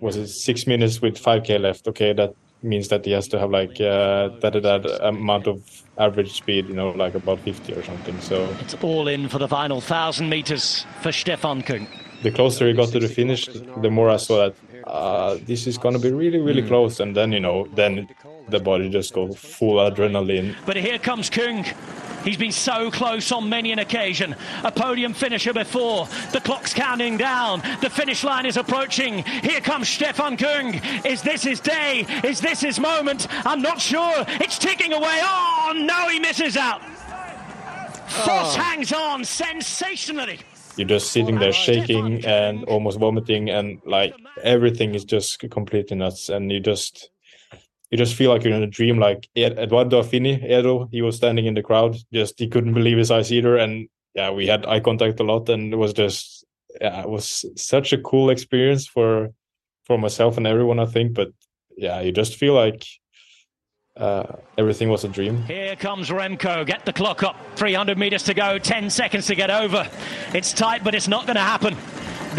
was 0.00 0.16
it 0.16 0.28
six 0.28 0.66
minutes 0.66 1.00
with 1.00 1.16
five 1.18 1.44
k 1.44 1.58
left. 1.58 1.88
Okay, 1.88 2.12
that 2.12 2.34
means 2.62 2.88
that 2.88 3.04
he 3.04 3.12
has 3.12 3.28
to 3.28 3.38
have 3.38 3.50
like 3.50 3.80
uh, 3.80 4.28
that 4.40 4.52
that 4.62 5.06
amount 5.06 5.46
of 5.46 5.62
average 5.98 6.32
speed, 6.32 6.68
you 6.68 6.74
know, 6.74 6.90
like 6.90 7.14
about 7.14 7.40
50 7.40 7.72
or 7.74 7.82
something. 7.82 8.20
So 8.20 8.48
it's 8.60 8.74
all 8.82 9.08
in 9.08 9.28
for 9.28 9.38
the 9.38 9.48
final 9.48 9.80
thousand 9.80 10.28
meters 10.28 10.86
for 11.02 11.12
Stefan 11.12 11.62
Kung. 11.62 11.86
The 12.22 12.30
closer 12.30 12.68
he 12.68 12.74
got 12.74 12.90
to 12.90 13.00
the 13.00 13.08
finish, 13.08 13.46
the 13.46 13.90
more 13.90 14.10
I 14.10 14.16
saw 14.16 14.48
that 14.48 14.54
uh, 14.86 15.38
this 15.46 15.66
is 15.66 15.78
going 15.78 15.94
to 15.94 16.00
be 16.00 16.10
really, 16.10 16.38
really 16.38 16.62
mm. 16.62 16.68
close. 16.68 17.00
And 17.00 17.16
then, 17.16 17.32
you 17.32 17.40
know, 17.40 17.66
then 17.74 18.08
the 18.48 18.60
body 18.60 18.90
just 18.90 19.14
goes 19.14 19.36
full 19.36 19.76
adrenaline. 19.76 20.54
But 20.66 20.76
here 20.76 20.98
comes 20.98 21.30
Kung. 21.30 21.64
He's 22.24 22.36
been 22.36 22.52
so 22.52 22.90
close 22.90 23.32
on 23.32 23.48
many 23.48 23.72
an 23.72 23.78
occasion. 23.78 24.36
A 24.64 24.70
podium 24.70 25.14
finisher 25.14 25.52
before. 25.52 26.06
The 26.32 26.40
clock's 26.40 26.74
counting 26.74 27.16
down. 27.16 27.62
The 27.80 27.90
finish 27.90 28.24
line 28.24 28.46
is 28.46 28.56
approaching. 28.56 29.24
Here 29.24 29.60
comes 29.60 29.88
Stefan 29.88 30.36
Kung. 30.36 30.74
Is 31.04 31.22
this 31.22 31.42
his 31.42 31.60
day? 31.60 32.06
Is 32.24 32.40
this 32.40 32.60
his 32.60 32.78
moment? 32.78 33.26
I'm 33.46 33.62
not 33.62 33.80
sure. 33.80 34.24
It's 34.28 34.58
ticking 34.58 34.92
away. 34.92 35.20
Oh, 35.22 35.72
no, 35.76 36.08
he 36.08 36.18
misses 36.20 36.56
out. 36.56 36.82
Foss 38.10 38.56
oh. 38.56 38.60
Ah. 38.60 38.62
hangs 38.62 38.92
on 38.92 39.24
sensationally. 39.24 40.40
You're 40.76 40.88
just 40.88 41.12
sitting 41.12 41.38
there 41.38 41.52
shaking 41.52 42.24
and 42.24 42.64
almost 42.64 42.98
vomiting, 42.98 43.50
and 43.50 43.80
like 43.84 44.14
everything 44.42 44.94
is 44.94 45.04
just 45.04 45.38
completely 45.50 45.96
nuts. 45.96 46.28
And 46.28 46.50
you 46.50 46.60
just 46.60 47.10
you 47.90 47.98
just 47.98 48.14
feel 48.14 48.30
like 48.30 48.44
you're 48.44 48.54
in 48.54 48.62
a 48.62 48.66
dream. 48.66 48.98
Like 48.98 49.28
Edoardo 49.36 50.02
Affini, 50.02 50.42
Edo, 50.44 50.88
he 50.92 51.02
was 51.02 51.16
standing 51.16 51.46
in 51.46 51.54
the 51.54 51.62
crowd, 51.62 51.96
just 52.12 52.38
he 52.38 52.48
couldn't 52.48 52.74
believe 52.74 52.98
his 52.98 53.10
eyes 53.10 53.32
either. 53.32 53.56
And 53.56 53.88
yeah, 54.14 54.30
we 54.30 54.46
had 54.46 54.66
eye 54.66 54.80
contact 54.80 55.20
a 55.20 55.24
lot, 55.24 55.48
and 55.48 55.72
it 55.72 55.76
was 55.76 55.92
just 55.92 56.44
yeah, 56.80 57.02
it 57.02 57.08
was 57.08 57.44
such 57.56 57.92
a 57.92 57.98
cool 57.98 58.30
experience 58.30 58.86
for 58.86 59.30
for 59.84 59.98
myself 59.98 60.36
and 60.36 60.46
everyone, 60.46 60.78
I 60.78 60.86
think. 60.86 61.14
But 61.14 61.32
yeah, 61.76 62.00
you 62.00 62.12
just 62.12 62.36
feel 62.36 62.54
like 62.54 62.86
uh, 63.96 64.36
everything 64.56 64.88
was 64.88 65.04
a 65.04 65.08
dream. 65.08 65.42
Here 65.44 65.74
comes 65.76 66.10
Remco. 66.10 66.64
Get 66.66 66.84
the 66.84 66.92
clock 66.92 67.22
up. 67.22 67.36
300 67.56 67.98
meters 67.98 68.22
to 68.24 68.34
go. 68.34 68.58
10 68.58 68.88
seconds 68.88 69.26
to 69.26 69.34
get 69.34 69.50
over. 69.50 69.88
It's 70.32 70.52
tight, 70.52 70.84
but 70.84 70.94
it's 70.94 71.08
not 71.08 71.26
going 71.26 71.36
to 71.36 71.42
happen. 71.42 71.76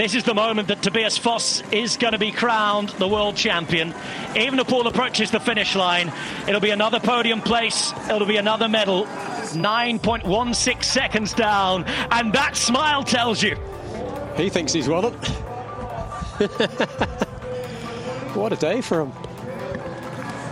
This 0.01 0.15
is 0.15 0.23
the 0.23 0.33
moment 0.33 0.67
that 0.69 0.81
Tobias 0.81 1.15
Foss 1.19 1.61
is 1.71 1.95
going 1.95 2.13
to 2.13 2.17
be 2.17 2.31
crowned 2.31 2.89
the 2.89 3.07
world 3.07 3.35
champion. 3.35 3.91
Evenepoel 4.33 4.87
approaches 4.87 5.29
the 5.29 5.39
finish 5.39 5.75
line. 5.75 6.11
It'll 6.47 6.59
be 6.59 6.71
another 6.71 6.99
podium 6.99 7.39
place. 7.39 7.93
It'll 8.09 8.25
be 8.25 8.37
another 8.37 8.67
medal. 8.67 9.05
9.16 9.05 10.83
seconds 10.83 11.35
down. 11.35 11.83
And 12.09 12.33
that 12.33 12.55
smile 12.55 13.03
tells 13.03 13.43
you. 13.43 13.55
He 14.37 14.49
thinks 14.49 14.73
he's 14.73 14.89
won 14.89 15.05
it. 15.05 15.13
what 18.33 18.53
a 18.53 18.55
day 18.55 18.81
for 18.81 19.01
him. 19.01 19.13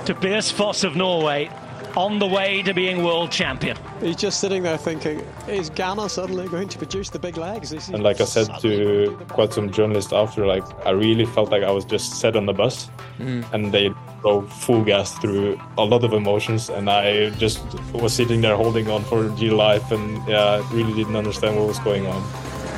Tobias 0.06 0.52
Foss 0.52 0.84
of 0.84 0.96
Norway 0.96 1.50
on 1.96 2.20
the 2.20 2.28
way 2.28 2.62
to 2.64 2.74
being 2.74 3.04
world 3.04 3.32
champion. 3.32 3.78
He's 4.02 4.16
just 4.16 4.40
sitting 4.40 4.64
there 4.64 4.78
thinking, 4.78 5.20
is 5.48 5.70
Ganna 5.70 6.10
suddenly 6.10 6.48
going 6.48 6.70
to 6.70 6.78
produce 6.78 7.10
the 7.10 7.20
big 7.20 7.38
legs? 7.38 7.72
And 7.90 8.04
like 8.04 8.22
I 8.22 8.26
said 8.26 8.48
to 8.62 9.18
quite 9.30 9.54
some 9.54 9.72
journalists 9.72 10.14
after, 10.14 10.46
like 10.46 10.64
I 10.86 10.92
really 10.92 11.26
felt 11.26 11.52
like 11.52 11.64
I 11.64 11.72
was 11.72 11.86
just 11.86 12.20
set 12.20 12.36
on 12.36 12.46
the 12.46 12.54
bus 12.54 12.90
mm. 13.18 13.46
and 13.54 13.72
they 13.72 13.92
drove 14.22 14.52
full 14.52 14.84
gas 14.84 15.18
through 15.20 15.60
a 15.78 15.84
lot 15.84 16.04
of 16.04 16.14
emotions 16.14 16.70
and 16.70 16.90
I 16.90 17.30
just 17.32 17.62
was 17.94 18.14
sitting 18.14 18.42
there 18.42 18.56
holding 18.56 18.90
on 18.90 19.04
for 19.04 19.30
dear 19.30 19.54
life 19.54 19.92
and 19.92 20.26
yeah, 20.28 20.68
really 20.74 20.94
didn't 20.94 21.16
understand 21.16 21.58
what 21.58 21.68
was 21.68 21.80
going 21.80 22.06
on. 22.06 22.22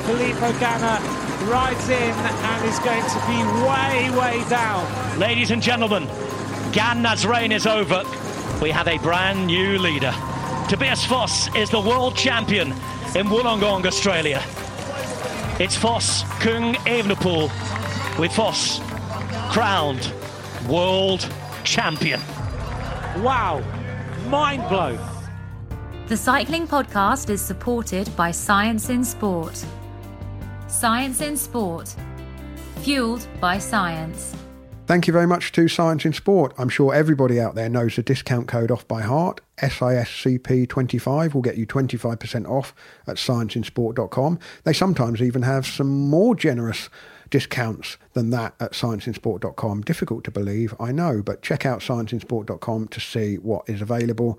Filippo 0.04 0.50
Ganna 0.52 0.98
rides 1.48 1.88
in 1.88 1.94
and 1.94 2.64
is 2.68 2.78
going 2.80 3.02
to 3.02 3.18
be 3.26 3.38
way, 3.66 4.10
way 4.18 4.48
down. 4.48 5.18
Ladies 5.18 5.50
and 5.50 5.62
gentlemen, 5.62 6.04
Ganna's 6.72 7.26
reign 7.26 7.52
is 7.52 7.66
over 7.66 8.02
we 8.62 8.70
have 8.70 8.86
a 8.86 8.96
brand 8.98 9.44
new 9.48 9.76
leader. 9.76 10.14
Tobias 10.68 11.04
Foss 11.04 11.52
is 11.56 11.68
the 11.68 11.80
world 11.80 12.14
champion 12.14 12.68
in 13.16 13.26
Wollongong, 13.26 13.84
Australia. 13.84 14.40
It's 15.58 15.74
Foss 15.74 16.22
Kung 16.40 16.74
Evenepoel 16.86 17.50
with 18.20 18.32
Foss 18.32 18.80
crowned 19.52 20.12
world 20.68 21.28
champion. 21.64 22.20
Wow, 23.16 23.64
mind 24.28 24.68
blown. 24.68 25.00
The 26.06 26.16
Cycling 26.16 26.68
Podcast 26.68 27.30
is 27.30 27.42
supported 27.42 28.14
by 28.14 28.30
Science 28.30 28.90
in 28.90 29.04
Sport. 29.04 29.64
Science 30.68 31.20
in 31.20 31.36
Sport, 31.36 31.94
fueled 32.76 33.26
by 33.40 33.58
science. 33.58 34.36
Thank 34.92 35.06
you 35.06 35.12
very 35.14 35.26
much 35.26 35.52
to 35.52 35.68
Science 35.68 36.04
in 36.04 36.12
Sport. 36.12 36.52
I'm 36.58 36.68
sure 36.68 36.92
everybody 36.92 37.40
out 37.40 37.54
there 37.54 37.70
knows 37.70 37.96
the 37.96 38.02
discount 38.02 38.46
code 38.46 38.70
off 38.70 38.86
by 38.86 39.00
heart. 39.00 39.40
SISCP25 39.56 41.32
will 41.32 41.40
get 41.40 41.56
you 41.56 41.66
25% 41.66 42.46
off 42.46 42.74
at 43.06 43.16
scienceinsport.com. 43.16 44.38
They 44.64 44.74
sometimes 44.74 45.22
even 45.22 45.44
have 45.44 45.66
some 45.66 46.10
more 46.10 46.34
generous 46.34 46.90
discounts 47.30 47.96
than 48.12 48.28
that 48.32 48.54
at 48.60 48.72
scienceinsport.com. 48.72 49.80
Difficult 49.80 50.24
to 50.24 50.30
believe, 50.30 50.74
I 50.78 50.92
know, 50.92 51.22
but 51.22 51.40
check 51.40 51.64
out 51.64 51.80
scienceinsport.com 51.80 52.88
to 52.88 53.00
see 53.00 53.36
what 53.36 53.66
is 53.70 53.80
available. 53.80 54.38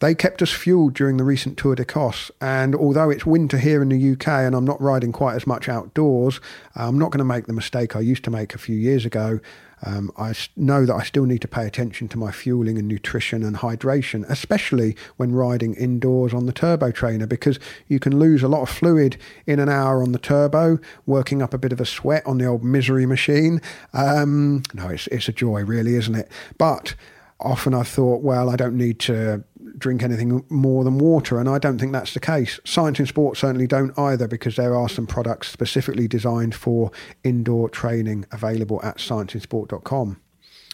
They 0.00 0.14
kept 0.14 0.42
us 0.42 0.52
fueled 0.52 0.94
during 0.94 1.16
the 1.16 1.24
recent 1.24 1.58
Tour 1.58 1.74
de 1.74 1.84
Cos, 1.84 2.30
and 2.40 2.74
although 2.76 3.10
it's 3.10 3.26
winter 3.26 3.58
here 3.58 3.82
in 3.82 3.88
the 3.88 4.12
UK 4.12 4.28
and 4.28 4.54
I'm 4.54 4.64
not 4.64 4.80
riding 4.80 5.10
quite 5.10 5.34
as 5.34 5.46
much 5.46 5.68
outdoors, 5.68 6.40
I'm 6.76 6.98
not 6.98 7.10
going 7.10 7.18
to 7.18 7.24
make 7.24 7.46
the 7.46 7.52
mistake 7.52 7.96
I 7.96 8.00
used 8.00 8.22
to 8.24 8.30
make 8.30 8.54
a 8.54 8.58
few 8.58 8.76
years 8.76 9.04
ago. 9.04 9.40
Um, 9.84 10.10
I 10.16 10.34
know 10.56 10.84
that 10.86 10.94
I 10.94 11.02
still 11.02 11.24
need 11.24 11.40
to 11.42 11.48
pay 11.48 11.66
attention 11.66 12.08
to 12.08 12.18
my 12.18 12.30
fueling 12.30 12.78
and 12.78 12.86
nutrition 12.86 13.42
and 13.42 13.56
hydration, 13.56 14.28
especially 14.28 14.96
when 15.16 15.32
riding 15.32 15.74
indoors 15.74 16.32
on 16.32 16.46
the 16.46 16.52
turbo 16.52 16.90
trainer, 16.90 17.26
because 17.26 17.58
you 17.88 17.98
can 17.98 18.18
lose 18.18 18.42
a 18.42 18.48
lot 18.48 18.62
of 18.62 18.68
fluid 18.68 19.16
in 19.46 19.58
an 19.58 19.68
hour 19.68 20.02
on 20.02 20.12
the 20.12 20.18
turbo, 20.18 20.78
working 21.06 21.42
up 21.42 21.54
a 21.54 21.58
bit 21.58 21.72
of 21.72 21.80
a 21.80 21.86
sweat 21.86 22.24
on 22.26 22.38
the 22.38 22.46
old 22.46 22.62
misery 22.62 23.06
machine. 23.06 23.60
Um, 23.92 24.62
no, 24.74 24.88
it's, 24.88 25.08
it's 25.08 25.28
a 25.28 25.32
joy, 25.32 25.64
really, 25.64 25.94
isn't 25.94 26.14
it? 26.14 26.30
But 26.56 26.94
often 27.40 27.74
I 27.74 27.82
thought, 27.82 28.22
well, 28.22 28.50
I 28.50 28.56
don't 28.56 28.76
need 28.76 28.98
to 29.00 29.44
drink 29.78 30.02
anything 30.02 30.44
more 30.48 30.84
than 30.84 30.98
water, 30.98 31.38
and 31.38 31.48
I 31.48 31.58
don't 31.58 31.78
think 31.78 31.92
that's 31.92 32.14
the 32.14 32.20
case. 32.20 32.60
Science 32.64 33.00
in 33.00 33.06
Sport 33.06 33.36
certainly 33.36 33.66
don't 33.66 33.96
either, 33.98 34.28
because 34.28 34.56
there 34.56 34.74
are 34.74 34.88
some 34.88 35.06
products 35.06 35.48
specifically 35.48 36.08
designed 36.08 36.54
for 36.54 36.90
indoor 37.24 37.68
training 37.68 38.26
available 38.32 38.80
at 38.82 38.98
scienceinsport.com. 38.98 40.20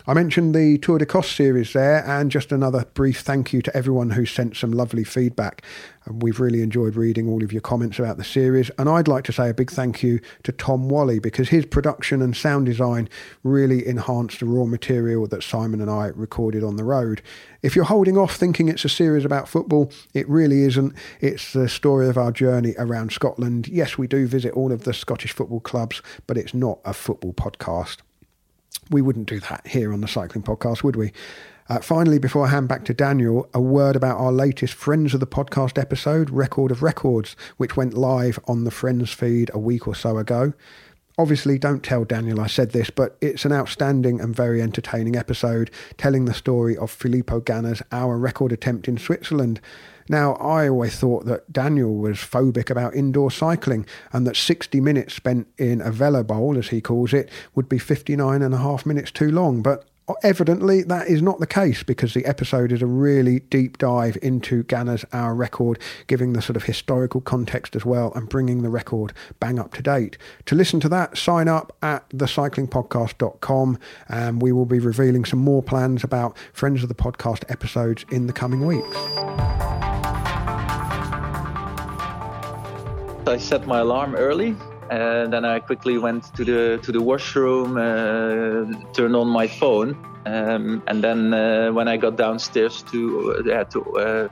I 0.06 0.12
mentioned 0.12 0.55
the 0.55 0.76
Tour 0.76 0.98
de 0.98 1.06
Cost 1.06 1.35
series 1.35 1.72
there, 1.72 2.05
and 2.06 2.31
just 2.31 2.52
another 2.52 2.85
brief 2.93 3.20
thank 3.20 3.55
you 3.55 3.62
to 3.62 3.74
everyone 3.74 4.10
who 4.10 4.26
sent 4.26 4.55
some 4.55 4.70
lovely 4.70 5.02
feedback. 5.02 5.62
Uh, 6.06 6.12
we've 6.12 6.40
really 6.40 6.60
enjoyed 6.60 6.94
reading 6.94 7.26
all 7.26 7.43
of 7.43 7.52
your 7.52 7.62
comments 7.62 7.98
about 7.98 8.18
the 8.18 8.24
series, 8.24 8.68
and 8.76 8.86
I'd 8.86 9.09
like 9.09 9.24
to 9.24 9.32
say 9.32 9.48
a 9.48 9.55
big 9.55 9.70
thank 9.70 10.02
you 10.02 10.20
to 10.43 10.52
Tom 10.52 10.90
Wally 10.90 11.20
because 11.20 11.48
his 11.48 11.64
production 11.64 12.20
and 12.20 12.36
sound 12.36 12.66
design 12.66 13.09
really 13.44 13.86
enhanced 13.86 14.40
the 14.40 14.47
raw 14.47 14.66
material 14.66 15.26
that 15.28 15.43
Simon 15.43 15.81
and 15.81 15.90
I 15.90 16.09
recorded 16.09 16.62
on 16.62 16.76
the 16.76 16.85
road. 16.85 17.22
If 17.62 17.74
you're 17.74 17.86
holding 17.86 18.18
off 18.18 18.36
thinking 18.36 18.68
it's 18.68 18.85
a 18.85 18.90
series 18.90 19.24
about 19.24 19.48
football, 19.48 19.90
it 20.12 20.28
really 20.28 20.64
isn't. 20.64 20.93
It's 21.22 21.55
the 21.55 21.66
story 21.66 22.10
of 22.10 22.18
our 22.18 22.31
journey 22.31 22.74
around 22.76 23.12
Scotland. 23.12 23.68
Yes, 23.68 23.97
we 23.97 24.06
do 24.06 24.26
visit 24.26 24.52
all 24.52 24.70
of 24.70 24.85
the 24.85 24.93
Scottish 24.93 25.32
football 25.32 25.60
clubs, 25.60 26.02
but 26.26 26.36
it's 26.36 26.52
not 26.52 26.81
a 26.85 26.93
football 26.93 27.32
podcast. 27.32 28.02
We 28.90 29.02
wouldn't 29.02 29.28
do 29.28 29.40
that 29.40 29.66
here 29.66 29.92
on 29.92 30.01
the 30.01 30.09
Cycling 30.09 30.44
Podcast, 30.44 30.82
would 30.82 30.96
we? 30.96 31.12
Uh, 31.68 31.80
finally, 31.80 32.18
before 32.18 32.46
I 32.46 32.51
hand 32.51 32.68
back 32.68 32.84
to 32.84 32.94
Daniel, 32.94 33.48
a 33.55 33.60
word 33.60 33.96
about 33.96 34.18
our 34.18 34.32
latest 34.32 34.74
Friends 34.74 35.14
of 35.14 35.20
the 35.20 35.26
Podcast 35.26 35.78
episode, 35.80 36.28
Record 36.28 36.70
of 36.70 36.82
Records, 36.82 37.36
which 37.56 37.76
went 37.76 37.94
live 37.94 38.38
on 38.46 38.64
the 38.64 38.70
Friends 38.70 39.12
feed 39.12 39.51
a 39.55 39.59
week 39.59 39.88
or 39.88 39.94
so 39.94 40.18
ago. 40.18 40.52
Obviously, 41.16 41.59
don't 41.59 41.82
tell 41.82 42.05
Daniel 42.05 42.40
I 42.40 42.48
said 42.48 42.72
this, 42.72 42.90
but 42.90 43.16
it's 43.20 43.44
an 43.44 43.52
outstanding 43.52 44.20
and 44.20 44.36
very 44.36 44.60
entertaining 44.60 45.16
episode 45.16 45.70
telling 45.96 46.24
the 46.24 46.34
story 46.34 46.76
of 46.76 46.90
Filippo 46.90 47.40
Ganna's 47.40 47.82
hour 47.92 48.18
record 48.18 48.52
attempt 48.52 48.88
in 48.88 48.98
Switzerland. 48.98 49.60
Now, 50.09 50.35
I 50.35 50.68
always 50.68 50.97
thought 50.97 51.24
that 51.26 51.52
Daniel 51.52 51.94
was 51.94 52.18
phobic 52.18 52.70
about 52.70 52.94
indoor 52.94 53.31
cycling 53.31 53.86
and 54.12 54.26
that 54.26 54.36
60 54.36 54.81
minutes 54.81 55.14
spent 55.14 55.48
in 55.59 55.81
a 55.81 55.90
velo 55.90 56.22
bowl, 56.22 56.59
as 56.59 56.68
he 56.68 56.81
calls 56.81 57.12
it, 57.12 57.31
would 57.55 57.68
be 57.68 57.78
59 57.78 58.43
and 58.43 58.55
a 58.55 58.59
half 58.59 58.85
minutes 58.85 59.10
too 59.10 59.31
long. 59.31 59.62
But 59.62 59.86
evidently 60.22 60.82
that 60.82 61.06
is 61.09 61.22
not 61.22 61.40
the 61.40 61.47
case 61.47 61.82
because 61.82 62.14
the 62.14 62.24
episode 62.26 62.72
is 62.72 62.82
a 62.82 62.86
really 62.86 63.40
deep 63.40 63.78
dive 63.78 64.18
into 64.22 64.62
Ganna's 64.64 65.05
hour 65.12 65.35
record, 65.35 65.78
giving 66.06 66.32
the 66.32 66.43
sort 66.43 66.56
of 66.56 66.64
historical 66.64 67.20
context 67.20 67.74
as 67.74 67.85
well 67.85 68.12
and 68.14 68.28
bringing 68.28 68.62
the 68.62 68.68
record 68.68 69.12
bang 69.40 69.59
up 69.59 69.72
to 69.74 69.82
date. 69.82 70.18
To 70.47 70.55
listen 70.55 70.81
to 70.81 70.89
that, 70.90 71.16
sign 71.16 71.48
up 71.48 71.76
at 71.82 72.09
thecyclingpodcast.com 72.10 73.78
and 74.09 74.43
we 74.43 74.52
will 74.52 74.66
be 74.66 74.78
revealing 74.78 75.24
some 75.24 75.40
more 75.40 75.62
plans 75.62 76.05
about 76.05 76.36
Friends 76.52 76.82
of 76.82 76.89
the 76.89 76.94
Podcast 76.94 77.51
episodes 77.51 78.05
in 78.10 78.26
the 78.26 78.32
coming 78.32 78.66
weeks. 78.66 79.64
I 83.26 83.38
set 83.38 83.66
my 83.66 83.80
alarm 83.80 84.14
early 84.16 84.55
and 84.90 85.32
then 85.32 85.44
I 85.46 85.59
quickly 85.59 85.96
went 85.96 86.34
to 86.36 86.44
the 86.44 86.78
to 86.82 86.92
the 86.92 87.01
washroom, 87.01 87.76
uh, 87.76 88.92
turned 88.92 89.16
on 89.16 89.28
my 89.28 89.46
phone, 89.46 89.96
um, 90.26 90.82
and 90.86 91.02
then 91.02 91.32
uh, 91.32 91.72
when 91.72 91.88
I 91.88 91.96
got 91.96 92.16
downstairs 92.16 92.82
to 92.92 93.44
uh, 93.51 93.64
to 93.64 93.80
uh, 93.96 94.28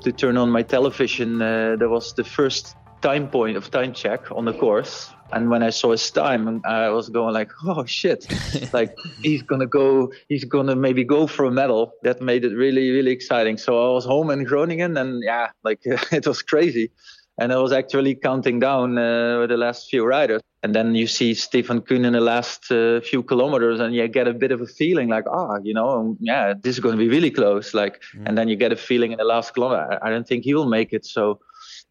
to 0.00 0.12
turn 0.12 0.36
on 0.38 0.50
my 0.50 0.62
television, 0.62 1.42
uh, 1.42 1.76
there 1.78 1.90
was 1.90 2.14
the 2.14 2.24
first 2.24 2.76
time 3.02 3.28
point 3.28 3.56
of 3.58 3.70
time 3.70 3.92
check 3.92 4.30
on 4.32 4.46
the 4.46 4.54
course. 4.54 5.10
And 5.32 5.50
when 5.50 5.62
I 5.62 5.70
saw 5.70 5.90
his 5.90 6.10
time, 6.10 6.62
I 6.64 6.88
was 6.90 7.10
going 7.10 7.34
like, 7.34 7.50
"Oh 7.64 7.84
shit! 7.84 8.26
like 8.72 8.96
he's 9.22 9.42
gonna 9.42 9.66
go, 9.66 10.12
he's 10.28 10.44
gonna 10.44 10.76
maybe 10.76 11.04
go 11.04 11.26
for 11.26 11.44
a 11.44 11.50
medal." 11.50 11.92
That 12.02 12.22
made 12.22 12.44
it 12.44 12.54
really, 12.54 12.90
really 12.90 13.10
exciting. 13.10 13.58
So 13.58 13.90
I 13.90 13.92
was 13.92 14.04
home 14.06 14.30
in 14.30 14.44
Groningen, 14.44 14.96
and 14.96 15.22
yeah, 15.22 15.48
like 15.62 15.80
it 15.84 16.26
was 16.26 16.40
crazy 16.42 16.90
and 17.38 17.52
I 17.52 17.56
was 17.56 17.72
actually 17.72 18.14
counting 18.14 18.60
down 18.60 18.96
uh, 18.96 19.46
the 19.46 19.56
last 19.56 19.88
few 19.88 20.04
riders. 20.04 20.40
And 20.62 20.74
then 20.74 20.94
you 20.94 21.06
see 21.06 21.34
Stefan 21.34 21.82
Kung 21.82 22.04
in 22.06 22.14
the 22.14 22.20
last 22.20 22.70
uh, 22.70 23.00
few 23.00 23.22
kilometers, 23.22 23.80
and 23.80 23.94
you 23.94 24.08
get 24.08 24.26
a 24.26 24.32
bit 24.32 24.50
of 24.50 24.62
a 24.62 24.66
feeling 24.66 25.08
like, 25.08 25.24
ah, 25.30 25.58
you 25.62 25.74
know, 25.74 26.16
yeah, 26.20 26.54
this 26.58 26.76
is 26.76 26.80
going 26.80 26.96
to 26.96 26.98
be 26.98 27.08
really 27.08 27.30
close. 27.30 27.74
Like, 27.74 28.02
mm. 28.16 28.22
and 28.24 28.38
then 28.38 28.48
you 28.48 28.56
get 28.56 28.72
a 28.72 28.76
feeling 28.76 29.12
in 29.12 29.18
the 29.18 29.24
last 29.24 29.52
kilometer, 29.52 29.98
I, 30.02 30.08
I 30.08 30.10
don't 30.10 30.26
think 30.26 30.44
he 30.44 30.54
will 30.54 30.68
make 30.68 30.94
it. 30.94 31.04
So, 31.04 31.40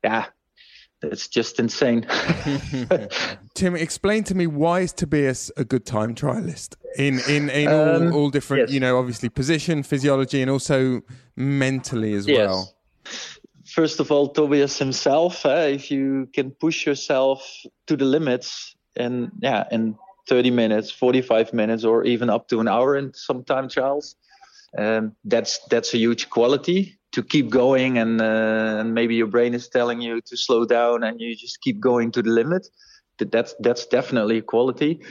yeah, 0.03 0.25
it's 1.03 1.27
just 1.27 1.59
insane. 1.59 2.07
Tim, 3.53 3.75
explain 3.75 4.23
to 4.23 4.33
me 4.33 4.47
why 4.47 4.79
is 4.79 4.93
Tobias 4.93 5.51
a 5.55 5.63
good 5.63 5.85
time 5.85 6.15
trialist 6.15 6.75
in 6.97 7.19
in 7.29 7.51
in 7.51 7.67
all, 7.67 7.95
um, 7.95 8.13
all 8.13 8.29
different, 8.31 8.69
yes. 8.69 8.73
you 8.73 8.79
know, 8.79 8.97
obviously 8.97 9.29
position, 9.29 9.83
physiology, 9.83 10.41
and 10.41 10.49
also 10.49 11.01
mentally 11.35 12.13
as 12.13 12.27
yes. 12.27 12.37
well 12.37 12.73
first 13.73 13.99
of 13.99 14.11
all, 14.11 14.29
Tobias 14.29 14.77
himself, 14.77 15.45
uh, 15.45 15.67
if 15.69 15.89
you 15.89 16.29
can 16.33 16.51
push 16.51 16.85
yourself 16.85 17.65
to 17.87 17.97
the 17.97 18.05
limits 18.05 18.75
and 18.95 19.31
yeah, 19.39 19.65
in 19.71 19.95
30 20.29 20.51
minutes, 20.51 20.91
45 20.91 21.53
minutes, 21.53 21.83
or 21.83 22.03
even 22.03 22.29
up 22.29 22.47
to 22.49 22.59
an 22.59 22.67
hour 22.67 22.95
in 22.95 23.13
some 23.13 23.43
time 23.43 23.67
trials, 23.67 24.15
um, 24.77 25.15
that's 25.25 25.59
that's 25.69 25.93
a 25.93 25.97
huge 25.97 26.29
quality 26.29 26.99
to 27.11 27.23
keep 27.23 27.49
going. 27.49 27.97
And, 27.97 28.21
uh, 28.21 28.77
and 28.79 28.93
maybe 28.93 29.15
your 29.15 29.27
brain 29.27 29.53
is 29.53 29.67
telling 29.67 30.01
you 30.01 30.21
to 30.21 30.37
slow 30.37 30.65
down, 30.65 31.03
and 31.03 31.19
you 31.19 31.35
just 31.35 31.61
keep 31.61 31.79
going 31.79 32.11
to 32.11 32.21
the 32.21 32.29
limit. 32.29 32.67
That's 33.19 33.55
that's 33.59 33.85
definitely 33.85 34.37
a 34.39 34.41
quality. 34.41 35.01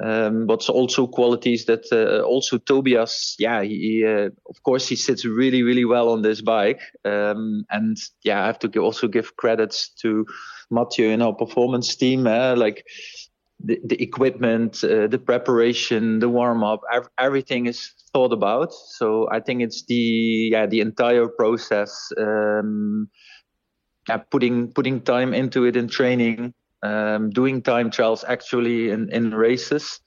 Um, 0.00 0.46
but 0.46 0.68
also 0.70 1.06
qualities 1.06 1.66
that 1.66 1.84
uh, 1.92 2.24
also 2.24 2.56
Tobias, 2.56 3.36
yeah, 3.38 3.62
he, 3.62 4.02
uh, 4.06 4.30
of 4.48 4.62
course 4.64 4.88
he 4.88 4.96
sits 4.96 5.26
really 5.26 5.62
really 5.62 5.84
well 5.84 6.08
on 6.08 6.22
this 6.22 6.40
bike, 6.40 6.80
um, 7.04 7.64
and 7.68 7.98
yeah, 8.24 8.42
I 8.42 8.46
have 8.46 8.58
to 8.60 8.68
give, 8.68 8.82
also 8.82 9.06
give 9.06 9.36
credits 9.36 9.90
to 10.00 10.24
Mathieu 10.70 11.10
and 11.10 11.22
our 11.22 11.34
performance 11.34 11.94
team, 11.94 12.26
uh, 12.26 12.56
like 12.56 12.86
the, 13.62 13.78
the 13.84 14.02
equipment, 14.02 14.82
uh, 14.82 15.08
the 15.08 15.18
preparation, 15.18 16.20
the 16.20 16.28
warm 16.28 16.64
up, 16.64 16.80
ev- 16.90 17.08
everything 17.18 17.66
is 17.66 17.92
thought 18.14 18.32
about. 18.32 18.72
So 18.72 19.28
I 19.30 19.40
think 19.40 19.60
it's 19.60 19.84
the 19.84 20.48
yeah 20.52 20.66
the 20.66 20.80
entire 20.80 21.28
process, 21.28 22.10
um, 22.18 23.10
yeah, 24.08 24.16
putting 24.16 24.72
putting 24.72 25.02
time 25.02 25.34
into 25.34 25.64
it 25.64 25.76
in 25.76 25.88
training 25.88 26.54
um, 26.82 27.30
doing 27.30 27.62
time 27.62 27.90
trials 27.90 28.24
actually 28.26 28.90
in, 28.90 29.08
in 29.10 29.34
races. 29.34 30.00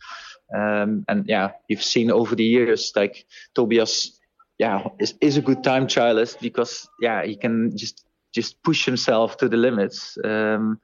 Um, 0.53 1.05
and 1.07 1.25
yeah, 1.27 1.51
you've 1.67 1.83
seen 1.83 2.11
over 2.11 2.35
the 2.35 2.43
years, 2.43 2.91
like 2.95 3.25
Tobias, 3.55 4.19
yeah, 4.57 4.87
is, 4.99 5.15
is 5.21 5.37
a 5.37 5.41
good 5.41 5.63
time 5.63 5.87
trialist 5.87 6.39
because 6.39 6.87
yeah, 7.01 7.23
he 7.23 7.35
can 7.35 7.75
just 7.75 8.05
just 8.33 8.61
push 8.63 8.85
himself 8.85 9.37
to 9.37 9.47
the 9.47 9.57
limits. 9.57 10.17
Um, 10.23 10.79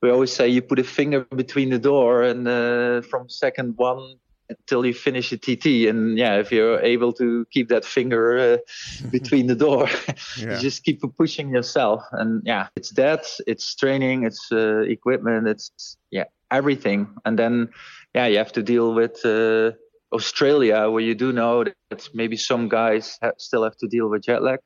we 0.00 0.10
always 0.10 0.32
say 0.32 0.48
you 0.48 0.62
put 0.62 0.78
a 0.78 0.84
finger 0.84 1.26
between 1.34 1.70
the 1.70 1.78
door, 1.78 2.22
and 2.22 2.46
uh, 2.46 3.00
from 3.02 3.28
second 3.28 3.76
one 3.76 4.18
until 4.48 4.84
you 4.86 4.94
finish 4.94 5.32
a 5.32 5.36
TT. 5.36 5.88
And 5.88 6.18
yeah, 6.18 6.36
if 6.36 6.52
you're 6.52 6.80
able 6.80 7.12
to 7.14 7.46
keep 7.50 7.68
that 7.68 7.84
finger 7.84 8.38
uh, 8.38 8.58
between 9.10 9.46
the 9.46 9.54
door, 9.54 9.88
yeah. 10.38 10.54
you 10.54 10.60
just 10.60 10.84
keep 10.84 11.02
pushing 11.16 11.50
yourself. 11.50 12.02
And 12.12 12.42
yeah, 12.44 12.68
it's 12.76 12.90
that, 12.90 13.26
it's 13.46 13.74
training, 13.74 14.24
it's 14.24 14.50
uh, 14.52 14.80
equipment, 14.80 15.48
it's 15.48 15.96
yeah, 16.10 16.24
everything. 16.50 17.08
And 17.24 17.38
then 17.38 17.70
yeah, 18.14 18.26
you 18.26 18.38
have 18.38 18.52
to 18.52 18.62
deal 18.62 18.94
with 18.94 19.24
uh, 19.24 19.72
Australia, 20.12 20.90
where 20.90 21.02
you 21.02 21.14
do 21.14 21.32
know 21.32 21.64
that 21.64 22.08
maybe 22.14 22.36
some 22.36 22.68
guys 22.68 23.18
have, 23.22 23.34
still 23.38 23.64
have 23.64 23.76
to 23.78 23.88
deal 23.88 24.08
with 24.08 24.22
jet 24.22 24.42
lag. 24.42 24.60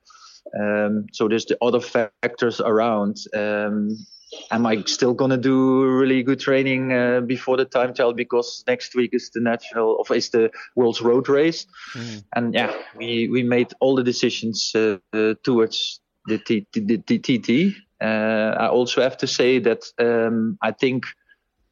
Um, 0.59 1.07
so 1.13 1.29
there's 1.29 1.45
the 1.47 1.59
other 1.63 1.81
factors 1.81 2.61
around. 2.61 3.17
Um, 3.35 3.97
am 4.51 4.67
I 4.67 4.83
still 4.87 5.15
gonna 5.15 5.37
do 5.37 5.85
really 5.85 6.23
good 6.23 6.41
training 6.41 6.93
uh, 6.93 7.21
before 7.21 7.57
the 7.57 7.65
time 7.65 7.95
trial 7.95 8.13
because 8.13 8.65
next 8.67 8.95
week 8.95 9.11
is 9.13 9.31
the 9.31 9.41
national 9.41 10.01
of 10.01 10.11
is 10.11 10.31
the 10.31 10.51
world's 10.75 11.01
road 11.01 11.29
race, 11.29 11.67
mm. 11.95 12.25
and 12.35 12.55
yeah, 12.55 12.75
we 12.97 13.29
we 13.29 13.43
made 13.43 13.73
all 13.81 13.97
the 13.97 14.05
decisions 14.05 14.73
uh, 14.75 14.99
uh, 15.13 15.35
towards 15.43 16.01
the, 16.27 16.39
T, 16.39 16.67
the, 16.73 17.03
the 17.07 17.19
TT. 17.19 17.77
Uh, 18.01 18.55
I 18.59 18.69
also 18.69 19.03
have 19.03 19.17
to 19.19 19.27
say 19.27 19.59
that 19.59 19.85
um, 19.99 20.59
I 20.63 20.73
think 20.73 21.05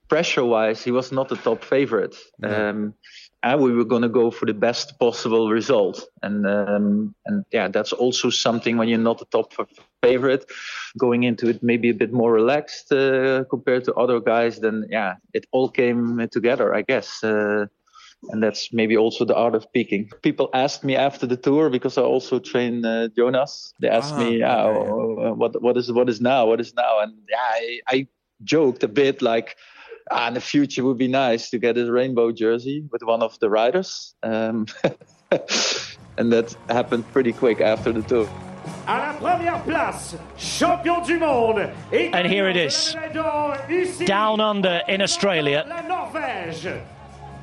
pressure 0.08 0.44
wise 0.44 0.82
he 0.82 0.90
was 0.90 1.12
not 1.12 1.28
the 1.28 1.36
top 1.36 1.64
favorite. 1.64 2.16
Um, 2.42 2.94
and 3.42 3.60
we 3.60 3.72
were 3.72 3.84
going 3.84 4.02
to 4.02 4.08
go 4.08 4.30
for 4.30 4.46
the 4.46 4.54
best 4.54 4.98
possible 4.98 5.50
result. 5.50 6.04
And 6.22 6.46
um, 6.46 7.14
and 7.26 7.44
yeah, 7.52 7.68
that's 7.68 7.92
also 7.92 8.30
something 8.30 8.76
when 8.76 8.88
you're 8.88 8.98
not 8.98 9.18
the 9.18 9.26
top 9.26 9.52
favorite, 10.02 10.50
going 10.96 11.24
into 11.24 11.48
it 11.48 11.62
maybe 11.62 11.90
a 11.90 11.94
bit 11.94 12.12
more 12.12 12.32
relaxed 12.32 12.92
uh, 12.92 13.44
compared 13.50 13.84
to 13.84 13.94
other 13.94 14.20
guys. 14.20 14.60
Then 14.60 14.86
yeah, 14.90 15.14
it 15.34 15.46
all 15.52 15.68
came 15.68 16.28
together, 16.30 16.74
I 16.74 16.82
guess. 16.82 17.22
Uh, 17.22 17.66
and 18.30 18.42
that's 18.42 18.72
maybe 18.72 18.96
also 18.96 19.24
the 19.24 19.34
art 19.34 19.54
of 19.54 19.72
peaking. 19.72 20.10
People 20.22 20.50
asked 20.52 20.82
me 20.82 20.96
after 20.96 21.26
the 21.26 21.36
tour 21.36 21.70
because 21.70 21.96
I 21.96 22.02
also 22.02 22.38
train 22.40 22.84
uh, 22.84 23.08
Jonas. 23.16 23.74
They 23.80 23.88
asked 23.88 24.14
ah, 24.14 24.18
me, 24.18 24.38
yeah, 24.38 24.64
okay. 24.64 25.30
what 25.30 25.62
what 25.62 25.76
is 25.76 25.92
what 25.92 26.08
is 26.08 26.20
now? 26.20 26.46
What 26.46 26.60
is 26.60 26.74
now? 26.74 27.00
And 27.00 27.14
yeah, 27.30 27.36
I, 27.38 27.80
I 27.88 28.06
joked 28.42 28.82
a 28.82 28.88
bit 28.88 29.22
like 29.22 29.56
ah, 30.10 30.28
in 30.28 30.34
the 30.34 30.40
future 30.40 30.84
would 30.84 30.98
be 30.98 31.08
nice 31.08 31.50
to 31.50 31.58
get 31.58 31.78
a 31.78 31.90
rainbow 31.90 32.32
jersey 32.32 32.84
with 32.90 33.02
one 33.02 33.22
of 33.22 33.38
the 33.38 33.50
riders. 33.50 34.14
Um, 34.22 34.66
and 35.30 36.32
that 36.32 36.56
happened 36.68 37.10
pretty 37.12 37.32
quick 37.32 37.60
after 37.60 37.92
the 37.92 38.02
tour. 38.02 38.28
And 41.90 42.26
here 42.26 42.48
it 42.48 42.56
is. 42.56 42.96
Down 44.06 44.40
under 44.40 44.82
in 44.88 45.02
Australia. 45.02 45.64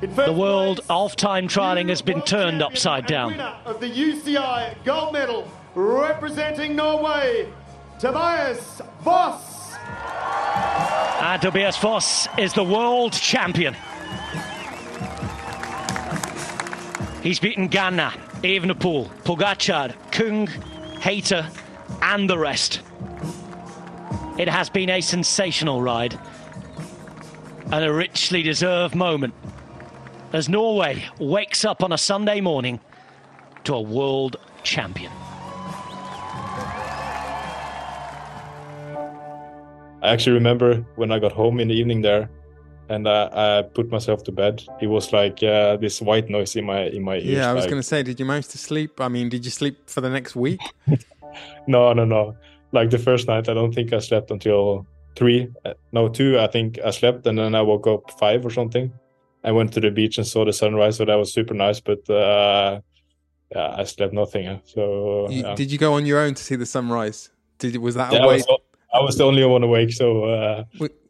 The 0.02 0.34
world 0.34 0.82
off 0.90 1.16
time 1.16 1.48
trialing 1.48 1.90
has 1.90 2.02
been 2.02 2.22
turned 2.22 2.62
upside 2.62 3.06
down. 3.08 3.40
Of 3.66 3.80
the 3.80 3.90
UCI 3.90 4.76
gold 4.84 5.14
medal 5.14 5.48
representing 5.74 6.76
Norway, 6.76 7.48
Tobias 8.00 8.82
Foss. 9.04 9.74
And 11.22 11.42
Tobias 11.42 11.78
Foss 11.78 12.28
is 12.38 12.54
the 12.54 12.64
world 12.64 13.14
champion. 13.14 13.76
He's 17.24 17.40
beaten 17.40 17.70
Ganna, 17.70 18.12
Evenepoel, 18.44 19.10
Pogacar, 19.24 19.96
Kung, 20.12 20.48
Hayter, 21.06 21.48
and 22.02 22.28
the 22.28 22.36
rest. 22.36 22.82
It 24.40 24.50
has 24.50 24.72
been 24.72 24.90
a 24.90 25.02
sensational 25.02 25.80
ride 25.80 26.18
and 27.72 27.86
a 27.86 27.94
richly 27.94 28.42
deserved 28.42 28.96
moment 28.96 29.36
as 30.34 30.50
Norway 30.50 31.06
wakes 31.20 31.64
up 31.64 31.84
on 31.84 31.92
a 31.92 31.98
Sunday 32.00 32.42
morning 32.42 32.80
to 33.66 33.76
a 33.76 33.82
world 33.82 34.38
champion. 34.64 35.12
I 40.02 40.10
actually 40.10 40.34
remember 40.34 40.84
when 40.96 41.12
I 41.12 41.20
got 41.20 41.34
home 41.34 41.60
in 41.60 41.68
the 41.68 41.76
evening 41.76 42.02
there, 42.02 42.32
and 42.90 43.08
uh, 43.08 43.30
I 43.34 43.62
put 43.64 43.90
myself 43.92 44.24
to 44.26 44.32
bed. 44.32 44.64
It 44.82 44.88
was 44.88 45.12
like 45.12 45.42
uh, 45.44 45.78
this 45.78 46.02
white 46.02 46.30
noise 46.30 46.56
in 46.56 46.66
my 46.66 46.84
in 46.84 47.04
my 47.04 47.16
ears. 47.16 47.26
Yeah, 47.26 47.50
I 47.50 47.54
was 47.54 47.64
like... 47.64 47.72
going 47.72 47.82
to 47.82 47.88
say, 47.88 48.04
did 48.04 48.20
you 48.20 48.26
manage 48.26 48.48
to 48.50 48.58
sleep? 48.58 49.02
I 49.02 49.08
mean, 49.08 49.30
did 49.30 49.46
you 49.46 49.52
sleep 49.52 49.90
for 49.90 50.02
the 50.02 50.10
next 50.10 50.36
week? 50.36 50.62
no, 51.68 51.94
no, 51.94 52.06
no. 52.06 52.36
Like 52.72 52.90
the 52.90 53.00
first 53.00 53.28
night, 53.28 53.50
I 53.50 53.54
don't 53.54 53.74
think 53.74 53.94
I 53.94 54.00
slept 54.00 54.32
until 54.32 54.86
three. 55.16 55.52
Uh, 55.64 55.74
no, 55.92 56.10
two. 56.10 56.40
I 56.40 56.48
think 56.48 56.80
I 56.84 56.92
slept, 56.92 57.26
and 57.28 57.38
then 57.38 57.56
I 57.56 57.62
woke 57.62 57.88
up 57.88 58.12
five 58.20 58.46
or 58.46 58.50
something. 58.50 58.92
I 59.44 59.52
went 59.52 59.74
to 59.74 59.80
the 59.80 59.92
beach 59.92 60.18
and 60.18 60.26
saw 60.26 60.44
the 60.44 60.54
sunrise, 60.54 60.98
so 60.98 61.06
that 61.06 61.16
was 61.16 61.32
super 61.34 61.54
nice. 61.54 61.80
But 61.80 62.10
uh, 62.10 62.82
yeah, 63.54 63.76
I 63.78 63.84
slept 63.84 64.14
nothing. 64.14 64.62
So 64.66 65.30
you, 65.30 65.44
yeah. 65.44 65.56
did 65.56 65.72
you 65.72 65.78
go 65.78 65.94
on 65.94 66.06
your 66.06 66.20
own 66.20 66.34
to 66.34 66.44
see 66.44 66.56
the 66.56 66.66
sunrise? 66.66 67.30
Did 67.60 67.78
was 67.78 67.96
that 67.96 68.12
yeah, 68.12 68.24
a 68.24 68.28
way? 68.28 68.34
I 68.34 68.38
was 68.38 68.48
the 69.18 69.24
only 69.24 69.46
one 69.46 69.64
awake, 69.64 69.92
so 69.92 70.26
uh, 70.26 70.64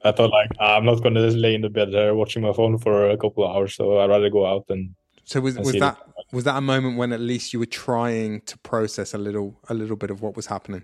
I 0.03 0.12
thought 0.12 0.32
like 0.32 0.52
ah, 0.60 0.78
I'm 0.78 0.86
not 0.86 1.02
going 1.02 1.16
to 1.16 1.26
just 1.26 1.38
lay 1.38 1.56
in 1.56 1.62
the 1.62 1.70
bed 1.70 1.91
there 1.91 2.16
watching 2.16 2.41
my 2.41 2.53
phone 2.53 2.78
for 2.78 3.10
a 3.10 3.18
couple 3.18 3.44
of 3.44 3.56
hours. 3.56 3.76
So 3.76 3.99
I'd 3.99 4.10
rather 4.10 4.30
go 4.30 4.45
out 4.45 4.66
and. 4.70 4.95
So 5.24 5.41
was, 5.41 5.57
was 5.57 5.74
that 5.74 5.98
was 6.32 6.44
that 6.44 6.56
a 6.56 6.62
moment 6.62 6.98
when 6.98 7.12
at 7.12 7.20
least 7.20 7.53
you 7.53 7.60
were 7.60 7.66
trying 7.66 8.41
to 8.41 8.57
process 8.60 9.14
a 9.14 9.18
little 9.18 9.60
a 9.70 9.74
little 9.74 9.95
bit 9.95 10.12
of 10.12 10.22
what 10.22 10.36
was 10.36 10.45
happening? 10.45 10.84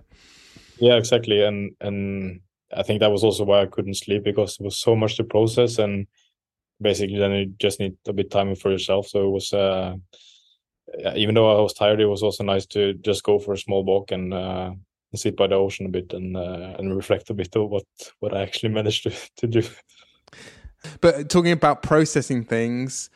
Yeah, 0.80 0.96
exactly, 0.96 1.44
and 1.44 1.76
and 1.82 2.42
I 2.76 2.84
think 2.84 3.02
that 3.02 3.12
was 3.12 3.24
also 3.24 3.44
why 3.44 3.62
I 3.62 3.68
couldn't 3.68 3.96
sleep 3.96 4.24
because 4.24 4.58
it 4.60 4.64
was 4.64 4.78
so 4.78 4.96
much 4.96 5.18
to 5.18 5.24
process, 5.24 5.78
and 5.78 6.08
basically 6.80 7.20
then 7.20 7.32
you 7.32 7.46
just 7.60 7.80
need 7.80 7.96
a 8.08 8.14
bit 8.14 8.28
of 8.28 8.32
time 8.32 8.56
for 8.56 8.72
yourself. 8.72 9.08
So 9.08 9.28
it 9.28 9.32
was. 9.32 9.54
Uh, 9.54 9.96
even 11.16 11.36
though 11.36 11.58
I 11.58 11.62
was 11.62 11.74
tired, 11.74 12.02
it 12.02 12.06
was 12.06 12.24
also 12.24 12.44
nice 12.44 12.66
to 12.68 12.94
just 12.96 13.24
go 13.24 13.40
for 13.40 13.54
a 13.54 13.58
small 13.58 13.84
walk 13.84 14.12
and 14.12 14.34
uh, 14.34 14.72
sit 15.18 15.36
by 15.36 15.48
the 15.48 15.56
ocean 15.56 15.86
a 15.86 15.90
bit 15.90 16.14
and 16.14 16.36
uh, 16.38 16.76
and 16.80 16.96
reflect 16.96 17.30
a 17.30 17.34
bit 17.34 17.56
of 17.56 17.70
what 17.70 17.84
what 18.20 18.36
I 18.36 18.42
actually 18.42 18.70
managed 18.80 19.04
to, 19.04 19.12
to 19.38 19.48
do. 19.48 19.64
But 21.00 21.30
talking 21.30 21.52
about 21.52 21.84
processing 21.84 22.44
things, 22.44 23.10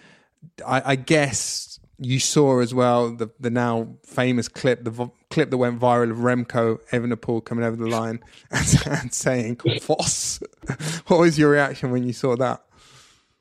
I, 0.65 0.91
I 0.91 0.95
guess 0.95 1.79
you 1.97 2.19
saw 2.19 2.59
as 2.59 2.73
well 2.73 3.11
the 3.11 3.29
the 3.39 3.49
now 3.49 3.87
famous 4.05 4.47
clip, 4.47 4.83
the 4.83 4.91
v- 4.91 5.11
clip 5.29 5.49
that 5.49 5.57
went 5.57 5.79
viral 5.79 6.11
of 6.11 6.17
Remco 6.17 6.79
Evenepoel 6.91 7.43
coming 7.45 7.63
over 7.63 7.75
the 7.75 7.87
line 7.87 8.19
and, 8.51 8.87
and 8.87 9.13
saying 9.13 9.57
"Foss." 9.81 10.41
what 11.07 11.19
was 11.19 11.39
your 11.39 11.49
reaction 11.49 11.91
when 11.91 12.03
you 12.03 12.13
saw 12.13 12.35
that? 12.35 12.61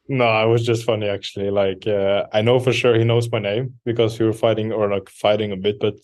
No, 0.06 0.46
it 0.46 0.50
was 0.50 0.64
just 0.64 0.84
funny 0.84 1.08
actually. 1.08 1.50
Like 1.50 1.86
uh, 1.86 2.26
I 2.32 2.42
know 2.42 2.60
for 2.60 2.72
sure 2.72 2.96
he 2.96 3.04
knows 3.04 3.30
my 3.30 3.38
name 3.38 3.74
because 3.84 4.18
we 4.18 4.26
were 4.26 4.32
fighting 4.32 4.72
or 4.72 4.88
like 4.90 5.08
fighting 5.08 5.50
a 5.52 5.56
bit, 5.56 5.80
but 5.80 5.96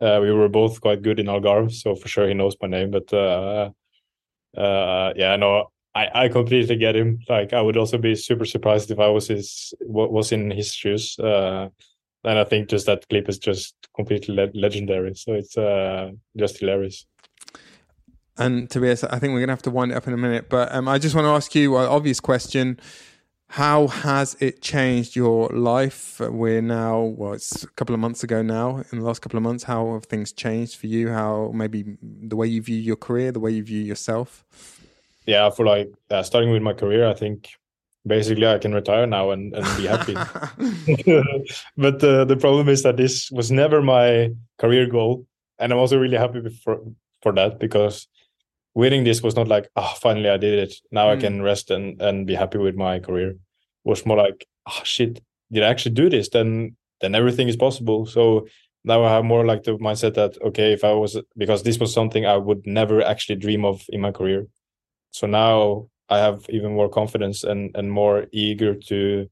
uh, 0.00 0.18
we 0.20 0.32
were 0.32 0.48
both 0.48 0.80
quite 0.80 1.02
good 1.02 1.20
in 1.20 1.26
Algarve, 1.26 1.72
so 1.72 1.94
for 1.94 2.08
sure 2.08 2.28
he 2.28 2.34
knows 2.34 2.56
my 2.60 2.68
name. 2.68 2.90
But 2.90 3.12
uh, 3.12 3.70
uh, 4.56 5.12
yeah, 5.16 5.36
no, 5.36 5.70
I, 5.94 6.24
I 6.24 6.28
completely 6.28 6.76
get 6.76 6.96
him. 6.96 7.20
Like 7.28 7.52
I 7.52 7.60
would 7.60 7.76
also 7.76 7.98
be 7.98 8.14
super 8.14 8.44
surprised 8.44 8.90
if 8.90 8.98
I 8.98 9.08
was 9.08 9.28
his 9.28 9.74
was 9.80 10.32
in 10.32 10.50
his 10.50 10.72
shoes. 10.72 11.18
Uh, 11.18 11.68
and 12.24 12.38
I 12.38 12.44
think 12.44 12.68
just 12.68 12.86
that 12.86 13.06
clip 13.08 13.28
is 13.28 13.38
just 13.38 13.74
completely 13.94 14.34
le- 14.34 14.50
legendary. 14.54 15.14
So 15.14 15.34
it's 15.34 15.56
uh, 15.56 16.12
just 16.36 16.58
hilarious. 16.58 17.06
And 18.36 18.68
Tobias, 18.68 19.04
I 19.04 19.18
think 19.18 19.32
we're 19.32 19.40
gonna 19.40 19.52
have 19.52 19.62
to 19.62 19.70
wind 19.70 19.92
it 19.92 19.94
up 19.94 20.08
in 20.08 20.12
a 20.12 20.16
minute, 20.16 20.48
but 20.48 20.74
um, 20.74 20.88
I 20.88 20.98
just 20.98 21.14
want 21.14 21.26
to 21.26 21.30
ask 21.30 21.54
you 21.54 21.76
an 21.76 21.86
obvious 21.86 22.18
question. 22.18 22.80
How 23.54 23.86
has 23.86 24.36
it 24.40 24.62
changed 24.62 25.14
your 25.14 25.48
life? 25.50 26.18
We're 26.18 26.60
now, 26.60 27.02
well, 27.02 27.34
it's 27.34 27.62
a 27.62 27.68
couple 27.68 27.94
of 27.94 28.00
months 28.00 28.24
ago 28.24 28.42
now. 28.42 28.82
In 28.90 28.98
the 28.98 29.04
last 29.04 29.22
couple 29.22 29.36
of 29.36 29.44
months, 29.44 29.62
how 29.62 29.92
have 29.92 30.06
things 30.06 30.32
changed 30.32 30.74
for 30.74 30.88
you? 30.88 31.10
How 31.10 31.52
maybe 31.54 31.96
the 32.02 32.34
way 32.34 32.48
you 32.48 32.60
view 32.62 32.76
your 32.76 32.96
career, 32.96 33.30
the 33.30 33.38
way 33.38 33.52
you 33.52 33.62
view 33.62 33.80
yourself? 33.80 34.44
Yeah, 35.24 35.50
for 35.50 35.64
like 35.64 35.88
uh, 36.10 36.24
starting 36.24 36.50
with 36.50 36.62
my 36.62 36.72
career, 36.72 37.08
I 37.08 37.14
think 37.14 37.50
basically 38.04 38.44
I 38.44 38.58
can 38.58 38.74
retire 38.74 39.06
now 39.06 39.30
and, 39.30 39.54
and 39.54 39.64
be 39.76 39.86
happy. 39.86 40.14
but 41.76 42.02
uh, 42.02 42.24
the 42.24 42.36
problem 42.40 42.68
is 42.68 42.82
that 42.82 42.96
this 42.96 43.30
was 43.30 43.52
never 43.52 43.80
my 43.80 44.32
career 44.58 44.88
goal. 44.88 45.28
And 45.60 45.72
I'm 45.72 45.78
also 45.78 45.96
really 45.96 46.16
happy 46.16 46.40
for, 46.64 46.80
for 47.22 47.30
that 47.34 47.60
because 47.60 48.08
winning 48.74 49.04
this 49.04 49.22
was 49.22 49.36
not 49.36 49.46
like, 49.46 49.68
oh, 49.76 49.94
finally 50.02 50.28
I 50.28 50.38
did 50.38 50.58
it. 50.58 50.74
Now 50.90 51.06
mm. 51.06 51.16
I 51.16 51.20
can 51.20 51.40
rest 51.40 51.70
and, 51.70 52.02
and 52.02 52.26
be 52.26 52.34
happy 52.34 52.58
with 52.58 52.74
my 52.74 52.98
career 52.98 53.36
was 53.84 54.06
more 54.06 54.16
like, 54.16 54.46
oh 54.66 54.80
shit, 54.84 55.20
did 55.52 55.62
I 55.62 55.68
actually 55.68 55.94
do 55.94 56.10
this? 56.10 56.28
Then 56.28 56.76
then 57.00 57.14
everything 57.14 57.48
is 57.48 57.56
possible. 57.56 58.06
So 58.06 58.46
now 58.84 59.04
I 59.04 59.10
have 59.10 59.24
more 59.24 59.44
like 59.44 59.62
the 59.64 59.76
mindset 59.78 60.14
that 60.14 60.40
okay, 60.42 60.72
if 60.72 60.84
I 60.84 60.92
was 60.92 61.20
because 61.36 61.62
this 61.62 61.78
was 61.78 61.92
something 61.92 62.26
I 62.26 62.36
would 62.36 62.66
never 62.66 63.02
actually 63.02 63.36
dream 63.36 63.64
of 63.64 63.84
in 63.88 64.00
my 64.00 64.12
career. 64.12 64.46
So 65.10 65.26
now 65.26 65.88
I 66.08 66.18
have 66.18 66.44
even 66.48 66.74
more 66.74 66.88
confidence 66.88 67.44
and 67.44 67.70
and 67.74 67.90
more 67.90 68.26
eager 68.32 68.74
to 68.74 69.28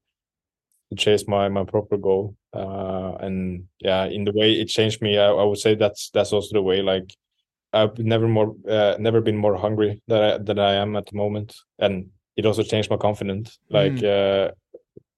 chase 0.97 1.27
my 1.29 1.49
my 1.49 1.65
proper 1.65 1.97
goal. 1.97 2.37
Uh, 2.55 3.17
and 3.21 3.65
yeah, 3.81 4.05
in 4.05 4.25
the 4.25 4.33
way 4.33 4.53
it 4.53 4.69
changed 4.69 5.01
me, 5.03 5.19
I, 5.19 5.29
I 5.29 5.45
would 5.45 5.59
say 5.59 5.75
that's 5.75 6.11
that's 6.11 6.33
also 6.33 6.55
the 6.55 6.63
way. 6.63 6.83
Like 6.83 7.15
I've 7.73 7.99
never 7.99 8.29
more 8.29 8.55
uh, 8.69 8.97
never 8.99 9.21
been 9.21 9.37
more 9.37 9.57
hungry 9.57 10.03
than 10.09 10.23
I, 10.23 10.39
than 10.39 10.59
I 10.59 10.75
am 10.75 10.97
at 10.97 11.07
the 11.07 11.17
moment, 11.17 11.57
and 11.79 12.11
it 12.37 12.47
also 12.47 12.63
changed 12.63 12.91
my 12.91 12.97
confidence 12.97 13.59
like 13.71 13.93
mm. 13.93 14.49
uh, 14.49 14.51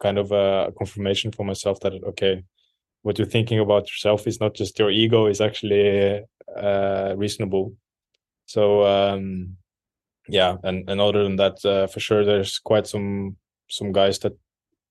kind 0.01 0.19
of 0.19 0.33
a 0.33 0.73
confirmation 0.77 1.31
for 1.33 1.45
myself 1.45 1.81
that 1.81 1.93
okay 2.05 2.43
what 3.03 3.19
you're 3.19 3.27
thinking 3.27 3.61
about 3.61 3.89
yourself 3.89 4.27
is 4.27 4.41
not 4.41 4.55
just 4.55 4.79
your 4.79 4.91
ego 4.91 5.27
is 5.27 5.41
actually 5.41 6.23
uh, 6.57 7.15
reasonable 7.17 7.75
so 8.47 8.85
um, 8.85 9.57
yeah 10.29 10.57
and 10.63 10.89
and 10.91 11.01
other 11.01 11.23
than 11.23 11.37
that 11.37 11.65
uh, 11.65 11.87
for 11.87 12.01
sure 12.01 12.25
there's 12.25 12.59
quite 12.59 12.87
some 12.87 13.37
some 13.69 13.93
guys 13.93 14.19
that 14.19 14.37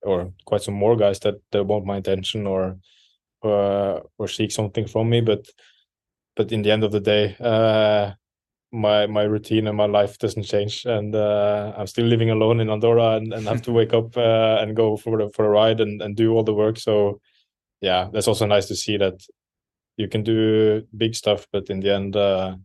or 0.04 0.34
quite 0.46 0.62
some 0.62 0.74
more 0.74 0.96
guys 0.96 1.20
that, 1.20 1.36
that 1.52 1.64
want 1.64 1.86
my 1.86 1.98
attention 1.98 2.46
or 2.46 2.78
uh, 3.44 4.00
or 4.18 4.28
seek 4.28 4.52
something 4.52 4.88
from 4.88 5.10
me 5.10 5.22
but 5.22 5.48
but 6.36 6.52
in 6.52 6.62
the 6.62 6.72
end 6.72 6.84
of 6.84 6.92
the 6.92 7.00
day 7.00 7.36
uh, 7.40 8.12
my 8.74 9.06
my 9.06 9.24
routine 9.24 9.68
and 9.68 9.78
my 9.78 9.86
life 9.86 10.18
doesn't 10.18 10.44
change 10.44 10.86
and 10.86 11.16
uh, 11.16 11.74
i'm 11.78 11.88
still 11.88 12.06
living 12.06 12.32
alone 12.32 12.60
in 12.60 12.70
andorra 12.70 13.16
and, 13.18 13.32
and 13.34 13.48
have 13.48 13.62
to 13.62 13.72
wake 13.80 13.94
up 13.94 14.18
uh, 14.18 14.58
and 14.60 14.76
go 14.76 14.98
for 14.98 15.18
the, 15.18 15.30
for 15.30 15.46
a 15.46 15.50
ride 15.50 15.80
and, 15.80 16.02
and 16.02 16.16
do 16.16 16.34
all 16.34 16.44
the 16.44 16.54
work 16.54 16.78
so 16.78 17.22
yeah 17.82 18.10
that's 18.12 18.28
also 18.28 18.46
nice 18.46 18.66
to 18.68 18.76
see 18.76 18.98
that 18.98 19.22
you 19.98 20.08
can 20.08 20.24
do 20.24 20.84
big 20.98 21.16
stuff 21.16 21.48
but 21.52 21.70
in 21.70 21.80
the 21.80 21.94
end 21.94 22.16
uh, 22.16 22.56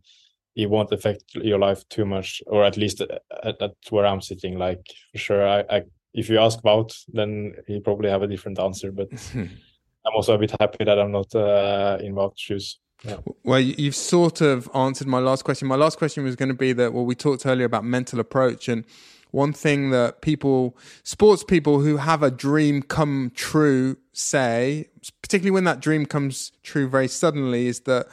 it 0.55 0.69
won't 0.69 0.91
affect 0.91 1.23
your 1.35 1.59
life 1.59 1.87
too 1.89 2.05
much 2.05 2.41
or 2.47 2.65
at 2.65 2.75
least 2.75 3.01
at, 3.01 3.61
at 3.61 3.75
where 3.89 4.05
i'm 4.05 4.21
sitting 4.21 4.57
like 4.57 4.81
for 5.11 5.19
sure 5.19 5.47
I, 5.47 5.63
I 5.69 5.83
if 6.13 6.29
you 6.29 6.39
ask 6.39 6.59
about 6.59 6.95
then 7.07 7.55
he 7.67 7.79
probably 7.79 8.09
have 8.09 8.23
a 8.23 8.27
different 8.27 8.59
answer. 8.59 8.91
But 8.91 9.09
I'm 9.35 10.15
also 10.15 10.35
a 10.35 10.37
bit 10.37 10.55
happy 10.59 10.83
that 10.83 10.99
I'm 10.99 11.11
not 11.11 11.33
uh, 11.35 11.97
in 12.01 12.15
Wout's 12.15 12.41
shoes. 12.41 12.79
Yeah. 13.03 13.17
Well, 13.43 13.59
you've 13.59 13.95
sort 13.95 14.41
of 14.41 14.69
answered 14.75 15.07
my 15.07 15.19
last 15.19 15.43
question. 15.43 15.67
My 15.67 15.75
last 15.75 15.97
question 15.97 16.23
was 16.23 16.35
going 16.35 16.49
to 16.49 16.55
be 16.55 16.73
that, 16.73 16.93
well, 16.93 17.05
we 17.05 17.15
talked 17.15 17.45
earlier 17.45 17.65
about 17.65 17.85
mental 17.85 18.19
approach. 18.19 18.67
And 18.67 18.83
one 19.31 19.53
thing 19.53 19.91
that 19.91 20.21
people, 20.21 20.75
sports 21.03 21.43
people 21.43 21.79
who 21.79 21.97
have 21.97 22.23
a 22.23 22.31
dream 22.31 22.81
come 22.81 23.31
true 23.35 23.97
say, 24.11 24.89
particularly 25.21 25.51
when 25.51 25.63
that 25.63 25.79
dream 25.79 26.05
comes 26.05 26.51
true 26.63 26.89
very 26.89 27.07
suddenly, 27.07 27.67
is 27.67 27.81
that 27.81 28.07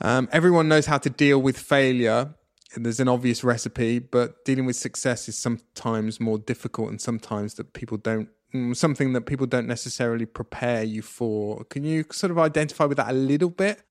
um, 0.00 0.28
everyone 0.32 0.68
knows 0.68 0.86
how 0.86 0.98
to 0.98 1.10
deal 1.10 1.40
with 1.40 1.58
failure. 1.58 2.34
There's 2.76 3.00
an 3.00 3.08
obvious 3.08 3.42
recipe, 3.42 3.98
but 3.98 4.44
dealing 4.44 4.66
with 4.66 4.76
success 4.76 5.28
is 5.28 5.36
sometimes 5.36 6.20
more 6.20 6.38
difficult 6.38 6.90
and 6.90 7.00
sometimes 7.00 7.54
that 7.54 7.72
people 7.72 7.96
don't 7.96 8.28
mm, 8.54 8.76
something 8.76 9.14
that 9.14 9.22
people 9.22 9.46
don't 9.46 9.66
necessarily 9.66 10.26
prepare 10.26 10.82
you 10.82 11.02
for. 11.02 11.64
Can 11.64 11.84
you 11.84 12.04
sort 12.12 12.30
of 12.30 12.38
identify 12.38 12.84
with 12.84 12.98
that 12.98 13.10
a 13.10 13.14
little 13.14 13.50
bit? 13.50 13.82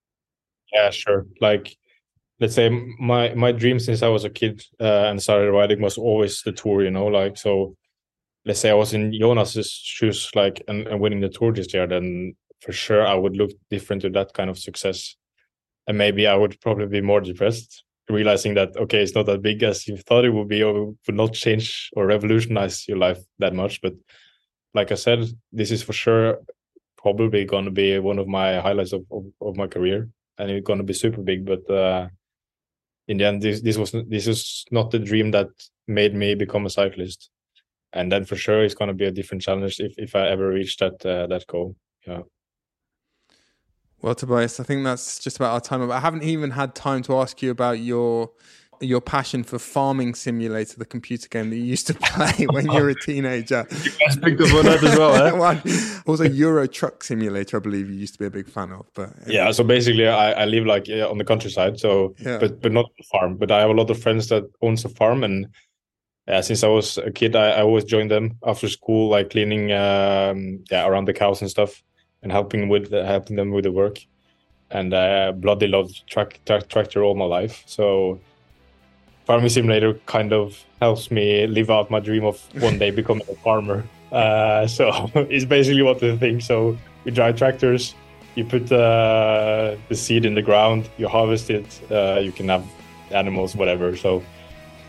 Yeah, 0.75 0.89
sure. 0.91 1.27
Like, 1.41 1.75
let's 2.39 2.55
say 2.55 2.69
my 2.99 3.33
my 3.35 3.51
dream 3.53 3.79
since 3.79 4.03
I 4.03 4.09
was 4.09 4.25
a 4.25 4.31
kid 4.31 4.63
uh, 4.81 5.05
and 5.09 5.21
started 5.23 5.51
riding 5.51 5.81
was 5.81 5.97
always 5.97 6.41
the 6.43 6.53
tour. 6.53 6.83
You 6.83 6.91
know, 6.91 7.07
like 7.07 7.37
so. 7.37 7.75
Let's 8.45 8.59
say 8.61 8.71
I 8.71 8.75
was 8.75 8.93
in 8.93 9.13
Jonas's 9.13 9.71
shoes, 9.71 10.31
like 10.35 10.63
and, 10.67 10.87
and 10.87 11.01
winning 11.01 11.21
the 11.21 11.29
tour 11.29 11.53
this 11.53 11.73
year, 11.73 11.87
then 11.87 12.35
for 12.61 12.73
sure 12.73 13.05
I 13.07 13.15
would 13.15 13.37
look 13.37 13.51
different 13.71 14.03
to 14.03 14.11
that 14.11 14.33
kind 14.33 14.49
of 14.49 14.59
success 14.59 15.15
and 15.87 15.97
maybe 15.97 16.27
I 16.27 16.35
would 16.35 16.59
probably 16.61 16.87
be 16.87 17.01
more 17.01 17.21
depressed, 17.21 17.83
realizing 18.09 18.55
that 18.55 18.77
okay, 18.77 19.03
it's 19.03 19.15
not 19.15 19.27
that 19.27 19.41
big 19.41 19.63
as 19.63 19.87
you 19.87 19.97
thought 19.97 20.25
it 20.25 20.31
would 20.31 20.47
be, 20.49 20.63
or 20.63 20.95
would 21.07 21.15
not 21.15 21.33
change 21.33 21.89
or 21.95 22.07
revolutionize 22.07 22.87
your 22.87 22.97
life 22.97 23.19
that 23.39 23.53
much. 23.55 23.81
But 23.81 23.95
like 24.73 24.91
I 24.91 24.95
said, 24.95 25.25
this 25.53 25.71
is 25.71 25.83
for 25.83 25.93
sure 25.93 26.39
probably 26.97 27.45
going 27.45 27.65
to 27.65 27.71
be 27.71 27.99
one 27.99 28.19
of 28.19 28.27
my 28.27 28.59
highlights 28.59 28.93
of, 28.93 29.05
of, 29.11 29.25
of 29.41 29.57
my 29.57 29.67
career, 29.67 30.09
and 30.37 30.51
it's 30.51 30.65
going 30.65 30.79
to 30.79 30.83
be 30.83 30.93
super 30.93 31.21
big. 31.21 31.45
But 31.45 31.69
uh, 31.69 32.07
in 33.07 33.17
the 33.17 33.25
end, 33.25 33.41
this 33.41 33.61
this 33.61 33.77
was 33.77 33.91
this 33.91 34.27
is 34.27 34.65
not 34.71 34.91
the 34.91 34.99
dream 34.99 35.31
that 35.31 35.47
made 35.87 36.15
me 36.15 36.35
become 36.35 36.65
a 36.65 36.69
cyclist. 36.69 37.29
And 37.93 38.11
then 38.11 38.25
for 38.25 38.35
sure, 38.35 38.63
it's 38.63 38.75
going 38.75 38.89
to 38.89 38.93
be 38.93 39.05
a 39.05 39.11
different 39.11 39.41
challenge 39.41 39.79
if, 39.79 39.93
if 39.97 40.15
I 40.15 40.27
ever 40.27 40.49
reach 40.49 40.77
that 40.77 41.05
uh, 41.05 41.27
that 41.27 41.47
goal. 41.47 41.75
Yeah. 42.05 42.21
Well, 44.01 44.13
Tobias, 44.13 44.59
I 44.59 44.63
think 44.63 44.83
that's 44.83 45.19
just 45.19 45.37
about 45.37 45.53
our 45.53 45.61
time. 45.61 45.89
I 45.89 45.99
haven't 45.99 46.23
even 46.23 46.51
had 46.51 46.75
time 46.75 47.01
to 47.03 47.17
ask 47.17 47.41
you 47.41 47.49
about 47.49 47.79
your 47.79 48.29
your 48.81 49.01
passion 49.01 49.43
for 49.43 49.59
Farming 49.59 50.15
Simulator, 50.15 50.77
the 50.77 50.85
computer 50.85 51.27
game 51.27 51.49
that 51.49 51.55
you 51.55 51.63
used 51.63 51.87
to 51.87 51.93
play 52.01 52.45
when 52.47 52.65
you 52.65 52.73
were 52.73 52.89
a 52.89 52.95
teenager. 52.95 53.65
you 53.83 53.91
guys 53.91 54.17
picked 54.17 54.41
up 54.41 54.53
on 54.53 54.65
that 54.65 54.83
as 54.83 54.97
well, 54.97 55.15
eh? 55.15 55.99
also, 56.07 56.23
Euro 56.23 56.67
Truck 56.67 57.03
Simulator, 57.03 57.57
I 57.57 57.59
believe 57.59 57.89
you 57.89 57.95
used 57.95 58.13
to 58.13 58.19
be 58.19 58.25
a 58.25 58.31
big 58.31 58.47
fan 58.47 58.71
of. 58.71 58.85
But 58.93 59.13
yeah, 59.27 59.51
so 59.51 59.63
basically, 59.63 60.07
I, 60.07 60.31
I 60.31 60.45
live 60.45 60.65
like 60.65 60.87
on 60.89 61.17
the 61.17 61.25
countryside, 61.25 61.79
so 61.79 62.15
yeah. 62.19 62.37
but 62.37 62.61
but 62.61 62.71
not 62.71 62.91
farm. 63.11 63.37
But 63.37 63.51
I 63.51 63.61
have 63.61 63.69
a 63.69 63.73
lot 63.73 63.89
of 63.89 64.01
friends 64.01 64.29
that 64.29 64.43
owns 64.61 64.85
a 64.85 64.89
farm, 64.89 65.23
and 65.23 65.47
yeah, 66.27 66.41
since 66.41 66.63
I 66.63 66.67
was 66.67 66.97
a 66.97 67.11
kid, 67.11 67.35
I, 67.35 67.51
I 67.51 67.61
always 67.61 67.83
joined 67.83 68.11
them 68.11 68.37
after 68.45 68.67
school, 68.67 69.09
like 69.09 69.29
cleaning 69.29 69.71
um, 69.71 70.63
yeah 70.71 70.87
around 70.87 71.05
the 71.05 71.13
cows 71.13 71.41
and 71.41 71.49
stuff 71.49 71.83
and 72.25 72.31
helping 72.31 72.69
with 72.69 72.91
helping 72.91 73.35
them 73.35 73.51
with 73.51 73.63
the 73.63 73.71
work. 73.71 73.99
And 74.71 74.93
I 74.95 75.31
bloody 75.31 75.67
loved 75.67 76.07
track, 76.07 76.41
track, 76.45 76.67
tractor 76.67 77.03
all 77.03 77.13
my 77.13 77.25
life. 77.25 77.63
So 77.67 78.19
farming 79.25 79.49
simulator 79.49 79.93
kind 80.05 80.31
of 80.33 80.63
helps 80.81 81.11
me 81.11 81.47
live 81.47 81.69
out 81.69 81.89
my 81.89 81.99
dream 81.99 82.23
of 82.23 82.39
one 82.61 82.77
day 82.77 82.91
becoming 83.01 83.27
a 83.29 83.35
farmer. 83.35 83.83
Uh, 84.11 84.67
so 84.67 85.09
it's 85.15 85.45
basically 85.45 85.81
what 85.81 85.99
the 85.99 86.17
thing. 86.17 86.39
So 86.39 86.77
you 87.03 87.11
drive 87.11 87.37
tractors, 87.37 87.95
you 88.35 88.45
put 88.45 88.71
uh, 88.71 89.75
the 89.89 89.95
seed 89.95 90.25
in 90.25 90.35
the 90.35 90.41
ground, 90.41 90.89
you 90.97 91.07
harvest 91.07 91.49
it, 91.49 91.81
uh, 91.91 92.19
you 92.21 92.31
can 92.31 92.49
have 92.49 92.65
animals, 93.11 93.55
whatever. 93.55 93.95
So 93.95 94.23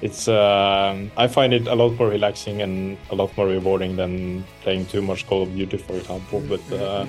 it's 0.02 0.28
um, 0.28 1.10
I 1.16 1.26
find 1.26 1.54
it 1.54 1.66
a 1.66 1.74
lot 1.74 1.92
more 1.98 2.08
relaxing 2.08 2.60
and 2.60 2.98
a 3.10 3.14
lot 3.14 3.34
more 3.36 3.46
rewarding 3.46 3.96
than 3.96 4.44
playing 4.62 4.86
too 4.86 5.00
much 5.00 5.26
Call 5.26 5.42
of 5.42 5.54
Duty, 5.54 5.78
for 5.78 5.94
example. 5.94 6.42
But 6.48 6.72
uh. 6.72 7.06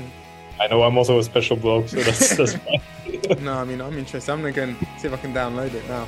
I 0.60 0.66
know 0.66 0.82
I'm 0.82 0.98
also 0.98 1.20
a 1.20 1.24
special 1.24 1.56
bloke, 1.56 1.88
so 1.88 1.98
that's, 1.98 2.36
that's 2.36 2.54
fine. 2.66 3.44
no, 3.44 3.54
I 3.54 3.64
mean 3.64 3.80
I'm 3.80 3.96
interested. 3.96 4.32
I'm 4.32 4.42
gonna 4.42 4.76
see 4.98 5.08
if 5.08 5.14
I 5.14 5.18
can 5.18 5.32
download 5.32 5.72
it 5.72 5.88
now. 5.88 6.08